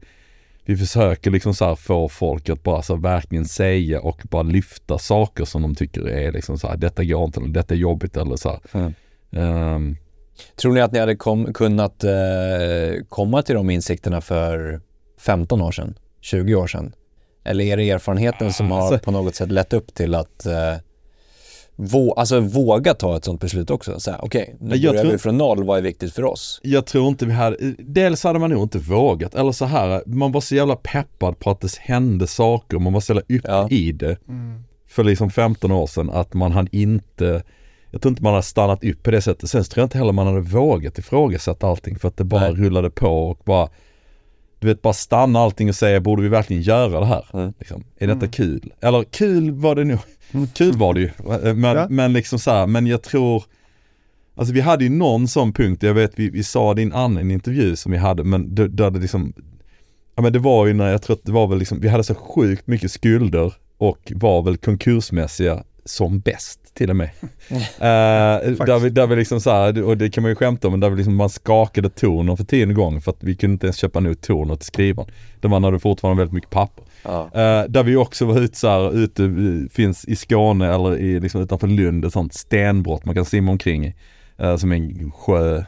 vi 0.66 0.78
försöker 0.78 1.32
liksom 1.32 1.53
så 1.53 1.76
få 1.76 2.10
folk 2.10 2.49
att 2.49 2.64
bara 2.64 2.82
så 2.82 2.95
verkligen 2.95 3.45
säga 3.45 4.01
och 4.01 4.22
bara 4.30 4.43
lyfta 4.43 4.97
saker 4.97 5.45
som 5.45 5.62
de 5.62 5.76
tycker 5.76 6.10
är 6.10 6.32
liksom 6.32 6.57
så 6.57 6.68
här, 6.68 6.78
detta 6.78 7.03
går 7.03 7.26
inte 7.26 7.39
eller 7.39 7.49
detta 7.49 7.74
är 7.74 7.78
jobbigt 7.78 8.18
eller 8.18 8.36
så 8.36 8.49
här. 8.49 8.60
Mm. 8.72 8.93
Um, 9.32 9.97
Tror 10.55 10.73
ni 10.73 10.82
att 10.82 10.91
ni 10.91 10.99
hade 10.99 11.15
kom, 11.15 11.53
kunnat 11.53 12.03
eh, 12.03 12.11
komma 13.09 13.41
till 13.41 13.55
de 13.55 13.69
insikterna 13.69 14.21
för 14.21 14.82
15 15.19 15.61
år 15.61 15.71
sedan, 15.71 15.97
20 16.21 16.55
år 16.55 16.67
sedan? 16.67 16.93
Eller 17.43 17.65
är 17.65 17.77
det 17.77 17.89
erfarenheten 17.89 18.53
som 18.53 18.71
har 18.71 18.82
alltså, 18.82 18.99
på 18.99 19.11
något 19.11 19.36
sätt 19.36 19.51
lett 19.51 19.73
upp 19.73 19.93
till 19.93 20.15
att 20.15 20.45
eh, 20.45 20.75
vå, 21.75 22.13
alltså 22.13 22.39
våga 22.39 22.93
ta 22.93 23.17
ett 23.17 23.25
sånt 23.25 23.41
beslut 23.41 23.69
också? 23.69 23.91
Okej, 23.91 24.21
okay, 24.21 24.55
nu 24.59 24.75
jag 24.75 24.91
börjar 24.91 25.03
tror, 25.03 25.11
vi 25.11 25.17
från 25.17 25.38
noll, 25.38 25.63
vad 25.63 25.77
är 25.77 25.82
viktigt 25.82 26.13
för 26.13 26.25
oss? 26.25 26.59
Jag 26.63 26.86
tror 26.86 27.07
inte 27.07 27.25
vi 27.25 27.34
hade, 27.34 27.57
dels 27.80 28.23
hade 28.23 28.39
man 28.39 28.49
nog 28.49 28.63
inte 28.63 28.77
vågat, 28.77 29.36
eller 29.36 29.51
så 29.51 29.65
här, 29.65 30.03
man 30.05 30.32
var 30.32 30.41
så 30.41 30.55
jävla 30.55 30.75
peppad 30.75 31.39
på 31.39 31.49
att 31.49 31.61
det 31.61 31.77
hände 31.80 32.27
saker, 32.27 32.80
man 32.80 32.93
var 32.93 32.99
så 32.99 33.13
jävla 33.13 33.36
upp 33.36 33.45
ja. 33.47 33.69
i 33.69 33.91
det. 33.91 34.17
Mm. 34.27 34.63
För 34.88 35.03
liksom 35.03 35.32
15 35.32 35.71
år 35.71 35.88
sedan, 35.88 36.09
att 36.09 36.34
man 36.34 36.51
hade 36.51 36.77
inte 36.77 37.43
jag 37.91 38.01
tror 38.01 38.09
inte 38.09 38.23
man 38.23 38.33
hade 38.33 38.43
stannat 38.43 38.83
upp 38.83 39.03
på 39.03 39.11
det 39.11 39.21
sättet. 39.21 39.49
Sen 39.49 39.63
tror 39.63 39.81
jag 39.81 39.85
inte 39.85 39.97
heller 39.97 40.11
man 40.11 40.27
hade 40.27 40.41
vågat 40.41 40.97
ifrågasätta 40.97 41.67
allting 41.67 41.99
för 41.99 42.07
att 42.07 42.17
det 42.17 42.23
bara 42.23 42.41
Nej. 42.41 42.53
rullade 42.53 42.89
på 42.89 43.29
och 43.29 43.41
bara 43.45 43.69
du 44.59 44.67
vet 44.67 44.81
bara 44.81 44.93
stanna 44.93 45.39
allting 45.39 45.69
och 45.69 45.75
säga 45.75 45.99
borde 45.99 46.21
vi 46.21 46.27
verkligen 46.27 46.61
göra 46.61 46.99
det 46.99 47.05
här? 47.05 47.25
Mm. 47.33 47.53
Liksom, 47.59 47.83
är 47.97 48.07
detta 48.07 48.19
mm. 48.19 48.31
kul? 48.31 48.73
Eller 48.79 49.03
kul 49.03 49.51
var 49.51 49.75
det 49.75 49.83
nog, 49.83 49.99
mm. 50.31 50.47
kul 50.47 50.77
var 50.77 50.93
det 50.93 50.99
ju. 50.99 51.11
Men, 51.53 51.77
ja. 51.77 51.87
men 51.89 52.13
liksom 52.13 52.39
så 52.39 52.51
här, 52.51 52.67
men 52.67 52.87
jag 52.87 53.01
tror 53.01 53.43
Alltså 54.35 54.53
vi 54.53 54.61
hade 54.61 54.83
ju 54.83 54.89
någon 54.89 55.27
sån 55.27 55.53
punkt, 55.53 55.83
jag 55.83 55.93
vet 55.93 56.11
vi, 56.15 56.29
vi 56.29 56.43
sa 56.43 56.73
det 56.73 56.81
i 56.81 56.85
en 56.85 56.93
annan 56.93 57.31
intervju 57.31 57.75
som 57.75 57.91
vi 57.91 57.97
hade 57.97 58.23
men 58.23 58.55
där 58.55 58.91
det 58.91 58.99
liksom 58.99 59.33
Ja 60.15 60.21
men 60.21 60.33
det 60.33 60.39
var 60.39 60.67
ju 60.67 60.73
när 60.73 60.91
jag 60.91 61.01
tror 61.01 61.15
att 61.15 61.25
det 61.25 61.31
var 61.31 61.47
väl 61.47 61.59
liksom, 61.59 61.79
vi 61.79 61.87
hade 61.87 62.03
så 62.03 62.15
sjukt 62.15 62.67
mycket 62.67 62.91
skulder 62.91 63.53
och 63.77 64.11
var 64.15 64.41
väl 64.41 64.57
konkursmässiga 64.57 65.63
som 65.85 66.19
bäst 66.19 66.68
till 66.80 66.89
och 66.89 66.95
med. 66.95 67.09
Uh, 67.51 68.65
där, 68.65 68.80
vi, 68.80 68.89
där 68.89 69.07
vi 69.07 69.15
liksom 69.15 69.41
så 69.41 69.49
här, 69.49 69.84
och 69.84 69.97
det 69.97 70.09
kan 70.09 70.21
man 70.21 70.32
ju 70.32 70.36
skämta 70.36 70.67
om, 70.67 70.73
men 70.73 70.80
där 70.80 70.89
vi 70.89 70.95
liksom 70.95 71.15
man 71.15 71.30
skakade 71.30 71.89
toner 71.89 72.36
för 72.36 72.43
tionde 72.43 72.73
gång 72.73 73.01
för 73.01 73.11
att 73.11 73.23
vi 73.23 73.36
kunde 73.36 73.53
inte 73.53 73.67
ens 73.67 73.77
köpa 73.77 73.99
nog 73.99 74.21
toner 74.21 74.55
till 74.55 74.65
skrivaren. 74.65 75.11
Där 75.39 75.49
man 75.49 75.63
hade 75.63 75.80
fortfarande 75.80 76.21
väldigt 76.21 76.34
mycket 76.34 76.49
papper. 76.49 76.84
Ja. 77.03 77.23
Uh, 77.23 77.71
där 77.71 77.84
vi 77.84 77.95
också 77.95 78.25
var 78.25 78.39
ute 78.39 78.57
så 78.57 78.67
här, 78.67 78.97
ute, 78.97 79.32
finns 79.71 80.05
i 80.05 80.15
Skåne 80.15 80.73
eller 80.73 80.97
i, 80.97 81.19
liksom 81.19 81.41
utanför 81.41 81.67
Lund, 81.67 82.05
ett 82.05 82.13
sånt 82.13 82.34
stenbrott 82.34 83.05
man 83.05 83.15
kan 83.15 83.25
simma 83.25 83.51
omkring 83.51 83.86
i. 83.86 83.95
Uh, 84.41 84.55
som 84.55 84.71
en 84.71 85.11
sjö. 85.11 85.57
Uh, 85.57 85.63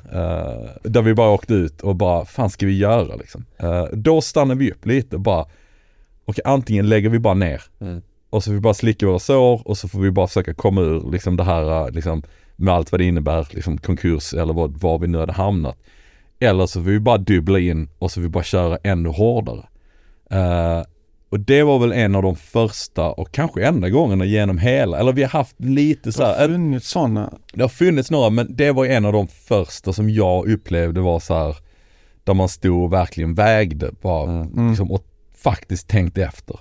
där 0.84 1.01
vi 1.01 1.14
bara 1.14 1.30
åkte 1.30 1.53
ut 1.53 1.82
och 1.82 1.95
bara, 1.95 2.26
fan 2.26 2.49
ska 2.49 2.66
vi 2.66 2.78
göra 2.78 3.16
liksom? 3.16 3.45
Uh, 3.64 3.84
då 3.93 4.22
stannade 4.22 4.59
vi 4.59 4.72
upp 4.72 4.86
lite 4.86 5.16
och 5.16 5.22
bara, 5.22 5.45
och 6.26 6.39
antingen 6.45 6.89
lägger 6.89 7.09
vi 7.09 7.20
bara 7.20 7.34
ner 7.34 7.62
mm 7.82 8.01
och 8.32 8.43
så 8.43 8.47
får 8.49 8.53
vi 8.53 8.59
bara 8.59 8.73
slicka 8.73 9.05
våra 9.07 9.19
sår 9.19 9.61
och 9.67 9.77
så 9.77 9.88
får 9.88 9.99
vi 9.99 10.11
bara 10.11 10.27
försöka 10.27 10.53
komma 10.53 10.82
ur 10.82 11.11
liksom 11.11 11.38
det 11.38 11.43
här 11.43 11.86
äh, 11.88 11.91
liksom, 11.91 12.23
med 12.55 12.73
allt 12.73 12.91
vad 12.91 13.01
det 13.01 13.05
innebär, 13.05 13.47
liksom 13.51 13.77
konkurs 13.77 14.34
eller 14.34 14.53
vad, 14.53 14.82
var 14.82 14.99
vi 14.99 15.07
nu 15.07 15.17
hade 15.17 15.34
hamnat. 15.34 15.77
Eller 16.39 16.65
så 16.65 16.84
får 16.84 16.89
vi 16.89 16.99
bara 16.99 17.17
dubbla 17.17 17.59
in 17.59 17.89
och 17.99 18.11
så 18.11 18.15
får 18.15 18.21
vi 18.21 18.29
bara 18.29 18.43
köra 18.43 18.77
ännu 18.84 19.09
hårdare. 19.09 19.63
Uh, 20.34 20.84
Och 21.29 21.39
det 21.39 21.63
var 21.63 21.79
väl 21.79 21.91
en 21.91 22.15
av 22.15 22.23
de 22.23 22.36
första 22.36 23.11
och 23.11 23.32
kanske 23.32 23.65
enda 23.65 23.89
gångerna 23.89 24.25
genom 24.25 24.57
hela, 24.57 24.99
eller 24.99 25.13
vi 25.13 25.21
har 25.23 25.29
haft 25.29 25.55
lite 25.59 26.11
så 26.11 26.21
Det 26.21 26.27
har 26.27 26.36
här, 26.36 26.47
funnits 26.47 26.89
sådana. 26.89 27.34
det 27.53 27.61
har 27.61 27.69
funnits 27.69 28.11
några 28.11 28.29
men 28.29 28.55
det 28.55 28.71
var 28.71 28.86
en 28.86 29.05
av 29.05 29.13
de 29.13 29.27
första 29.27 29.93
som 29.93 30.09
jag 30.09 30.47
upplevde 30.47 31.01
var 31.01 31.19
så 31.19 31.34
här 31.34 31.55
där 32.23 32.34
man 32.34 32.49
stod 32.49 32.84
och 32.84 32.93
verkligen 32.93 33.34
vägde 33.34 33.91
bara 34.01 34.32
Mm. 34.32 34.69
liksom, 34.69 34.91
och 34.91 35.03
faktiskt 35.38 35.88
tänkte 35.88 36.23
efter. 36.23 36.59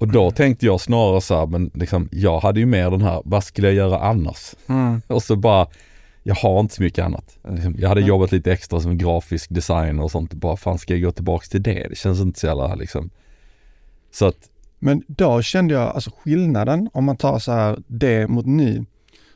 Och 0.00 0.08
då 0.08 0.30
tänkte 0.30 0.66
jag 0.66 0.80
snarare 0.80 1.20
så 1.20 1.38
här, 1.38 1.46
men 1.46 1.70
liksom, 1.74 2.08
jag 2.12 2.40
hade 2.40 2.60
ju 2.60 2.66
mer 2.66 2.90
den 2.90 3.02
här, 3.02 3.22
vad 3.24 3.44
skulle 3.44 3.66
jag 3.66 3.74
göra 3.74 3.98
annars? 3.98 4.54
Mm. 4.66 5.02
Och 5.06 5.22
så 5.22 5.36
bara, 5.36 5.66
jag 6.22 6.34
har 6.34 6.60
inte 6.60 6.74
så 6.74 6.82
mycket 6.82 7.04
annat. 7.04 7.38
Liksom, 7.48 7.74
Jag 7.78 7.88
hade 7.88 8.00
jobbat 8.00 8.32
lite 8.32 8.52
extra 8.52 8.80
som 8.80 8.98
grafisk 8.98 9.50
designer 9.50 10.02
och 10.02 10.10
sånt. 10.10 10.34
Bara, 10.34 10.56
fan 10.56 10.78
ska 10.78 10.94
jag 10.94 11.02
gå 11.02 11.12
tillbaks 11.12 11.48
till 11.48 11.62
det? 11.62 11.86
Det 11.88 11.98
känns 11.98 12.20
inte 12.20 12.40
så 12.40 12.46
jävla 12.46 12.74
liksom. 12.74 13.10
Så 14.12 14.26
att, 14.26 14.36
Men 14.78 15.02
då 15.06 15.42
kände 15.42 15.74
jag, 15.74 15.82
alltså 15.82 16.10
skillnaden 16.24 16.90
om 16.92 17.04
man 17.04 17.16
tar 17.16 17.38
så 17.38 17.52
här 17.52 17.78
det 17.86 18.28
mot 18.28 18.46
nu, 18.46 18.84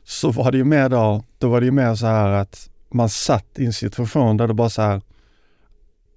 så 0.04 0.30
var 0.30 0.52
det 0.52 0.58
ju 0.58 0.64
mer 0.64 0.88
då, 0.88 1.24
då 1.38 1.48
var 1.48 1.60
det 1.60 1.66
ju 1.66 1.72
mer 1.72 1.94
så 1.94 2.06
här 2.06 2.30
att 2.30 2.70
man 2.90 3.08
satt 3.08 3.46
i 3.58 3.66
en 3.66 3.72
situation 3.72 4.36
där 4.36 4.48
det 4.48 4.54
bara 4.54 4.70
så 4.70 4.82
här, 4.82 5.02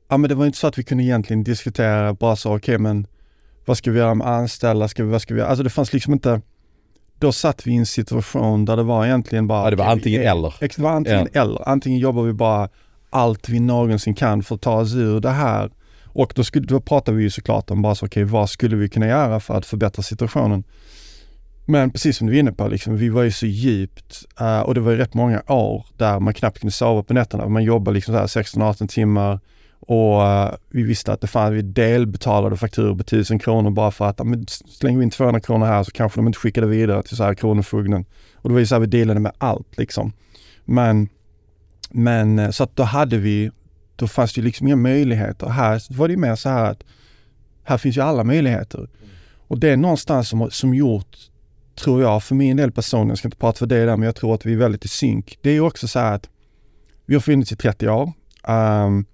ja 0.07 0.17
men 0.17 0.29
det 0.29 0.35
var 0.35 0.45
inte 0.45 0.57
så 0.57 0.67
att 0.67 0.77
vi 0.77 0.83
kunde 0.83 1.03
egentligen 1.03 1.43
diskutera 1.43 2.13
bara 2.13 2.35
så, 2.35 2.55
okej 2.55 2.77
men 2.77 3.07
vad 3.68 3.78
ska 3.78 3.91
vi 3.91 3.99
göra 3.99 4.13
med 4.13 4.28
anställda, 4.28 4.88
ska 4.88 5.03
vi, 5.03 5.09
vad 5.11 5.22
ska 5.22 5.34
vi 5.34 5.39
göra? 5.39 5.49
Alltså 5.49 5.63
det 5.63 5.70
fanns 5.70 5.93
liksom 5.93 6.13
inte, 6.13 6.41
då 7.20 7.32
satt 7.32 7.68
vi 7.68 7.72
i 7.72 7.76
en 7.76 7.86
situation 7.86 8.65
där 8.65 8.78
det 8.78 8.84
var 8.84 9.05
egentligen 9.05 9.47
bara, 9.47 9.63
ja, 9.63 9.70
det 9.70 9.76
var 9.76 9.86
antingen 9.86 10.22
vi- 10.22 10.28
eller. 10.28 10.53
Det 10.59 10.78
var 10.80 10.91
antingen 10.91 11.28
eller. 11.34 11.70
Antingen 11.70 11.99
jobbar 11.99 12.24
vi 12.24 12.34
bara 12.34 12.70
allt 13.09 13.49
vi 13.49 13.59
någonsin 13.59 14.13
kan 14.15 14.43
för 14.43 14.55
att 14.55 14.61
ta 14.61 14.74
oss 14.82 14.93
ur 14.93 15.20
det 15.20 15.30
här. 15.30 15.72
Och 16.05 16.34
då, 16.36 16.43
skulle, 16.43 16.65
då 16.68 16.80
pratar 16.80 17.13
vi 17.13 17.24
ju 17.24 17.30
såklart 17.30 17.72
om 17.72 17.82
bara 17.82 17.95
så, 17.95 18.05
okej 18.05 18.24
vad 18.24 18.49
skulle 18.49 18.76
vi 18.76 18.89
kunna 18.89 19.07
göra 19.07 19.39
för 19.39 19.53
att 19.57 19.65
förbättra 19.65 20.03
situationen? 20.03 20.63
Men 21.65 21.91
precis 21.91 22.18
som 22.18 22.28
du 22.28 22.36
är 22.36 22.39
inne 22.39 22.51
på, 22.51 22.68
liksom, 22.68 22.97
vi 22.97 23.09
var 23.09 23.24
ju 23.24 23.32
så 23.32 23.45
djupt 23.45 24.26
eh, 24.39 24.59
och 24.59 24.74
det 24.74 24.80
var 24.82 24.91
ju 24.91 24.97
rätt 24.97 25.13
många 25.13 25.41
år 25.47 25.86
där 25.97 26.20
man 26.20 26.34
knappt 26.34 26.59
kunde 26.59 26.72
sova 26.72 27.03
på 27.03 27.13
nätterna. 27.13 27.47
Man 27.47 27.63
jobbade 27.63 27.95
liksom 27.95 28.13
så 28.13 28.20
här 28.20 28.28
16-18 28.28 28.88
timmar 28.88 29.39
och 29.88 30.25
eh, 30.25 30.53
vi 30.69 30.83
visste 30.83 31.13
att 31.13 31.21
det 31.21 31.27
fanns, 31.27 31.53
vi 31.53 31.61
delbetalade 31.61 32.57
fakturor 32.57 32.95
på 32.95 33.01
1000 33.01 33.39
kronor 33.39 33.69
bara 33.69 33.91
för 33.91 34.05
att, 34.05 34.25
men 34.25 34.47
slänger 34.47 34.97
vi 34.97 35.03
in 35.03 35.09
200 35.09 35.39
kronor 35.39 35.65
här 35.65 35.83
så 35.83 35.91
kanske 35.91 36.19
de 36.19 36.27
inte 36.27 36.39
skickar 36.39 36.61
det 36.61 36.67
vidare 36.67 37.03
till 37.03 37.17
så 37.17 37.23
här 37.23 37.33
Kronofogden. 37.33 38.05
Och 38.35 38.49
det 38.49 38.53
var 38.53 38.59
ju 38.59 38.65
så 38.65 38.75
här 38.75 38.79
vi 38.79 38.88
delade 38.88 39.19
med 39.19 39.31
allt 39.38 39.77
liksom. 39.77 40.13
Men, 40.65 41.09
men 41.89 42.39
eh, 42.39 42.49
så 42.49 42.63
att 42.63 42.75
då 42.75 42.83
hade 42.83 43.17
vi, 43.17 43.51
då 43.95 44.07
fanns 44.07 44.33
det 44.33 44.41
ju 44.41 44.45
liksom 44.45 44.67
inga 44.67 44.75
möjligheter. 44.75 45.47
Här 45.47 45.81
var 45.89 46.07
det 46.07 46.11
ju 46.11 46.19
mer 46.19 46.35
så 46.35 46.49
här 46.49 46.71
att 46.71 46.83
här 47.63 47.77
finns 47.77 47.97
ju 47.97 48.01
alla 48.01 48.23
möjligheter. 48.23 48.89
Och 49.47 49.59
det 49.59 49.69
är 49.69 49.77
någonstans 49.77 50.29
som, 50.29 50.51
som 50.51 50.73
gjort, 50.73 51.17
tror 51.75 52.01
jag, 52.01 52.23
för 52.23 52.35
min 52.35 52.57
del 52.57 52.71
personligen, 52.71 53.09
jag 53.09 53.17
ska 53.17 53.27
inte 53.27 53.38
prata 53.38 53.57
för 53.57 53.65
det 53.65 53.85
där, 53.85 53.97
men 53.97 54.05
jag 54.05 54.15
tror 54.15 54.33
att 54.33 54.45
vi 54.45 54.53
är 54.53 54.57
väldigt 54.57 54.85
i 54.85 54.88
synk. 54.88 55.38
Det 55.41 55.49
är 55.49 55.53
ju 55.53 55.61
också 55.61 55.88
så 55.88 55.99
här 55.99 56.13
att 56.13 56.29
vi 57.05 57.15
har 57.15 57.21
funnits 57.21 57.51
i 57.51 57.55
30 57.55 57.89
år 57.89 58.13
Um, 58.47 59.05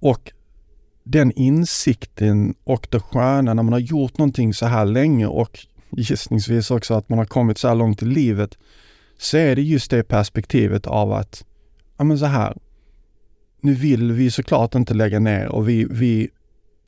och 0.00 0.32
den 1.04 1.32
insikten 1.32 2.54
och 2.64 2.86
det 2.90 3.00
sköna 3.00 3.54
när 3.54 3.62
man 3.62 3.72
har 3.72 3.80
gjort 3.80 4.18
någonting 4.18 4.54
så 4.54 4.66
här 4.66 4.84
länge 4.84 5.26
och 5.26 5.58
gissningsvis 5.90 6.70
också 6.70 6.94
att 6.94 7.08
man 7.08 7.18
har 7.18 7.26
kommit 7.26 7.58
så 7.58 7.68
här 7.68 7.74
långt 7.74 8.02
i 8.02 8.06
livet 8.06 8.58
så 9.18 9.36
är 9.36 9.56
det 9.56 9.62
just 9.62 9.90
det 9.90 10.02
perspektivet 10.02 10.86
av 10.86 11.12
att, 11.12 11.44
ja 11.96 12.04
men 12.04 12.18
så 12.18 12.26
här, 12.26 12.56
nu 13.60 13.74
vill 13.74 14.12
vi 14.12 14.30
såklart 14.30 14.74
inte 14.74 14.94
lägga 14.94 15.18
ner 15.18 15.48
och 15.48 15.68
vi, 15.68 15.86
vi, 15.90 16.28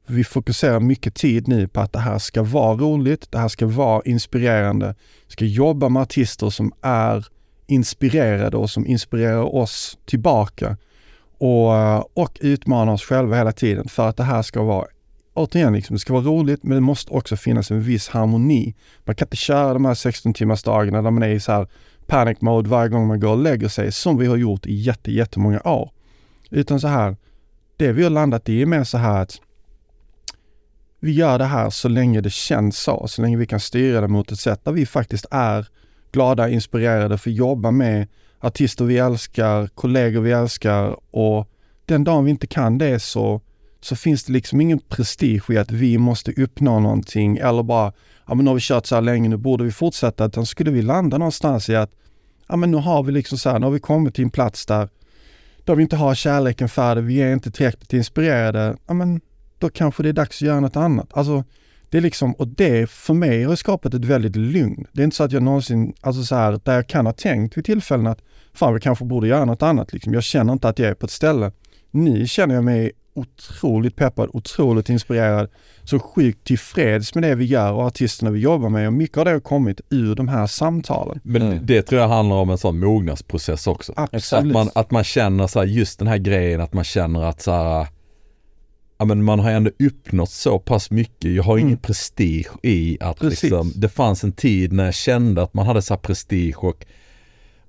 vi 0.07 0.25
fokuserar 0.25 0.81
mycket 0.81 1.15
tid 1.15 1.49
nu 1.49 1.69
på 1.69 1.81
att 1.81 1.93
det 1.93 1.99
här 1.99 2.19
ska 2.19 2.43
vara 2.43 2.77
roligt, 2.77 3.33
det 3.33 3.39
här 3.39 3.49
ska 3.49 3.67
vara 3.67 4.03
inspirerande, 4.05 4.95
vi 5.27 5.33
ska 5.33 5.45
jobba 5.45 5.89
med 5.89 6.03
artister 6.03 6.51
som 6.51 6.73
är 6.83 7.27
inspirerade 7.67 8.57
och 8.57 8.71
som 8.71 8.87
inspirerar 8.87 9.55
oss 9.55 9.99
tillbaka 10.05 10.77
och, 11.39 11.77
eh, 11.77 12.05
och 12.15 12.39
utmana 12.41 12.93
oss 12.93 13.03
själva 13.03 13.37
hela 13.37 13.53
tiden 13.53 13.89
för 13.89 14.09
att 14.09 14.17
det 14.17 14.25
här 14.25 14.43
ska 14.43 14.63
vara 14.63 14.87
Återigen, 15.35 15.73
liksom, 15.73 15.97
det 15.97 16.01
ska 16.01 16.13
vara 16.13 16.25
roligt 16.25 16.63
men 16.63 16.75
det 16.75 16.81
måste 16.81 17.13
också 17.13 17.37
finnas 17.37 17.71
en 17.71 17.81
viss 17.81 18.09
harmoni. 18.09 18.75
Man 19.05 19.15
kan 19.15 19.27
inte 19.27 19.37
köra 19.37 19.73
de 19.73 19.85
här 19.85 19.95
16 19.95 20.35
timmars 20.35 20.63
dagarna 20.63 21.03
där 21.03 21.11
man 21.11 21.23
är 21.23 21.29
i 21.29 21.41
så 21.41 21.53
här 21.53 21.67
panic 22.07 22.41
mode 22.41 22.69
varje 22.69 22.89
gång 22.89 23.07
man 23.07 23.21
går 23.21 23.31
och 23.31 23.39
lägger 23.39 23.69
sig 23.69 23.93
som 23.93 24.19
vi 24.19 24.27
har 24.27 24.37
gjort 24.37 24.67
i 24.67 24.75
jätte, 24.75 25.13
jättemånga 25.13 25.61
år. 25.65 25.91
Utan 26.51 26.81
så 26.81 26.89
här, 26.89 27.17
det 27.77 27.93
vi 27.93 28.03
har 28.03 28.11
landat 28.11 28.49
i 28.49 28.63
är 28.63 28.67
mer 28.67 28.85
så 28.85 28.99
här 28.99 29.23
att 29.23 29.41
vi 31.01 31.13
gör 31.13 31.39
det 31.39 31.45
här 31.45 31.71
så 31.71 31.89
länge 31.89 32.21
det 32.21 32.33
känns 32.33 32.79
så, 32.79 33.09
så 33.09 33.23
länge 33.23 33.37
vi 33.37 33.47
kan 33.47 33.61
styra 33.61 34.01
det 34.01 34.09
mot 34.09 34.33
ett 34.33 34.39
sätt 34.39 34.65
där 34.65 34.73
vi 34.73 34.87
faktiskt 34.87 35.27
är 35.31 35.69
glada, 36.13 36.49
inspirerade 36.49 37.19
för 37.19 37.31
att 37.31 37.37
jobba 37.37 37.71
med 37.71 38.09
artister 38.41 38.85
vi 38.85 38.99
älskar, 38.99 39.67
kollegor 39.67 40.21
vi 40.21 40.33
älskar 40.33 40.97
och 41.11 41.49
den 41.85 42.05
dagen 42.05 42.25
vi 42.25 42.31
inte 42.31 42.47
kan 42.47 42.79
det 42.79 43.01
så, 43.01 43.41
så 43.81 43.97
finns 43.97 44.25
det 44.25 44.33
liksom 44.33 44.61
ingen 44.61 44.79
prestige 44.79 45.51
i 45.51 45.59
att 45.59 45.71
vi 45.71 45.99
måste 45.99 46.33
uppnå 46.33 46.81
någonting 46.81 47.37
eller 47.37 47.63
bara, 47.63 47.93
ja 48.27 48.35
men 48.35 48.45
nu 48.45 48.51
har 48.51 48.55
vi 48.55 48.61
kört 48.61 48.87
så 48.87 48.95
här 48.95 49.03
länge, 49.03 49.29
nu 49.29 49.37
borde 49.37 49.65
vi 49.65 49.73
fortsätta. 49.73 50.25
Utan 50.25 50.47
skulle 50.47 50.71
vi 50.71 50.83
landa 50.83 51.19
någonstans 51.19 51.69
i 51.69 51.77
att, 51.77 51.91
ja 52.49 52.57
men 52.57 52.71
nu 52.71 52.77
har 52.77 53.03
vi 53.03 53.13
liksom 53.13 53.39
så 53.39 53.51
här, 53.51 53.59
nu 53.59 53.67
har 53.67 53.71
vi 53.71 53.81
kommit 53.81 54.15
till 54.15 54.25
en 54.25 54.31
plats 54.31 54.67
där, 54.67 54.89
där 55.65 55.75
vi 55.75 55.83
inte 55.83 55.97
har 55.97 56.15
kärleken 56.15 56.69
färdig, 56.69 57.03
vi 57.03 57.23
är 57.23 57.33
inte 57.33 57.51
tillräckligt 57.51 57.93
inspirerade, 57.93 58.77
ja 58.87 58.95
men 58.95 59.21
då 59.59 59.71
kanske 59.71 60.03
det 60.03 60.09
är 60.09 60.13
dags 60.13 60.37
att 60.37 60.47
göra 60.47 60.61
något 60.61 60.77
annat. 60.77 61.09
Alltså, 61.11 61.45
det 61.91 61.97
är 61.99 62.01
liksom, 62.03 62.33
och 62.33 62.49
det 62.49 62.91
för 62.91 63.15
mig 63.15 63.45
har 63.45 63.57
skapat 63.57 63.95
ett 63.95 64.05
väldigt 64.05 64.37
lugn. 64.37 64.87
Det 64.93 65.03
är 65.03 65.05
inte 65.05 65.17
så 65.17 65.25
att 65.25 65.33
jag 65.33 65.43
någonsin, 65.43 65.93
alltså 66.01 66.23
så 66.23 66.35
här, 66.35 66.61
där 66.65 66.75
jag 66.75 66.87
kan 66.89 67.07
ha 67.07 67.13
tänkt 67.13 67.57
vid 67.57 67.65
tillfällen 67.65 68.07
att 68.07 68.19
fan 68.55 68.75
vi 68.75 68.81
kanske 68.81 69.05
borde 69.05 69.29
göra 69.29 69.45
något 69.45 69.63
annat 69.63 69.93
liksom. 69.93 70.15
Jag 70.15 70.23
känner 70.23 70.53
inte 70.53 70.69
att 70.69 70.79
jag 70.79 70.89
är 70.89 70.95
på 70.95 71.07
ett 71.07 71.13
ställe. 71.13 71.53
Nu 71.91 72.27
känner 72.27 72.55
jag 72.55 72.65
mig 72.65 72.93
otroligt 73.15 73.97
peppad, 73.97 74.31
otroligt 74.33 74.89
inspirerad, 74.89 75.49
så 75.85 75.99
sjukt 75.99 76.47
tillfreds 76.47 77.15
med 77.15 77.25
det 77.25 77.35
vi 77.35 77.45
gör 77.45 77.73
och 77.73 77.83
artisterna 77.83 78.31
vi 78.31 78.41
jobbar 78.41 78.69
med 78.69 78.87
och 78.87 78.93
mycket 78.93 79.19
av 79.19 79.25
det 79.25 79.31
har 79.31 79.41
kommit 79.41 79.81
ur 79.91 80.15
de 80.15 80.29
här 80.29 80.47
samtalen. 80.47 81.21
Men 81.23 81.43
Mm. 81.43 81.59
det 81.67 81.83
tror 81.83 82.01
jag 82.01 82.09
handlar 82.09 82.37
om 82.37 82.51
en 82.51 82.59
sån 82.59 82.79
mognadsprocess 82.79 83.67
också. 83.67 83.93
Att 83.97 84.15
Absolut. 84.15 84.53
man, 84.53 84.71
att 84.75 84.91
man 84.91 85.05
känner 85.05 85.47
så 85.47 85.59
här, 85.59 85.67
just 85.67 85.99
den 85.99 86.09
här 86.09 86.19
grejen 86.19 86.61
att 86.61 86.73
man 86.73 86.85
känner 86.85 87.23
att 87.25 87.41
så 87.43 87.51
här, 87.53 87.87
ja 88.99 89.05
men 89.05 89.25
man 89.25 89.39
har 89.41 89.51
ändå 89.51 89.71
uppnått 89.79 90.31
så 90.31 90.59
pass 90.59 90.91
mycket. 90.91 91.33
Jag 91.35 91.43
har 91.43 91.55
Mm. 91.57 91.67
ingen 91.67 91.79
prestige 91.79 92.47
i 92.63 92.99
att 93.01 93.19
Precis. 93.19 93.43
liksom, 93.43 93.73
det 93.77 93.89
fanns 93.89 94.25
en 94.25 94.33
tid 94.33 94.73
när 94.73 94.85
jag 94.85 94.95
kände 94.95 95.43
att 95.43 95.55
man 95.55 95.67
hade 95.67 95.83
så 95.83 95.95
här 95.95 95.99
prestige 96.01 96.55
och 96.57 96.87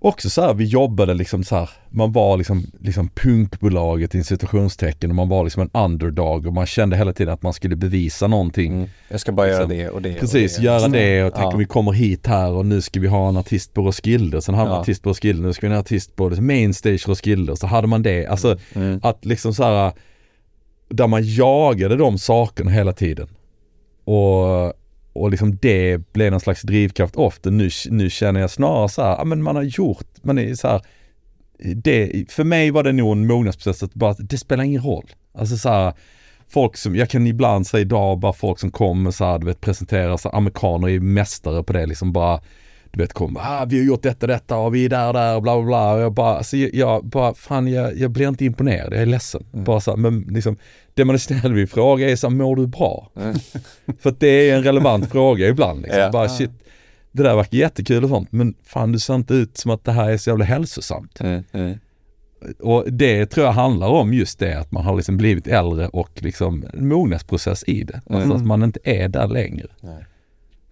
också 0.01 0.29
så 0.29 0.41
här, 0.41 0.53
vi 0.53 0.65
jobbade 0.65 1.13
liksom 1.13 1.43
så 1.43 1.55
här, 1.55 1.69
man 1.89 2.11
var 2.11 2.37
liksom, 2.37 2.71
liksom 2.79 3.09
punkbolaget 3.09 4.15
i 4.15 4.23
situationstecken 4.23 5.09
och 5.11 5.15
man 5.15 5.29
var 5.29 5.43
liksom 5.43 5.61
en 5.61 5.69
underdog 5.83 6.47
och 6.47 6.53
man 6.53 6.65
kände 6.65 6.97
hela 6.97 7.13
tiden 7.13 7.33
att 7.33 7.41
man 7.41 7.53
skulle 7.53 7.75
bevisa 7.75 8.27
någonting. 8.27 8.73
Mm. 8.73 8.89
Jag 9.09 9.19
ska 9.19 9.31
bara 9.31 9.47
göra 9.47 9.59
Liksom. 9.65 9.77
det 9.77 9.89
och 9.89 10.01
det 10.01 10.13
Precis, 10.13 10.57
och 10.57 10.61
det. 10.63 10.65
göra 10.65 10.87
det 10.87 11.23
och 11.23 11.33
tänk 11.33 11.45
Ja. 11.45 11.53
om 11.53 11.59
vi 11.59 11.65
kommer 11.65 11.91
hit 11.91 12.27
här 12.27 12.51
och 12.51 12.65
nu 12.65 12.81
ska 12.81 12.99
vi 12.99 13.07
ha 13.07 13.29
en 13.29 13.37
artist 13.37 13.73
på 13.73 13.81
Roskilde, 13.81 14.41
sen 14.41 14.55
har 14.55 14.63
vi 14.65 14.69
en 14.69 14.73
Ja. 14.75 14.81
artist 14.81 15.03
på 15.03 15.09
Roskilde, 15.09 15.47
nu 15.47 15.53
ska 15.53 15.67
vi 15.67 15.73
ha 15.73 15.75
en 15.75 15.81
artist 15.81 16.15
på 16.15 16.29
Mainstage 16.29 17.07
Roskilde 17.09 17.55
så 17.57 17.67
hade 17.67 17.87
man 17.87 18.03
det. 18.03 18.25
Alltså 18.27 18.57
Mm. 18.73 18.99
att 19.03 19.25
liksom 19.25 19.53
så 19.53 19.63
här 19.63 19.91
där 20.89 21.07
man 21.07 21.21
jagade 21.23 21.95
de 21.95 22.17
sakerna 22.17 22.71
hela 22.71 22.93
tiden. 22.93 23.27
Och, 24.03 24.67
och 25.13 25.31
liksom 25.31 25.57
det 25.61 25.97
blev 26.13 26.31
någon 26.31 26.39
slags 26.39 26.61
drivkraft 26.61 27.15
ofta. 27.15 27.49
Nu, 27.49 27.69
nu 27.89 28.09
känner 28.09 28.41
jag 28.41 28.49
snarare 28.49 28.89
så 28.89 29.01
här, 29.01 29.17
ja 29.17 29.23
men 29.23 29.43
man 29.43 29.55
har 29.55 29.63
gjort, 29.63 30.07
man 30.21 30.37
är 30.37 30.55
så 30.55 30.67
här, 30.67 30.81
det, 31.75 32.25
för 32.31 32.43
mig 32.43 32.71
var 32.71 32.83
det 32.83 32.91
nog 32.91 33.11
en 33.11 33.27
mognadsprocess 33.27 33.83
att 33.83 33.93
bara, 33.93 34.13
det 34.19 34.37
spelar 34.37 34.63
ingen 34.63 34.83
roll. 34.83 35.11
Alltså 35.33 35.57
så 35.57 35.69
här, 35.69 35.93
folk 36.47 36.77
som, 36.77 36.95
jag 36.95 37.09
kan 37.09 37.27
ibland 37.27 37.67
säga 37.67 37.81
idag 37.81 38.19
bara 38.19 38.33
folk 38.33 38.59
som 38.59 38.71
kommer 38.71 39.11
så 39.11 39.25
här, 39.25 39.39
du 39.39 39.45
vet 39.45 39.61
presenterar 39.61 40.17
sig, 40.17 40.31
amerikaner 40.33 40.89
är 40.89 40.99
mästare 40.99 41.63
på 41.63 41.73
det 41.73 41.85
liksom 41.85 42.13
bara 42.13 42.41
du 42.91 42.99
vet 43.03 43.13
kommer, 43.13 43.39
ah, 43.43 43.65
vi 43.65 43.77
har 43.79 43.85
gjort 43.85 44.03
detta 44.03 44.27
detta 44.27 44.57
och 44.57 44.75
vi 44.75 44.85
är 44.85 44.89
där 44.89 45.07
och 45.07 45.13
där 45.13 45.35
och 45.35 45.41
bla 45.41 45.55
bla 45.55 45.65
bla 45.65 45.93
och 45.93 45.99
jag 46.01 46.13
bara, 46.13 46.37
alltså 46.37 46.57
jag, 46.57 46.73
jag 46.73 47.05
bara, 47.05 47.33
fan 47.33 47.67
jag, 47.67 47.97
jag 47.97 48.11
blir 48.11 48.27
inte 48.27 48.45
imponerad, 48.45 48.93
jag 48.93 49.01
är 49.01 49.05
ledsen. 49.05 49.43
Mm. 49.53 49.63
Bara 49.65 49.79
så 49.79 49.91
här, 49.91 49.97
men 49.97 50.19
liksom, 50.21 50.57
det 50.93 51.05
man 51.05 51.15
istället 51.15 51.51
vill 51.51 51.67
fråga 51.67 52.09
är 52.09 52.15
så 52.15 52.29
här, 52.29 52.35
mår 52.35 52.55
du 52.55 52.67
bra? 52.67 53.11
Mm. 53.15 53.35
För 53.99 54.09
att 54.09 54.19
det 54.19 54.27
är 54.49 54.55
en 54.57 54.63
relevant 54.63 55.09
fråga 55.11 55.47
ibland 55.47 55.81
liksom. 55.81 55.99
Ja. 56.01 56.11
Bara 56.11 56.29
shit, 56.29 56.51
det 57.11 57.23
där 57.23 57.35
verkar 57.35 57.57
jättekul 57.57 58.03
och 58.03 58.09
sånt 58.09 58.31
men 58.31 58.53
fan 58.63 58.91
du 58.91 58.99
ser 58.99 59.15
inte 59.15 59.33
ut 59.33 59.57
som 59.57 59.71
att 59.71 59.83
det 59.83 59.91
här 59.91 60.09
är 60.11 60.17
så 60.17 60.29
jävla 60.29 60.45
hälsosamt. 60.45 61.19
Mm. 61.21 61.43
Mm. 61.51 61.77
Och 62.59 62.85
det 62.93 63.25
tror 63.25 63.45
jag 63.45 63.53
handlar 63.53 63.87
om 63.87 64.13
just 64.13 64.39
det 64.39 64.59
att 64.59 64.71
man 64.71 64.85
har 64.85 64.95
liksom 64.95 65.17
blivit 65.17 65.47
äldre 65.47 65.87
och 65.87 66.09
liksom 66.15 66.65
en 66.73 66.87
mognadsprocess 66.87 67.63
i 67.67 67.83
det. 67.83 67.95
Alltså 68.05 68.25
Mm. 68.25 68.31
att 68.37 68.45
man 68.45 68.63
inte 68.63 68.79
är 68.83 69.07
där 69.07 69.27
längre. 69.27 69.67
Nej. 69.81 70.05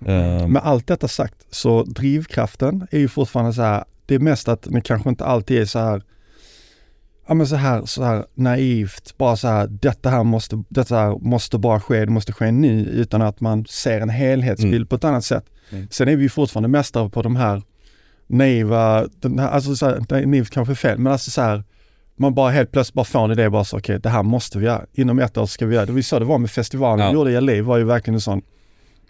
Ehm, 0.05 0.51
Med 0.51 0.61
allt 0.65 0.87
detta 0.87 1.07
sagt 1.07 1.35
så 1.49 1.83
drivkraften 1.83 2.87
är 2.91 2.99
ju 2.99 3.07
fortfarande 3.07 3.53
så 3.53 3.61
här, 3.61 3.83
det 4.05 4.15
är 4.15 4.19
mest 4.19 4.47
att 4.47 4.61
det 4.61 4.81
kanske 4.81 5.09
inte 5.09 5.25
alltid 5.25 5.61
är 5.61 5.65
så 5.65 5.79
här 5.79 6.01
ja 7.27 7.33
men 7.33 7.47
så 7.47 7.55
här, 7.55 7.85
så 7.85 8.03
här 8.03 8.25
naivt, 8.33 9.17
bara 9.17 9.35
så 9.35 9.47
här, 9.47 9.67
detta 9.67 10.09
här 10.09 10.23
måste, 10.23 10.63
detta 10.69 10.95
här 10.95 11.17
måste 11.19 11.57
bara 11.57 11.79
ske, 11.79 12.05
det 12.05 12.11
måste 12.11 12.33
ske 12.33 12.51
nu, 12.51 12.79
utan 12.85 13.21
att 13.21 13.41
man 13.41 13.65
ser 13.65 14.01
en 14.01 14.09
helhetsbild 14.09 14.73
Mm. 14.75 14.87
på 14.87 14.95
ett 14.95 15.03
annat 15.03 15.23
sätt. 15.25 15.45
Mm. 15.71 15.87
Sen 15.91 16.07
är 16.07 16.15
vi 16.15 16.29
fortfarande 16.29 16.69
mästare 16.69 17.09
på 17.09 17.21
de 17.21 17.35
här 17.35 17.61
naiva, 18.27 19.07
den 19.21 19.39
här, 19.39 19.49
alltså 19.49 19.75
så 19.75 19.85
här, 19.85 20.25
naivt 20.25 20.49
kanske 20.49 20.73
är 20.73 20.75
fel, 20.75 20.97
men 20.99 21.13
alltså 21.13 21.31
så 21.31 21.41
här, 21.41 21.63
man 22.15 22.33
bara 22.33 22.51
helt 22.51 22.71
plötsligt 22.71 22.93
bara 22.93 23.05
får 23.05 23.25
en 23.25 23.31
idé 23.31 23.49
bara 23.49 23.63
så, 23.63 23.77
okej 23.77 23.99
det 23.99 24.09
här 24.09 24.23
måste 24.23 24.57
vi 24.59 24.65
göra, 24.65 24.85
inom 24.93 25.19
ett 25.19 25.37
år 25.37 25.45
ska 25.45 25.65
vi 25.65 25.75
göra 25.75 25.85
det. 25.85 25.91
Vi 25.91 26.03
sa 26.03 26.19
det 26.19 26.25
var 26.25 26.37
med 26.37 26.51
festivalen 26.51 26.99
Ja. 27.05 27.11
vi 27.11 27.15
gjorde 27.17 27.31
i 27.31 27.41
LA, 27.41 27.63
var 27.63 27.77
ju 27.77 27.83
verkligen 27.83 28.15
en 28.15 28.21
sån, 28.21 28.41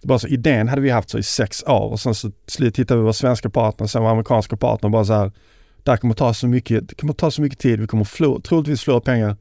bara 0.04 0.20
så, 0.20 0.28
idén 0.28 0.68
hade 0.68 0.82
vi 0.82 0.90
haft 0.90 1.10
så 1.10 1.18
i 1.18 1.24
sex 1.24 1.64
år 1.64 1.92
och 1.92 2.00
sen 2.00 2.16
så 2.16 2.32
hittade 2.58 2.96
vi 2.96 3.02
vår 3.06 3.12
svenska 3.12 3.50
partner, 3.50 3.88
sen 3.88 4.02
vår 4.02 4.10
amerikanska 4.10 4.58
partner 4.58 4.90
bara 4.90 5.06
så 5.06 5.14
här, 5.14 5.32
det 5.84 5.92
här 5.92 5.98
kommer 5.98 6.14
ta 6.14 6.34
så 6.34 6.48
mycket, 6.48 6.90
det 6.90 6.96
kommer 6.96 7.14
ta 7.14 7.32
så 7.32 7.42
mycket 7.42 7.60
tid, 7.60 7.80
vi 7.80 7.88
kommer 7.88 8.04
förlora, 8.04 8.42
troligtvis 8.42 8.82
förlora 8.82 9.02
pengar. 9.02 9.38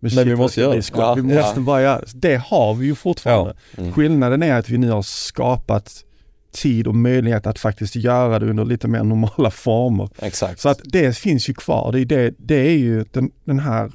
Men 0.00 0.10
shit, 0.10 0.26
vi 0.26 0.36
måste 0.36 0.60
göra 0.60 0.74
det. 0.74 0.90
Ja, 0.96 1.14
vi 1.14 1.22
måste 1.22 1.60
ja. 1.60 1.60
bara 1.60 1.82
göra 1.82 1.98
det. 2.00 2.06
Det 2.14 2.36
har 2.36 2.74
vi 2.74 2.86
ju 2.86 2.94
fortfarande. 2.94 3.54
Mm. 3.78 3.92
Skillnaden 3.92 4.42
är 4.42 4.54
att 4.58 4.68
vi 4.68 4.78
nu 4.78 4.90
har 4.90 5.02
skapat 5.02 6.04
tid 6.52 6.86
och 6.86 6.94
möjlighet 6.94 7.46
att 7.46 7.58
faktiskt 7.58 7.96
göra 7.96 8.38
det 8.38 8.46
under 8.50 8.64
lite 8.64 8.88
mer 8.88 9.02
normala 9.02 9.50
former. 9.50 10.08
Exakt. 10.18 10.60
Så 10.60 10.68
att 10.68 10.80
det 10.84 11.16
finns 11.16 11.48
ju 11.48 11.54
kvar. 11.54 11.92
Det 11.92 12.00
är, 12.00 12.04
det, 12.04 12.34
det 12.38 12.54
är 12.54 12.76
ju 12.76 13.04
den, 13.12 13.30
den 13.44 13.58
här, 13.58 13.92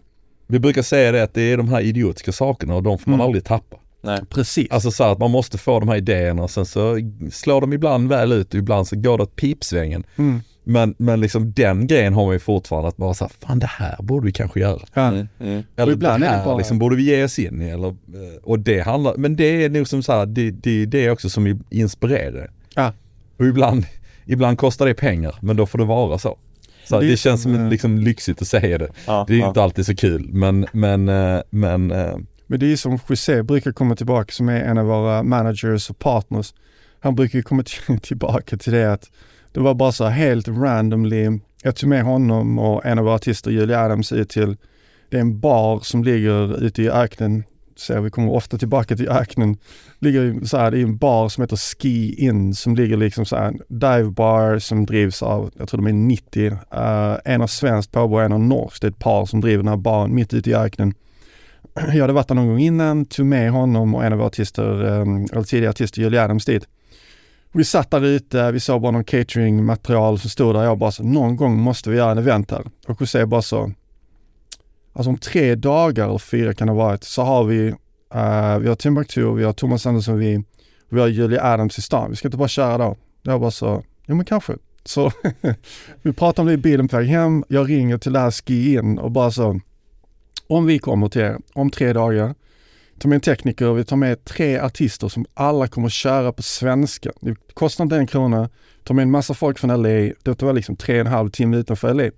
Vi 0.48 0.60
brukar 0.60 0.82
säga 0.82 1.12
det 1.12 1.24
att 1.24 1.34
det 1.34 1.42
är 1.42 1.58
de 1.58 1.70
här 1.70 1.82
idiotiska 1.82 2.32
sakerna 2.32 2.76
och 2.76 2.84
de 2.84 2.98
får 2.98 3.12
man 3.12 3.20
Mm. 3.20 3.26
aldrig 3.26 3.46
tappa. 3.46 3.78
Nej. 4.02 4.20
precis. 4.30 4.68
Alltså 4.72 4.92
så 4.92 5.04
att 5.04 5.20
man 5.20 5.32
måste 5.32 5.58
få 5.58 5.80
de 5.80 5.90
här 5.90 5.96
idéerna 5.96 6.44
och 6.44 6.50
sen 6.52 6.66
så 6.66 6.98
slår 7.32 7.62
de 7.62 7.74
ibland 7.74 8.10
väl 8.10 8.32
ut 8.32 8.54
och 8.54 8.60
ibland 8.60 8.88
så 8.88 8.96
går 8.96 9.18
det 9.18 9.24
åt 9.24 9.36
pipsvängen. 9.36 10.04
mm. 10.16 10.42
Men, 10.64 10.96
men 10.98 11.22
liksom 11.22 11.52
den 11.54 11.88
grejen 11.88 12.14
har 12.14 12.26
man 12.26 12.34
ju 12.34 12.40
fortfarande 12.40 12.88
att 12.90 12.98
bara 12.98 13.14
säga 13.14 13.30
fan 13.40 13.60
det 13.60 13.66
här 13.68 13.96
borde 14.00 14.26
vi 14.26 14.32
kanske 14.32 14.60
göra. 14.60 14.82
ja. 14.94 15.08
Mm. 15.08 15.28
Mm. 15.40 15.64
Eller 15.76 15.94
ibland 15.94 16.24
det 16.24 16.28
är 16.28 16.32
det 16.32 16.38
här 16.38 16.46
bara- 16.46 16.58
liksom 16.58 16.80
borde 16.80 16.96
vi 16.96 17.04
ge 17.04 17.24
oss 17.24 17.40
in 17.40 17.62
i. 17.62 17.70
Eller, 17.70 17.88
eh, 17.88 17.94
och 18.44 18.60
det 18.60 18.80
handlar, 18.82 19.14
men 19.18 19.36
det 19.36 19.64
är 19.66 19.70
nog 19.70 19.88
som 19.88 20.04
så 20.04 20.12
här, 20.12 20.26
det, 20.26 20.52
det, 20.52 20.86
det 20.86 21.06
är 21.06 21.12
också 21.12 21.30
som 21.30 21.62
inspirerar. 21.70 22.52
Ja. 22.76 22.94
Och 23.38 23.46
ibland, 23.46 23.86
ibland 24.26 24.58
kostar 24.58 24.86
det 24.86 24.94
pengar 24.94 25.36
men 25.42 25.56
då 25.56 25.66
får 25.66 25.78
det 25.80 25.86
vara 25.86 26.18
så. 26.18 26.38
så 26.86 27.00
Det 27.00 27.08
det, 27.08 27.18
känns 27.18 27.44
som, 27.44 27.56
eh, 27.56 27.70
liksom 27.70 27.98
lyxigt 27.98 28.42
att 28.42 28.48
säga 28.48 28.78
det. 28.78 28.90
Ja, 29.08 29.26
Det 29.28 29.34
är 29.34 29.40
ja. 29.40 29.48
inte 29.48 29.64
alltid 29.64 29.86
så 29.86 29.96
kul 29.96 30.30
men, 30.34 30.66
men, 30.72 31.10
eh, 31.10 31.42
men 31.50 31.92
men 32.50 32.60
det 32.60 32.66
är 32.66 32.68
ju 32.68 32.78
som 32.78 33.00
José 33.10 33.44
brukar 33.44 33.72
komma 33.72 33.96
tillbaka, 33.96 34.32
som 34.32 34.50
är 34.50 34.64
en 34.64 34.78
av 34.78 34.86
våra 34.86 35.24
managers 35.24 35.90
och 35.90 36.00
partners. 36.00 36.54
Han 37.00 37.16
brukar 37.16 37.40
ju 37.40 37.44
komma 37.44 37.64
tillbaka 38.02 38.58
till 38.58 38.74
det 38.74 38.94
att 38.94 39.12
det 39.52 39.60
var 39.60 39.74
bara 39.74 39.92
så 39.92 40.06
här 40.06 40.12
helt 40.12 40.48
randomly. 40.48 41.40
Jag 41.64 41.76
tog 41.76 41.90
med 41.90 42.04
honom 42.04 42.60
och 42.60 42.86
en 42.86 43.00
av 43.00 43.06
våra 43.06 43.16
artister, 43.16 43.52
Julia 43.52 43.80
Adams, 43.80 44.12
ut 44.12 44.30
till, 44.30 44.58
det 45.10 45.18
är 45.18 45.22
en 45.22 45.40
bar 45.40 45.80
som 45.80 46.04
ligger 46.04 46.64
ute 46.64 46.82
i 46.82 46.90
öknen. 46.90 47.44
Så 47.76 48.02
vi 48.02 48.10
kommer 48.10 48.32
ofta 48.32 48.58
tillbaka 48.58 48.96
till 48.96 49.10
öknen. 49.10 49.58
Ligger 50.00 50.46
så 50.46 50.58
här, 50.58 50.72
det 50.72 50.80
är 50.80 50.84
en 50.84 50.98
bar 50.98 51.30
som 51.30 51.42
heter 51.42 51.58
Ski 51.58 52.26
In 52.26 52.56
som 52.56 52.76
ligger 52.76 52.98
liksom 52.98 53.26
så 53.26 53.36
här, 53.36 53.48
en 53.48 53.62
dive 53.68 54.12
bar 54.12 54.60
som 54.60 54.86
drivs 54.86 55.24
av, 55.24 55.52
jag 55.58 55.70
tror 55.70 55.82
de 55.82 55.88
är 55.88 55.94
90, 55.94 56.52
uh, 56.52 56.58
eh, 56.72 57.18
en 57.26 57.42
av 57.42 57.48
svenskt 57.48 57.92
påbrå 57.92 58.18
och 58.18 58.24
en 58.24 58.32
av 58.32 58.40
norskt. 58.40 58.82
Det 58.82 58.88
är 58.88 58.92
ett 58.92 59.00
par 59.00 59.26
som 59.26 59.42
driver 59.42 59.64
den 59.64 59.68
här 59.68 59.78
baren 59.78 60.16
mitt 60.16 60.34
ute 60.34 60.50
i 60.50 60.56
öknen. 60.56 60.94
Jag 61.94 62.02
hade 62.02 62.14
varit 62.14 62.28
där 62.28 62.36
någon 62.36 62.48
gång 62.48 62.60
innan, 62.60 63.06
tog 63.06 63.26
med 63.26 63.52
honom 63.52 63.96
och 63.96 64.06
en 64.06 64.14
av 64.14 64.18
våra 64.18 64.28
artister, 64.28 65.02
ehm, 65.02 65.26
eller 65.32 65.44
tidigare 65.44 65.70
artister, 65.70 66.02
Julia 66.02 66.24
Adams 66.24 66.46
dit. 66.46 66.68
Vi 67.52 67.64
satt 67.64 67.92
där 67.92 68.06
ute, 68.06 68.52
vi 68.52 68.60
såg 68.60 68.82
bara 68.82 68.92
någon 68.92 69.04
cateringmaterial 69.04 70.20
som 70.20 70.30
stod 70.30 70.56
där. 70.56 70.64
Jag 70.64 70.78
bara 70.78 70.92
så, 70.92 71.04
någon 71.04 71.36
gång 71.36 71.60
måste 71.60 71.90
vi 71.90 71.98
göra 71.98 72.12
en 72.12 72.18
event 72.18 72.52
här. 72.52 72.66
Och 72.88 73.02
José 73.02 73.26
bara 73.26 73.42
så, 73.42 73.72
alltså 74.94 75.10
om 75.10 75.18
tre 75.18 75.56
dagar 75.56 76.08
eller 76.08 76.18
fyra 76.18 76.54
kan 76.54 76.68
det 76.68 76.74
ha 76.74 76.84
varit, 76.84 77.04
så 77.04 77.22
har 77.22 77.44
vi, 77.44 77.68
uh, 77.68 78.60
vi 78.60 78.68
har 78.68 78.76
Timbuktu, 78.76 79.34
vi 79.36 79.44
har 79.44 79.54
Thomas 79.54 79.86
Andersson, 79.86 80.18
vi, 80.18 80.44
vi 80.90 81.00
har 81.00 81.08
Julia 81.08 81.44
Adams 81.44 81.78
i 81.78 81.82
stan. 81.82 82.10
Vi 82.10 82.16
ska 82.16 82.28
inte 82.28 82.38
bara 82.38 82.48
köra 82.48 82.78
då? 82.78 82.96
Jag 83.22 83.42
bara 83.42 83.52
så, 83.52 83.84
jo 84.06 84.16
men 84.16 84.26
kanske. 84.26 84.54
Så 84.84 85.12
vi 86.02 86.14
pratade 86.14 86.42
om 86.42 86.48
det 86.48 86.54
i 86.54 86.58
bilen 86.58 86.88
på 86.88 86.98
väg 86.98 87.08
hem. 87.08 87.44
Jag 87.48 87.70
ringer 87.70 87.98
till 87.98 88.14
det 88.14 88.20
här 88.20 88.32
Ski 88.32 88.74
In 88.74 89.00
och 89.00 89.12
bara 89.12 89.32
så, 89.32 89.60
om 90.50 90.66
vi 90.66 90.80
kommer 90.80 91.10
till 91.10 91.22
er 91.22 91.38
om 91.54 91.70
tre 91.70 91.94
dagar, 91.94 92.34
ta 93.00 93.08
med 93.08 93.16
en 93.16 93.22
tekniker, 93.22 93.74
vi 93.74 93.84
tar 93.84 93.96
med 93.96 94.26
tre 94.26 94.60
artister 94.60 95.08
som 95.08 95.26
alla 95.34 95.68
kommer 95.68 95.90
köra 95.90 96.32
på 96.32 96.42
svenska. 96.44 97.12
Det 97.22 97.36
kostar 97.54 97.84
inte 97.84 97.96
en 97.98 98.08
krona. 98.08 98.50
Ta 98.84 98.94
med 98.94 99.04
en 99.04 99.12
massa 99.12 99.34
folk 99.34 99.60
från 99.60 99.82
LA. 99.82 99.90
Det 100.24 100.42
var 100.42 100.54
liksom 100.54 100.76
tre 100.76 100.96
och 101.02 101.08
en 101.08 101.14
halv 101.14 101.30
timme 101.30 101.58
utanför 101.58 101.94
LA. 101.94 102.10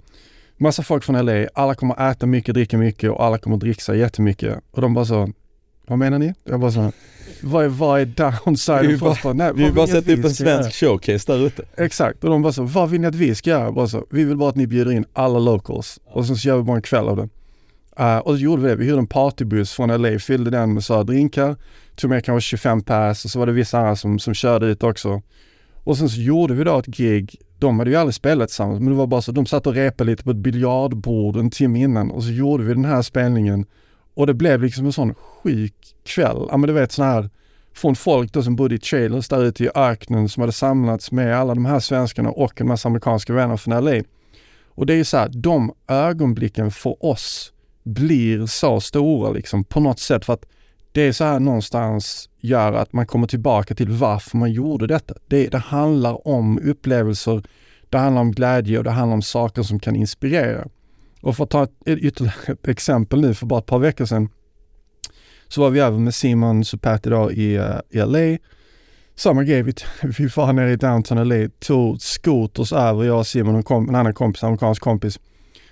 Massa 0.57 0.83
folk 0.83 1.03
från 1.03 1.25
LA. 1.25 1.47
Alla 1.53 1.75
kommer 1.75 2.11
äta 2.11 2.25
mycket, 2.25 2.53
dricka 2.53 2.77
mycket 2.77 3.11
och 3.11 3.23
alla 3.23 3.37
kommer 3.37 3.57
dricksa 3.57 3.95
jättemycket. 3.95 4.57
Och 4.71 4.81
de 4.81 4.93
bara 4.93 5.05
så, 5.05 5.29
vad 5.87 5.99
menar 5.99 6.19
ni? 6.19 6.33
Jag 6.43 6.59
bara 6.59 6.71
så, 6.71 6.91
vad 7.43 7.65
är, 7.65 7.69
vad 7.69 8.01
är 8.01 8.05
downside? 8.05 8.85
Vi 8.87 8.95
Och 8.95 8.99
bara- 8.99 9.33
Nej, 9.33 9.51
vi 9.55 9.71
bara 9.71 9.87
sätter 9.87 10.13
upp 10.17 10.25
en 10.25 10.33
svensk 10.33 10.73
showcase 10.79 11.31
där 11.33 11.45
ute. 11.47 11.63
Exakt, 11.77 12.23
och 12.23 12.29
de 12.29 12.41
bara 12.41 12.53
så, 12.53 12.63
vad 12.63 12.89
vill 12.89 13.01
ni 13.01 13.07
att 13.07 13.15
vi 13.15 13.35
ska 13.35 13.49
göra? 13.49 13.71
Bara 13.71 13.87
så, 13.87 14.05
vi 14.09 14.23
vill 14.23 14.37
bara 14.37 14.49
att 14.49 14.55
ni 14.55 14.67
bjuder 14.67 14.91
in 14.91 15.05
alla 15.13 15.39
locals 15.39 15.99
och 16.05 16.25
sen 16.25 16.35
så 16.35 16.47
gör 16.47 16.57
vi 16.57 16.63
bara 16.63 16.75
en 16.75 16.81
kväll 16.81 17.07
av 17.07 17.17
det. 17.17 17.29
Uh, 17.99 18.17
och 18.17 18.33
så 18.33 18.41
gjorde 18.41 18.61
vi 18.61 18.69
det, 18.69 18.75
vi 18.75 18.85
hyrde 18.85 18.97
en 18.97 19.07
partybuss 19.07 19.71
från 19.71 20.01
LA, 20.01 20.19
fyllde 20.19 20.49
den 20.49 20.73
med 20.73 20.83
så 20.83 20.95
här 20.95 21.03
drinkar, 21.03 21.55
tog 21.95 22.09
med 22.09 22.25
kanske 22.25 22.49
25 22.49 22.81
pers 22.81 23.25
och 23.25 23.31
så 23.31 23.39
var 23.39 23.45
det 23.45 23.51
vissa 23.51 23.79
andra 23.79 23.95
som, 23.95 24.19
som 24.19 24.33
körde 24.33 24.65
ut 24.65 24.83
också. 24.83 25.21
Och 25.83 25.97
sen 25.97 26.09
så 26.09 26.21
gjorde 26.21 26.53
vi 26.53 26.63
då 26.63 26.79
ett 26.79 26.85
gig, 26.85 27.35
de 27.59 27.79
hade 27.79 27.91
ju 27.91 27.97
aldrig 27.97 28.15
spelat 28.15 28.49
tillsammans 28.49 28.79
men 28.79 28.89
det 28.89 28.95
var 28.95 29.07
bara 29.07 29.21
så, 29.21 29.31
de 29.31 29.45
satt 29.45 29.67
och 29.67 29.73
repade 29.73 30.11
lite 30.11 30.23
på 30.23 30.31
ett 30.31 30.37
biljardbord 30.37 31.37
en 31.37 31.49
timme 31.49 31.79
innan 31.79 32.11
och 32.11 32.23
så 32.23 32.31
gjorde 32.31 32.63
vi 32.63 32.73
den 32.73 32.85
här 32.85 33.01
spelningen 33.01 33.65
och 34.13 34.27
det 34.27 34.33
blev 34.33 34.61
liksom 34.61 34.85
en 34.85 34.93
sån 34.93 35.13
sjuk 35.15 35.75
kväll. 36.03 36.47
Ja 36.49 36.57
men 36.57 36.67
du 36.67 36.73
vet 36.73 36.91
sån 36.91 37.05
här 37.05 37.29
från 37.73 37.95
folk 37.95 38.33
då 38.33 38.43
som 38.43 38.55
bodde 38.55 38.75
i 38.75 38.79
trailers 38.79 39.27
där 39.27 39.43
ute 39.43 39.63
i 39.63 39.69
öknen 39.75 40.29
som 40.29 40.41
hade 40.41 40.53
samlats 40.53 41.11
med 41.11 41.35
alla 41.35 41.53
de 41.53 41.65
här 41.65 41.79
svenskarna 41.79 42.29
och 42.29 42.61
en 42.61 42.67
massa 42.67 42.87
amerikanska 42.87 43.33
vänner 43.33 43.57
från 43.57 43.85
LA. 43.85 44.01
Och 44.67 44.85
det 44.85 44.93
är 44.93 44.97
ju 44.97 45.03
så 45.03 45.17
här, 45.17 45.29
de 45.29 45.73
ögonblicken 45.87 46.71
för 46.71 47.05
oss 47.05 47.53
blir 47.83 48.45
så 48.45 48.79
stora 48.79 49.31
liksom 49.31 49.63
på 49.63 49.79
något 49.79 49.99
sätt 49.99 50.25
för 50.25 50.33
att 50.33 50.45
det 50.91 51.01
är 51.01 51.11
så 51.11 51.23
här 51.23 51.39
någonstans 51.39 52.29
gör 52.39 52.73
att 52.73 52.93
man 52.93 53.07
kommer 53.07 53.27
tillbaka 53.27 53.75
till 53.75 53.89
varför 53.89 54.37
man 54.37 54.51
gjorde 54.51 54.87
detta. 54.87 55.13
Det, 55.27 55.47
det 55.47 55.57
handlar 55.57 56.27
om 56.27 56.59
upplevelser, 56.59 57.43
det 57.89 57.97
handlar 57.97 58.21
om 58.21 58.31
glädje 58.31 58.77
och 58.77 58.83
det 58.83 58.91
handlar 58.91 59.15
om 59.15 59.21
saker 59.21 59.63
som 59.63 59.79
kan 59.79 59.95
inspirera. 59.95 60.67
Och 61.21 61.37
för 61.37 61.43
att 61.43 61.49
ta 61.49 61.63
ett, 61.63 61.71
ytterligare 61.85 62.53
ett 62.53 62.67
exempel 62.67 63.21
nu, 63.21 63.33
för 63.33 63.45
bara 63.45 63.59
ett 63.59 63.65
par 63.65 63.79
veckor 63.79 64.05
sedan 64.05 64.29
så 65.47 65.61
var 65.61 65.69
vi 65.69 65.79
över 65.79 65.99
med 65.99 66.13
Simon 66.13 66.65
Supert 66.65 67.03
då 67.03 67.31
i, 67.31 67.59
uh, 67.59 67.79
i 67.89 67.97
LA. 67.97 68.37
Samma 69.15 69.43
grej, 69.43 69.63
vi, 69.63 69.73
vi 70.17 70.25
var 70.35 70.53
nere 70.53 70.71
i 70.71 70.75
downtown 70.75 71.29
LA, 71.29 71.49
tog 71.59 72.01
skoters 72.01 72.73
över, 72.73 73.03
jag 73.03 73.19
och 73.19 73.27
Simon 73.27 73.55
och 73.55 73.71
en, 73.71 73.89
en 73.89 73.95
annan 73.95 74.13
kompis, 74.13 74.43
amerikansk 74.43 74.81
kompis. 74.81 75.19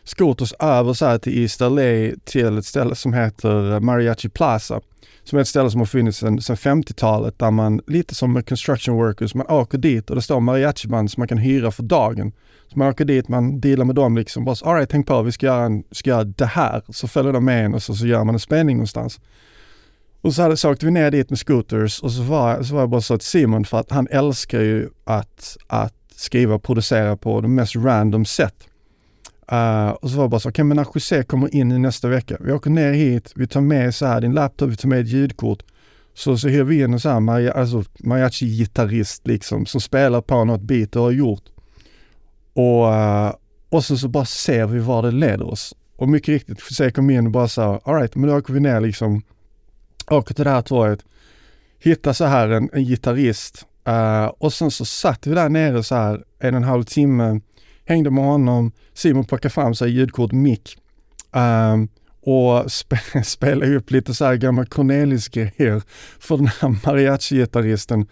Scooters 0.09 0.53
över 0.59 0.93
så 0.93 1.05
här 1.05 1.17
till 1.17 1.41
East 1.41 1.59
LA 1.59 2.15
till 2.23 2.57
ett 2.57 2.65
ställe 2.65 2.95
som 2.95 3.13
heter 3.13 3.79
Mariachi 3.79 4.29
Plaza. 4.29 4.81
Som 5.23 5.37
är 5.37 5.41
ett 5.41 5.47
ställe 5.47 5.71
som 5.71 5.79
har 5.79 5.85
funnits 5.85 6.17
sedan, 6.17 6.39
50-talet 6.39 7.39
där 7.39 7.51
man, 7.51 7.81
lite 7.87 8.15
som 8.15 8.33
med 8.33 8.49
construction 8.49 8.95
workers, 8.95 9.35
man 9.35 9.47
åker 9.47 9.77
dit 9.77 10.09
och 10.09 10.15
det 10.15 10.21
står 10.21 10.39
mariachiband 10.39 11.11
som 11.11 11.21
man 11.21 11.27
kan 11.27 11.37
hyra 11.37 11.71
för 11.71 11.83
dagen. 11.83 12.31
Så 12.67 12.79
man 12.79 12.87
åker 12.87 13.05
dit, 13.05 13.27
man 13.27 13.59
dealar 13.59 13.85
med 13.85 13.95
dem 13.95 14.17
liksom, 14.17 14.45
bara 14.45 14.55
så, 14.55 14.65
all 14.65 14.75
right, 14.75 14.89
tänk 14.89 15.07
på, 15.07 15.21
vi 15.21 15.31
ska 15.31 15.45
göra, 15.45 15.63
en, 15.63 15.83
ska 15.91 16.09
göra 16.09 16.23
det 16.23 16.45
här. 16.45 16.81
Så 16.89 17.07
följer 17.07 17.33
de 17.33 17.45
med 17.45 17.65
en 17.65 17.73
och 17.73 17.83
så, 17.83 17.95
så 17.95 18.07
gör 18.07 18.23
man 18.23 18.35
en 18.35 18.39
spelning 18.39 18.77
någonstans. 18.77 19.19
Och 20.21 20.33
så, 20.33 20.41
hade, 20.41 20.57
så 20.57 20.71
åkte 20.71 20.85
vi 20.85 20.91
ner 20.91 21.11
dit 21.11 21.29
med 21.29 21.39
scooters 21.39 21.99
och 22.01 22.11
så 22.11 22.21
var, 22.21 22.63
så 22.63 22.73
var 22.73 22.81
jag 22.81 22.89
bara 22.89 23.01
så 23.01 23.13
att 23.13 23.23
Simon, 23.23 23.65
för 23.65 23.79
att 23.79 23.91
han 23.91 24.07
älskar 24.11 24.61
ju 24.61 24.89
att, 25.03 25.57
att 25.67 25.95
skriva 26.15 26.55
och 26.55 26.63
producera 26.63 27.17
på 27.17 27.41
de 27.41 27.55
mest 27.55 27.75
random 27.75 28.25
sätt. 28.25 28.65
Uh, 29.51 29.89
och 29.89 30.09
så 30.09 30.17
var 30.17 30.23
det 30.23 30.29
bara 30.29 30.39
så, 30.39 30.49
okej 30.49 30.51
okay, 30.51 30.63
men 30.65 30.77
när 30.77 30.87
José 30.95 31.23
kommer 31.23 31.55
in 31.55 31.71
i 31.71 31.79
nästa 31.79 32.07
vecka, 32.07 32.37
vi 32.39 32.51
åker 32.51 32.69
ner 32.69 32.93
hit, 32.93 33.31
vi 33.35 33.47
tar 33.47 33.61
med 33.61 33.95
så 33.95 34.05
här 34.05 34.21
din 34.21 34.33
laptop, 34.33 34.69
vi 34.69 34.75
tar 34.75 34.89
med 34.89 34.99
ett 34.99 35.07
ljudkort. 35.07 35.63
Så, 36.13 36.37
så 36.37 36.47
hyr 36.47 36.63
vi 36.63 36.83
in 36.83 36.93
en 36.93 36.99
sån 36.99 37.11
här 37.11 37.19
mari 37.19 37.49
alltså, 37.49 37.83
mariachi-gitarrist 37.99 39.27
liksom 39.27 39.65
som 39.65 39.81
spelar 39.81 40.21
på 40.21 40.43
något 40.43 40.61
beat 40.61 40.91
du 40.91 40.99
har 40.99 41.11
gjort. 41.11 41.43
Och, 42.53 42.85
uh, 42.85 43.33
och 43.69 43.85
så, 43.85 43.97
så 43.97 44.07
bara 44.07 44.25
ser 44.25 44.65
vi 44.65 44.79
var 44.79 45.03
det 45.03 45.11
leder 45.11 45.47
oss. 45.47 45.75
Och 45.95 46.09
mycket 46.09 46.29
riktigt, 46.29 46.59
José 46.59 46.91
kom 46.91 47.09
in 47.09 47.25
och 47.25 47.31
bara 47.31 47.47
sa, 47.47 47.81
alright, 47.83 48.15
men 48.15 48.29
då 48.29 48.37
åker 48.37 48.53
vi 48.53 48.59
ner 48.59 48.81
liksom, 48.81 49.21
åker 50.09 50.33
till 50.33 50.45
det 50.45 50.51
här 50.51 50.61
torget, 50.61 51.05
hittar 51.79 52.13
så 52.13 52.25
här 52.25 52.49
en, 52.49 52.69
en 52.73 52.83
gitarrist 52.83 53.65
uh, 53.87 54.25
och 54.25 54.53
sen 54.53 54.71
så 54.71 54.85
satt 54.85 55.27
vi 55.27 55.35
där 55.35 55.49
nere 55.49 55.83
så 55.83 55.95
här 55.95 56.23
en 56.39 56.53
och 56.53 56.61
en 56.61 56.63
halv 56.63 56.83
timme, 56.83 57.39
hängde 57.89 58.11
med 58.11 58.23
honom, 58.23 58.71
Simon 58.93 59.25
plockade 59.25 59.53
fram 59.53 59.75
sig 59.75 59.89
ljudkort, 59.91 60.31
mick 60.31 60.77
um, 61.31 61.89
och 62.21 62.71
sp 62.79 62.91
spelade 63.23 63.75
upp 63.75 63.91
lite 63.91 64.13
så 64.13 64.25
här 64.25 64.35
gamla 64.35 64.65
Cornelis-grejer 64.65 65.81
för 66.19 66.37
den 66.37 66.47
här 66.47 66.69
mariachi-gitarristen. 66.85 68.07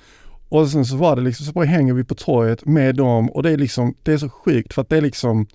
Och 0.50 0.68
sen 0.68 0.86
så 0.86 0.96
var 0.96 1.16
det 1.16 1.22
liksom, 1.22 1.46
så 1.46 1.52
bara 1.52 1.66
hänger 1.66 1.94
vi 1.94 2.04
på 2.04 2.16
torget 2.16 2.66
med 2.66 2.96
dem 2.96 3.30
och 3.30 3.44
det 3.44 3.52
är 3.52 3.58
liksom, 3.58 3.96
det 4.04 4.14
är 4.14 4.18
så 4.18 4.30
sjukt 4.30 4.74
för 4.74 4.82
att 4.82 4.90
det 4.90 4.98
är 4.98 5.02
liksom, 5.02 5.48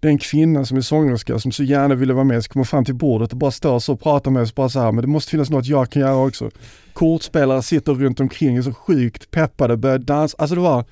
det 0.00 0.08
är 0.08 0.12
en 0.12 0.18
kvinna 0.18 0.64
som 0.64 0.76
är 0.76 0.80
sångerska 0.80 1.38
som 1.38 1.52
så 1.52 1.62
gärna 1.62 1.94
ville 1.94 2.14
vara 2.14 2.24
med, 2.24 2.44
så 2.44 2.50
kommer 2.50 2.64
fram 2.64 2.84
till 2.84 2.94
bordet 2.94 3.32
och 3.32 3.38
bara 3.38 3.50
står 3.50 3.78
så 3.78 3.92
och 3.92 4.00
pratar 4.00 4.30
med 4.30 4.42
oss 4.42 4.54
bara 4.54 4.68
så 4.68 4.80
här, 4.80 4.92
men 4.92 5.02
det 5.02 5.08
måste 5.08 5.30
finnas 5.30 5.50
något 5.50 5.66
jag 5.66 5.90
kan 5.90 6.02
göra 6.02 6.26
också. 6.26 6.50
Kortspelare 6.92 7.62
sitter 7.62 7.92
runt 7.94 8.20
omkring 8.20 8.52
och 8.52 8.58
är 8.58 8.62
så 8.62 8.74
sjukt 8.74 9.30
peppade, 9.30 9.76
börjar 9.76 9.98
dansa. 9.98 10.36
Alltså 10.38 10.54
det 10.54 10.60
var 10.62 10.84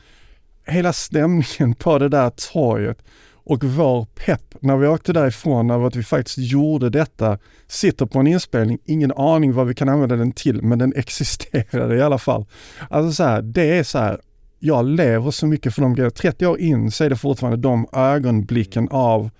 hela 0.67 0.93
stämningen 0.93 1.75
på 1.75 1.99
det 1.99 2.09
där 2.09 2.31
torget 2.31 2.99
och 3.45 3.65
vår 3.65 4.07
pepp 4.15 4.55
när 4.61 4.77
vi 4.77 4.87
åkte 4.87 5.13
därifrån 5.13 5.71
över 5.71 5.87
att 5.87 5.97
vi 5.97 6.03
faktiskt 6.03 6.39
gjorde 6.39 6.91
detta, 6.91 7.39
sitter 7.67 8.07
på 8.07 8.19
en 8.19 8.27
inspelning, 8.27 8.79
ingen 8.85 9.13
aning 9.13 9.53
vad 9.53 9.67
vi 9.67 9.75
kan 9.75 9.89
använda 9.89 10.17
den 10.17 10.33
till, 10.33 10.63
men 10.63 10.79
den 10.79 10.93
existerade 10.97 11.97
i 11.97 12.03
alla 12.03 12.19
fall. 12.19 12.47
Alltså 12.91 13.13
så 13.13 13.25
här, 13.25 13.43
det 13.43 13.79
är 13.79 13.83
så 13.83 13.99
här, 13.99 14.21
jag 14.59 14.87
lever 14.87 15.31
så 15.31 15.47
mycket 15.47 15.75
för 15.75 15.83
de 15.83 15.95
grejerna. 15.95 16.11
30 16.11 16.47
år 16.47 16.61
in 16.61 16.91
så 16.91 17.05
är 17.05 17.11
det 17.11 17.17
fortfarande 17.17 17.57
de 17.57 17.87
ögonblicken 17.93 18.89
av, 18.91 19.31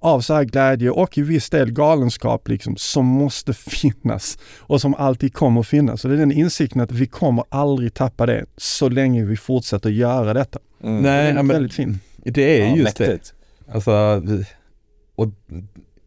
av 0.00 0.20
så 0.20 0.34
här 0.34 0.44
glädje 0.44 0.90
och 0.90 1.18
i 1.18 1.22
viss 1.22 1.50
del 1.50 1.72
galenskap 1.72 2.48
liksom 2.48 2.76
som 2.76 3.06
måste 3.06 3.52
finnas 3.54 4.38
och 4.58 4.80
som 4.80 4.94
alltid 4.94 5.34
kommer 5.34 5.62
finnas. 5.62 6.04
Och 6.04 6.10
det 6.10 6.16
är 6.16 6.20
den 6.20 6.32
insikten 6.32 6.80
att 6.80 6.92
vi 6.92 7.06
kommer 7.06 7.44
aldrig 7.48 7.94
tappa 7.94 8.26
det 8.26 8.46
så 8.56 8.88
länge 8.88 9.24
vi 9.24 9.36
fortsätter 9.36 9.90
göra 9.90 10.34
detta. 10.34 10.58
Mm. 10.84 11.02
Det 11.02 11.10
Nej, 11.10 11.24
är 11.24 11.28
ja, 11.28 11.34
men 11.34 11.48
väldigt 11.48 11.74
fint. 11.74 12.02
det 12.16 12.60
är 12.60 12.66
Ja, 12.68 12.76
just 12.76 12.96
det. 12.96 13.06
mäktigt. 13.08 13.34
Alltså, 13.72 14.22
och 15.14 15.28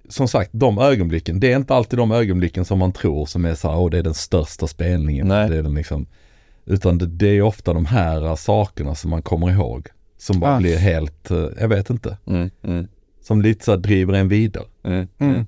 som 0.09 0.27
sagt, 0.27 0.49
de 0.53 0.77
ögonblicken, 0.79 1.39
det 1.39 1.51
är 1.51 1.55
inte 1.57 1.75
alltid 1.75 1.99
de 1.99 2.11
ögonblicken 2.11 2.65
som 2.65 2.79
man 2.79 2.91
tror 2.91 3.25
som 3.25 3.45
är 3.45 3.55
så 3.55 3.69
här, 3.71 3.77
åh 3.77 3.89
det 3.89 3.97
är 3.97 4.03
den 4.03 4.13
största 4.13 4.67
spelningen. 4.67 5.27
Nej. 5.27 5.49
Det 5.49 5.55
är 5.57 5.63
den 5.63 5.75
liksom, 5.75 6.05
utan 6.65 6.97
det, 6.97 7.05
det 7.07 7.27
är 7.27 7.41
ofta 7.41 7.73
de 7.73 7.85
här 7.85 8.35
sakerna 8.35 8.95
som 8.95 9.09
man 9.09 9.21
kommer 9.21 9.49
ihåg. 9.51 9.87
Som 10.17 10.39
bara 10.39 10.55
Ah. 10.55 10.59
blir 10.59 10.77
helt, 10.77 11.31
eh, 11.31 11.45
jag 11.59 11.67
vet 11.67 11.89
inte, 11.89 12.17
Mm, 12.27 12.49
mm, 12.63 12.87
som 13.21 13.41
lite 13.41 13.65
så 13.65 13.71
här 13.71 13.77
driver 13.77 14.13
en 14.13 14.27
vidare. 14.27 14.65
mm, 14.83 15.07
Mm. 15.17 15.33
mm. 15.33 15.45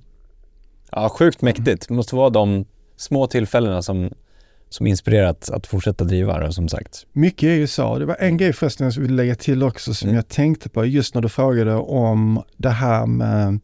Ja, 0.91 1.09
sjukt 1.09 1.41
mäktigt. 1.41 1.87
Det 1.87 1.93
måste 1.93 2.15
vara 2.15 2.29
de 2.29 2.65
små 2.97 3.27
tillfällena 3.27 3.81
som, 3.81 4.13
som 4.69 4.87
inspirerat 4.87 5.49
att 5.49 5.67
fortsätta 5.67 6.03
driva 6.03 6.39
det, 6.39 6.53
som 6.53 6.69
sagt. 6.69 7.05
Mycket 7.13 7.47
är 7.47 7.53
ju 7.53 7.67
så. 7.67 7.99
Det 7.99 8.05
var 8.05 8.17
en 8.19 8.37
grej 8.37 8.53
förresten 8.53 8.91
jag 8.95 9.01
ville 9.01 9.13
lägga 9.13 9.35
till 9.35 9.63
också 9.63 9.93
som 9.93 10.09
Mm. 10.09 10.15
jag 10.15 10.27
tänkte 10.27 10.69
på 10.69 10.85
just 10.85 11.15
när 11.15 11.21
du 11.21 11.29
frågade 11.29 11.75
om 11.75 12.43
det 12.57 12.69
här 12.69 13.05
med 13.05 13.59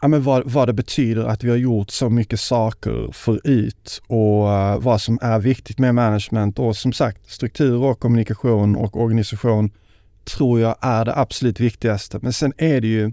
ja, 0.00 0.08
men 0.08 0.22
vad, 0.22 0.50
vad 0.50 0.68
det 0.68 0.72
betyder 0.72 1.24
att 1.24 1.44
vi 1.44 1.50
har 1.50 1.56
gjort 1.56 1.90
så 1.90 2.10
mycket 2.10 2.40
saker 2.40 3.08
förut 3.12 4.02
och 4.06 4.52
eh, 4.52 4.78
vad 4.78 5.00
som 5.00 5.18
är 5.22 5.38
viktigt 5.38 5.78
med 5.78 5.94
management 5.94 6.58
och 6.58 6.76
som 6.76 6.92
sagt 6.92 7.30
struktur 7.30 7.82
och 7.82 8.00
kommunikation 8.00 8.76
och 8.76 9.00
organisation 9.00 9.70
tror 10.36 10.60
jag 10.60 10.76
är 10.80 11.04
det 11.04 11.16
absolut 11.16 11.60
viktigaste. 11.60 12.18
Men 12.22 12.32
sen 12.32 12.52
är 12.58 12.80
det 12.80 12.86
ju, 12.86 13.12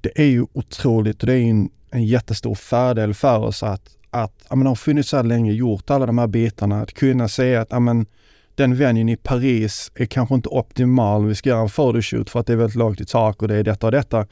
det 0.00 0.10
är 0.16 0.26
ju 0.26 0.46
otroligt 0.52 1.20
och 1.20 1.26
det 1.26 1.32
är 1.32 1.38
ju 1.38 1.50
en, 1.50 1.70
en 1.90 2.04
jättestor 2.04 2.54
fördel 2.54 3.14
för 3.14 3.38
oss 3.38 3.62
att, 3.62 3.90
att 4.14 4.44
ja, 4.50 4.56
men 4.56 4.66
har 4.66 4.74
funnits 4.74 5.08
så 5.08 5.16
här 5.16 5.24
länge, 5.24 5.52
gjort 5.52 5.90
alla 5.90 6.06
de 6.06 6.18
här 6.18 6.26
bitarna, 6.26 6.82
att 6.82 6.94
kunna 6.94 7.28
säga 7.28 7.60
att 7.60 7.68
ja, 7.70 7.80
men, 7.80 8.06
den 8.54 8.76
vänjen 8.76 9.08
i 9.08 9.16
Paris 9.16 9.92
är 9.94 10.06
kanske 10.06 10.34
inte 10.34 10.48
optimal, 10.48 11.26
vi 11.26 11.34
ska 11.34 11.48
göra 11.48 11.60
en 11.60 11.68
photoshoot 11.68 12.30
för 12.30 12.40
att 12.40 12.46
det 12.46 12.52
är 12.52 12.56
väldigt 12.56 12.76
lågt 12.76 13.00
i 13.00 13.04
tak 13.04 13.42
och 13.42 13.48
det 13.48 13.54
är 13.56 13.62
detta 13.62 13.86
och 13.86 13.92
detta. 13.92 14.26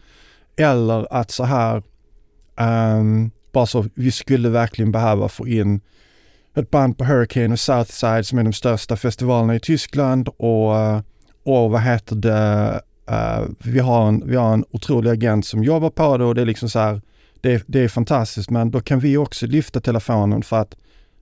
Eller 0.57 1.15
att 1.15 1.31
så 1.31 1.45
här, 1.45 1.83
um, 2.61 3.31
bara 3.53 3.67
så, 3.67 3.85
vi 3.95 4.11
skulle 4.11 4.49
verkligen 4.49 4.93
behöva 4.93 5.29
få 5.29 5.49
in 5.49 5.81
ett 6.55 6.71
band 6.71 6.99
på 6.99 7.05
Hurricane 7.05 7.53
och 7.53 7.61
Southside 7.61 8.27
som 8.27 8.39
är 8.39 8.43
de 8.43 8.53
största 8.53 8.97
festivalerna 8.97 9.55
i 9.55 9.61
Tyskland 9.61 10.29
och, 10.29 10.77
eh, 10.77 11.01
och 11.45 11.71
vad 11.71 11.81
heter 11.81 12.17
det, 12.17 12.81
uh, 13.11 13.49
vi, 13.59 13.79
har 13.79 14.09
en, 14.09 14.23
vi 14.27 14.37
har 14.37 14.55
en 14.55 14.65
otrolig 14.71 15.11
agent 15.11 15.47
som 15.47 15.65
jobbar 15.65 15.91
på 15.91 16.19
det 16.19 16.25
och 16.25 16.35
det 16.35 16.41
är 16.41 16.47
liksom 16.47 16.69
så 16.69 16.79
här, 16.79 17.01
det, 17.43 17.65
det 17.67 17.81
är 17.81 17.89
fantastiskt 17.89 18.51
men 18.51 18.71
då 18.71 18.81
kan 18.81 19.01
vi 19.01 19.17
också 19.17 19.47
lyfta 19.47 19.81
telefonen 19.81 20.43
för 20.43 20.57
att 20.57 20.75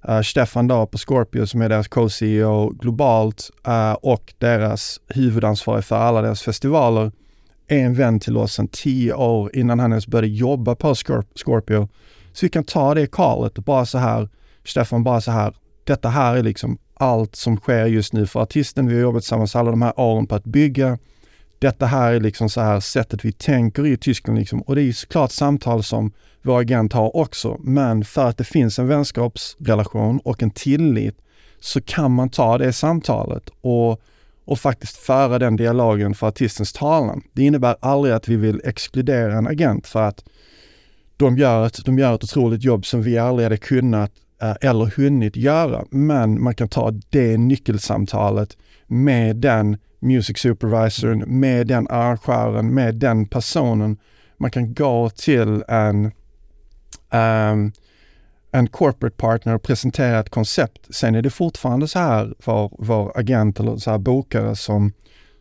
uh, 0.09 0.21
Stefan 0.23 0.69
då 0.69 0.87
på 0.87 0.99
Scorpio 0.99 1.47
som 1.47 1.63
är 1.63 1.69
deras 1.69 1.89
co-CEO 1.89 2.71
globalt 2.71 3.51
uh, 3.69 3.93
och 3.93 4.35
deras 4.39 5.01
huvudansvarig 5.09 5.85
för 5.85 5.97
alla 5.97 6.23
deras 6.23 6.43
festivaler 6.43 7.13
är 7.69 7.79
en 7.79 7.95
vän 7.95 8.21
till 8.21 8.37
oss 8.37 8.53
sedan 8.53 8.69
tio 8.69 9.15
år 9.15 9.57
innan 9.57 9.79
han 9.79 9.93
ens 9.93 10.07
började 10.07 10.29
jobba 10.29 10.75
på 10.75 10.95
Scorp- 10.95 11.33
Scorpio. 11.35 11.89
Så 12.33 12.47
vi 12.47 12.51
kan 12.51 12.65
ta 12.65 12.95
det 12.95 13.07
callet 13.07 13.59
och 13.59 13.65
bara 13.65 13.87
så 13.87 13.99
här, 13.99 14.29
Stefan 14.65 15.05
bara 15.05 15.21
så 15.21 15.31
här, 15.31 15.55
detta 15.85 16.09
här 16.09 16.37
är 16.37 16.43
liksom 16.43 16.79
allt 16.95 17.37
som 17.37 17.57
sker 17.57 17.87
just 17.87 18.13
nu 18.13 18.27
för 18.27 18.41
artisten. 18.41 18.87
Vi 18.87 18.95
har 18.95 19.01
jobbat 19.01 19.23
tillsammans 19.23 19.57
alla 19.57 19.71
de 19.71 19.83
här 19.83 20.01
åren 20.01 20.27
på 20.27 20.35
att 20.35 20.45
bygga. 20.45 20.99
Detta 21.61 21.87
här 21.87 22.13
är 22.13 22.21
liksom 22.21 22.51
så 22.51 22.61
här 22.61 22.81
sättet 22.81 23.25
vi 23.25 23.33
tänker 23.33 23.87
i 23.87 23.97
Tyskland 23.97 24.39
liksom. 24.39 24.63
Och 24.63 24.75
det 24.75 24.81
är 24.81 24.85
ju 24.85 24.93
såklart 24.93 25.33
samtal 25.33 25.83
som 25.83 26.13
vår 26.43 26.61
agent 26.61 26.93
har 26.93 27.17
också. 27.17 27.57
Men 27.61 28.05
för 28.05 28.29
att 28.29 28.39
det 28.39 28.45
finns 28.45 28.79
en 28.79 28.89
vänskapsrelation 28.89 30.21
och 30.25 30.43
en 30.43 30.51
tillit 30.51 31.17
så 31.61 31.81
kan 31.81 32.13
man 32.13 32.29
ta 32.29 32.59
det 32.59 32.73
samtalet 32.73 33.51
och, 33.61 34.01
och 34.45 34.59
faktiskt 34.59 34.97
föra 34.97 35.39
den 35.39 35.57
dialogen 35.57 36.15
för 36.15 36.29
artistens 36.29 36.73
talan. 36.73 37.23
Det 37.33 37.43
innebär 37.43 37.77
aldrig 37.81 38.15
att 38.15 38.29
vi 38.29 38.37
vill 38.37 38.61
exkludera 38.65 39.39
en 39.39 39.47
agent 39.47 39.87
för 39.87 40.03
att 40.03 40.25
de 41.17 41.39
gör 41.39 41.67
ett, 41.67 41.85
de 41.85 41.99
gör 41.99 42.15
ett 42.15 42.25
otroligt 42.25 42.65
jobb 42.65 42.87
som 42.87 43.03
vi 43.03 43.19
aldrig 43.19 43.45
hade 43.45 43.57
kunnat 43.57 44.13
eh, 44.43 44.55
eller 44.61 44.85
hunnit 44.85 45.37
göra. 45.37 45.85
Men 45.91 46.43
man 46.43 46.55
kan 46.55 46.69
ta 46.69 46.91
det 47.11 47.39
nyckelsamtalet 47.39 48.57
med 48.87 49.37
den 49.37 49.77
music 50.01 50.39
supervisorn, 50.39 51.25
med 51.27 51.67
den 51.67 51.89
arrangören, 51.89 52.75
med 52.75 52.95
den 52.95 53.27
personen. 53.27 53.97
Man 54.37 54.51
kan 54.51 54.75
gå 54.75 55.11
till 55.11 55.65
en, 55.69 56.05
um, 57.11 57.73
en 58.53 58.67
corporate 58.67 59.17
partner 59.17 59.55
och 59.55 59.63
presentera 59.63 60.21
ett 60.21 60.31
koncept. 60.31 60.95
Sen 60.95 61.15
är 61.15 61.23
det 61.23 61.31
fortfarande 61.31 61.89
så 61.89 61.99
här 61.99 62.35
för 62.39 62.71
vår 62.79 63.19
agent 63.19 63.61
eller 63.61 63.77
så 63.77 63.91
här 63.91 63.99
bokare 63.99 64.57
som, 64.57 64.93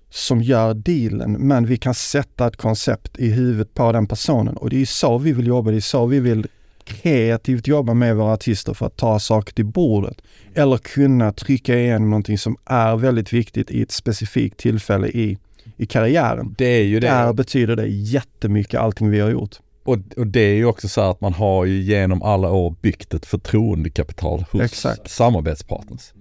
som 0.09 0.41
gör 0.41 0.73
dealen. 0.73 1.31
Men 1.31 1.65
vi 1.65 1.77
kan 1.77 1.93
sätta 1.93 2.47
ett 2.47 2.57
koncept 2.57 3.19
i 3.19 3.29
huvudet 3.29 3.73
på 3.73 3.91
den 3.91 4.07
personen 4.07 4.57
och 4.57 4.69
det 4.69 4.81
är 4.81 4.85
så 4.85 5.17
vi 5.17 5.31
vill 5.31 5.47
jobba. 5.47 5.71
Det 5.71 5.77
är 5.77 5.81
så 5.81 6.05
vi 6.05 6.19
vill 6.19 6.47
kreativt 6.89 7.67
jobba 7.67 7.93
med 7.93 8.15
våra 8.15 8.33
artister 8.33 8.73
för 8.73 8.85
att 8.85 8.97
ta 8.97 9.19
saker 9.19 9.53
till 9.53 9.65
bordet. 9.65 10.21
Eller 10.53 10.77
kunna 10.77 11.31
trycka 11.31 11.79
igenom 11.79 12.09
någonting 12.09 12.37
som 12.37 12.57
är 12.65 12.95
väldigt 12.95 13.33
viktigt 13.33 13.71
i 13.71 13.81
ett 13.81 13.91
specifikt 13.91 14.57
tillfälle 14.57 15.07
i, 15.07 15.37
i 15.77 15.85
karriären. 15.85 16.55
Det 16.57 16.65
är 16.65 16.83
ju 16.83 16.99
det. 16.99 17.07
Där 17.07 17.33
betyder 17.33 17.75
det 17.75 17.87
jättemycket 17.87 18.79
allting 18.79 19.09
vi 19.09 19.19
har 19.19 19.29
gjort. 19.29 19.55
Och, 19.83 19.97
och 20.17 20.27
det 20.27 20.39
är 20.39 20.55
ju 20.55 20.65
också 20.65 20.87
så 20.87 21.01
att 21.01 21.21
man 21.21 21.33
har 21.33 21.65
ju 21.65 21.81
genom 21.81 22.21
alla 22.23 22.51
år 22.51 22.75
byggt 22.81 23.13
ett 23.13 23.25
förtroendekapital 23.25 24.45
hos 24.51 24.61
Exakt. 24.61 25.09
samarbetspartners. 25.09 26.13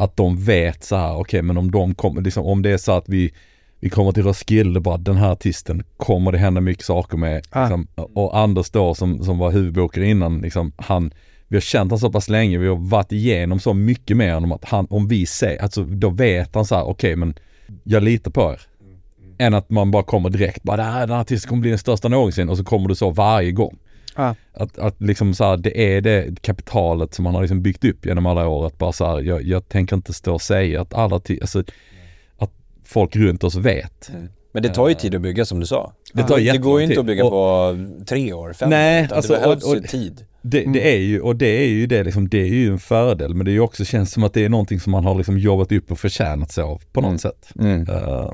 Att 0.00 0.16
de 0.16 0.44
vet 0.44 0.84
så 0.84 0.96
här, 0.96 1.16
okej 1.16 1.42
men 1.42 1.56
om 1.56 1.70
de 1.70 1.94
kommer, 1.94 2.20
liksom, 2.20 2.44
om 2.44 2.62
det 2.62 2.70
är 2.70 2.76
så 2.76 2.92
att 2.92 3.08
vi, 3.08 3.32
vi 3.82 3.90
kommer 3.90 4.12
till 4.12 4.22
Roskilde 4.22 4.80
bara 4.80 4.96
den 4.96 5.16
här 5.16 5.30
artisten 5.32 5.82
kommer 5.96 6.32
det 6.32 6.38
hända 6.38 6.60
mycket 6.60 6.84
saker 6.84 7.16
med. 7.16 7.46
Ah. 7.50 7.60
Liksom, 7.62 7.86
och 8.14 8.38
Anders 8.38 8.70
då 8.70 8.94
som, 8.94 9.24
som 9.24 9.38
var 9.38 9.50
huvudbokare 9.50 10.06
innan, 10.06 10.38
liksom, 10.38 10.72
han, 10.76 11.12
vi 11.48 11.56
har 11.56 11.60
känt 11.60 11.90
honom 11.90 11.98
så 11.98 12.12
pass 12.12 12.28
länge, 12.28 12.58
vi 12.58 12.68
har 12.68 12.76
varit 12.76 13.12
igenom 13.12 13.60
så 13.60 13.74
mycket 13.74 14.16
med 14.16 14.34
honom 14.34 14.52
att 14.52 14.64
han, 14.64 14.86
om 14.90 15.08
vi 15.08 15.26
säger, 15.26 15.62
alltså 15.62 15.84
då 15.84 16.10
vet 16.10 16.54
han 16.54 16.66
så 16.66 16.74
här, 16.74 16.84
okej 16.84 17.16
men 17.16 17.34
jag 17.84 18.02
litar 18.02 18.30
på 18.30 18.52
er. 18.52 18.60
Än 19.38 19.54
att 19.54 19.70
man 19.70 19.90
bara 19.90 20.02
kommer 20.02 20.30
direkt, 20.30 20.62
bara 20.62 20.76
"Det 20.76 20.82
här- 20.82 21.00
den 21.06 21.10
här 21.14 21.20
artisten 21.20 21.48
kommer 21.48 21.60
bli 21.60 21.70
den 21.70 21.78
största 21.78 22.08
någonsin 22.08 22.48
och 22.48 22.56
så 22.58 22.64
kommer 22.64 22.88
du 22.88 22.94
så 22.94 23.10
varje 23.10 23.52
gång. 23.52 23.78
Ah. 24.14 24.34
Att, 24.54 24.78
att 24.78 25.02
liksom 25.02 25.34
så 25.34 25.44
här, 25.44 25.56
det 25.56 25.96
är 25.96 26.00
det 26.00 26.42
kapitalet 26.42 27.14
som 27.14 27.22
man 27.22 27.34
har 27.34 27.40
liksom 27.42 27.62
byggt 27.62 27.84
upp 27.84 28.06
genom 28.06 28.26
alla 28.26 28.48
år. 28.48 28.66
Att 28.66 28.78
bara 28.78 28.92
så 28.92 29.06
här, 29.06 29.20
jag, 29.20 29.42
jag 29.42 29.68
tänker 29.68 29.96
inte 29.96 30.12
stå 30.12 30.34
och 30.34 30.42
säga 30.42 30.80
att 30.82 30.94
alla, 30.94 31.20
alltså, 31.40 31.62
folk 32.84 33.16
runt 33.16 33.44
oss 33.44 33.54
vet. 33.54 34.10
Men 34.52 34.62
det 34.62 34.68
tar 34.68 34.88
ju 34.88 34.94
tid 34.94 35.14
att 35.14 35.20
bygga 35.22 35.44
som 35.44 35.60
du 35.60 35.66
sa. 35.66 35.92
Det 36.12 36.22
tar 36.22 36.38
det 36.38 36.58
går 36.58 36.80
ju 36.80 36.86
inte 36.86 37.00
att 37.00 37.06
bygga 37.06 37.24
Och- 37.24 37.30
på 37.30 37.76
tre 38.06 38.32
år, 38.32 38.52
fem 38.52 38.70
Nej, 38.70 39.04
år. 39.10 39.12
alltså, 39.14 39.32
det 39.32 39.38
behövs 39.40 39.64
och- 39.64 39.74
ju 39.74 39.80
och- 39.80 39.86
tid. 39.88 40.24
Det, 40.42 40.64
det 40.72 40.94
är 40.94 40.98
ju, 40.98 41.20
och 41.20 41.36
det 41.36 41.46
är 41.64 41.68
ju 41.68 41.86
det 41.86 42.04
liksom, 42.04 42.28
det 42.28 42.40
är 42.40 42.46
ju 42.46 42.68
en 42.72 42.78
fördel. 42.78 43.34
Men 43.34 43.44
det 43.44 43.50
är 43.50 43.52
ju 43.52 43.60
också, 43.60 43.84
känns 43.84 44.12
som 44.12 44.22
att 44.24 44.34
det 44.34 44.44
är 44.44 44.48
någonting 44.48 44.80
som 44.80 44.90
man 44.92 45.04
har 45.04 45.14
liksom 45.14 45.38
jobbat 45.38 45.72
upp 45.72 45.90
och 45.90 45.98
förtjänat 45.98 46.52
sig 46.52 46.64
av 46.64 46.82
på 46.92 47.00
något 47.00 47.08
Mm. 47.08 47.18
sätt. 47.18 47.48
Mm. 47.60 47.88
Eh, 47.88 48.30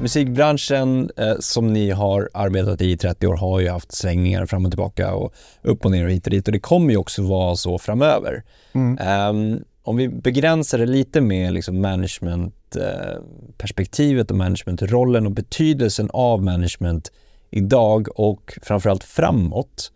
Musikbranschen 0.00 1.10
eh, 1.16 1.34
som 1.40 1.72
ni 1.72 1.90
har 1.90 2.30
arbetat 2.34 2.80
i 2.80 2.90
i 2.90 2.96
30 2.96 3.26
år 3.26 3.36
har 3.36 3.60
ju 3.60 3.68
haft 3.68 3.92
svängningar 3.92 4.46
fram 4.46 4.64
och 4.64 4.70
tillbaka 4.70 5.14
och 5.14 5.34
upp 5.62 5.84
och 5.84 5.90
ner 5.90 6.04
och 6.04 6.10
hit 6.10 6.26
och 6.26 6.30
dit 6.30 6.48
och 6.48 6.52
det 6.52 6.60
kommer 6.60 6.90
ju 6.90 6.96
också 6.96 7.22
vara 7.22 7.56
så 7.56 7.78
framöver. 7.78 8.44
Mm. 8.72 8.98
Ehm, 8.98 9.64
om 9.82 9.96
vi 9.96 10.08
begränsar 10.08 10.78
det 10.78 10.86
lite 10.86 11.20
med 11.20 11.52
liksom 11.52 11.80
managementperspektivet 11.80 14.30
och 14.30 14.36
managementrollen 14.36 15.26
och 15.26 15.32
betydelsen 15.32 16.10
av 16.12 16.42
management 16.42 17.12
idag 17.50 18.20
och 18.20 18.58
framförallt 18.62 19.04
framåt. 19.04 19.92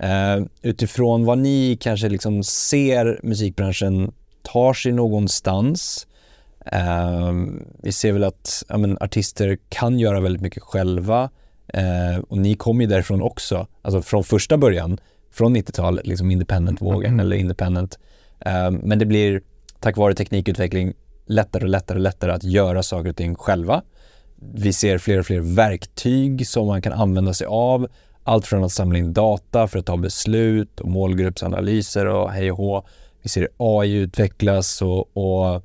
Eh, 0.00 0.38
utifrån 0.62 1.24
vad 1.24 1.38
ni 1.38 1.78
kanske 1.80 2.08
liksom 2.08 2.44
ser 2.44 3.20
musikbranschen 3.22 4.12
tar 4.42 4.74
sig 4.74 4.92
någonstans. 4.92 6.06
Ehm, 6.66 7.66
vi 7.82 7.92
ser 7.92 8.12
väl 8.12 8.24
att 8.24 8.64
ja, 8.68 8.78
men, 8.78 8.98
artister 9.00 9.58
kan 9.68 9.98
göra 9.98 10.20
väldigt 10.20 10.42
mycket 10.42 10.62
själva 10.62 11.30
eh, 11.68 12.18
och 12.28 12.38
ni 12.38 12.54
kom 12.54 12.80
ju 12.80 12.86
därifrån 12.86 13.22
också, 13.22 13.66
alltså 13.82 14.02
från 14.02 14.24
första 14.24 14.56
början, 14.56 14.98
från 15.32 15.56
90-talet, 15.56 16.06
liksom 16.06 16.30
independent-vågen 16.30 17.12
Mm. 17.12 17.20
eller 17.20 17.36
independent. 17.36 17.98
Ehm, 18.40 18.74
men 18.74 18.98
det 18.98 19.06
blir 19.06 19.42
tack 19.80 19.96
vare 19.96 20.14
teknikutveckling 20.14 20.92
lättare 21.26 21.62
och 21.62 21.68
lättare 21.68 21.98
och 21.98 22.02
lättare 22.02 22.32
att 22.32 22.44
göra 22.44 22.82
saker 22.82 23.10
och 23.10 23.16
ting 23.16 23.34
själva. 23.34 23.82
Vi 24.54 24.72
ser 24.72 24.98
fler 24.98 25.18
och 25.18 25.26
fler 25.26 25.40
verktyg 25.40 26.46
som 26.46 26.66
man 26.66 26.82
kan 26.82 26.92
använda 26.92 27.34
sig 27.34 27.46
av. 27.46 27.88
Allt 28.24 28.46
från 28.46 28.64
att 28.64 28.72
samla 28.72 28.98
in 28.98 29.12
data 29.12 29.68
för 29.68 29.78
att 29.78 29.86
ta 29.86 29.96
beslut 29.96 30.80
och 30.80 30.88
målgruppsanalyser 30.88 32.06
och 32.06 32.30
hej 32.30 32.50
och 32.52 32.58
hå. 32.58 32.86
Vi 33.22 33.28
ser 33.28 33.48
AI 33.56 33.92
utvecklas 33.92 34.82
och, 34.82 35.16
och 35.16 35.62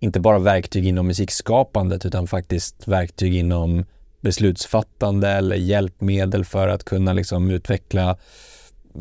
inte 0.00 0.20
bara 0.20 0.38
verktyg 0.38 0.86
inom 0.86 1.06
musikskapandet 1.06 2.06
utan 2.06 2.26
faktiskt 2.26 2.88
verktyg 2.88 3.34
inom 3.34 3.84
beslutsfattande 4.20 5.28
eller 5.28 5.56
hjälpmedel 5.56 6.44
för 6.44 6.68
att 6.68 6.84
kunna 6.84 7.12
liksom 7.12 7.50
utveckla 7.50 8.16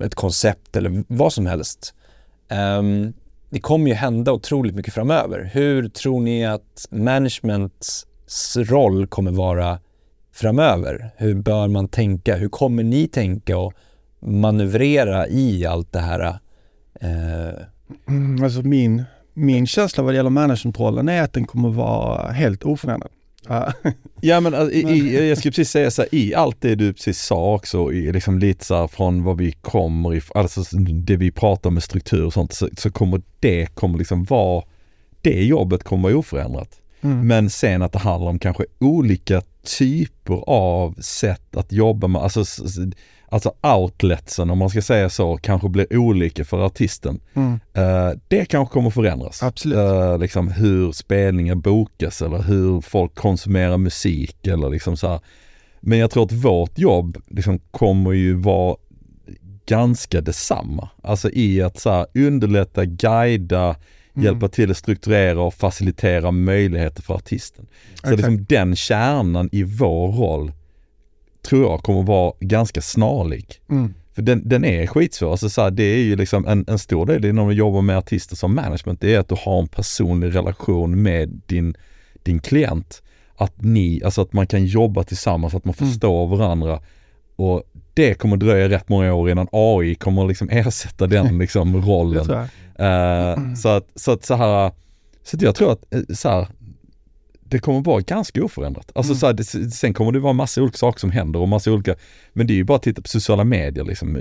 ett 0.03 0.15
koncept 0.15 0.75
eller 0.75 1.03
vad 1.07 1.33
som 1.33 1.45
helst. 1.45 1.93
Um, 2.79 3.13
det 3.49 3.59
kommer 3.59 3.87
ju 3.87 3.93
hända 3.93 4.31
otroligt 4.31 4.75
mycket 4.75 4.93
framöver. 4.93 5.49
Hur 5.53 5.89
tror 5.89 6.21
ni 6.21 6.45
att 6.45 6.87
managements 6.89 8.07
roll 8.55 9.07
kommer 9.07 9.31
vara 9.31 9.79
framöver? 10.31 11.09
Hur 11.17 11.35
bör 11.35 11.67
man 11.67 11.87
tänka? 11.87 12.35
Hur 12.35 12.49
kommer 12.49 12.83
ni 12.83 13.07
tänka 13.07 13.57
och 13.57 13.73
manövrera 14.19 15.27
i 15.27 15.65
allt 15.65 15.91
det 15.93 15.99
här? 15.99 16.39
Uh... 17.03 17.63
Mm, 18.07 18.43
Alltså 18.43 18.61
min, 18.61 19.03
min 19.37 19.67
känsla 19.67 20.03
vad 20.03 20.13
det 20.13 20.15
gäller 20.15 20.29
managementrollen 20.29 21.09
är 21.09 21.21
att 21.21 21.33
den 21.33 21.45
kommer 21.45 21.69
vara 21.69 22.31
helt 22.31 22.63
oförändrad. 22.63 23.11
Ja. 24.21 24.41
Men 24.41 24.53
alltså, 24.53 24.71
i, 24.71 24.81
i, 24.81 25.29
jag 25.29 25.37
skulle 25.37 25.51
precis 25.51 25.69
säga 25.69 25.91
så 25.91 26.01
här, 26.01 26.15
i 26.15 26.35
allt 26.35 26.61
det 26.61 26.75
du 26.75 26.93
precis 26.93 27.21
sa 27.21 27.53
också, 27.53 27.93
i, 27.93 28.11
liksom 28.11 28.39
lite 28.39 28.65
så 28.65 28.75
här 28.75 28.87
från 28.87 29.23
vad 29.23 29.37
vi 29.37 29.51
kommer 29.51 30.15
ifrån, 30.15 30.41
alltså 30.41 30.61
det 30.77 31.17
vi 31.17 31.31
pratar 31.31 31.69
med 31.69 31.83
struktur 31.83 32.25
och 32.25 32.33
sånt, 32.33 32.53
så, 32.53 32.69
så 32.77 32.91
kommer 32.91 33.21
det 33.39 33.65
kommer 33.75 33.97
liksom 33.97 34.23
vara, 34.23 34.63
det 35.21 35.45
jobbet 35.45 35.83
kommer 35.83 36.03
vara 36.03 36.17
oförändrat. 36.17 36.81
Mm. 37.01 37.27
Men 37.27 37.49
sen 37.49 37.81
att 37.81 37.91
det 37.91 37.99
handlar 37.99 38.29
om 38.29 38.39
kanske 38.39 38.65
olika 38.79 39.41
typer 39.77 40.43
av 40.47 40.95
sätt 40.99 41.55
att 41.57 41.71
jobba 41.71 42.07
med, 42.07 42.21
alltså, 42.21 42.45
alltså 43.29 43.53
outletsen 43.61 44.49
om 44.49 44.57
man 44.57 44.69
ska 44.69 44.81
säga 44.81 45.09
så, 45.09 45.37
kanske 45.37 45.69
blir 45.69 45.97
olika 45.97 46.45
för 46.45 46.65
artisten. 46.65 47.19
Mm. 47.33 47.59
Eh, 47.73 48.17
det 48.27 48.45
kanske 48.45 48.73
kommer 48.73 48.89
förändras. 48.89 49.43
Absolut. 49.43 49.77
Eh, 49.77 50.17
liksom 50.19 50.51
hur 50.51 50.91
spelningar 50.91 51.55
bokas 51.55 52.21
eller 52.21 52.41
hur 52.41 52.81
folk 52.81 53.15
konsumerar 53.15 53.77
musik 53.77 54.47
eller 54.47 54.69
liksom 54.69 54.97
så 54.97 55.07
här. 55.07 55.19
Men 55.79 55.99
jag 55.99 56.11
tror 56.11 56.23
att 56.23 56.31
vårt 56.31 56.79
jobb 56.79 57.17
liksom 57.27 57.59
kommer 57.59 58.11
ju 58.11 58.33
vara 58.33 58.75
ganska 59.65 60.21
detsamma. 60.21 60.89
Alltså 61.03 61.29
i 61.31 61.61
att 61.61 61.79
så 61.79 61.89
här, 61.89 62.05
underlätta, 62.13 62.85
guida, 62.85 63.75
Mm. 64.15 64.25
hjälpa 64.25 64.47
till 64.47 64.71
att 64.71 64.77
strukturera 64.77 65.41
och 65.41 65.53
facilitera 65.53 66.31
möjligheter 66.31 67.01
för 67.01 67.13
artisten. 67.13 67.65
Så 67.67 67.93
Exakt. 67.93 68.17
liksom 68.17 68.45
den 68.49 68.75
kärnan 68.75 69.49
i 69.51 69.63
vår 69.63 70.11
roll 70.11 70.51
tror 71.47 71.71
jag 71.71 71.83
kommer 71.83 72.03
vara 72.03 72.33
ganska 72.39 72.81
snarlik. 72.81 73.61
Mm. 73.69 73.93
För 74.15 74.21
den, 74.21 74.49
den 74.49 74.65
är 74.65 74.87
skitsvår. 74.87 75.31
Alltså 75.31 75.49
så 75.49 75.61
här, 75.61 75.71
det 75.71 75.83
är 75.83 75.97
ju 76.03 76.15
liksom 76.15 76.45
en, 76.47 76.65
en 76.67 76.79
stor 76.79 77.05
del 77.05 77.21
när 77.33 77.43
man 77.45 77.55
jobbar 77.55 77.81
med 77.81 77.97
artister 77.97 78.35
som 78.35 78.55
management, 78.55 79.01
det 79.01 79.15
är 79.15 79.19
att 79.19 79.29
du 79.29 79.35
har 79.39 79.59
en 79.59 79.67
personlig 79.67 80.35
relation 80.35 81.01
med 81.01 81.41
din, 81.45 81.75
din 82.23 82.39
klient. 82.39 83.01
Att 83.35 83.61
ni, 83.61 84.01
alltså 84.05 84.21
att 84.21 84.33
man 84.33 84.47
kan 84.47 84.65
jobba 84.65 85.03
tillsammans, 85.03 85.53
att 85.55 85.65
man 85.65 85.73
Mm. 85.79 85.89
förstår 85.91 86.27
varandra. 86.27 86.79
Och 87.35 87.63
det 87.93 88.13
kommer 88.13 88.37
dröja 88.37 88.69
rätt 88.69 88.89
många 88.89 89.13
år 89.13 89.29
innan 89.29 89.47
AI 89.51 89.95
kommer 89.95 90.25
liksom 90.27 90.49
ersätta 90.51 91.07
den 91.07 91.37
liksom 91.37 91.81
rollen. 91.81 92.25
jag. 92.29 93.31
Eh, 93.31 93.53
så 93.53 93.69
att 93.69 93.87
så, 93.95 94.11
att 94.11 94.25
så 94.25 94.35
här, 94.35 94.71
så 95.23 95.37
jag 95.39 95.55
tror 95.55 95.71
att 95.71 95.93
eh, 95.93 96.01
så 96.15 96.29
här, 96.29 96.47
det 97.49 97.59
kommer 97.59 97.81
vara 97.81 98.01
ganska 98.01 98.43
oförändrat. 98.43 98.91
Alltså 98.95 99.11
Mm. 99.11 99.19
så 99.19 99.25
här, 99.25 99.33
det, 99.33 99.71
sen 99.71 99.93
kommer 99.93 100.11
det 100.11 100.19
vara 100.19 100.33
massa 100.33 100.61
olika 100.61 100.77
saker 100.77 100.99
som 100.99 101.11
händer 101.11 101.39
och 101.39 101.47
massa 101.49 101.71
olika, 101.71 101.95
men 102.33 102.47
det 102.47 102.53
är 102.53 102.55
ju 102.55 102.63
bara 102.63 102.75
att 102.75 102.83
titta 102.83 103.01
på 103.01 103.07
sociala 103.07 103.43
medier 103.43 103.85
liksom. 103.85 104.17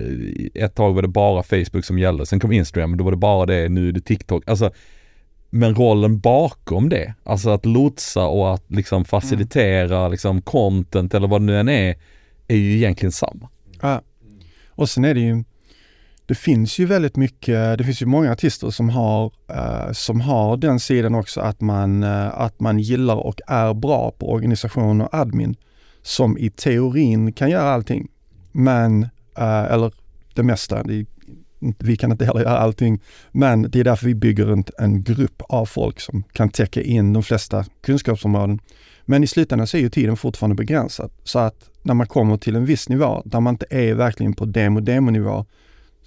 Ett 0.55 0.75
tag 0.75 0.95
var 0.95 1.03
det 1.03 1.09
bara 1.09 1.43
Facebook 1.43 1.85
som 1.85 1.99
gällde, 1.99 2.27
sen 2.27 2.41
kom 2.41 2.53
Instagram, 2.53 2.97
då 2.97 3.05
var 3.05 3.11
det 3.11 3.17
bara 3.17 3.47
det, 3.47 3.69
nu 3.69 3.89
är 3.89 3.93
det 3.93 4.01
TikTok. 4.01 4.49
Alltså, 4.49 4.71
men 5.51 5.75
rollen 5.75 6.19
bakom 6.19 6.89
det, 6.89 7.15
alltså 7.25 7.51
att 7.51 7.67
lotsa 7.67 8.27
och 8.27 8.55
att 8.55 8.65
liksom 8.69 9.05
facilitera 9.05 10.09
liksom 10.09 10.43
content 10.43 11.15
eller 11.15 11.29
vad 11.29 11.41
det 11.41 11.45
nu 11.45 11.59
än 11.61 11.69
är, 11.69 11.95
är 12.49 12.57
ju 12.57 12.77
egentligen 12.77 13.13
samma. 13.13 13.49
Ja. 13.83 14.03
Och 14.69 14.89
sen 14.89 15.05
är 15.05 15.15
det 15.15 15.21
ju, 15.21 15.45
det 16.27 16.35
finns 16.35 16.79
ju 16.79 16.87
väldigt 16.87 17.17
mycket, 17.17 17.79
det 17.79 17.85
finns 17.85 18.03
ju 18.03 18.07
många 18.07 18.33
artister 18.33 18.71
som 18.71 18.89
har, 18.89 19.33
eh, 19.49 19.93
som 19.93 20.21
har 20.21 20.57
den 20.57 20.81
sidan 20.81 21.15
också 21.15 21.41
att 21.41 21.61
man, 21.61 22.03
eh, 22.03 22.41
att 22.41 22.61
man 22.61 22.79
gillar 22.79 23.17
och 23.17 23.41
är 23.47 23.75
bra 23.75 24.11
på 24.11 24.33
organisation 24.33 25.01
och 25.01 25.15
admin. 25.15 25.57
Som 26.03 26.39
i 26.39 26.51
teorin 26.51 27.33
kan 27.33 27.51
göra 27.51 27.71
allting. 27.71 28.09
Men, 28.53 29.03
eh, 29.39 29.65
eller 29.65 29.93
det 30.35 30.43
mesta, 30.43 30.83
det 30.83 31.07
vi 31.79 31.97
kan 31.97 32.13
inte 32.13 32.25
heller 32.25 32.41
göra 32.41 32.59
allting. 32.59 33.01
Men 33.33 33.63
det 33.63 33.81
är 33.81 33.85
därför 33.85 34.07
vi 34.07 34.15
bygger 34.15 34.53
en, 34.53 34.65
en 34.79 35.03
grupp 35.03 35.43
av 35.49 35.67
folk 35.67 36.01
som 36.01 36.23
kan 36.23 36.49
täcka 36.49 36.83
in 36.83 37.13
de 37.13 37.23
flesta 37.23 37.65
kunskapsområden. 37.83 38.61
Men 39.05 39.25
i 39.25 39.27
slutändan 39.27 39.67
så 39.67 39.77
är 39.77 39.81
ju 39.81 39.89
tiden 39.89 40.17
fortfarande 40.17 40.55
begränsad. 40.55 41.11
Så 41.25 41.39
att 41.39 41.71
när 41.83 41.95
man 41.95 42.07
kommer 42.07 42.37
till 42.37 42.57
en 42.57 42.65
viss 42.65 42.89
nivå, 42.89 43.23
där 43.25 43.41
man 43.41 43.55
inte 43.55 43.67
är 43.71 43.95
verkligen 43.95 44.35
på 44.35 44.45
demo-demo-nivå, 44.45 45.47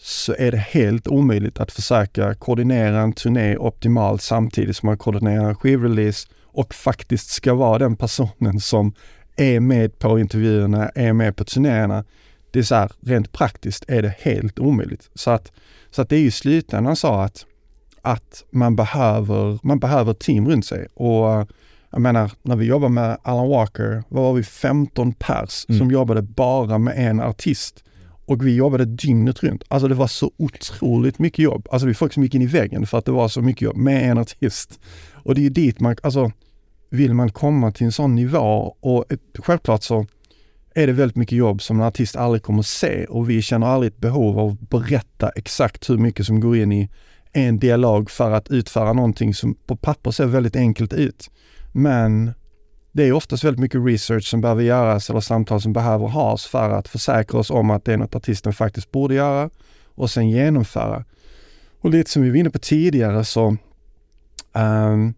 så 0.02 0.36
är 0.38 0.52
det 0.52 0.58
helt 0.58 1.08
omöjligt 1.08 1.60
att 1.60 1.72
försöka 1.72 2.34
koordinera 2.34 3.02
en 3.02 3.14
turné 3.14 3.58
optimalt 3.58 4.22
samtidigt 4.22 4.78
som 4.78 4.88
man 4.88 4.98
koordinerar 4.98 5.50
en 5.50 5.56
skivrelease 5.56 6.28
och 6.44 6.74
faktiskt 6.74 7.30
ska 7.30 7.54
vara 7.54 7.78
den 7.78 7.96
personen 7.96 8.60
som 8.60 8.94
är 9.36 9.60
med 9.60 10.00
på 10.00 10.20
intervjuerna, 10.20 10.90
är 10.90 11.14
med 11.14 11.36
på 11.36 11.44
turnéerna. 11.44 12.04
Det 12.52 12.60
är 12.60 12.64
så 12.64 12.76
här, 12.76 12.92
rent 13.02 13.32
praktiskt 13.32 13.86
är 13.88 14.02
det 14.02 14.14
helt 14.20 14.60
omöjligt. 14.60 15.10
Så 15.16 15.32
att, 15.32 15.52
så 15.92 16.02
att 16.02 16.10
det 16.10 16.16
är 16.16 16.20
ju 16.20 16.28
i 16.28 16.32
slutändan 16.32 16.96
så 16.96 17.14
att, 17.14 17.46
att 18.02 18.44
man 18.52 18.76
behöver, 18.76 19.60
man 19.64 19.80
behöver 19.80 20.14
team 20.14 20.50
runt 20.50 20.66
sig 20.66 20.88
och 20.94 21.48
jag 21.92 22.02
menar, 22.02 22.32
när 22.42 22.56
vi 22.56 22.66
jobbar 22.66 22.90
med 22.90 23.18
Alan 23.22 23.50
Walker, 23.50 24.04
var 24.10 24.34
vi, 24.34 24.44
15 24.44 25.14
pers 25.14 25.66
Mm. 25.70 25.80
som 25.80 25.92
jobbade 25.92 26.22
bara 26.22 26.78
med 26.78 27.10
en 27.10 27.20
artist. 27.20 27.84
Och 28.30 28.48
vi 28.48 28.56
jobbade 28.56 28.86
dygnet 28.86 29.44
runt. 29.44 29.64
Alltså 29.68 29.88
det 29.88 29.96
var 29.96 30.08
så 30.08 30.32
otroligt 30.38 31.20
mycket 31.20 31.40
jobb. 31.40 31.68
Alltså 31.72 31.88
vi 31.88 31.94
folk 31.94 32.14
som 32.14 32.24
gick 32.24 32.36
in 32.36 32.42
i 32.42 32.46
väggen 32.46 32.88
för 32.88 32.98
att 32.98 33.06
det 33.06 33.12
var 33.12 33.28
så 33.28 33.42
mycket 33.42 33.62
jobb 33.62 33.78
med 33.78 34.12
en 34.12 34.18
artist. 34.18 34.80
Och 35.14 35.36
det 35.36 35.42
är 35.42 35.44
ju 35.44 35.50
dit 35.50 35.80
man, 35.80 35.96
alltså 36.04 36.32
vill 36.90 37.14
man 37.14 37.30
komma 37.30 37.72
till 37.72 37.86
en 37.86 37.92
sån 37.92 38.16
nivå 38.16 38.76
och 38.80 39.12
ett, 39.12 39.22
självklart 39.40 39.84
så 39.84 40.06
är 40.76 40.88
det 40.88 40.94
väldigt 40.94 41.16
mycket 41.16 41.38
jobb 41.38 41.62
som 41.62 41.80
en 41.80 41.88
artist 41.88 42.16
aldrig 42.16 42.44
kommer 42.44 42.62
se 42.62 43.06
och 43.06 43.30
vi 43.30 43.42
känner 43.42 43.68
aldrig 43.68 43.92
ett 43.92 44.00
behov 44.00 44.40
av 44.40 44.50
att 44.50 44.70
berätta 44.70 45.30
exakt 45.30 45.90
hur 45.90 45.98
mycket 45.98 46.26
som 46.26 46.40
går 46.40 46.58
in 46.58 46.72
i 46.72 46.90
en 47.34 47.60
dialog 47.60 48.12
för 48.12 48.32
att 48.32 48.52
utföra 48.52 48.94
någonting 48.94 49.34
som 49.34 49.56
på 49.56 49.76
papper 49.76 50.12
ser 50.12 50.26
väldigt 50.26 50.56
enkelt 50.56 50.94
ut. 50.94 51.30
Men 51.72 52.32
det 52.92 53.04
är 53.04 53.12
oftast 53.12 53.44
väldigt 53.44 53.60
mycket 53.60 53.86
research 53.86 54.30
som 54.30 54.42
behöver 54.42 54.64
göras 54.64 55.10
eller 55.10 55.20
samtal 55.20 55.62
som 55.62 55.74
behöver 55.74 56.08
has 56.08 56.46
för 56.46 56.70
att 56.70 56.88
försäkra 56.88 57.40
oss 57.40 57.50
om 57.50 57.70
att 57.70 57.86
det 57.86 57.94
är 57.94 57.98
något 57.98 58.16
artisten 58.16 58.54
faktiskt 58.54 58.92
borde 58.92 59.16
göra 59.16 59.50
och 59.96 60.10
sen 60.10 60.30
genomföra. 60.30 61.06
Och 61.82 61.90
lite 61.90 62.12
som 62.12 62.22
vi 62.22 62.30
var 62.30 62.38
inne 62.38 62.50
på 62.50 62.60
tidigare 62.60 63.26
så, 63.26 63.58
um, 64.54 65.14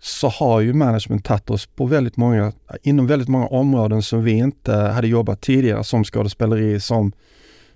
så 0.00 0.28
har 0.28 0.60
ju 0.60 0.72
management 0.72 1.24
tagit 1.24 1.50
oss 1.50 1.66
på 1.66 1.86
väldigt 1.86 2.16
många, 2.16 2.52
inom 2.82 3.06
väldigt 3.06 3.28
många 3.28 3.46
områden 3.46 4.02
som 4.02 4.24
vi 4.24 4.32
inte 4.32 4.72
hade 4.74 5.08
jobbat 5.08 5.40
tidigare 5.40 5.84
som 5.84 6.04
skådespeleri, 6.04 6.80
som, 6.80 7.12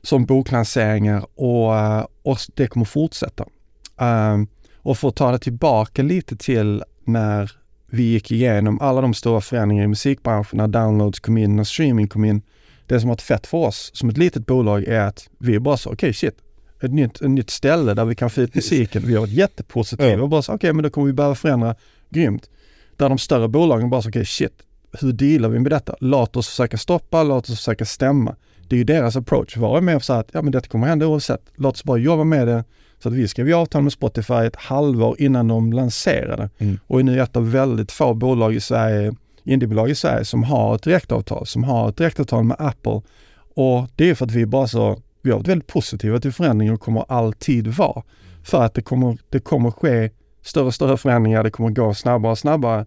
som 0.03 0.25
boklanseringar 0.25 1.27
och, 1.35 1.77
eh, 1.79 2.07
och 2.23 2.39
det 2.55 2.67
kommer 2.67 2.87
fortsätta. 2.87 3.45
Um, 3.97 4.49
och 4.77 4.99
för 4.99 5.09
att 5.09 5.17
ta 5.17 5.33
det 5.33 5.39
tillbaka 5.39 6.03
lite 6.03 6.37
till 6.37 6.85
när 7.05 7.60
vi 7.91 8.03
gick 8.03 8.31
igenom 8.31 8.81
alla 8.81 9.01
de 9.01 9.15
stora 9.15 9.41
förändringar 9.41 9.85
i 9.85 9.89
musikbranschen, 9.89 10.57
när 10.57 10.69
downloads 10.69 11.21
kom 11.21 11.39
in, 11.39 11.57
när 11.57 11.65
streaming 11.65 12.09
kom 12.09 12.25
in. 12.25 12.43
Det 12.87 13.01
som 13.01 13.09
har 13.09 13.15
varit 13.15 13.23
fett 13.23 13.47
för 13.47 13.59
oss 13.59 13.91
som 13.95 14.09
ett 14.09 14.17
litet 14.19 14.47
bolag 14.47 14.85
är 14.85 15.01
att 15.01 15.29
vi 15.39 15.61
bara 15.61 15.77
så, 15.77 15.93
okej 15.93 16.13
shit, 16.13 16.35
ett 16.83 16.93
nytt, 16.93 17.21
ett 17.21 17.31
nytt 17.31 17.51
ställe 17.51 17.95
där 17.95 18.05
vi 18.05 18.15
kan 18.15 18.31
få 18.31 18.41
ut 18.41 18.55
musiken. 18.55 19.03
Vi 19.07 19.15
har 19.15 19.21
varit 19.21 19.33
jättepositiva 19.33 20.11
Ja. 20.11 20.23
och 20.23 20.29
bara 20.29 20.43
så, 20.43 20.55
okej 20.55 20.73
men 20.73 20.83
då 20.83 20.91
kommer 20.91 21.07
vi 21.07 21.13
behöva 21.13 21.35
förändra 21.35 21.75
grymt. 22.11 22.51
Där 22.97 23.09
de 23.09 23.19
större 23.19 23.49
bolagen 23.49 23.91
bara 23.91 24.03
så, 24.03 24.09
okej 24.09 24.27
shit, 24.27 24.63
hur 25.01 25.13
dealar 25.13 25.49
vi 25.49 25.59
med 25.59 25.73
detta? 25.73 25.97
Låt 26.01 26.37
oss 26.37 26.49
försöka 26.49 26.77
stoppa, 26.79 27.23
låt 27.23 27.49
oss 27.51 27.57
försöka 27.57 27.85
stämma. 27.85 28.37
Det 28.69 28.77
är 28.77 28.79
ju 28.79 28.85
deras 28.85 29.17
approach. 29.17 29.57
Var 29.57 29.81
med 29.81 29.97
och 29.97 30.05
säga 30.05 30.19
att 30.19 30.31
ja 30.33 30.43
men 30.43 30.53
detta 30.53 30.69
kommer 30.69 30.87
hända 30.87 31.07
oavsett. 31.07 31.43
Låt 31.55 31.75
oss 31.75 31.85
bara 31.85 31.99
jobba 31.99 32.25
med 32.25 32.47
det 32.47 32.65
Så 33.03 33.09
att 33.09 33.15
vi 33.15 33.29
skrev 33.29 33.49
ju 33.49 33.55
avtal 33.55 33.83
med 33.83 33.93
Spotify 33.93 34.35
ett 34.35 34.57
halvår 34.57 35.21
innan 35.21 35.49
de 35.49 35.73
lanserade 35.73 36.51
Mm. 36.59 36.79
och 36.87 37.01
är 37.01 37.05
nu 37.05 37.21
ett 37.21 37.37
av 37.37 37.51
väldigt 37.53 37.93
få 37.93 38.15
bolag 38.15 38.55
i 38.55 38.61
Sverige, 38.61 39.15
indiebolag 39.45 39.91
i 39.91 39.95
Sverige 39.95 40.25
som 40.25 40.43
har 40.43 40.75
ett 40.75 40.83
direktavtal, 40.83 41.47
som 41.47 41.65
har 41.65 41.89
ett 41.89 41.97
direktavtal 41.97 42.45
med 42.45 42.57
Apple. 42.61 43.03
Och 43.55 43.89
det 43.97 44.11
är 44.11 44.15
för 44.15 44.25
att 44.25 44.33
vi 44.33 44.47
bara 44.47 44.67
så, 44.67 45.03
vi 45.23 45.31
har 45.31 45.39
varit 45.39 45.49
väldigt 45.49 45.67
positiva 45.69 46.21
till 46.21 46.33
förändringar 46.33 46.73
och 46.73 46.81
kommer 46.81 47.05
alltid 47.09 47.69
vara. 47.69 48.03
För 48.43 48.63
att 48.63 48.75
det 48.75 48.83
kommer, 48.83 49.19
det 49.29 49.41
kommer 49.41 49.71
ske 49.71 50.11
större 50.43 50.65
och 50.65 50.75
större 50.75 50.97
förändringar, 50.97 51.43
det 51.45 51.51
kommer 51.51 51.71
gå 51.71 51.95
snabbare 51.95 52.33
och 52.33 52.39
snabbare. 52.39 52.87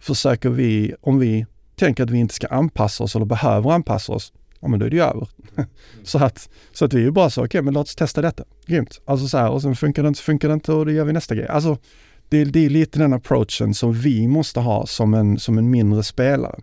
Försöker 0.00 0.50
vi, 0.50 0.94
om 1.00 1.18
vi 1.18 1.46
tänker 1.76 2.04
att 2.04 2.10
vi 2.10 2.18
inte 2.18 2.34
ska 2.34 2.46
anpassa 2.46 3.04
oss 3.04 3.16
eller 3.16 3.26
behöver 3.26 3.70
anpassa 3.70 4.12
oss, 4.12 4.32
ja 4.60 4.68
men 4.68 4.80
då 4.80 4.86
är 4.86 4.90
det 4.90 4.96
ju 4.96 5.02
över. 5.02 5.28
så, 6.02 6.18
att, 6.18 6.48
så 6.72 6.84
att 6.84 6.92
vi 6.92 6.98
är 6.98 7.04
ju 7.04 7.10
bara 7.10 7.30
så, 7.30 7.44
okej 7.44 7.62
men 7.62 7.74
låt 7.74 7.86
oss 7.86 7.96
testa 7.96 8.22
detta. 8.22 8.44
Grymt. 8.66 9.00
Alltså 9.04 9.28
så 9.28 9.38
här, 9.38 9.50
och 9.50 9.62
sen 9.62 9.76
funkar 9.76 10.02
det 10.02 10.08
inte 10.08 10.20
funkar 10.20 10.48
det 10.48 10.54
inte 10.54 10.72
och 10.72 10.86
då 10.86 10.92
gör 10.92 11.04
vi 11.04 11.12
nästa 11.12 11.34
grej. 11.34 11.48
Alltså 11.48 11.78
det, 12.28 12.44
det 12.44 12.66
är 12.66 12.70
lite 12.70 12.98
den 12.98 13.12
approachen 13.12 13.74
som 13.74 13.92
vi 13.92 14.28
måste 14.28 14.60
ha 14.60 14.86
som 14.86 15.14
en, 15.14 15.38
som 15.38 15.58
en 15.58 15.70
mindre 15.70 16.02
spelare. 16.02 16.60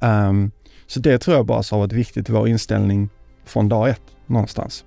Ehm, 0.00 0.50
så 0.86 1.00
det 1.00 1.18
tror 1.18 1.36
jag 1.36 1.46
bara 1.46 1.62
har 1.70 1.78
varit 1.78 1.92
viktigt 1.92 2.28
i 2.28 2.32
vår 2.32 2.48
inställning 2.48 3.08
från 3.44 3.68
dag 3.68 3.88
ett 3.88 4.02
någonstans. 4.26 4.84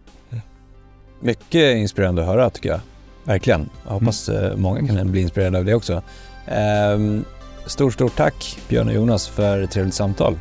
Mycket 1.22 1.78
inspirerande 1.78 2.22
att 2.22 2.28
höra 2.28 2.50
tycker 2.50 2.70
jag. 2.70 2.80
Verkligen. 3.24 3.70
Jag 3.86 3.92
hoppas 3.92 4.30
eh, 4.30 4.56
många 4.58 4.88
kan 4.88 5.12
bli 5.12 5.22
inspirerade 5.22 5.58
av 5.58 5.66
det 5.66 5.74
också. 5.74 6.02
Ehm, 6.48 7.26
stort, 7.66 7.94
stort 7.94 8.16
tack 8.16 8.60
Björn 8.68 8.88
och 8.88 8.94
Jonas 8.94 9.28
för 9.28 9.62
ett 9.62 9.72
trevligt 9.72 9.96
samtal. 9.96 10.38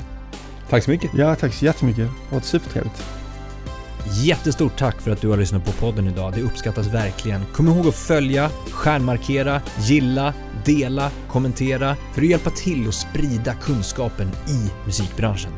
Tack 0.70 0.84
så 0.84 0.90
mycket. 0.90 1.10
Ja, 1.14 1.34
tack 1.34 1.54
så 1.54 1.64
jättemycket. 1.64 2.04
Det 2.04 2.28
har 2.28 2.36
varit 2.36 2.44
supertrevligt. 2.44 3.04
Jättestort 4.22 4.78
tack 4.78 5.00
för 5.00 5.10
att 5.10 5.20
du 5.20 5.28
har 5.28 5.36
lyssnat 5.36 5.64
på 5.64 5.72
podden 5.72 6.06
idag. 6.06 6.32
Det 6.32 6.42
uppskattas 6.42 6.86
verkligen. 6.86 7.44
Kom 7.52 7.68
ihåg 7.68 7.86
att 7.86 7.94
följa, 7.94 8.50
stjärnmarkera, 8.70 9.60
gilla, 9.78 10.34
dela, 10.64 11.10
kommentera 11.28 11.96
för 12.14 12.22
att 12.22 12.28
hjälpa 12.28 12.50
till 12.50 12.88
att 12.88 12.94
sprida 12.94 13.54
kunskapen 13.54 14.28
i 14.48 14.86
musikbranschen. 14.86 15.57